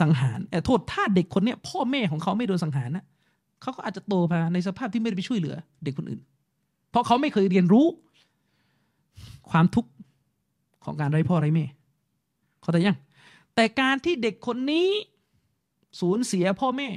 [0.00, 3.04] สังหารเออโทษ ถ้าเด็กคนเนี้ย พ่อแม่ของเขาไม่โดนสังหารนะ
[3.62, 6.20] เขาก็อาจจะโตมาในสภาพที่ไม่ได้ไปช่วยเหลือ เด็กคนอื่น
[6.90, 7.86] เพราะเขาไม่เคยเรียนรู้
[9.50, 9.90] ความทุกข์
[10.84, 11.64] ของการไร้พ่อไร้แม่
[12.60, 12.98] เขาแต่ยัง
[13.54, 14.88] แต่การที่เด็กคนนี้
[16.00, 16.88] สูญเสียพ่อแม่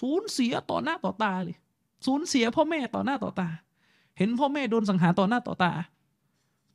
[0.00, 1.56] สูญเสียต่อหน้าต่อตาเลย
[2.06, 3.48] สูญเสียพ่อแม่ต่อหน้าต่อตา
[4.18, 5.72] เห็นพ่อแม่โดนสังหารต่อหน้าต่อตา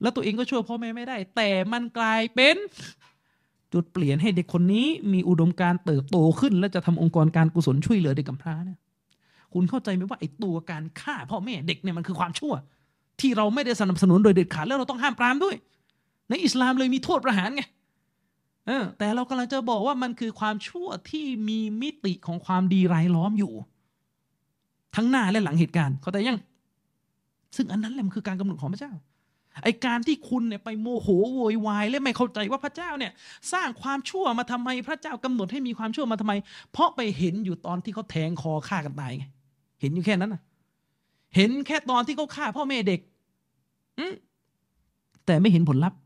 [0.01, 2.55] แล้วตัวเองก็ช่วยพ่อแม่ไม่ได้ แต่มันกลายเป็น
[3.73, 8.79] จุดเปลี่ยนให้เด็กคนนี้มีอุดมการณ์เติบโตขึ้น และจะทำองค์กรการกุศลช่วยเหลือเด็กกำพร้าเนี่ย
[9.53, 12.53] คุณเข้าใจไหมว่าไอ้ตัวการฆ่าพ่อแม่เด็กเนี่ยมันคือความชั่ว
[13.19, 15.55] ที่เราไม่ได้สนับสนุนโดยเด็ดขาดแล้วเราต้องห้ามปรามด้วย
[16.29, 17.63] ในอิสลามเลยมีโทษประหารไง
[18.67, 23.53] เออแต่เรากำลังจะบอกว่ามันคือความชั่วที่มีมิติของความดีรายล้อมอยู่
[24.95, 26.39] ทั้งหน้าและหลังเหตุการณ์ เข้าใจยัง
[27.55, 28.93] ซึ่งอันนั้นแหละมันคือการกำหนดของพระเจ้า
[29.63, 33.11] ไอการที่คุณเนี่ยไปโมโหโวยวายและไม่เข้าใจว่าพระเจ้าเนี่ย
[33.53, 36.33] สร้างความชั่วมาทำไมพระเจ้ากำหนดให้มีความชั่วมาทำไม
[36.71, 39.25] เพราะไปเห็นอยู่ตอนที่เขาแทงคอฆ่ากันตายไง
[39.81, 40.41] เห็นอยู่แค่นั้นนะ
[41.35, 42.99] เห็นแค่ตอนที่เขาฆ่าพ่อแม่เด็ก
[43.99, 44.05] อื
[45.25, 45.99] แต่ไม่เห็นผลลัพธ์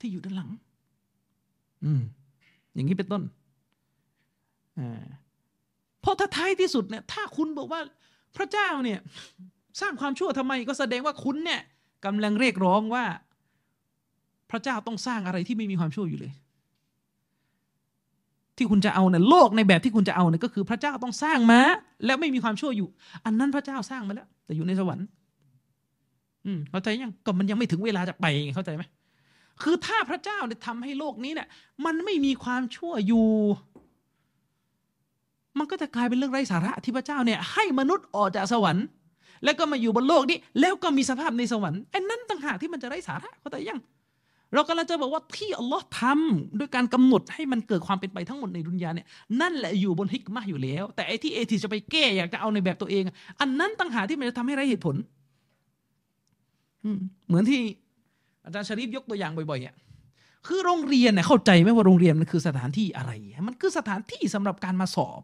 [0.00, 0.50] ที่อยู่ด้านหลัง
[1.84, 2.00] อืม
[2.74, 3.22] อย่างนี้เป็นต้น
[4.78, 5.04] อ่า
[6.00, 7.80] เพราะถ้าท้ายที่สุดเนี่ย ถ้าคุณบอกว่า
[8.36, 8.98] พระเจ้าเนี่ย
[9.80, 11.60] สร้างความชั่วทำไมก็แสดงว่าคุณเนี่ย
[12.04, 13.04] กำลังเรียกร้องว่า
[14.50, 16.32] พระเจ้าต้องสร้างอะไรที่ไม่มีความชั่วอยู่เลย
[18.56, 21.60] ที่คุณจะเอาเนี่ยโลกในแบบที่คุณจะเอาเนี่ยก็คือพระเจ้าต้องสร้างมา
[22.04, 22.88] แล้วไม่มีความชั่วอยู่
[23.24, 25.06] อันนั้นพระเจ้าสร้างมาแล้ว แต่อยู่ในสวรรค์
[26.46, 28.82] อืมเข้าใจยังก็มันยังไม่ถึงเวลาจะไปเข้าใจไหม
[29.62, 31.48] คือถ้าพระเจ้าเนี่ยทำให้โลกนี้เนี่ย
[31.84, 33.28] มันไม่มีความชั่วอยู่
[35.58, 38.86] มันก็จะกลายเป็นเรื่องไร้สาระที่พระเจ้าเนี่ย ให้มนุษย์ออกจากสวรรค์
[39.44, 43.80] แล้วก็มาอยู่บนโลกนี้ แล้วก็มีสภาพในสวรรค์ไอ้นั่นต่างหากที่มันจะไร้สาระเข้าใจยัง
[44.54, 49.06] เรากำลังจะบอกว่าที่อัลลอฮ์ทำด้วยการกำหนดให้มันเกิดความเป็นไปทั้งหมดในดุนยาเนี่ย
[49.40, 53.02] นั่นแหละอยู่บนฮิกมะอยู่แล้ว แต่ไอ้ที่เอทีจะไปแก้อยากจะเอาในแบบตัวเอง
[53.40, 54.96] อันนั้นต่างหากที่มันจะทำให้ไร้เหตุผล
[57.28, 57.60] เหมือนที่
[58.44, 59.74] อาจารย์ชริฟยกตัวอย่างบ่อยๆอะ
[60.46, 63.12] คือโรงเรียนเนี่ยเข้าใจไหมว่าโรงเรียนมันคือสถานที่อะไร
[63.48, 65.20] มันคือสถานที่สำหรับการมาสอบ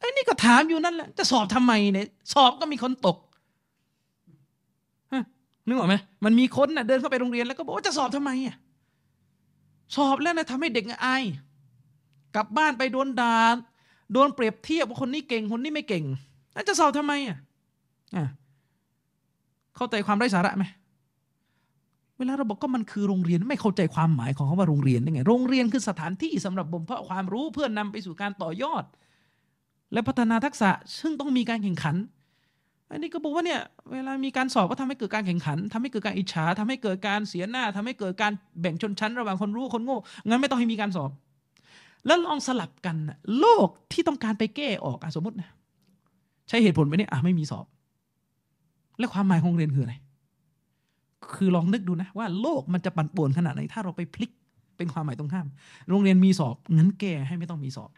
[0.00, 3.18] ไอ้นี่ก็ถามอยู่นั่นแหละจะสอบทำไมเนี่ยสอบก็มีคนตก
[5.66, 8.56] นึกออกไหมมันมีคนน่ะเดินเข้าไปโรงเรียนแล้วก็บอกว่าจะสอบทำไมอะ
[9.96, 11.22] สอบแล้วนะทำให้เด็กอาย
[12.36, 13.36] กลับบ้านไปโดนด่า
[14.12, 16.04] โดนเปรียบเทียบว่าคนนี้เก่งคนนี้ไม่เก่ง
[16.54, 17.36] แล้วจะสอบทำไมอะ
[18.16, 18.24] อะ
[19.76, 20.64] เข้าใจความไร้สาระไหม
[22.18, 28.84] เวลาเราบอกก็มันคือโรงเรียนไม่เข้าใจความหมายของคำว่าโรงเรียนได้ไง โรงเรียนคือสถานที่สำหรับบ่มเพาะความรู้เพื่อนนำไปสู่การต่อยอด
[29.92, 31.96] และพัฒนาทักษะซึ่งต้องมีการแข่งขัน
[32.92, 33.60] อันนี้ก็บอกว่าเนี่ย
[33.92, 41.10] เวลามีการสอบก็ทำให้เกิดการแข่งขันทำให้เกิดการอิจฉาทำให้เกิดการเสียหน้าทำให้เกิดการแบ่งชนชั้น ระหว่างคนรู้คนโง่งั้นไม่ต้องให้มีการสอบ
[42.06, 42.96] แล้วลองสลับกัน
[43.38, 45.48] โลกที่ต้องการไปแก้ออกอสมมตินะ
[46.48, 47.66] ใช้เหตุผลไปเนี่ยอะไม่มีสอบ
[48.98, 49.94] แล้วความหมายของเรียนคืออะไร
[51.34, 54.30] คือลองนึกดูนะว่าโลกมันจะปั่นป่วนขนาดไหนถ้าเราไปพลิก
[54.76, 55.46] เป็นความหมายตรงข้าม
[55.88, 57.90] โรงเรียนมีสอบงั้นแก้ให้ไม่ต้องมีสอบ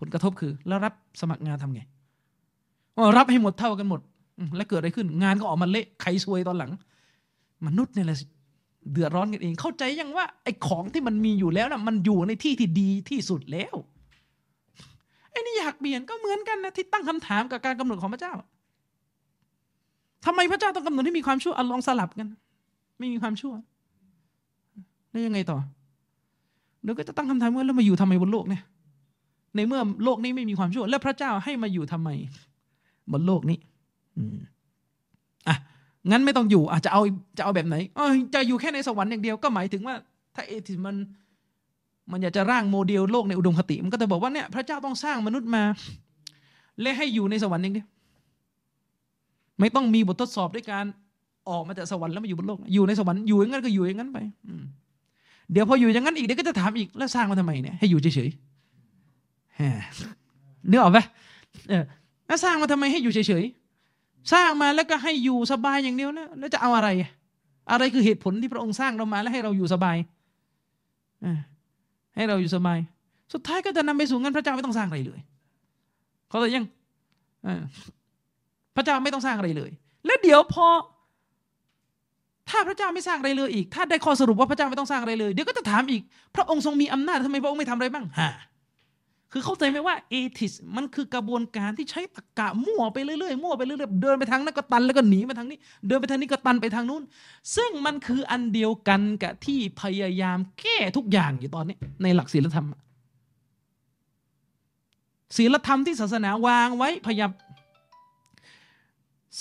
[0.00, 1.82] ผลกระทบคือ แล้วรับสมัครงานทำไง
[3.16, 4.00] รับให้หมดเท่ากันหมด
[4.56, 6.70] แล้วเกิดอะไรขึ้น งานก็ออกมาเละใครซวยตอนหลัง
[7.66, 8.18] มนุษย์เนี่ยแหละ
[8.92, 13.74] เดือดร้อนกันเอง เข้าใจยังว่าไอ้ของที่มันมีอยู่แล้วนะ่ะมันอยู่ในที่ที่ดีที่สุดแล้ว
[15.30, 18.34] ไอ้นี่อยากเปลี่ยนก็เหมือนกันนะที่ตั้งคำถามกับการกำหนดของพระเจ้า
[20.26, 22.28] ทำไมพระเจ้าต้องกำหนดให้มีความชั่วอลองสลับกัน
[22.98, 23.54] ไม่มีความชั่ว
[25.10, 25.58] แล้วยังไงต่อ
[26.82, 28.62] เดี๋ยวก็จะตั้งคำถามว่าแล้วมาอยู่ทำไมบนโลกเนี่ย
[29.56, 32.08] ในเมื่อโลกนี้ไม่มีความชั่ว และพระเจ้าให้มาอยู่ทำไม
[33.12, 33.58] บนโลกนี้
[34.16, 34.36] อืม
[35.48, 35.56] อะ
[36.10, 37.02] งั้นไม่ต้องอยู่อาจจะเอา
[37.38, 39.94] จะเอาแบบไหนเออจะอยู่แค่ในสวรรค์อย่างเดียวก็หมายถึงว่า
[40.34, 40.96] ถ้าเอทิมัน
[42.12, 45.62] มันอยากจะร่างโมเดลโลกในอุดมคติ มันก็จะบอกว่าเนี่ยพระเจ้าต้องสร้างมนุษย์มา
[46.80, 47.86] และให้อยู่ในสวรรค์อย่างเดียว
[49.60, 50.84] ไม่ต้องมีบททดสอบด้วยการ
[51.48, 54.18] ออกมาจากสวรรค์แล้วมาอยู่บนโลก อยู่ในสวรรค์อยู่อย่างนั้นก็อยู่อย่างนั้นไป
[55.52, 58.30] เดี๋ยวพออยู่อย่างนั้นอีกเดี๋ยวก็จะถามอีกแล้วสร้างมาทำไมเนี่ยให้อยู่เฉย
[60.68, 60.98] เนื้อออกไหม
[62.26, 66.88] แล้วสร้างมาทำไมให้อยู่เฉยๆ สร้างมาแล้วก็ให้อยู่สบายอย่างเดียวแล้วแล้วจะเอาอะไร
[67.70, 69.96] อะไรคือเหตุผลที่พระองค์สร้างเรามาแล้วให้เราอยู่สบาย
[72.16, 72.78] ให้เราอยู่สบาย
[73.32, 75.20] สุดท้ายก็จะนำไปสู่เงั้นพระเจ้าไม่ต้องสร้างอะไรเลย
[76.28, 76.64] เขาเลยยัง
[78.76, 79.70] พระเจ้าไม่ต้องสร้างอะไรเลย
[80.06, 80.66] แล้วเดี๋ยวพอ
[82.50, 86.02] ถ้าพระเจ้าไม่สร้างอะไรเลยอีก ถ้าได้ข้อสรุปว่าพระเจ้าไม่ต้องสร้างอะไรเลย เดี๋ยวก็จะถามอีก
[86.36, 88.30] พระองค์ทรงมีอำนาจทำไมพระองค์ไม่ทำอะไรบ้างฮะ
[89.32, 97.02] คือเข้าใจไหมว่าเอทิสมันคือกระบวนการที่ใช้ตะกะมั่วไปเรื่อยๆมั่วไปเรื่อยๆเดินไปทางนั้นก็ตันแล้วก็หนีมาทางนี้ เดินไปทางนี้ก็ตันไปทางนู้น
[97.56, 102.66] ซึ่งมันคืออันเดียวกันกับที่พยายามแก้ทุกอย่างอยู่ตอนนี้ ในหลักศีลธรรม
[105.36, 107.30] ศีลธรรมที่ศาสนาวางไว้พยายาม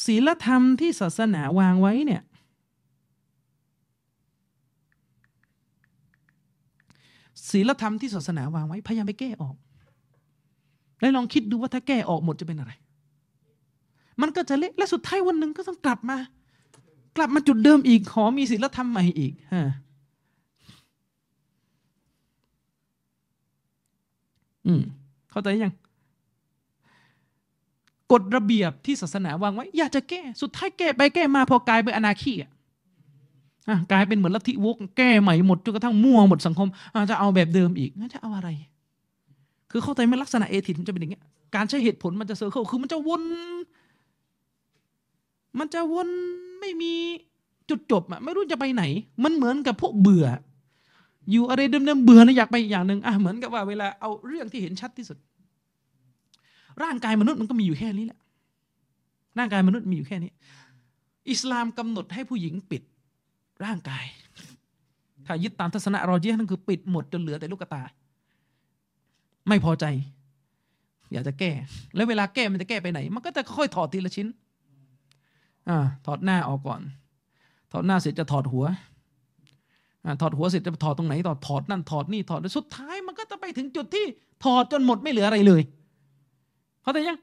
[0.06, 2.22] ศีลธรรมที่ศาสนาวางไว้เนี่ย
[7.50, 9.56] ศีลธรรมที่ศาสนาวางไว้พยายามไปแก้ออก
[11.00, 12.72] แล้วลองคิดดูว่าถ้าแก้ออกหมดจะเป็นอะไร
[14.22, 16.18] มันก็จะเละและสุดท้ายวันหนึ่งก็ต้องกลับมา
[17.18, 19.64] กลับมาจุดเดิมอีกขอมีศีลธรรมใหม่อีกฮะ
[24.68, 24.82] อืม
[25.32, 25.74] เข้าใจยัง
[28.12, 32.52] กฎระเบียบที่ศาสนาวางไว้ อยากจะแก้ สุดท้ายแก้ไปแก้มาพอกลายเป็นอนาคีอะ
[33.92, 36.68] กลายเป็นเหมือนลัทธิ woke แก้ใหม่หมดจนกระทั่งมั่วหมดสังคม
[37.10, 38.50] จะเอาแบบเดิมอีกจะเอาอะไร
[39.72, 41.24] คือเข้าใจไหมลักษณะ atheist มันจะเป็นอย่างเงี้ย
[41.56, 43.24] การใช้เหตุผลมันจะ circle คือมันจะวน
[45.60, 46.10] มันจะวน
[46.60, 46.94] ไม่มี
[47.70, 48.84] จุดจบอะไม่รู้จะไปไหน
[49.24, 50.28] มันเหมือนกับพวกเบื่อ
[51.32, 55.18] อยู่อะไรเดิมๆเบื่อนะอยากไปอย่างหนึ่งอะเหมือนกับว่าเวลาเอาเรื่องที่เห็นชัดที่สุด
[56.84, 58.20] ร่างกายมนุษย์มันก็มีอยู่แค่นี้แหละ
[59.38, 60.32] ร่างกายมนุษย์มีอยู่แค่นี้
[61.30, 62.82] อิสลามกำหนดให้ผู้หญิงปิด
[63.66, 64.06] ร่างกาย
[65.26, 67.82] ถ้ายึดตามทัศนะรอเจียนั่นคือปิดหมดจนเหลือแต่ลูกตา
[69.50, 69.86] ไม่พอใจ
[71.12, 71.52] อยากจะแก้
[71.96, 74.28] แล้วเวลาแก้มันจะแก้ไปไหน มันก็จะค่อยถอดทีละชิ้น
[75.70, 75.72] อ
[76.06, 76.82] ถอดหน้าออกก่อน
[77.72, 78.66] ถอดหน้าเสร็จจะถอดหัว
[80.06, 84.06] อถอดหัวเสร็จจะถอดตรงไหนต่อถอดนั่นถอดนี่ถอดสุดท้ายมันก็จะไปถึงจุดที่
[84.44, 85.62] ถอดจนหมดไม่เหลืออะไรเลย
[86.82, 87.18] เขาแต่ยัง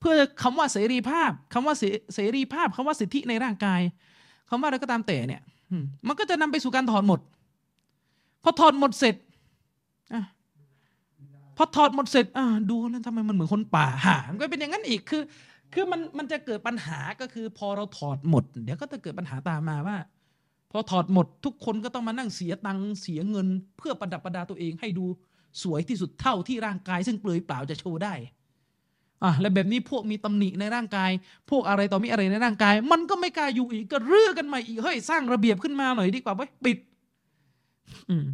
[0.00, 1.74] เพื่อคำว่าเสรีภาพคำว่า
[2.14, 3.80] เสรีภาพคำว่าสิทธิในร่างกาย
[4.48, 5.42] คำว่าอะไรก็ตามแต่เนี่ย
[6.06, 7.20] มันก็จะนำไปสู่การถอดหมด
[8.42, 9.14] พอถอดหมดเสร็จ
[11.56, 12.26] พอถอดหมดเสร็จ
[12.70, 15.22] ดูแล้วทำไมมันเหมือนคนป่าหามันก็เป็นอย่างนั้นอีกคือ
[15.74, 19.96] คือมันมันจะเกิดปัญหาก็คือ พอเราถอดหมด เดี๋ยวก็จะเกิดปัญหาตามมาว่า
[20.70, 23.46] พอถอดหมดทุกคนก็ต้องมานั่งเสียตังค์เสียเงิน
[23.78, 25.04] เพื่อประดับประดาตัวเองให้ดู
[25.62, 28.14] สวยที่สุดเท่าที่ร่างกาย ซึ่งเปลือยเปล่าจะโชว์ได้
[29.24, 31.10] อะแล้วแบบนี้พวกมีตำหนิในร่างกาย
[31.50, 36.78] พวกอะไรต่อมีอะไรในร่างกาย มันก็ไม่กล้าอยู่อีกก็เรื่อกันใหม่อีกเฮ้ยสร้างระเบียบขึ้นมาหน่อยดีกว่าเว้ยปิด
[38.10, 38.26] อืม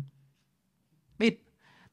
[1.21, 1.35] ปิด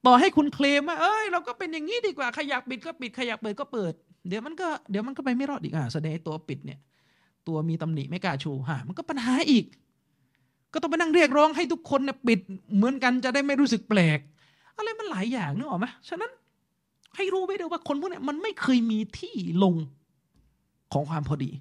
[0.06, 3.94] ต่อให้คุณเคลมว่าเอ้ยเราก็เป็นอย่างนี้ดีกว่าใครอยากปิดก็ปิดใครอยากเปิดก็เปิด
[4.28, 6.80] เดี๋ยวมันก็เดี๋ยวมันก็ไปไม่รอดอีกอะแสดงตัวปิดเนี่ย
[7.48, 9.66] ตัวมีตำหนิไม่กล้าชูฮะมันก็ปัญหาอีก
[10.74, 12.40] ก็ต้องไปนั่งเรียกร้องให้ทุกคนเนี่ยปิด
[12.76, 14.20] เหมือนกันจะได้ไม่รู้สึกแปลก
[14.78, 16.32] อะไรมันหลายอย่างนึกออกไหมฉะนั้น
[17.16, 19.76] ให้รู้ไว้ด้วยว่าคนพวกนี้มันไม่เคยมีที่ลง
[20.94, 21.52] ของความพอดี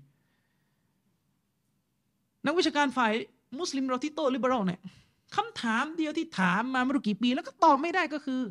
[2.47, 3.13] นักวิชาการฝ่าย
[3.59, 4.81] มุสลิมเราที่โตลิเบอรัลเนี่ย
[5.37, 8.43] คำถามเดียวที่ถามมาไม่รู้กี่ปีแล้วก็ตอบไม่ได้ก็คือ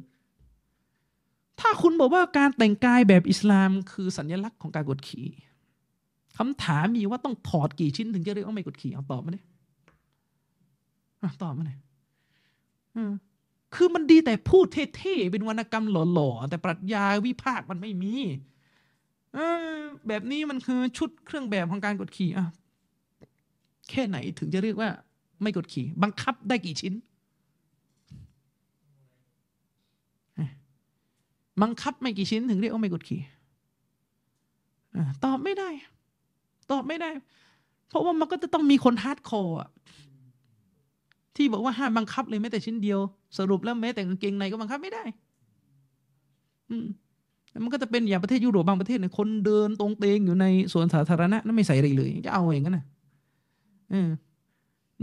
[1.60, 5.28] ถ้าคุณบอกว่าการแต่งกายแบบอิสลามคือสัญลักษณ์ของการกดขี่
[6.38, 9.40] คำถามมีว่าต้องถอดกี่ชิ้นถึงจะเรียกว่าไม่กดขี่เอาตอบมาดิ
[11.44, 11.80] ตอบมาหน่อย
[13.76, 14.66] คือมันดีแต่พูด
[14.98, 18.14] เท่ๆเป็นวรรณกรรมหล่อๆแต่ปรัชญาวิพากษ์มันไม่มี
[19.34, 19.38] เอ
[19.76, 22.48] อแบบนี้มันคือชุดเครื่องแบบของการกดขี่อะ
[23.90, 24.90] แค่ไหนถึงจะเรียกว่า
[25.42, 26.94] ไม่กดขี่ บังคับได้กี่ชิ้น
[31.62, 33.22] บังคับไม่กี่ชิ้นถึงเรียกว่าไม่กดขี่
[35.24, 35.70] ตอบไม่ได้
[36.72, 37.10] ตอบไม่ได้
[37.90, 39.58] เพราะว่ามันก็จะต้องมีคน hardcore
[41.36, 43.00] ที่บอกว่าห้ามบังคับเลยแม้แต่ชิ้นเดียว
[43.38, 45.04] สรุปแล้วแม้แต่กางเกงในก็บังคับไม่ได้
[46.70, 46.86] อืม
[47.64, 52.86] มันก็จะเป็นอย่างประเทศยุโรปบางประเทศเนี่ยคนเดินโตงเตงอยู่ในสวนสาธารณะนั่นไม่ใส่อะไรเลยจะเอาอย่างนั้นนะ
[53.92, 54.10] เออ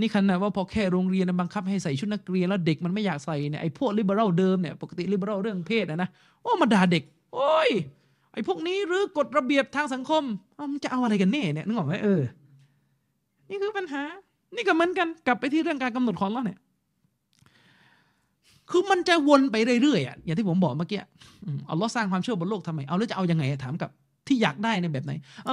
[0.00, 6.08] นี่ขนาดว่าพอแค่โรงเรียนบังคับให้ใส่ชุดนักเรียนแล้วเด็กมันไม่อยากใส่เนี่ยไอ้พวก liberal เดิมเนี่ยปกติ liberal เรื่องเพศนะนะ
[6.42, 7.02] โอ้มาด่าเด็ก
[7.34, 7.70] โอ้ย
[8.32, 10.22] ไอ้พวกนี้หรือกฎระเบียบทางสังคม
[10.72, 12.22] มันจะเอาอะไรกันแน่เนี่ยนึกออกไหมเออ
[13.50, 14.02] นี่คือปัญหา
[14.54, 16.58] นี่ก็เหมือนกันกลับไปที่เรื่องการกำหนดของเราเนี่ย
[18.70, 21.00] คือมันจะวนไปเรื่อยๆอะอย่างที่ผมบอกเมื่อกี้
[21.70, 23.90] อัลลอฮ์สร้างความชั่วบนโลกทำไมเอาแล้วจะเอายังไงถามกับ
[24.26, 25.12] ที่อยากได้ในแบบไหน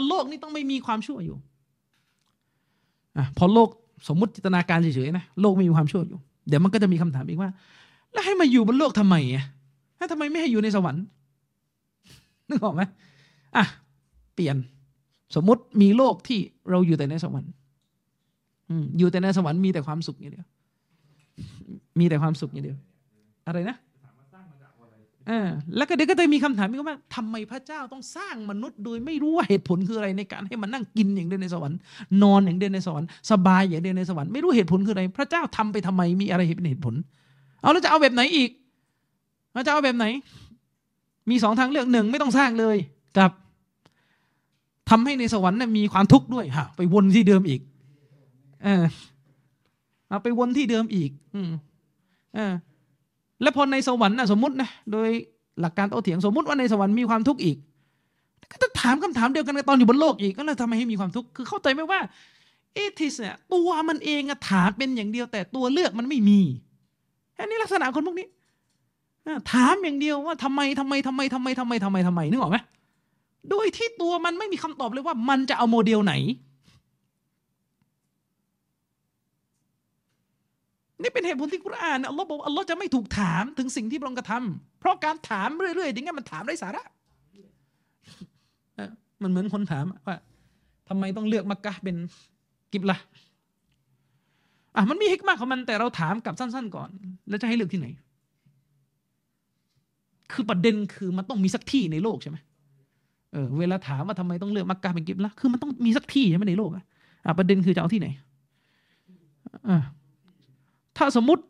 [0.09, 1.37] โลกนี้ต้องไม่มีความชั่วอยู่
[3.17, 3.69] อะพอโลก
[4.07, 7.49] สมมติจินตนาการเฉยๆนะโลกมีความชั่วอยู่ เดี๋ยวมันก็จะมีคำถามอีกว่า
[8.13, 9.45] แล้วให้มาอยู่บนโลกทำไมอะ
[9.97, 11.03] ให้ทำไมไม่ให้อยู่ในสวรรค์
[12.49, 12.81] นึกออกไหม
[13.55, 13.65] อะ
[14.33, 14.55] เปลี่ยน
[15.35, 16.39] สมมติมีโลกที่
[16.69, 17.51] เราอยู่แต่ในสวรรค์
[18.97, 20.45] อยู่แต่ในสวรรค์มีแต่ความสุขอย่างเดียว
[21.99, 22.77] มีแต่ความสุขอย่างเดียว
[23.47, 23.77] อะไรนะ
[25.31, 31.77] ออแล้วก็เดี๋ยวก็จะมีคำถามอีกว่าทำไมพระเจ้าต้องสร้างมนุษย์โดยไม่รู้ว่าเหตุผลคืออะไรในการให้มันนั่งกินอย่างเดียวในสวรรค์
[32.21, 36.95] นอนอย่างเดียวในสวรรค์สบายอย่างเดียวในสวรรค์ไม่รู้เหตุผลคืออะไร พระเจ้าทำไปทำไมมีอะไรเป็นเหตุผล
[37.61, 38.49] เอาแล้วจะเอาแบบไหนอีก
[39.53, 40.05] เราจะเอาแบบไหน
[41.29, 42.77] มีสองทางเลือกหนึ่งไม่ต้องสร้างเลย
[43.17, 43.31] กับ
[44.89, 47.61] ทำให้ในสวรรค์น่ะมีความทุกข์ด้วยฮะไปวนที่เดิมอีก
[48.63, 48.83] เออ
[50.09, 51.49] เอาไปวนที่เดิมอีก อืม
[52.35, 52.53] เออ
[53.41, 55.09] แล้วพอในสวรรค์นะสมมตินะโดย
[55.61, 57.57] หลักการโต้เถียงสมมติว่าในสวรรค์มีความทุกข์อีก
[58.51, 61.99] ก็จะถามคำถามเดียวกันกับตอนอยู่บนโลกอีกก็เลยทำไมให้มีความทุกข์คือเข้าใจไหมว่า
[62.73, 66.39] เอทิสเนี่ยตัวมันเองอะถามเป็นอย่างเดียว แต่ตัวเลือกมันไม่มี
[67.39, 68.27] อันนี้ลักษณะคนพวกนี้
[69.51, 72.57] ถามอย่างเดียวว่าทำไมทำไมทำไมทำไมทำไมทำไมทำไมนึกออกไหม
[73.49, 76.13] โดยที่ตัวมันไม่มีคำตอบเลยว่ามันจะเอาโมเดลไหน
[81.01, 86.83] นี่เป็นเหตุผลที่กุรอานเนี่ยอัลลอฮ์บอกว่าอัลลอฮ์จะไม่ถูกถามถึงสิ่งที่พระองค์กระทำเพราะการถามเรื่อยๆอย่างเงี้ยมันถามไร้สาระ
[89.23, 90.17] มันเหมือนคนถามว่า
[90.89, 91.95] ทำไมต้องเลือกมักกะเป็น
[92.73, 92.97] กิบละ
[94.75, 96.89] อะมันมีฮิกมะของมันแต่เราถามกลับสั้น ๆ ก่อน
[97.30, 97.88] แล้วจะให้เลือกที่ไหน
[100.33, 102.38] คือประเด็นคือมันต้องมีสักที่ในโลกใช่ไหม
[103.31, 106.83] เออเวลาถามว่าทำไมต้องเลือกมักกะเป็นกิบละคือมันต้องมีสักที่ใช่ไหมในโลกอะ
[107.25, 108.07] อะประเด็นคือจะเอาที่ไหน
[109.69, 109.77] อ่า
[111.01, 111.43] ถ้าสมมติ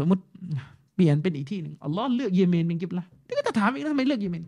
[0.00, 0.22] สมมติ
[0.94, 4.44] เปลี่ยนเป็นอีกที่หนึ่งอัลลอฮ์เลือกเยเมนเป็นกิบละที่ก็จะถามอีกแล้วทำไมเลือกเยเมน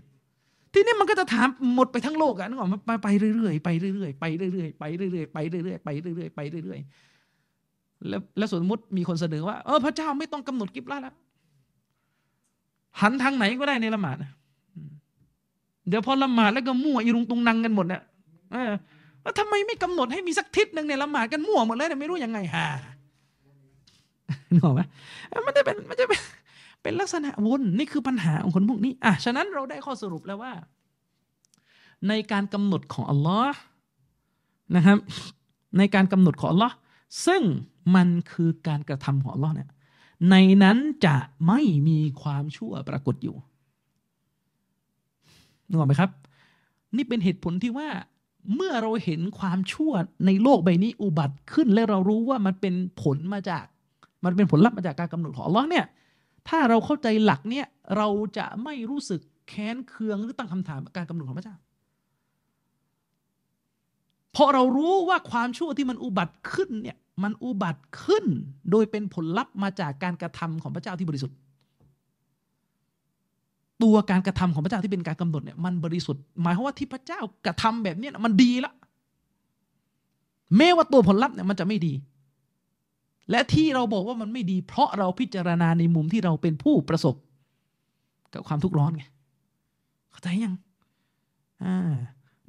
[0.73, 11.15] ทีนี้มันก็จะถามหมดไปทั้งโลกอะนึกออกไหมไปไปเรื่อยๆไปเรื่อยๆไปเรื่อยๆไปเรื่อยๆไปเรื่อยๆไปเรื่อยๆไปเรื่อยๆแล้วแล้วสมมติมีคนเสนอว่าเออพระเจ้าไม่ต้องกำหนดกิบละแล้ว
[13.01, 14.17] หันทางไหนก็ได้ในละหมาด
[15.89, 18.03] เดี๋ยวพอละหมาดแล้วก็มั่วอีรุงตุงนังกันหมดเนี่ย
[18.53, 18.73] เออ
[19.23, 22.67] แล้วทำไมไม่กำหนดให้มีสักทิศหนึ่งในละหมาดกันมั่วหมดเลยเนี่ยไม่รู้ยังไงฮ่า
[24.53, 24.81] นึกออกไหม
[25.47, 26.21] มันจะเป็นมันจะเป็น
[26.83, 30.53] เป็นลักษณะวนนี่คือปัญหาของคนพวกนี้อะฉะนั้นเราได้ข้อสรุปแล้วว่า
[32.09, 33.59] ในการกำหนดของอัลลอฮ์
[34.77, 34.99] นะครับ
[35.79, 36.75] ในการกำหนดของอัลลอฮ์
[37.27, 37.43] ซึ่ง
[37.95, 39.69] มันคือการกระทำของอัลลอฮ์เนี่ย
[40.31, 41.17] ในนั้นจะ
[41.47, 43.37] ไม่มีความชั่วปรากฏอยู่
[45.69, 46.11] นึกออกไหมครับ
[46.97, 47.89] นี่เป็นเหตุผลที่ว่า
[48.55, 49.93] เมื่อเราเห็นความชั่ว
[50.27, 53.65] ในโลกใบนี้อุบัติขึ้นและเรารู้ว่ามันเป็นผลมาจาก
[54.25, 55.85] มันเป็นผลลัพธ์มาจากการกำหนดของอัลลอฮ์เนี่ย
[56.49, 61.57] ถ้าเราเข้าใจหลักเนี่ยเราจะไม่รู้สึกแค้นเคืองหรือตั้งคำถามการกำหนดของพระเจ้า
[64.33, 68.25] เพราะเรารู้ว่าความชั่วที่มันอุบัติขึ้นเนี่ยมันอุบัติขึ้น
[68.71, 71.37] โดยเป็นผลลัพธ์มาจากการกระทำของพระเจ้าที่บริสุทธิ์
[73.83, 78.73] ตัวการกระทำของพระเจ้าที่เป็นการกำหนดเนี่ยมันบริสุทธิ์หมายความว่าที่พระเจ้ากระทำแบบนี้มันดีละ
[80.57, 81.93] แม้ว่าตัวผลลัพธ์เนี่ยมันจะไม่ดี
[83.31, 87.15] และที่เราบอกว่ามันไม่ดี เพราะเราพิจารณาในมุมที่เราเป็นผู้ประสบ
[88.35, 89.05] กับความทุกข์ร้อนไง
[90.11, 90.55] เข้าใจยัง
[91.65, 91.95] อ่า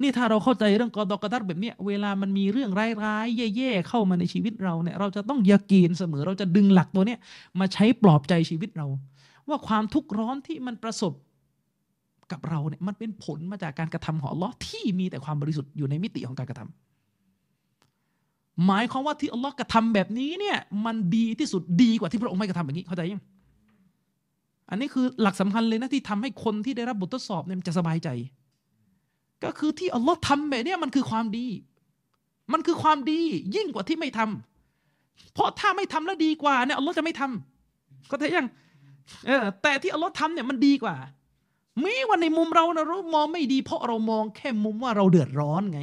[0.02, 2.70] นี่ถ้าเราเข้าใจเรื่องกอดอกกระดัรแบบเนี้ยเวลามันมีเรื่อง
[3.04, 7.18] ร้ายๆแย่ๆเข้ามาในชีวิตเราเนี่ย เราจะต้องยากีนเสมอเราจะดึงหลักตัวเนี้ย
[7.60, 8.86] มาใช้ปลอบใจชีวิตเรา
[9.48, 11.12] ว่าความทุกข์ร้อนที่มันประสบ
[12.32, 16.87] กับเราเนี่ยมันเป็นผลมาจากการกระทำของลอที่มีแต่ความบริสุทธิ์อยู่ในมิติของการกระทำ
[18.66, 23.22] หมายความว่าที่อัลลอฮ์กระทำแบบนี้เนี่ยมันดีที่สุดดีกว่าที่พระองค์ไม่กระทำแบบนี้เข้าใจยัง
[24.70, 28.08] อันนี้คือหลักสำคัญเลยนะที่ทำให้คนที่ได้รับบททดสอบเนี่ยมันจะสบายใจ
[29.44, 31.46] ก็คือที่อัลลอฮ์ทำแบบนี้มันคือความดี
[32.52, 33.20] มันคือความดี
[33.56, 38.48] ยิ่งกว่าที่ไม่ทำเพราะถ้าไม่ทำแล้วดีกว่าเนี่ยอัลลอฮ์จะไม่ทำเข้าใจยัง
[39.26, 40.96] เออแต่ที่อัลลอฮ์ทำเนี่ยมันดีกว่า
[41.84, 45.80] มีว่าในมุมเรานะเรามองไม่ดี เพราะเรามองแค่มุมว่าเราเดือดร้อนไง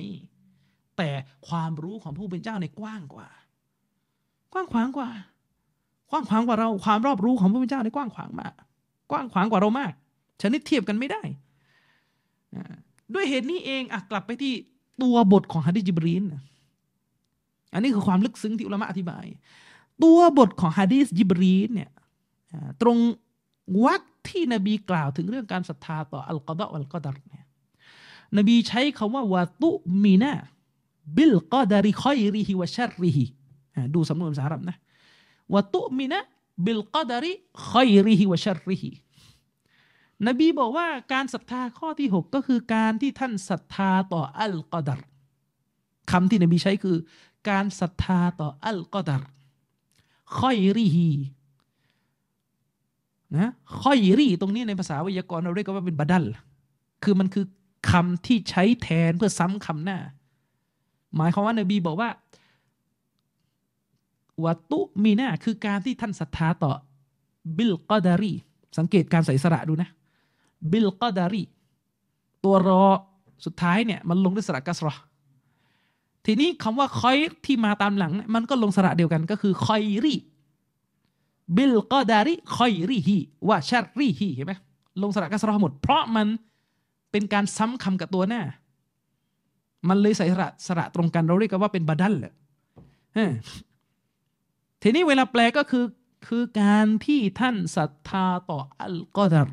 [0.97, 1.09] แต่
[1.47, 3.29] ความรู้ของผู้เป็นเจ้าในกว้างกว่า
[4.53, 5.09] กว้างขวางกว่า
[6.09, 8.53] กว้างขวางกว่าเราความรอบรู้ของผู้เป็นเจ้าในกว้างขวางมาก
[9.11, 9.93] กว้างขวางกว่าเรามาก
[10.41, 11.21] ชนิดเทียบกันไม่ได้
[13.13, 14.53] ด้วยเหตุนี้เองอะกลับไปที่
[15.01, 16.23] ตัวบทของฮะดิจิบรีน
[17.73, 19.25] อันนี้คือความลึกซึ้งที่อุลามะอธิบาย
[20.03, 21.91] ตัวบทของฮะดีษจิบรีนเนี่ย
[22.81, 22.97] ตรง
[23.85, 27.45] วักที่นบีกล่าวถึงเรื่องการศรัทธาต่ออัลกอดะอัลกอดัรเนี่ย
[28.37, 33.25] นบีใช้คำว่าوتؤمن بالقدر خيره وشره
[33.93, 34.77] ดูสำนวนภาษาอาหรับนะ
[35.53, 38.89] وتؤمن بالقدر خيره وشره
[40.27, 44.99] นบีบอกว่าการศรัทธาข้อที่ 6 ก็คือการที่ท่านศรัทธาต่อالقدر
[46.11, 46.97] คำที่นบีใช้คือ
[47.49, 49.21] การศรัทธาต่อالقدر
[50.37, 51.09] خيره
[53.37, 53.49] นะ
[53.81, 56.25] ค่อยรีตรงนี้ในภาษาไวยากรณ์เราเรียกว่าเป็นบดัล
[57.03, 57.45] คือมันคือ
[57.89, 59.97] คำที่ใช้แทนเพื่อซ้ำคำหน้า
[61.17, 62.09] หมายความว่านบีบอกว่า
[64.45, 66.71] วัตุมีนาคือการที่ท่านศรัทธาต่อ
[67.57, 68.33] บิลกอดารี
[68.77, 69.89] สังเกตการใส่สระดูนะ
[70.71, 71.43] บิลกอดารี
[72.43, 72.85] ตัวรอ
[73.45, 74.93] สุดท้ายเนี่ยมันลงด้วยสระกัสรอ
[76.25, 80.15] ทีนี้คำว่าคอยที่มาตามหลัง มันก็ลงสระเดียวกันก็คือคอยรี
[81.55, 84.53] บิลกอดาริคอยริฮีวะชัรริฮีเห็นไหม
[85.01, 86.27] ลงสระกัสรอหมด เพราะมัน
[87.11, 88.41] เป็นการซ้ำคำกับตัวหน้า
[89.89, 92.33] มันเลยใส่สระสระตรงกันเราเรียกกันว่าเป็นบาดัลเลย
[94.81, 95.85] ทีนี้เวลาแปลก็คือ
[96.27, 99.49] คือการที่ท่านศรัทธาต่ออัลกอดัร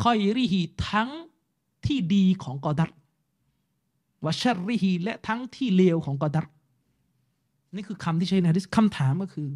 [0.00, 1.10] คอยริฮีทั้ง
[1.86, 2.90] ที่ดีของกอดัร
[4.24, 6.46] วชัรริฮีและทั้งที่เลวของกอดัร
[7.74, 9.48] นี่คือคำที่ใช้ในฮะดิษคำถามก็คือ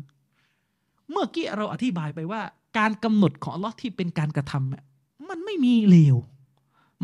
[1.11, 2.41] เมื่อกี้เราอธิบายไปว่า
[2.79, 6.17] การกำหนดของลอที่เป็นการกระทำมันไม่มีเลว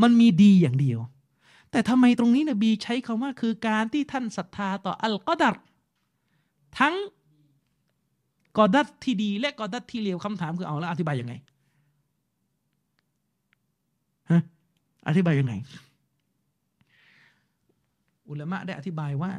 [0.02, 0.98] มันมีดีอย่างเดียว
[1.74, 5.54] แต่ทำไมตรงนี้นบีใช้คำว่าคือการที่ท่านศรัทธาต่ออัลกอดัร
[6.78, 6.94] ทั้ง
[8.56, 11.34] กอดัตที่ดี และกอดัตที่เลวคำถามคือเอาแล้วอธิบายยังไง
[14.30, 14.42] ฮะ
[15.08, 15.54] อธิบายยังไง
[18.28, 19.32] อุลามะได้อธิบายว่า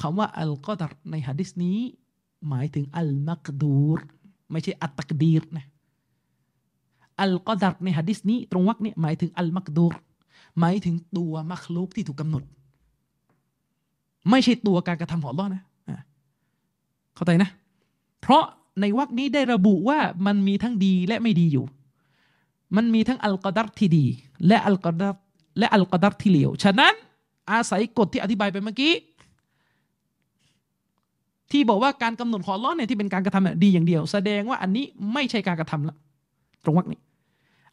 [0.00, 1.78] คำว่าอัลกอดัรในฮะดิษนี้
[2.48, 4.00] หมายถึงอัลมักดูร
[4.50, 5.66] ไม่ใช่อัตตักดีรนะ
[7.20, 9.94] อัลกอดัรในฮะดิษนี้ ตรงวรรคนี้หมายถึงอัลมักดูร
[10.58, 12.42] หมายถึงตัวมักลุกที่ถูกกาหนด
[14.30, 15.62] ไม่ใช่ตัวการกระทำของอัลลอฮ์นะ
[17.14, 17.50] เข้าใจนะ
[18.20, 18.44] เพราะ
[18.80, 21.64] ในวรรคนี้ได้ระบุว่ามันมีทั้งดีและไม่ดีอยู่
[22.76, 24.06] มันมีทั้งอัลกอดัรที่ดี
[24.46, 25.14] และอัลกอดัร
[25.58, 26.94] และอัลกอดัรที่เลวฉะนั้น
[27.52, 28.94] อาศัยกฎที่อธิบายไปเมื่อกี้
[31.50, 35.96] ที่บอกว่าการกำหนดของล้อเนี่ยที่เป็นการกระทำดีอย่างเดียว แสดงว่าอันนี้ไม่ใช่การกระทำละ
[36.64, 37.00] ตรงวรรคนี้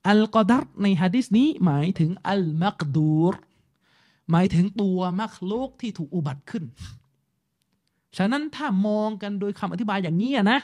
[0.08, 3.36] อัลกอดัรในฮะดิษนี้หมายถึงอัลมักดูร
[4.32, 6.64] หมายถึงตัวมักโลกที่ถูกอุบัติขึ้น
[8.18, 10.60] ฉะนั้นถ้ามองกันโดยคำอธิบายอย่างนี้นะ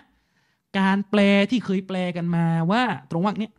[0.80, 1.20] การแปล
[1.52, 3.50] ที่เคยแปลกันมาว่าตรงวรรคนี้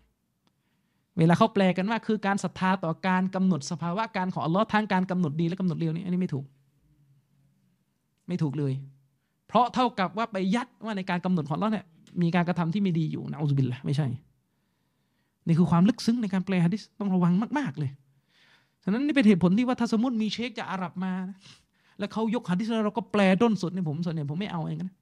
[1.19, 6.45] เวลาเขาแปลกันว่าคือการศรัทธาต่อการกำหนดสภาวะการของอัลลอฮ์ทางการกำหนดดีและกำหนดเลวนี่อันนี้ไม่ถูก
[8.29, 8.73] ไม่ถูกเลย
[9.49, 11.87] เพราะเท่ากับว่าไปยัดว่าในการกำหนดของเราเนี่ย
[12.23, 14.07] มีการกระทำที่ไม่ดีอยู่นะอุบิลละไม่ใช่
[15.47, 17.91] นี่คือความลึกซึ้งในการแปลฮะดิษต้องระวังมาก ๆ เลย
[18.85, 21.39] ฉะนั้นนี่เป็นเหตุผลที่ว่าถ้าสมมติมีเชคจากอาหรับมานะ
[21.99, 24.93] แล้วเขายกฮะดิษแล้วเราก็แปลด้นสุดเนี่ผมส่วนใหญ่ผมไม่เอาเองนะ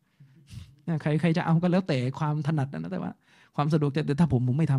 [1.02, 3.12] ใครใครจะเอาก็แล้วแต่ความถนัดนะแต่ว่า
[3.56, 4.74] ความสะดวกแต่ถ้าผมผมไม่ท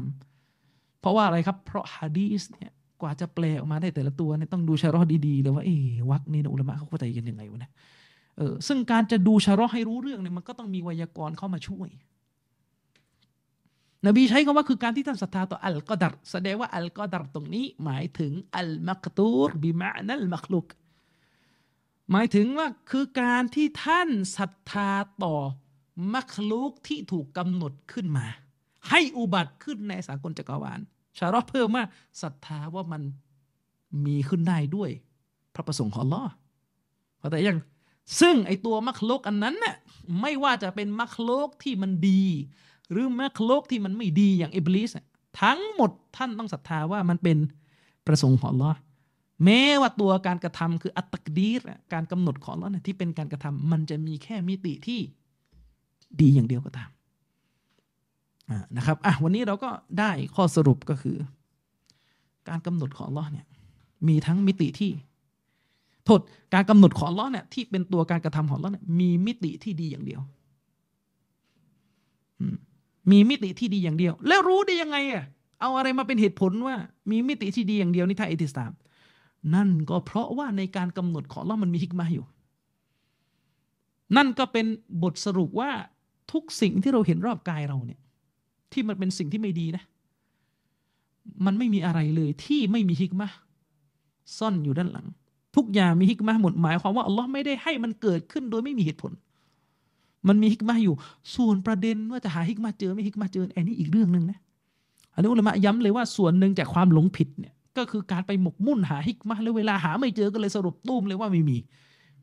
[0.48, 5.76] ำเพราะว่าอะไรครับ เพราะฮะดีสเนี่ยกว่าจะแปลออกมาได้แต่ละตัวเนี่ยต้องดูชารอดีๆเลยว่าเอ๊
[6.12, 7.72] วักนี่นะอุลามะเขาเข้าใจกันยังไงวะนี่ย
[8.38, 11.90] เออซึ่งการจะดูชะรอให้รู้เรื่องเนี่ยมันก็ต้องมีไวยากรณ์เข้ามาช่วย
[14.06, 20.68] นบีใช้คำว่าคือการที่ท่านศรัทธาต่ออัลกอดัรแสดงว่าอัลกอดัรตรงนี้ หมายถึงอัลมักตูรบิมานัลมักลุก
[22.12, 24.90] หมายถึงว่าคือการที่ท่านศรัทธา
[25.24, 25.36] ต่อ
[26.14, 28.26] มักลุกที่ถูกกำหนดขึ้นมา
[28.90, 30.80] ให้อุบัติขึ้นในสากลจักรวาล
[31.18, 31.86] ชารอเพิ่มว่า
[32.22, 33.02] ศรัทธาว่ามัน
[34.06, 34.90] มีขึ้นได้ด้วย
[35.54, 36.24] พระประสงค์ของลอ
[37.20, 37.60] เข้าใจยัง
[38.20, 39.76] ซึ่งไอตัวมัคโลกอันนั้นน่ะ
[40.22, 42.24] ไม่ว่าจะเป็นมัคโลกที่มันดี
[42.92, 44.92] หรือมัคโลกที่มันไม่ดีอย่างอิบลิส
[45.42, 47.38] ทั้งหมดท่านต้องศรัทธาว่ามันเป็น
[48.08, 48.72] ประสงค์ของลอ
[49.44, 51.62] แม้ว่าตัวการกระทำคืออัตกดีร
[51.94, 55.00] การกำหนดของลอเนี่ยที่เป็นการกระทำมันจะมีแค่มิติที่
[56.22, 56.90] ดีอย่างเดียวก็ตาม
[58.78, 61.18] นะครับอะวันนี้เราก็ได้ข้อสรุปก็คือ
[62.50, 63.48] การกำหนดของลอเนี่ย
[64.08, 64.92] มีทั้งมิติที่
[66.06, 66.22] โทษ
[66.54, 70.22] การกำหนดของล้อเนี่ยที่เป็นตัวการกระทำของล้อเนี่ยมีมิติที่ดีอย่างเดียว
[72.40, 72.56] อืม
[73.12, 75.24] มีมิติที่ดีอย่างเดียว แล้วรู้ได้ยังไงอะ
[75.62, 76.76] เอาอะไรมาเป็นเหตุผลว่า
[77.12, 78.72] มีมิติที่ดีอย่างเดียวนี่ถ้าอิติสาม
[79.56, 82.26] นั่นก็เพราะว่าในการกำหนดของล้อมันมีฮิกมาอยู่
[84.18, 84.66] นั่นก็เป็น
[85.04, 85.72] บทสรุปว่า
[86.32, 88.00] ทุกสิ่งที่เราเห็นรอบกายเราเนี่ย
[88.72, 89.84] ที่มันเป็นสิ่งที่ไม่ดีนะ
[91.46, 93.28] มันไม่มีอะไรเลยที่ไม่มีฮิกมา
[94.38, 95.08] ซ่อนอยู่ด้านหลัง
[95.56, 99.12] ทุกอย่างมีฮิกมาหมดหมายความว่าอัลลอฮ์ไม่ได้ให้มันเกิดขึ้นโดยไม่มีเหตุผล
[100.28, 100.96] มันมีฮิกมาอยู่
[101.36, 104.40] ส่วนประเด็นว่าจะหาฮิกมาเจอไม่ฮิกมาเจออันนี้อีกเรื่องหนึ่งนะ
[105.14, 111.58] อันนี้อุลามะย้ำเลยว่าส่วนหนึ่งจากความหลงผิดเนี่ยก็คือการไปหมกมุ่นหาฮิกมาแล้วเวลาหาไม่เจอก็เลยสรุปตุ้มเลยว่าไม่มี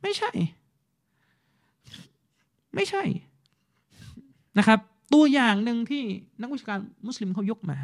[0.02, 0.31] ไม่ใช่
[2.75, 3.02] ไม่ใช่
[4.59, 4.78] นะครับ
[5.15, 6.02] ตัวอย่างหนึ่งที่
[6.41, 7.78] นักวิชาการมุสลิมเขายกมา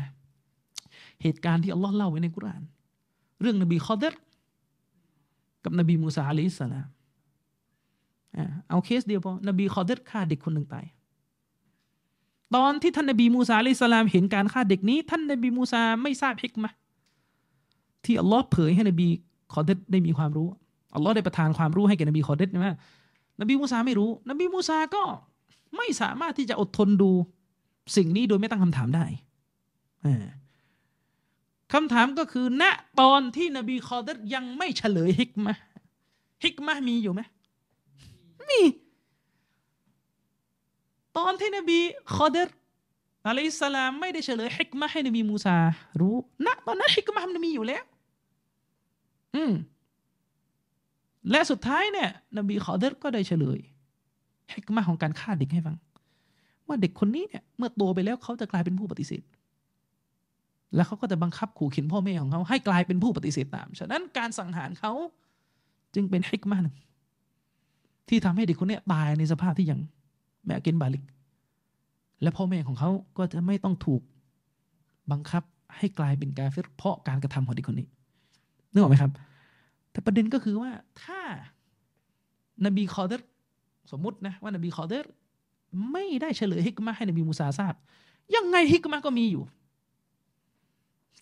[1.23, 2.63] เหตุการณ์ที่อัลลอฮ์เล่าไว้ในกุราน
[3.41, 4.15] เรื่องนบีคอเดร
[5.65, 6.89] กับนบีมูซาعليه السلام
[8.69, 10.85] เอาเคสเดียวพอนบีคอเดรฆ่าเด็กคนหนึ่งตาย
[12.55, 16.73] ตอนที่ท่านนบีมูซาعليه السلامเห็นการฆ่าเด็กนี้ ท่านนบีมูซาไม่ทราบحكمة
[18.05, 19.09] ที่อัลลอฮ์เผยให้นบี
[19.53, 20.49] คอเดรได้มีความรู้
[20.95, 22.77] อัลลอฮ์ได้ประทานความรู้ให้แก่นบีคอเดรนะ
[23.41, 25.03] นบีมูซาไม่รู้ นบีมูซาก็
[25.77, 27.11] ไม่สามารถที่จะอดทนดู
[27.97, 29.05] สิ่งนี้โดยไม่ตั้งคำถามได้
[31.73, 32.65] คำถามก็คือ ณ
[33.01, 35.55] ตอนที่นบีคอเดตยังไม่เฉลยฮิกมะ
[36.45, 37.21] ฮิกมะมีอยู่ไหม
[38.51, 38.63] มี
[41.19, 41.79] ตอนที่นบี
[42.15, 42.49] คอเดต
[43.27, 45.57] อะลัยสลามไม่ได้เฉลยฮิกมะให้นบีมูซา
[46.01, 46.17] รู้
[46.47, 47.85] ณตอนนั้นฮิกมะมันมีอยู่แล้ว
[49.35, 49.53] อืม
[51.31, 53.61] และสุดท้ายเนี่ย นบีขอเดรก็ได้เฉลย
[54.55, 55.77] ฮิกมะของการฆ่าเด็กให้ฟัง
[56.67, 59.23] ว่าเด็กคนนี้เนี่ย เมื่อโตไปแล้วเขาจะกลายเป็นผู้ปฏิเสธ
[60.75, 64.93] แล้วเขาก็จะบังคับขู่เข็นพ่อแม่ของเขาให้กลายเป็นผู้ปฏิเสธตาม ฉะนั้นการสังหารเขา
[65.95, 66.77] จึงเป็นحكمة หนึ่ง
[68.09, 69.81] ที่ทำให้เด็กคนนี้ตายในสภาพที่ยัง
[70.45, 71.05] ไม่ عاقل بالغ
[72.23, 74.03] และพ่อแม่ของเขาก็จะไม่ต้องถูก
[75.11, 75.43] บังคับ
[75.77, 77.87] ให้กลายเป็นكافر เพราะการกระทำของเด็กคนนี้
[78.73, 79.13] นึกออกไหมครับ
[79.93, 80.71] แต่ประเด็นก็คือว่า
[81.03, 81.21] ถ้า
[82.67, 83.23] นบีคอเดร
[83.93, 85.07] สมมตินะว่านบีคอเดร
[85.93, 87.75] ไม่ได้เฉลยฮิกมะให้นบีมูซาทราบ
[88.37, 89.43] ยังไงฮิกมะก็มีอยู่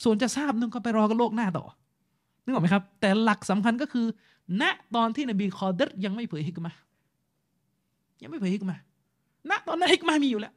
[0.05, 1.65] ส่วนจะทราบนึงก็ไปรอกันโลกหน้าต่อ
[2.45, 4.07] นึกออกไหมครับ แต่หลักสำคัญก็คือ
[4.61, 4.63] ณ
[4.95, 6.73] ตอนที่นบีคอเดรยังไม่เผยฮิกมะ
[8.23, 8.79] ยังไม่เผยฮิกมะ
[9.51, 10.55] ณตอนนั้นฮิกมะมีอยู่แล้ว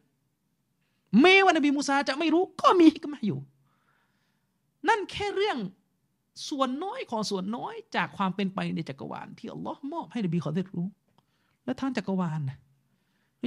[1.22, 3.40] แม้ว่านบีมูซาจะไม่รู้ก็มีฮิกมะอยู่
[4.88, 5.58] นั่นแค่เรื่อง
[6.50, 10.86] ส่วนน้อยของส่วนน้อยจากความเป็นไปในจักรวาล ที่อัลลอฮ์มอบให้นบีขอได้รู้
[11.66, 12.58] และทางจักรวาลนะ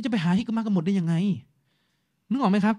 [0.04, 1.14] จะไปหาฮิกมะกันหมดได้ยังไง
[2.30, 2.76] นึกออกไหมครับ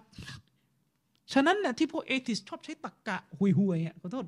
[1.33, 4.25] ฉะนั้นเนี่ยที่พวกเอทิสชอบใช้ตรกกะหุยหุยอะขอโทษ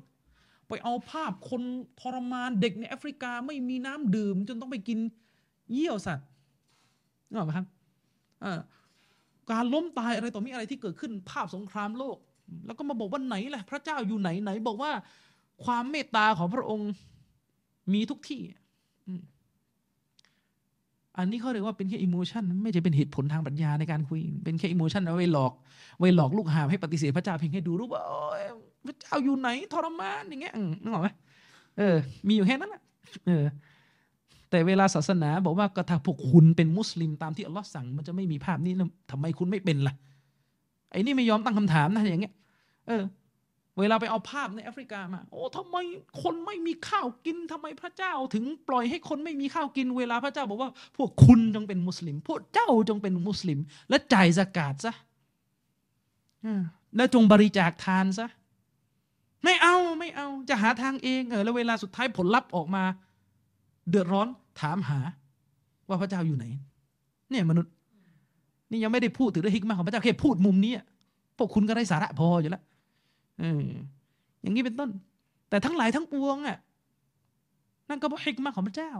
[0.72, 1.62] ไปเอาภาพคน
[2.00, 4.98] ทรมานเด็กในแอฟริกาไม่มีน้ำดื่ม จนต้องไปกิน
[5.72, 6.26] เยี่ยวสัตว์
[7.28, 7.66] นึกออกไหมครับ
[9.50, 12.16] การล้มตายอะไรต่อมีอะไรที่เกิดขึ้นภาพสงครามโลก
[12.66, 14.90] แล้วก็มาบอกว่าไหนแหละพระเจ้าอยู่ไหนไหน บอกว่า
[15.64, 16.90] ความเมตตาของพระองค์
[17.92, 18.42] มีทุกที่
[21.16, 25.52] อันนี้เขาเรียกว่าเป็นแค่อิโมชันไม่ใช่เป็นเหตุผลทางปรัชญาในการคุย เป็นแค่อิโมชันเอาไว้หลอก
[25.98, 28.02] ไว้หลอกลูกหาให้ปฏิเสธพระเจ้าเพียงแค่ดูรู้ว่า
[28.86, 31.08] พระเจ้าอยู่ไหนทรมานอย่างเงี้ยนึกออกไหม
[31.78, 31.96] เออ
[32.26, 32.82] มีอยู่แค่นั้นแหละ
[33.26, 33.44] เออ
[34.50, 39.94] แต่เวลาศาสนาบอกว่าก็ถ้าพวกคุณเป็นมุสลิมตามที่อัลลอฮ์สั่ง มันจะไม่มีภาพนี้นะทำไมคุณไม่เป็นล่ะ
[40.90, 42.34] ไอ้นี่ไม่ยอมตั้งคำถามนะอย่างเงี้ย
[42.88, 43.02] เออ
[43.78, 45.76] เวลาไปเอาภาพในแอฟริกามา โอ้ทำไม
[46.22, 54.92] คนไม่มีข้าวกินทำไมพระเจ้า ถึงปล่อยให้คนไม่มีข้าวกิน เวลาพระเจ้าบอกว่า พวกคุณจงเป็นมุสลิม พวกเจ้าจงเป็นมุสลิม และจ่ายสกาดซะ
[56.96, 58.26] แล้วจงบริจาคทานซะ
[59.44, 62.82] ไม่เอาไม่เอาจะหาทางเองเออแล้วเวลาสุดท้ายผลลัพธ์ออกมา
[63.88, 64.28] เดือดร้อน
[64.60, 64.98] ถามหา
[65.88, 66.46] ว่าพระเจ้าอยู่ไหน
[67.30, 67.72] เนี่ยมนุษย์
[68.70, 70.72] นี่ยังไม่ได้พูดถึงเรื่องฮิกมาของพระเจ้าแค่พูดมุมนี้
[71.38, 72.62] พวกคุณก็ได้สาระพออยู่แล้ว
[73.42, 73.44] อ
[74.42, 74.90] อย่างนี้เป็นต้น
[75.50, 76.58] แต่ทั้งหลายทั้งปวงอะ
[77.88, 78.92] นั่นก็เพราะฮิกมาของพระเจ้า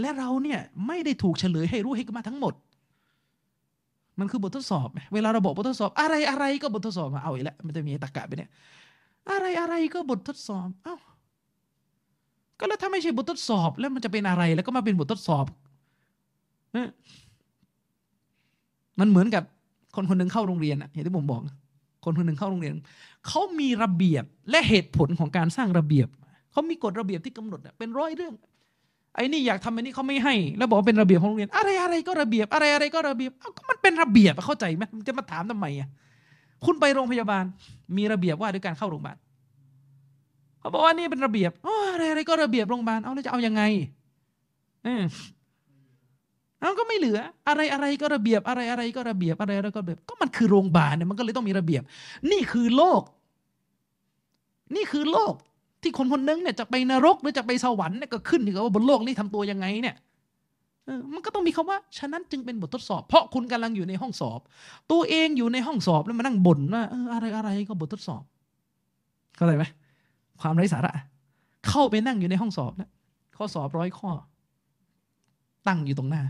[0.00, 2.54] และเราเนี่ยไม่ได้ถูกเฉลยให้รู้ฮิกมาทั้งหมด
[4.20, 8.50] มันคือบททดสอบ เวลาเราบอกบททดสอบ อะไรอะไรก็บททดสอบมาเอาอีกแล้วมันจะมีตะกะไปเนี่ย
[9.30, 10.96] อะไรอะไรก็บททดสอบเอ้า
[12.58, 15.46] ก็แล้วถ้าไม่ใช่บททดสอบแล้วมันจะเป็นอะไรแล้วก็มาเป็นบททดสอบ
[19.00, 19.42] มันเหมือนกับ
[19.96, 21.40] คนคนหนึ่งเข้าโรงเรียนอะอย่างที่ผมบอก
[22.04, 22.74] คนคนหนึ่งเข้าโรงเรียน
[23.28, 26.08] เขามีระเบียบและเหตุผลของการสร้างระเบียบ
[26.52, 28.34] เขามีกฎระเบียบที่กำหนดเป็นร้อยเรื่อง
[29.14, 35.88] ไอ้นี่อยากทำอันนี้เขาไม่ให้ แล้วบอกว่าเป็นระเบียบของโรงเรียน อะไรอะไรก็ระเบียบอะไรอะไรก็ระเบียบก็มันเป็นระเบียบเข้าใจไหมจะมาถามทำไมอะ
[36.64, 37.44] คุณไปโรงพยาบาล
[37.96, 39.16] มีระเบียบว่าด้วยการเข้าโรงพยาบาล
[40.60, 41.50] เขาบอกว่านี่เป็นระเบียบ
[41.92, 43.62] อะไรอะไรก็ระเบียบโรงพยาบาลเอาแล้วจะเอายังไง
[44.84, 45.02] เออ
[46.60, 47.18] แล้วก็ไม่เหลือ
[47.48, 51.82] อะไรอะไรก็ระเบียบอะไรอะไรก็ระเบียบอะไรอะไรก็ระเบียบก็มันคือโรงพยาบาลเนี่ยมันก็เลยต้องมีระเบียบ
[52.30, 53.02] นี่คือโลก
[54.74, 55.34] นี่คือโลก
[55.82, 59.96] ที่คนคนนึงเนี่ยจะไปนรกหรือจะไปสวรรค์เนี่ยก็ขึ้นอยู่กับว่าบนโลกนี้ทำตัวยังไงเนี่ย
[61.14, 64.40] มันก็ต้องมีคำว่า ฉะนั้นจึงเป็นบททดสอบ เพราะคุณกำลังอยู่ในห้องสอบ
[64.92, 68.22] ตัวเองอยู่ในห้องสอบแล้วมานั่งบ่นว่าอะไรอะไรก็บททดสอบ
[69.36, 69.64] เข้าใจไหม
[70.40, 70.92] ความไร้สาระ
[71.68, 72.90] เข้าไปนั่งอยู่ในห้องสอบแล้ว
[73.36, 74.10] ข้อสอบร้อยข้อ
[75.66, 76.22] ตั้งอยู่ตรงหน้า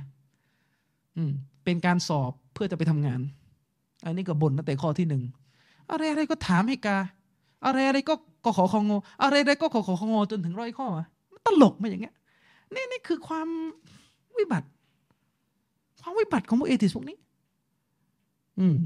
[1.16, 1.32] อืม
[1.64, 3.20] เป็นการสอบเพื่อจะไปทำงาน
[4.04, 5.22] อันนี้ก็บ่นตั้งแต่ข้อที่หนึ่ง
[5.90, 6.98] อะไรอะไรก็ถามให้กา
[7.64, 8.14] อะไรอะไรก็
[8.44, 10.86] กขอของงอะไรอะไรก็ขอขอของงจนถึงร้อยข้อ
[11.32, 12.14] มันตลกมาอย่างเงี้ย
[12.74, 13.48] นี่นี่คือความ
[14.40, 14.66] วิบัติ
[16.02, 17.16] ความวิบัติของพวกเอติสพวกนี้
[18.60, 18.76] อืม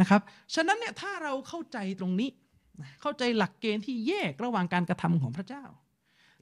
[0.00, 0.20] นะครับ
[0.54, 2.30] ฉะนั้นเนี่ยถ้าเราเข้าใจตรงนี้
[3.00, 5.64] เข้าใจหลักเกณฑ์ที่แยกระหว่างการกระทำของพระเจ้า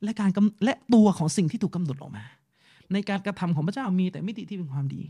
[0.02, 0.30] และการ
[0.64, 2.24] และตัวของสิ่งที่ถูกกาหนดออกมา
[2.92, 5.02] ในการกระทำของพระเจ้ามีแต่มิติที่เป็นความดี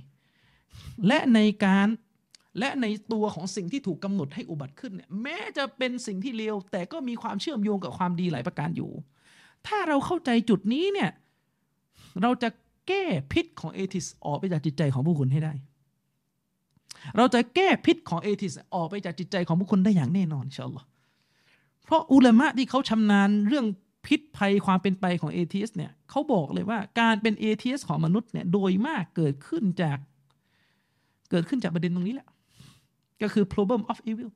[1.07, 1.89] และในการ
[2.59, 8.91] และในตัวของสิ่งที่ถูกกำหนดให้อุบัติขึ้นเนี่ยแม้จะเป็นสิ่งที่เลวแต่ก็มีความเชื่อมโยงกับความดีหลายประการอยู่
[9.67, 11.11] ถ้าเราเข้าใจจุดนี้เนี่ย
[12.23, 12.49] เราจะ
[12.89, 15.52] แก้พิษของเอทิสออกไปจากจิตใจของผู้คนให้ได้
[17.17, 20.70] เราจะแก้พิษของเอทิสออกไปจากจิตใจของผู้คนได้อย่างแน่นอนเชียว
[21.84, 23.67] เพราะอุลามะที่เขาชำนาญเรื่อง
[24.07, 29.99] พิษภัยความเป็นไปของเอทีสเนี่ยเขาบอกเลยว่าการเป็นเอทีสของมนุษย์เนี่ยโดยมากเกิดขึ้นจาก
[31.31, 32.28] เกิดขึ้นจากประเด็นตรงนี้แหละ
[33.23, 34.31] ก็คือ problem of evil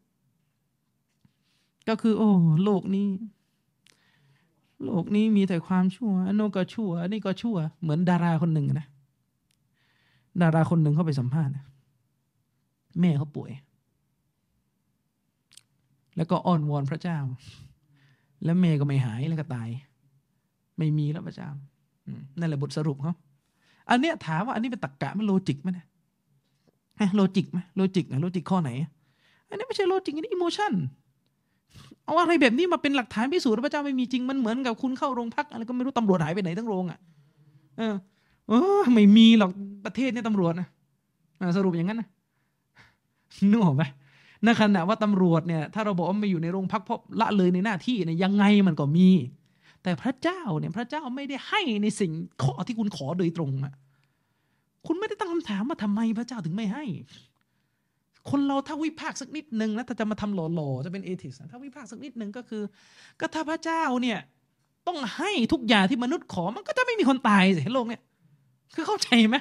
[1.88, 2.30] ก็คือ โอ้
[2.64, 3.06] โลกนี้
[4.84, 8.86] โลกนี้มีแต่ความชั่วโน้ก็ชั่วอันนี้ก็ชั่ว เหมือนดาราคนหนึ่งนะ
[10.42, 11.54] ดาราคนหนึ่งเขาไปสัมภาษณ์
[13.00, 13.50] แม่เขาป่วย
[16.16, 17.18] แล้วก็อ้อนวอนพระเจ้า
[18.44, 19.68] แล้วแม่ก็ไม่หายแล้วก็ตาย
[20.78, 21.48] ไม่มีแล้วพระเจ้า
[22.38, 23.14] นั่นแหละบทสรุปเขา
[23.90, 25.86] อันเนี้ยถามว่าอันนี้เป็นตรรกกะมันโลจิกไหมเนี่ย
[27.00, 28.70] ฮะโลจิกไหมโลจิกนะโลจิกข้อไหน
[29.48, 30.72] อันนี้ไม่ใช่ logic อันนี้ emotion
[32.04, 36.98] เอาอะไรแบบนี้มาเป็นหลักฐานพิสูจน์ว่าพระเจ้าไม่มีจริงมันเหมือนกับคุณเข้าโรงพักอะไรก็ไม่รู้ตำรวจหายไปไหนทั้งโรงอะ
[37.78, 37.94] เออ
[38.48, 39.50] เออไม่มีหรอก
[39.84, 40.68] ประเทศเนี่ยตำรวจนะ
[41.56, 42.08] สรุปอย่างนั้นนะ
[43.50, 43.82] นึกออกไหม
[44.44, 49.08] ในขณะว่าตำรวจเนี่ยถ้าเราบอกว่าไม่อยู่ในโรงพักเพราะละเลยในหน้าที่เนี่ยยังไงมันก็มี
[49.82, 53.74] แต่พระเจ้าเนี่ยพระเจ้าไม่ได้ให้ในสิ่งข้อที่คุณขอโดยตรงอะ
[54.86, 56.84] คุณไม่ได้ตั้งคำถามว่าทำไมพระเจ้าถึงไม่ให้
[58.30, 62.62] คนเราถ้าวิพากษ์สักนิดนึงนะถ้าจะมาทำหล่อๆจะเป็นเอทิสถ้าวิพากษ์สักนิดนึงก็คือ
[63.20, 64.18] ก็ถ้าพระเจ้าเนี่ย
[64.88, 68.02] ต้องให้ทุกอย่างที่มนุษย์ขอมันก็จะไม่มีคนตายสิโลกเนี่ย
[68.74, 69.36] คือเข้าใจไหม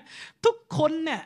[0.45, 1.21] ทุกคนเนี่ย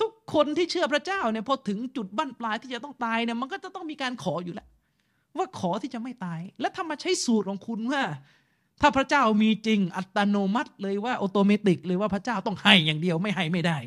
[0.00, 4.68] ทุกคนที่เชื่อพระเจ้าเนี่ยพอถึงจุดบั้นปลายที่จะต้องตายเนี่ยมันก็จะต้องมีการขออยู่แล้ว
[5.36, 8.02] ว่าขอที่จะไม่ตาย และถ้ามาใช้สูตรของคุณว่า
[8.80, 13.78] ถ้าพระเจ้ามีจริงอัตโนมัติเลยว่าออโตเมติกเลยว่าพระเจ้าต้องให้อย่างเดียวไม่ให้ไม่ได้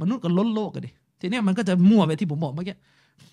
[0.00, 0.90] มนุษย์ก็ล้นโลกกันดิ
[1.22, 2.76] ทีเนี้ยมันก็จะมั่วไปที่ผมบอกเมื่อกี้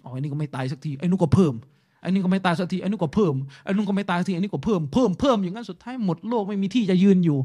[0.03, 1.53] อ๋อไอ้นี่ก็ไม่ตายสักทีไอ้นู่นก็เพิ่ม
[2.01, 7.37] ไอ้นี่ก็ไม่ตายสักทีไอ้นู่นก็เพิ่มไอ้นู่นก็ไม่ตายสักทีไอ้นี่ก็เพิ่มเพิ่มเพิ่มอย่างนั้นสุดท้ายหมดโลกไม่มีที่จะยืนอยู่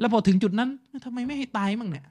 [0.00, 0.68] แล้วพอถึงจุดนั้น
[1.04, 2.04] ทำไมไม่ให้ตายมั่งเนี่ย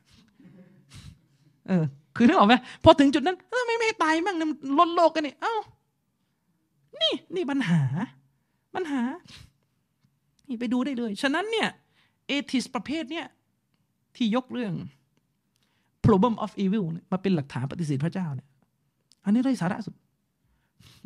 [1.67, 1.83] เออ
[2.15, 5.55] คือนึกออกไหมพอถึงจุดนั้นทำไมไม่ให้ตายมั่งเนี่ยมันล้นโลกกันนี่เอ้า
[7.01, 7.81] นี่นี่ปัญหา
[8.75, 9.01] ปัญหา
[10.47, 11.69] นี่ไปดูได้เลย ฉะนั้นเนี่ย
[12.27, 13.25] เอทิสประเภทเนี่ย
[14.15, 14.73] ที่ยกเรื่อง
[16.05, 18.47] problem of evil มาเป็นหลักฐานปฏิเสธพระเจ้าเนี่ย
[19.23, 19.95] อันนี้ไร้สาระสุด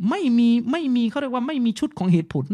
[0.09, 2.45] ไม่มีไม่มีเขาเรียกว่าไม่มีชุดของเหตุผล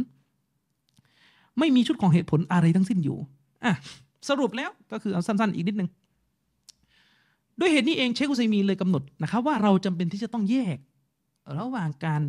[1.60, 3.18] ไม่มีชุดของเหตุผลอะไรทั้งสิ้นอยู่
[3.64, 3.74] อะ
[4.30, 5.90] สรุปแล้วก็คือเอาสั้น ๆ อีกนิดนึง
[7.60, 10.78] ด้วยเหตุนี้เองเชคุซัยมีเลยกำหนดนะครับ ว่าเราจำเป็นที่จะต้องแยก
[11.60, 12.22] ระหว่างการ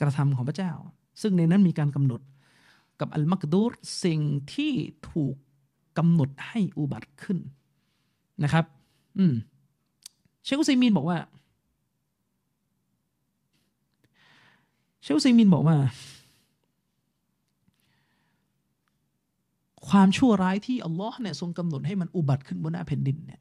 [0.00, 0.72] กระทำของพระเจ้า
[1.22, 2.20] ซึ่งในนั้นมีการกำหนด
[3.00, 3.72] กับอัลมักดูร
[4.04, 4.20] สิ่ง
[4.54, 4.72] ที่
[5.10, 5.34] ถูก
[5.98, 7.38] กำหนดให้อุบัติขึ้น
[8.44, 8.64] นะครับ
[9.18, 9.34] อืม
[10.44, 11.18] เชคอุซัยมีนบอกว่า
[15.02, 15.76] เชคอุซัยมีนบอกว่า
[19.88, 23.40] ความชั่วร้ายที่อัลลอฮ์เนี่ยทรงกำหนดให้มันอุบัติขึ้นบนหน้าแผ่นดินเนี่ย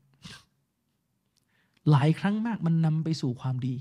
[1.91, 3.75] หลายครั้งมากมันนำไปสู่ความดี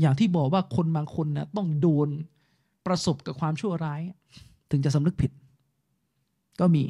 [0.00, 2.08] อย่างที่บอกว่าคนบางคนนะต้องโดน
[2.86, 4.02] ประสบกับความชั่วร้าย
[4.70, 5.30] ถึงจะสำนึกผิด
[6.60, 6.84] ก็มี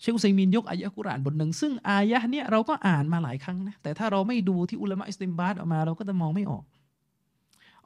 [0.00, 6.64] เชคอุซัยมินยกอายะกุรอานบทหนึ่ง ซึ่งอายะเนี่ยเราก็อ่านมาหลายครั้งนะ แต่ถ้าเราไม่ดูที่อุลามะอิสติมบาตออกมา เราก็จะมองไม่ออก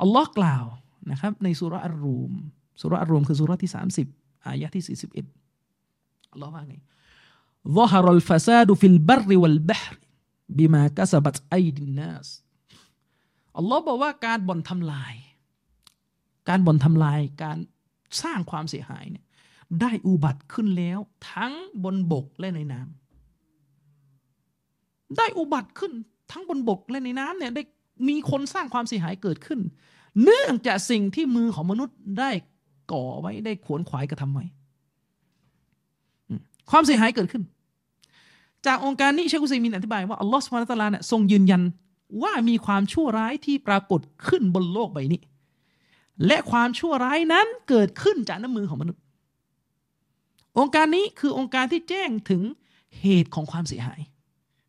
[0.00, 0.64] อัลลอฮ์กล่าว
[1.10, 2.32] นะครับ ในสุรอัลรูม
[2.80, 3.72] สุรอัลรูมคือสุรที่
[4.08, 6.74] 30 อายะที่ 41 อัลลอฮ์ว่าไง
[7.78, 9.94] ظهر الفساد في البر والبحر
[10.56, 12.26] بما كسبت أيدي الناس
[13.56, 15.14] อัลลอฮ์บอกว่าการบ่อนทำลาย
[16.48, 17.58] การบ่อนทำลาย การ
[18.22, 19.24] สร้างความเสียหายเนี่ย
[19.81, 20.99] ได้อุบัติขึ้นแล้ว
[21.31, 21.53] ทั้ง
[21.83, 25.91] บนบกและในน้ำได้อุบัติขึ้น
[26.31, 27.63] ทั้งบนบกและในน้ำเนี่ยได้
[28.07, 29.59] มีคนสร้างความเสียหายเกิดขึ้น
[30.23, 32.31] เนื่องจากสิ่งที่มือของมนุษย์ได้
[32.91, 34.45] ก่อไว้ได้ขวนขวายกระทำไว้
[36.71, 37.43] ความเสียหายเกิดขึ้น
[38.65, 41.61] จากองค์การนี้เชคุซัยมินอธิบายว่าอัลลอฮฺสุบฮานะตะลาเนี่ยทรงยืนยัน
[42.23, 45.21] ว่ามีความชั่วร้ายที่ปรากฏขึ้นบนโลกใบนี้
[46.27, 49.01] และความชั่วร้ายนั้นเกิดขึ้นจากน้ำมือของมนุษย์
[50.59, 52.41] องค์การนี้คือองค์การที่แจ้งถึง
[53.01, 53.99] เหตุของความเสียหาย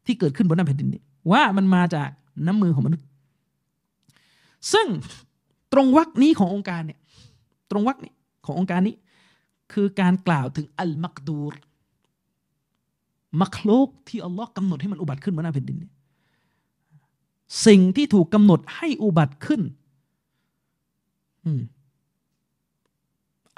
[0.06, 2.08] ที่เกิดขึ้นบนน้ำแผ่นดินนี้ว่ามันมาจาก
[2.46, 3.06] น้ำมือของมนุษย์
[4.72, 4.86] ซึ่ง
[5.72, 7.00] ตรงวรรคนี้ขององค์การเนี่ย
[7.70, 8.12] ตรงวรรคนี้
[8.46, 8.96] ขององค์การนี้
[9.72, 11.54] คือการกล่าวถึงอัลมักดูร
[13.40, 15.92] มักโลกที่อัลลอฮ์กำหนดให้มันอุบัติขึ้นบนหน้าแผ่นดินนี่ย
[17.66, 19.60] สิ่งที่ถูกกำหนดให้อุบัติขึ้น
[21.44, 21.62] อืม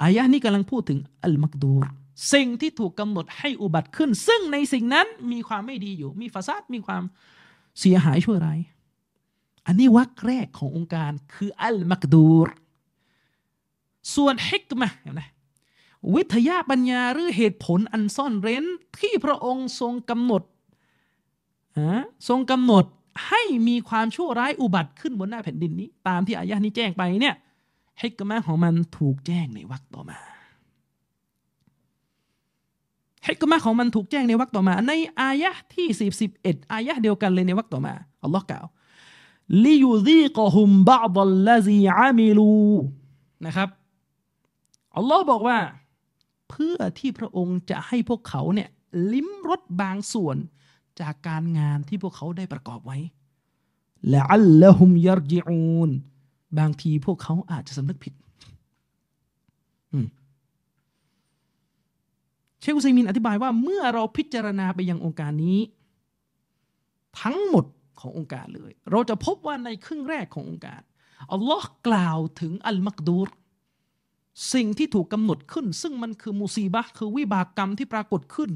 [0.01, 1.85] อายะนี้กำลังพูดถึงอัลมักดูร
[2.33, 7.03] สิ่งที่ถูกกำหนดให้อุบัติขึ้น ซึ่งในสิ่งนั้นมีความไม่ดีอยู่ มีฟาซาดมีความ
[7.79, 8.59] เสียหายชั่วร้าย
[9.65, 12.47] อันนี้วรรคแรกขององค์การคืออัลมักดูร
[14.15, 15.21] ส่วนฮิกมะเห็นไหม
[16.15, 18.65] วิทยาปัญญาหรือเหตุผลอันซ่อนเร้น
[18.99, 20.43] ที่พระองค์ทรงกำหนด
[22.27, 22.85] ทรงกำหนด
[23.27, 27.35] ให้มีความชั่วร้ายอุบัติขึ้นบนหน้าแผ่นดินนี้ ตามที่อายะนี้แจ้งไปเนี่ย
[28.01, 30.19] ฮิกมะของมันถูกแจ้งในวรรคต่อมา
[33.27, 34.91] ฮิกมะของมันถูกแจ้งในวรรคต่อมา ใน
[35.21, 38.65] อายะที่สิบสิบเอ็ดอายะเดียวกันเลยในวรรคต่อมาอัลลอฮ์กล่าว
[39.65, 42.51] ลิยูซีกฮุมบะดัลลซีอามิลู
[43.45, 43.69] นะครับ
[44.97, 45.57] อัลลอฮ์บอกว่า
[46.49, 48.69] เพื่อที่พระองค์จะให้พวกเขาเนี่ย
[49.13, 50.37] ลิ้มรสบางส่วน
[50.99, 52.97] จากการงานที่พวกเขาได้ประกอบไว้
[54.09, 55.89] และอัลละฮุมยารจิอูน
[56.59, 58.13] บางทีพวกเขาอาจจะสำนึกผิด
[62.61, 65.59] เชคุซัยมินอธิบายว่าเมื่อเราพิจารณาไปยังองค์การนี้
[67.21, 67.65] ทั้งหมด
[67.99, 70.81] ขององค์การเลย เราจะพบว่าในครึ่งแรกขององค์การ
[71.31, 73.29] อัลลอฮ์กล่าวถึงอัลมักดูร
[74.53, 78.51] สิ่งที่ถูกกำหนดขึ้น ซึ่งมันคือมุซีบะคือวิบากกรรมที่ปรากฏขึ้น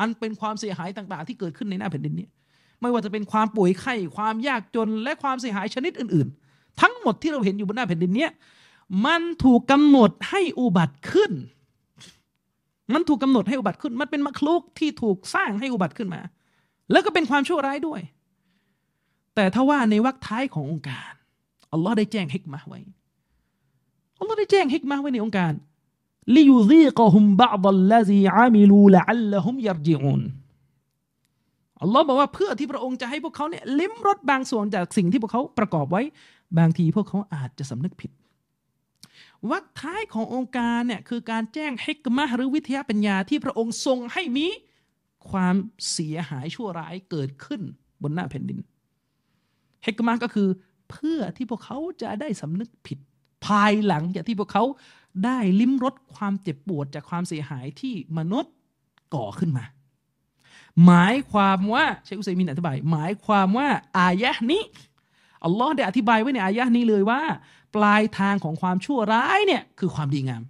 [0.00, 2.26] อันเป็นความเสียหายต่างๆ ที่เกิดขึ้นในหน้าแผ่นดินนี้
[2.80, 8.28] ไม่ว่าจะเป็นความป่วยไข้ความยากจนและความเสียหายชนิดอื่น ๆ ทั้งหมดที่เราเห็นอยู่บนหน้าแผ่นดินนี้
[9.06, 11.32] มันถูกกำหนดให้อุบัติขึ้น
[12.94, 16.20] มันถูกกาหนดให้อุบัติขึ้น มันเป็นมรคลุกที่ถูกสร้างให้อุบัติขึ้นมา
[16.90, 18.00] แล้วก็เป็นความชั่วร้ายด้วย
[19.34, 21.12] แต่ถ้าว่าในวรรคท้ายขององค์การ
[21.72, 22.80] อัลลอฮ์ได้แจ้งฮิกมาไว้
[24.18, 25.52] อัลลอฮ์ได้แจ้งฮิกมาไว้ในองค์การ
[26.34, 30.22] ลิยูซีกฮุมบะดัลลซีอามิลูละอัลละฮุมยารจิอูน
[31.82, 36.02] อัลลอฮ์บอกว่าเพื่อที่พระองค์จะให้พวกเขาเนี่ยลิ้มรสบางส่วนจากสิ่งที่พวกเขาประกอบไว้
[36.58, 38.10] บางทีพวกเขาอาจจะสำนึกผิด
[39.50, 44.46] วรรคท้ายขององค์การเนี่ยคือการแจ้งฮิกมะหรือวิทยาปัญญาที่พระองค์ทรงให้มี
[45.30, 45.56] ความ
[45.92, 47.60] เสียหายชั่วร้ายเกิดขึ้น
[48.02, 48.58] บนหน้าแผ่นดิน
[49.86, 50.48] ฮิกมะก็คือ
[50.90, 52.98] เพื่อที่พวกเขาจะได้สำนึกผิด
[53.46, 54.64] ภายหลังจากที่พวกเขา
[55.24, 58.52] ได้ลิ้มรสความเจ็บปวดจากความเสียหายที่มนุษย์
[59.14, 59.64] ก่อขึ้นมา
[60.84, 64.62] หมายความว่าเชคอุซัยมินอธิบาย หมายความว่าอายะนี้
[65.44, 67.22] อัลลอฮ์ได้อธิบายไว้ในอายะนี้เลยว่า
[67.76, 70.42] ปลายทางของความชั่วร้ายเนี่ยคือความดีงาม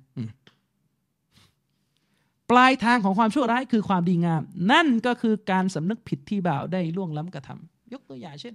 [2.51, 8.55] ปลายทางของความชั่วร้ายคือความดีงาม นั่นก็คือการสำนึกผิดที่บ่าวได้ล่วงล้ำกระทำยกตัวอย่างเช่น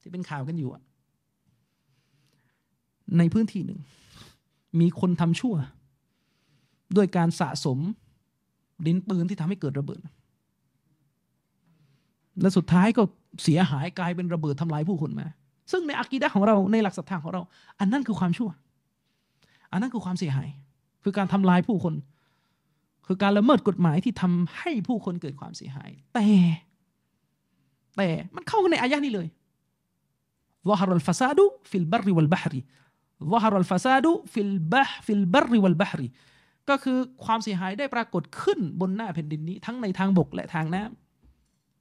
[0.00, 0.70] ที่เป็นข่าวกันอยู่
[3.18, 3.80] ในพื้นที่หนึ่ง
[4.80, 5.54] มีคนทำชั่ว
[6.96, 7.78] ด้วยการสะสม
[8.86, 10.00] ดินปืนที่ทำให้เกิดระเบิด
[12.40, 13.02] และสุดท้ายก็
[13.42, 15.26] เสียหายกลายเป็นระเบิดทำลายผู้คนมา
[15.71, 17.41] ซึ่งในอากีดะของเราในหลักศรัทธาของเรา
[17.79, 18.49] อันนั้นคือความชั่ว
[19.71, 20.49] อันนั้นคือความเสียหาย
[21.03, 21.93] คือการทำลายผู้คน
[23.07, 26.27] คือการละเมิดกฎหมายที่ทำให้ผู้คนเกิดความเสียหาย แต่
[27.97, 29.27] แต่มันเข้าในอายะนี้เลย
[30.69, 32.53] ظهر الفساد في البر والبحر
[33.23, 36.01] ظهر الفساد في البح في البر والبحر
[36.69, 41.02] ก็คือความเสียหายได้ปรากฏขึ้นบนหน้าแผ่นดินนี้ ทั้งในทางบกและทางน้ำ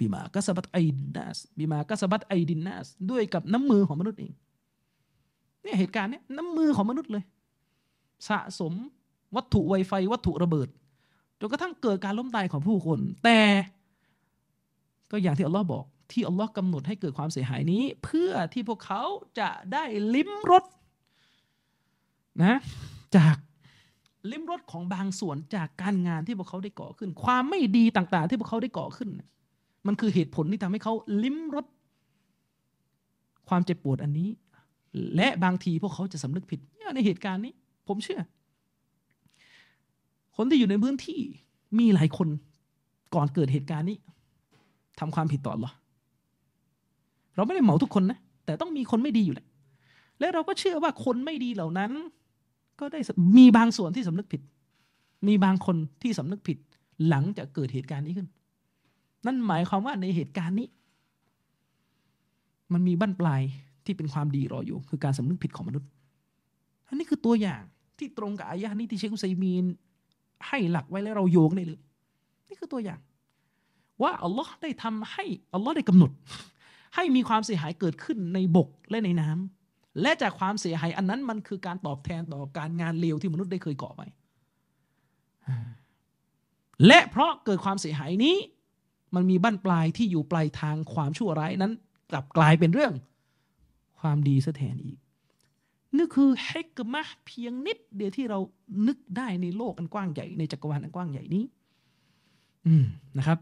[0.04, 4.32] บิมากัสบัตไอดินนัสบิมากัสบัตไอดินนัสด้วยกับน้ำมือของมนุษย์เอง
[5.64, 7.24] เนี่ยเหตุการณ์เนี้ยน้ำมือของมนุษย์เลย
[8.30, 8.74] สะสม
[9.36, 10.68] วัตถุไวไฟวัตถุระเบิด
[11.40, 13.40] จนกระทั่งเกิดการล้มตายของผู้คน แต่
[15.12, 19.04] ก็อย่างที่อัลลอฮ์บอกที่อัลลอฮ์กำหนดให้เกิดความเสียหายนี้ เพื่อที่พวกเขา
[19.40, 19.84] จะได้
[20.16, 20.64] ลิ้มรส
[22.44, 22.58] นะ
[23.16, 23.38] จาก
[24.32, 29.10] ลิ้มรสของบางส่วนจากการงานที่พวกเขาได้ก่อขึ้น ความไม่ดีต่าง ๆ ที่พวกเขาได้ก่อขึ้น
[29.88, 31.66] มันคือเหตุผลที่ทำให้เขาลิ้มรส
[33.50, 34.30] ความเจ็บปวดอันนี้
[35.16, 36.60] และบางทีพวกเขาจะสำนึกผิด
[36.96, 37.54] ในเหตุการณ์นี้
[37.88, 38.22] ผมเชื่อ
[40.36, 41.20] คนที่อยู่ในพื้นที่
[41.80, 42.28] มีหลายคน
[43.16, 43.98] ก่อนเกิดเหตุการณ์นี้
[45.00, 45.72] ทำความผิดต่อหรอ
[47.36, 49.48] เราไม่ได้เหมาทุกคนนะ แต่ต้องมีคนไม่ดีอยู่แหละ
[50.20, 51.92] และเราก็เชื่อว่าคนไม่ดีเหล่านั้น
[52.80, 53.00] ก็ได้
[53.38, 54.42] มีบางส่วนที่สำนึกผิด
[55.28, 56.58] มีบางคนที่สำนึกผิด
[57.10, 58.30] หลังจากเกิดเหตุการณ์นี้ขึ้น
[59.26, 60.68] นั่นหมายความว่าในเหตุการณ์นี้
[62.74, 63.42] มันมีบั้นปลาย
[63.86, 65.90] ที่เป็นความดีรออยู่ คือการสำนึกผิดของมนุษย์
[66.88, 67.62] อันนี้คือตัวอย่าง
[67.98, 69.66] ที่ตรงกับอายะนี้ที่เชคุซัยมีน
[70.48, 71.82] ให้หลักไว้แล้วเราโยงได้เลย
[72.48, 73.00] นี่คือตัวอย่าง
[74.02, 76.12] ว่าอัลลอฮ์ได้ทำให้อัลลอฮ์ได้กำหนด
[76.96, 84.08] ให้มีความเสียหายเกิดขึ้นในบกและในน้ำและจากความเสียหายอันนั้นมันคือการตอบแทนต่อการงานเลวที่มนุษย์ได้เคยก่อไว้
[86.88, 88.36] และเพราะเกิดความเสียหายนี้
[89.16, 91.74] มันมีบั้นปลายที่อยู่ปลายทางความชั่วร้ายนั้น
[92.12, 92.94] กลับกลายเป็นเรื่อง
[94.00, 94.98] ความดีซะแทนอีก
[95.98, 98.40] นี่คือเฮกมะเพียงนิด เดียวที่เรา
[98.88, 101.44] นึกได้ในโลกอันกว้างใหญ่ในจักรวาลอันกว้างใหญ่นี้
[102.68, 102.86] อืม
[103.18, 103.40] นะครับ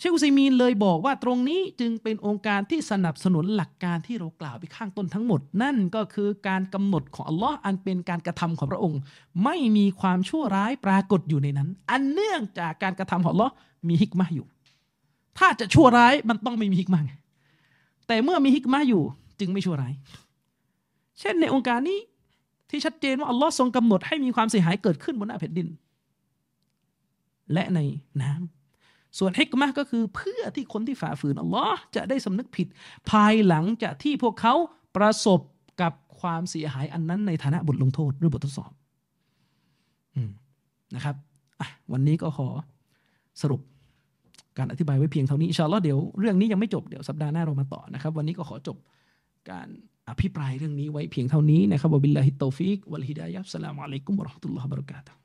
[0.00, 9.00] เชคุซีมีนเลยบอกว่าตรงนี้จึงเป็นองค์การที่สนับสนุนหลักการที่เรากล่าวไปข้างต้นทั้งหมด นั่นก็คือการกำหนดของอัลลอฮ์อันเป็นการกระทำของพระองค์
[9.44, 13.52] ไม่มีความชั่วร้ายปรากฏอยู่ในนั้น อันเนื่องจากการกระทำของอัลลอฮ์
[13.88, 14.46] มีฮิกมาอยู่
[15.38, 17.00] ถ้าจะชั่วร้ายมันต้องไม่มีฮิกมา
[18.06, 19.02] แต่เมื่อมีฮิกมาอยู่
[19.40, 19.92] จึงไม่ชั่วร้าย
[21.20, 21.98] เช่นในองค์การนี้
[22.70, 25.68] ที่ชัดเจนว่าอัลลอฮ์ทรงกำหนดให้มีความเสียหายเกิดขึ้นบนหน้าแผ่นดิน
[27.52, 27.80] และใน
[28.22, 28.59] น้ำ
[29.18, 32.66] ส่วนฮิกมะก็คือเพื่อที่คนที่ฝ่าฝืนอัลลอฮ์จะได้สำนึกผิด
[33.10, 34.54] ภายหลังจากที่พวกเขา
[34.96, 35.40] ประสบ
[35.82, 38.72] กับความเสียหายอันนั้นในฐานะบทลงโทษหรือบททดสอบ
[40.16, 40.18] อ
[40.94, 41.16] นะครับ
[41.92, 42.48] วันนี้ก็ขอ
[43.42, 43.60] สรุป
[44.58, 48.76] การอธิบายไว้เพียงเท่านี้إن شاء الله เดี๋ยวเรื่องนี้ยังไม่จบเดี๋ยวสัปดาห์หน้าเรามาต่อนะครับ วันนี้ก็ขอจบ
[49.50, 49.68] การ
[50.08, 55.19] อภิปรายเรื่องนี้ไว้เพียงเท่านี้นะครับوبالله التوفيق والهداية والسلام عليكم ورحمة الله وبركاته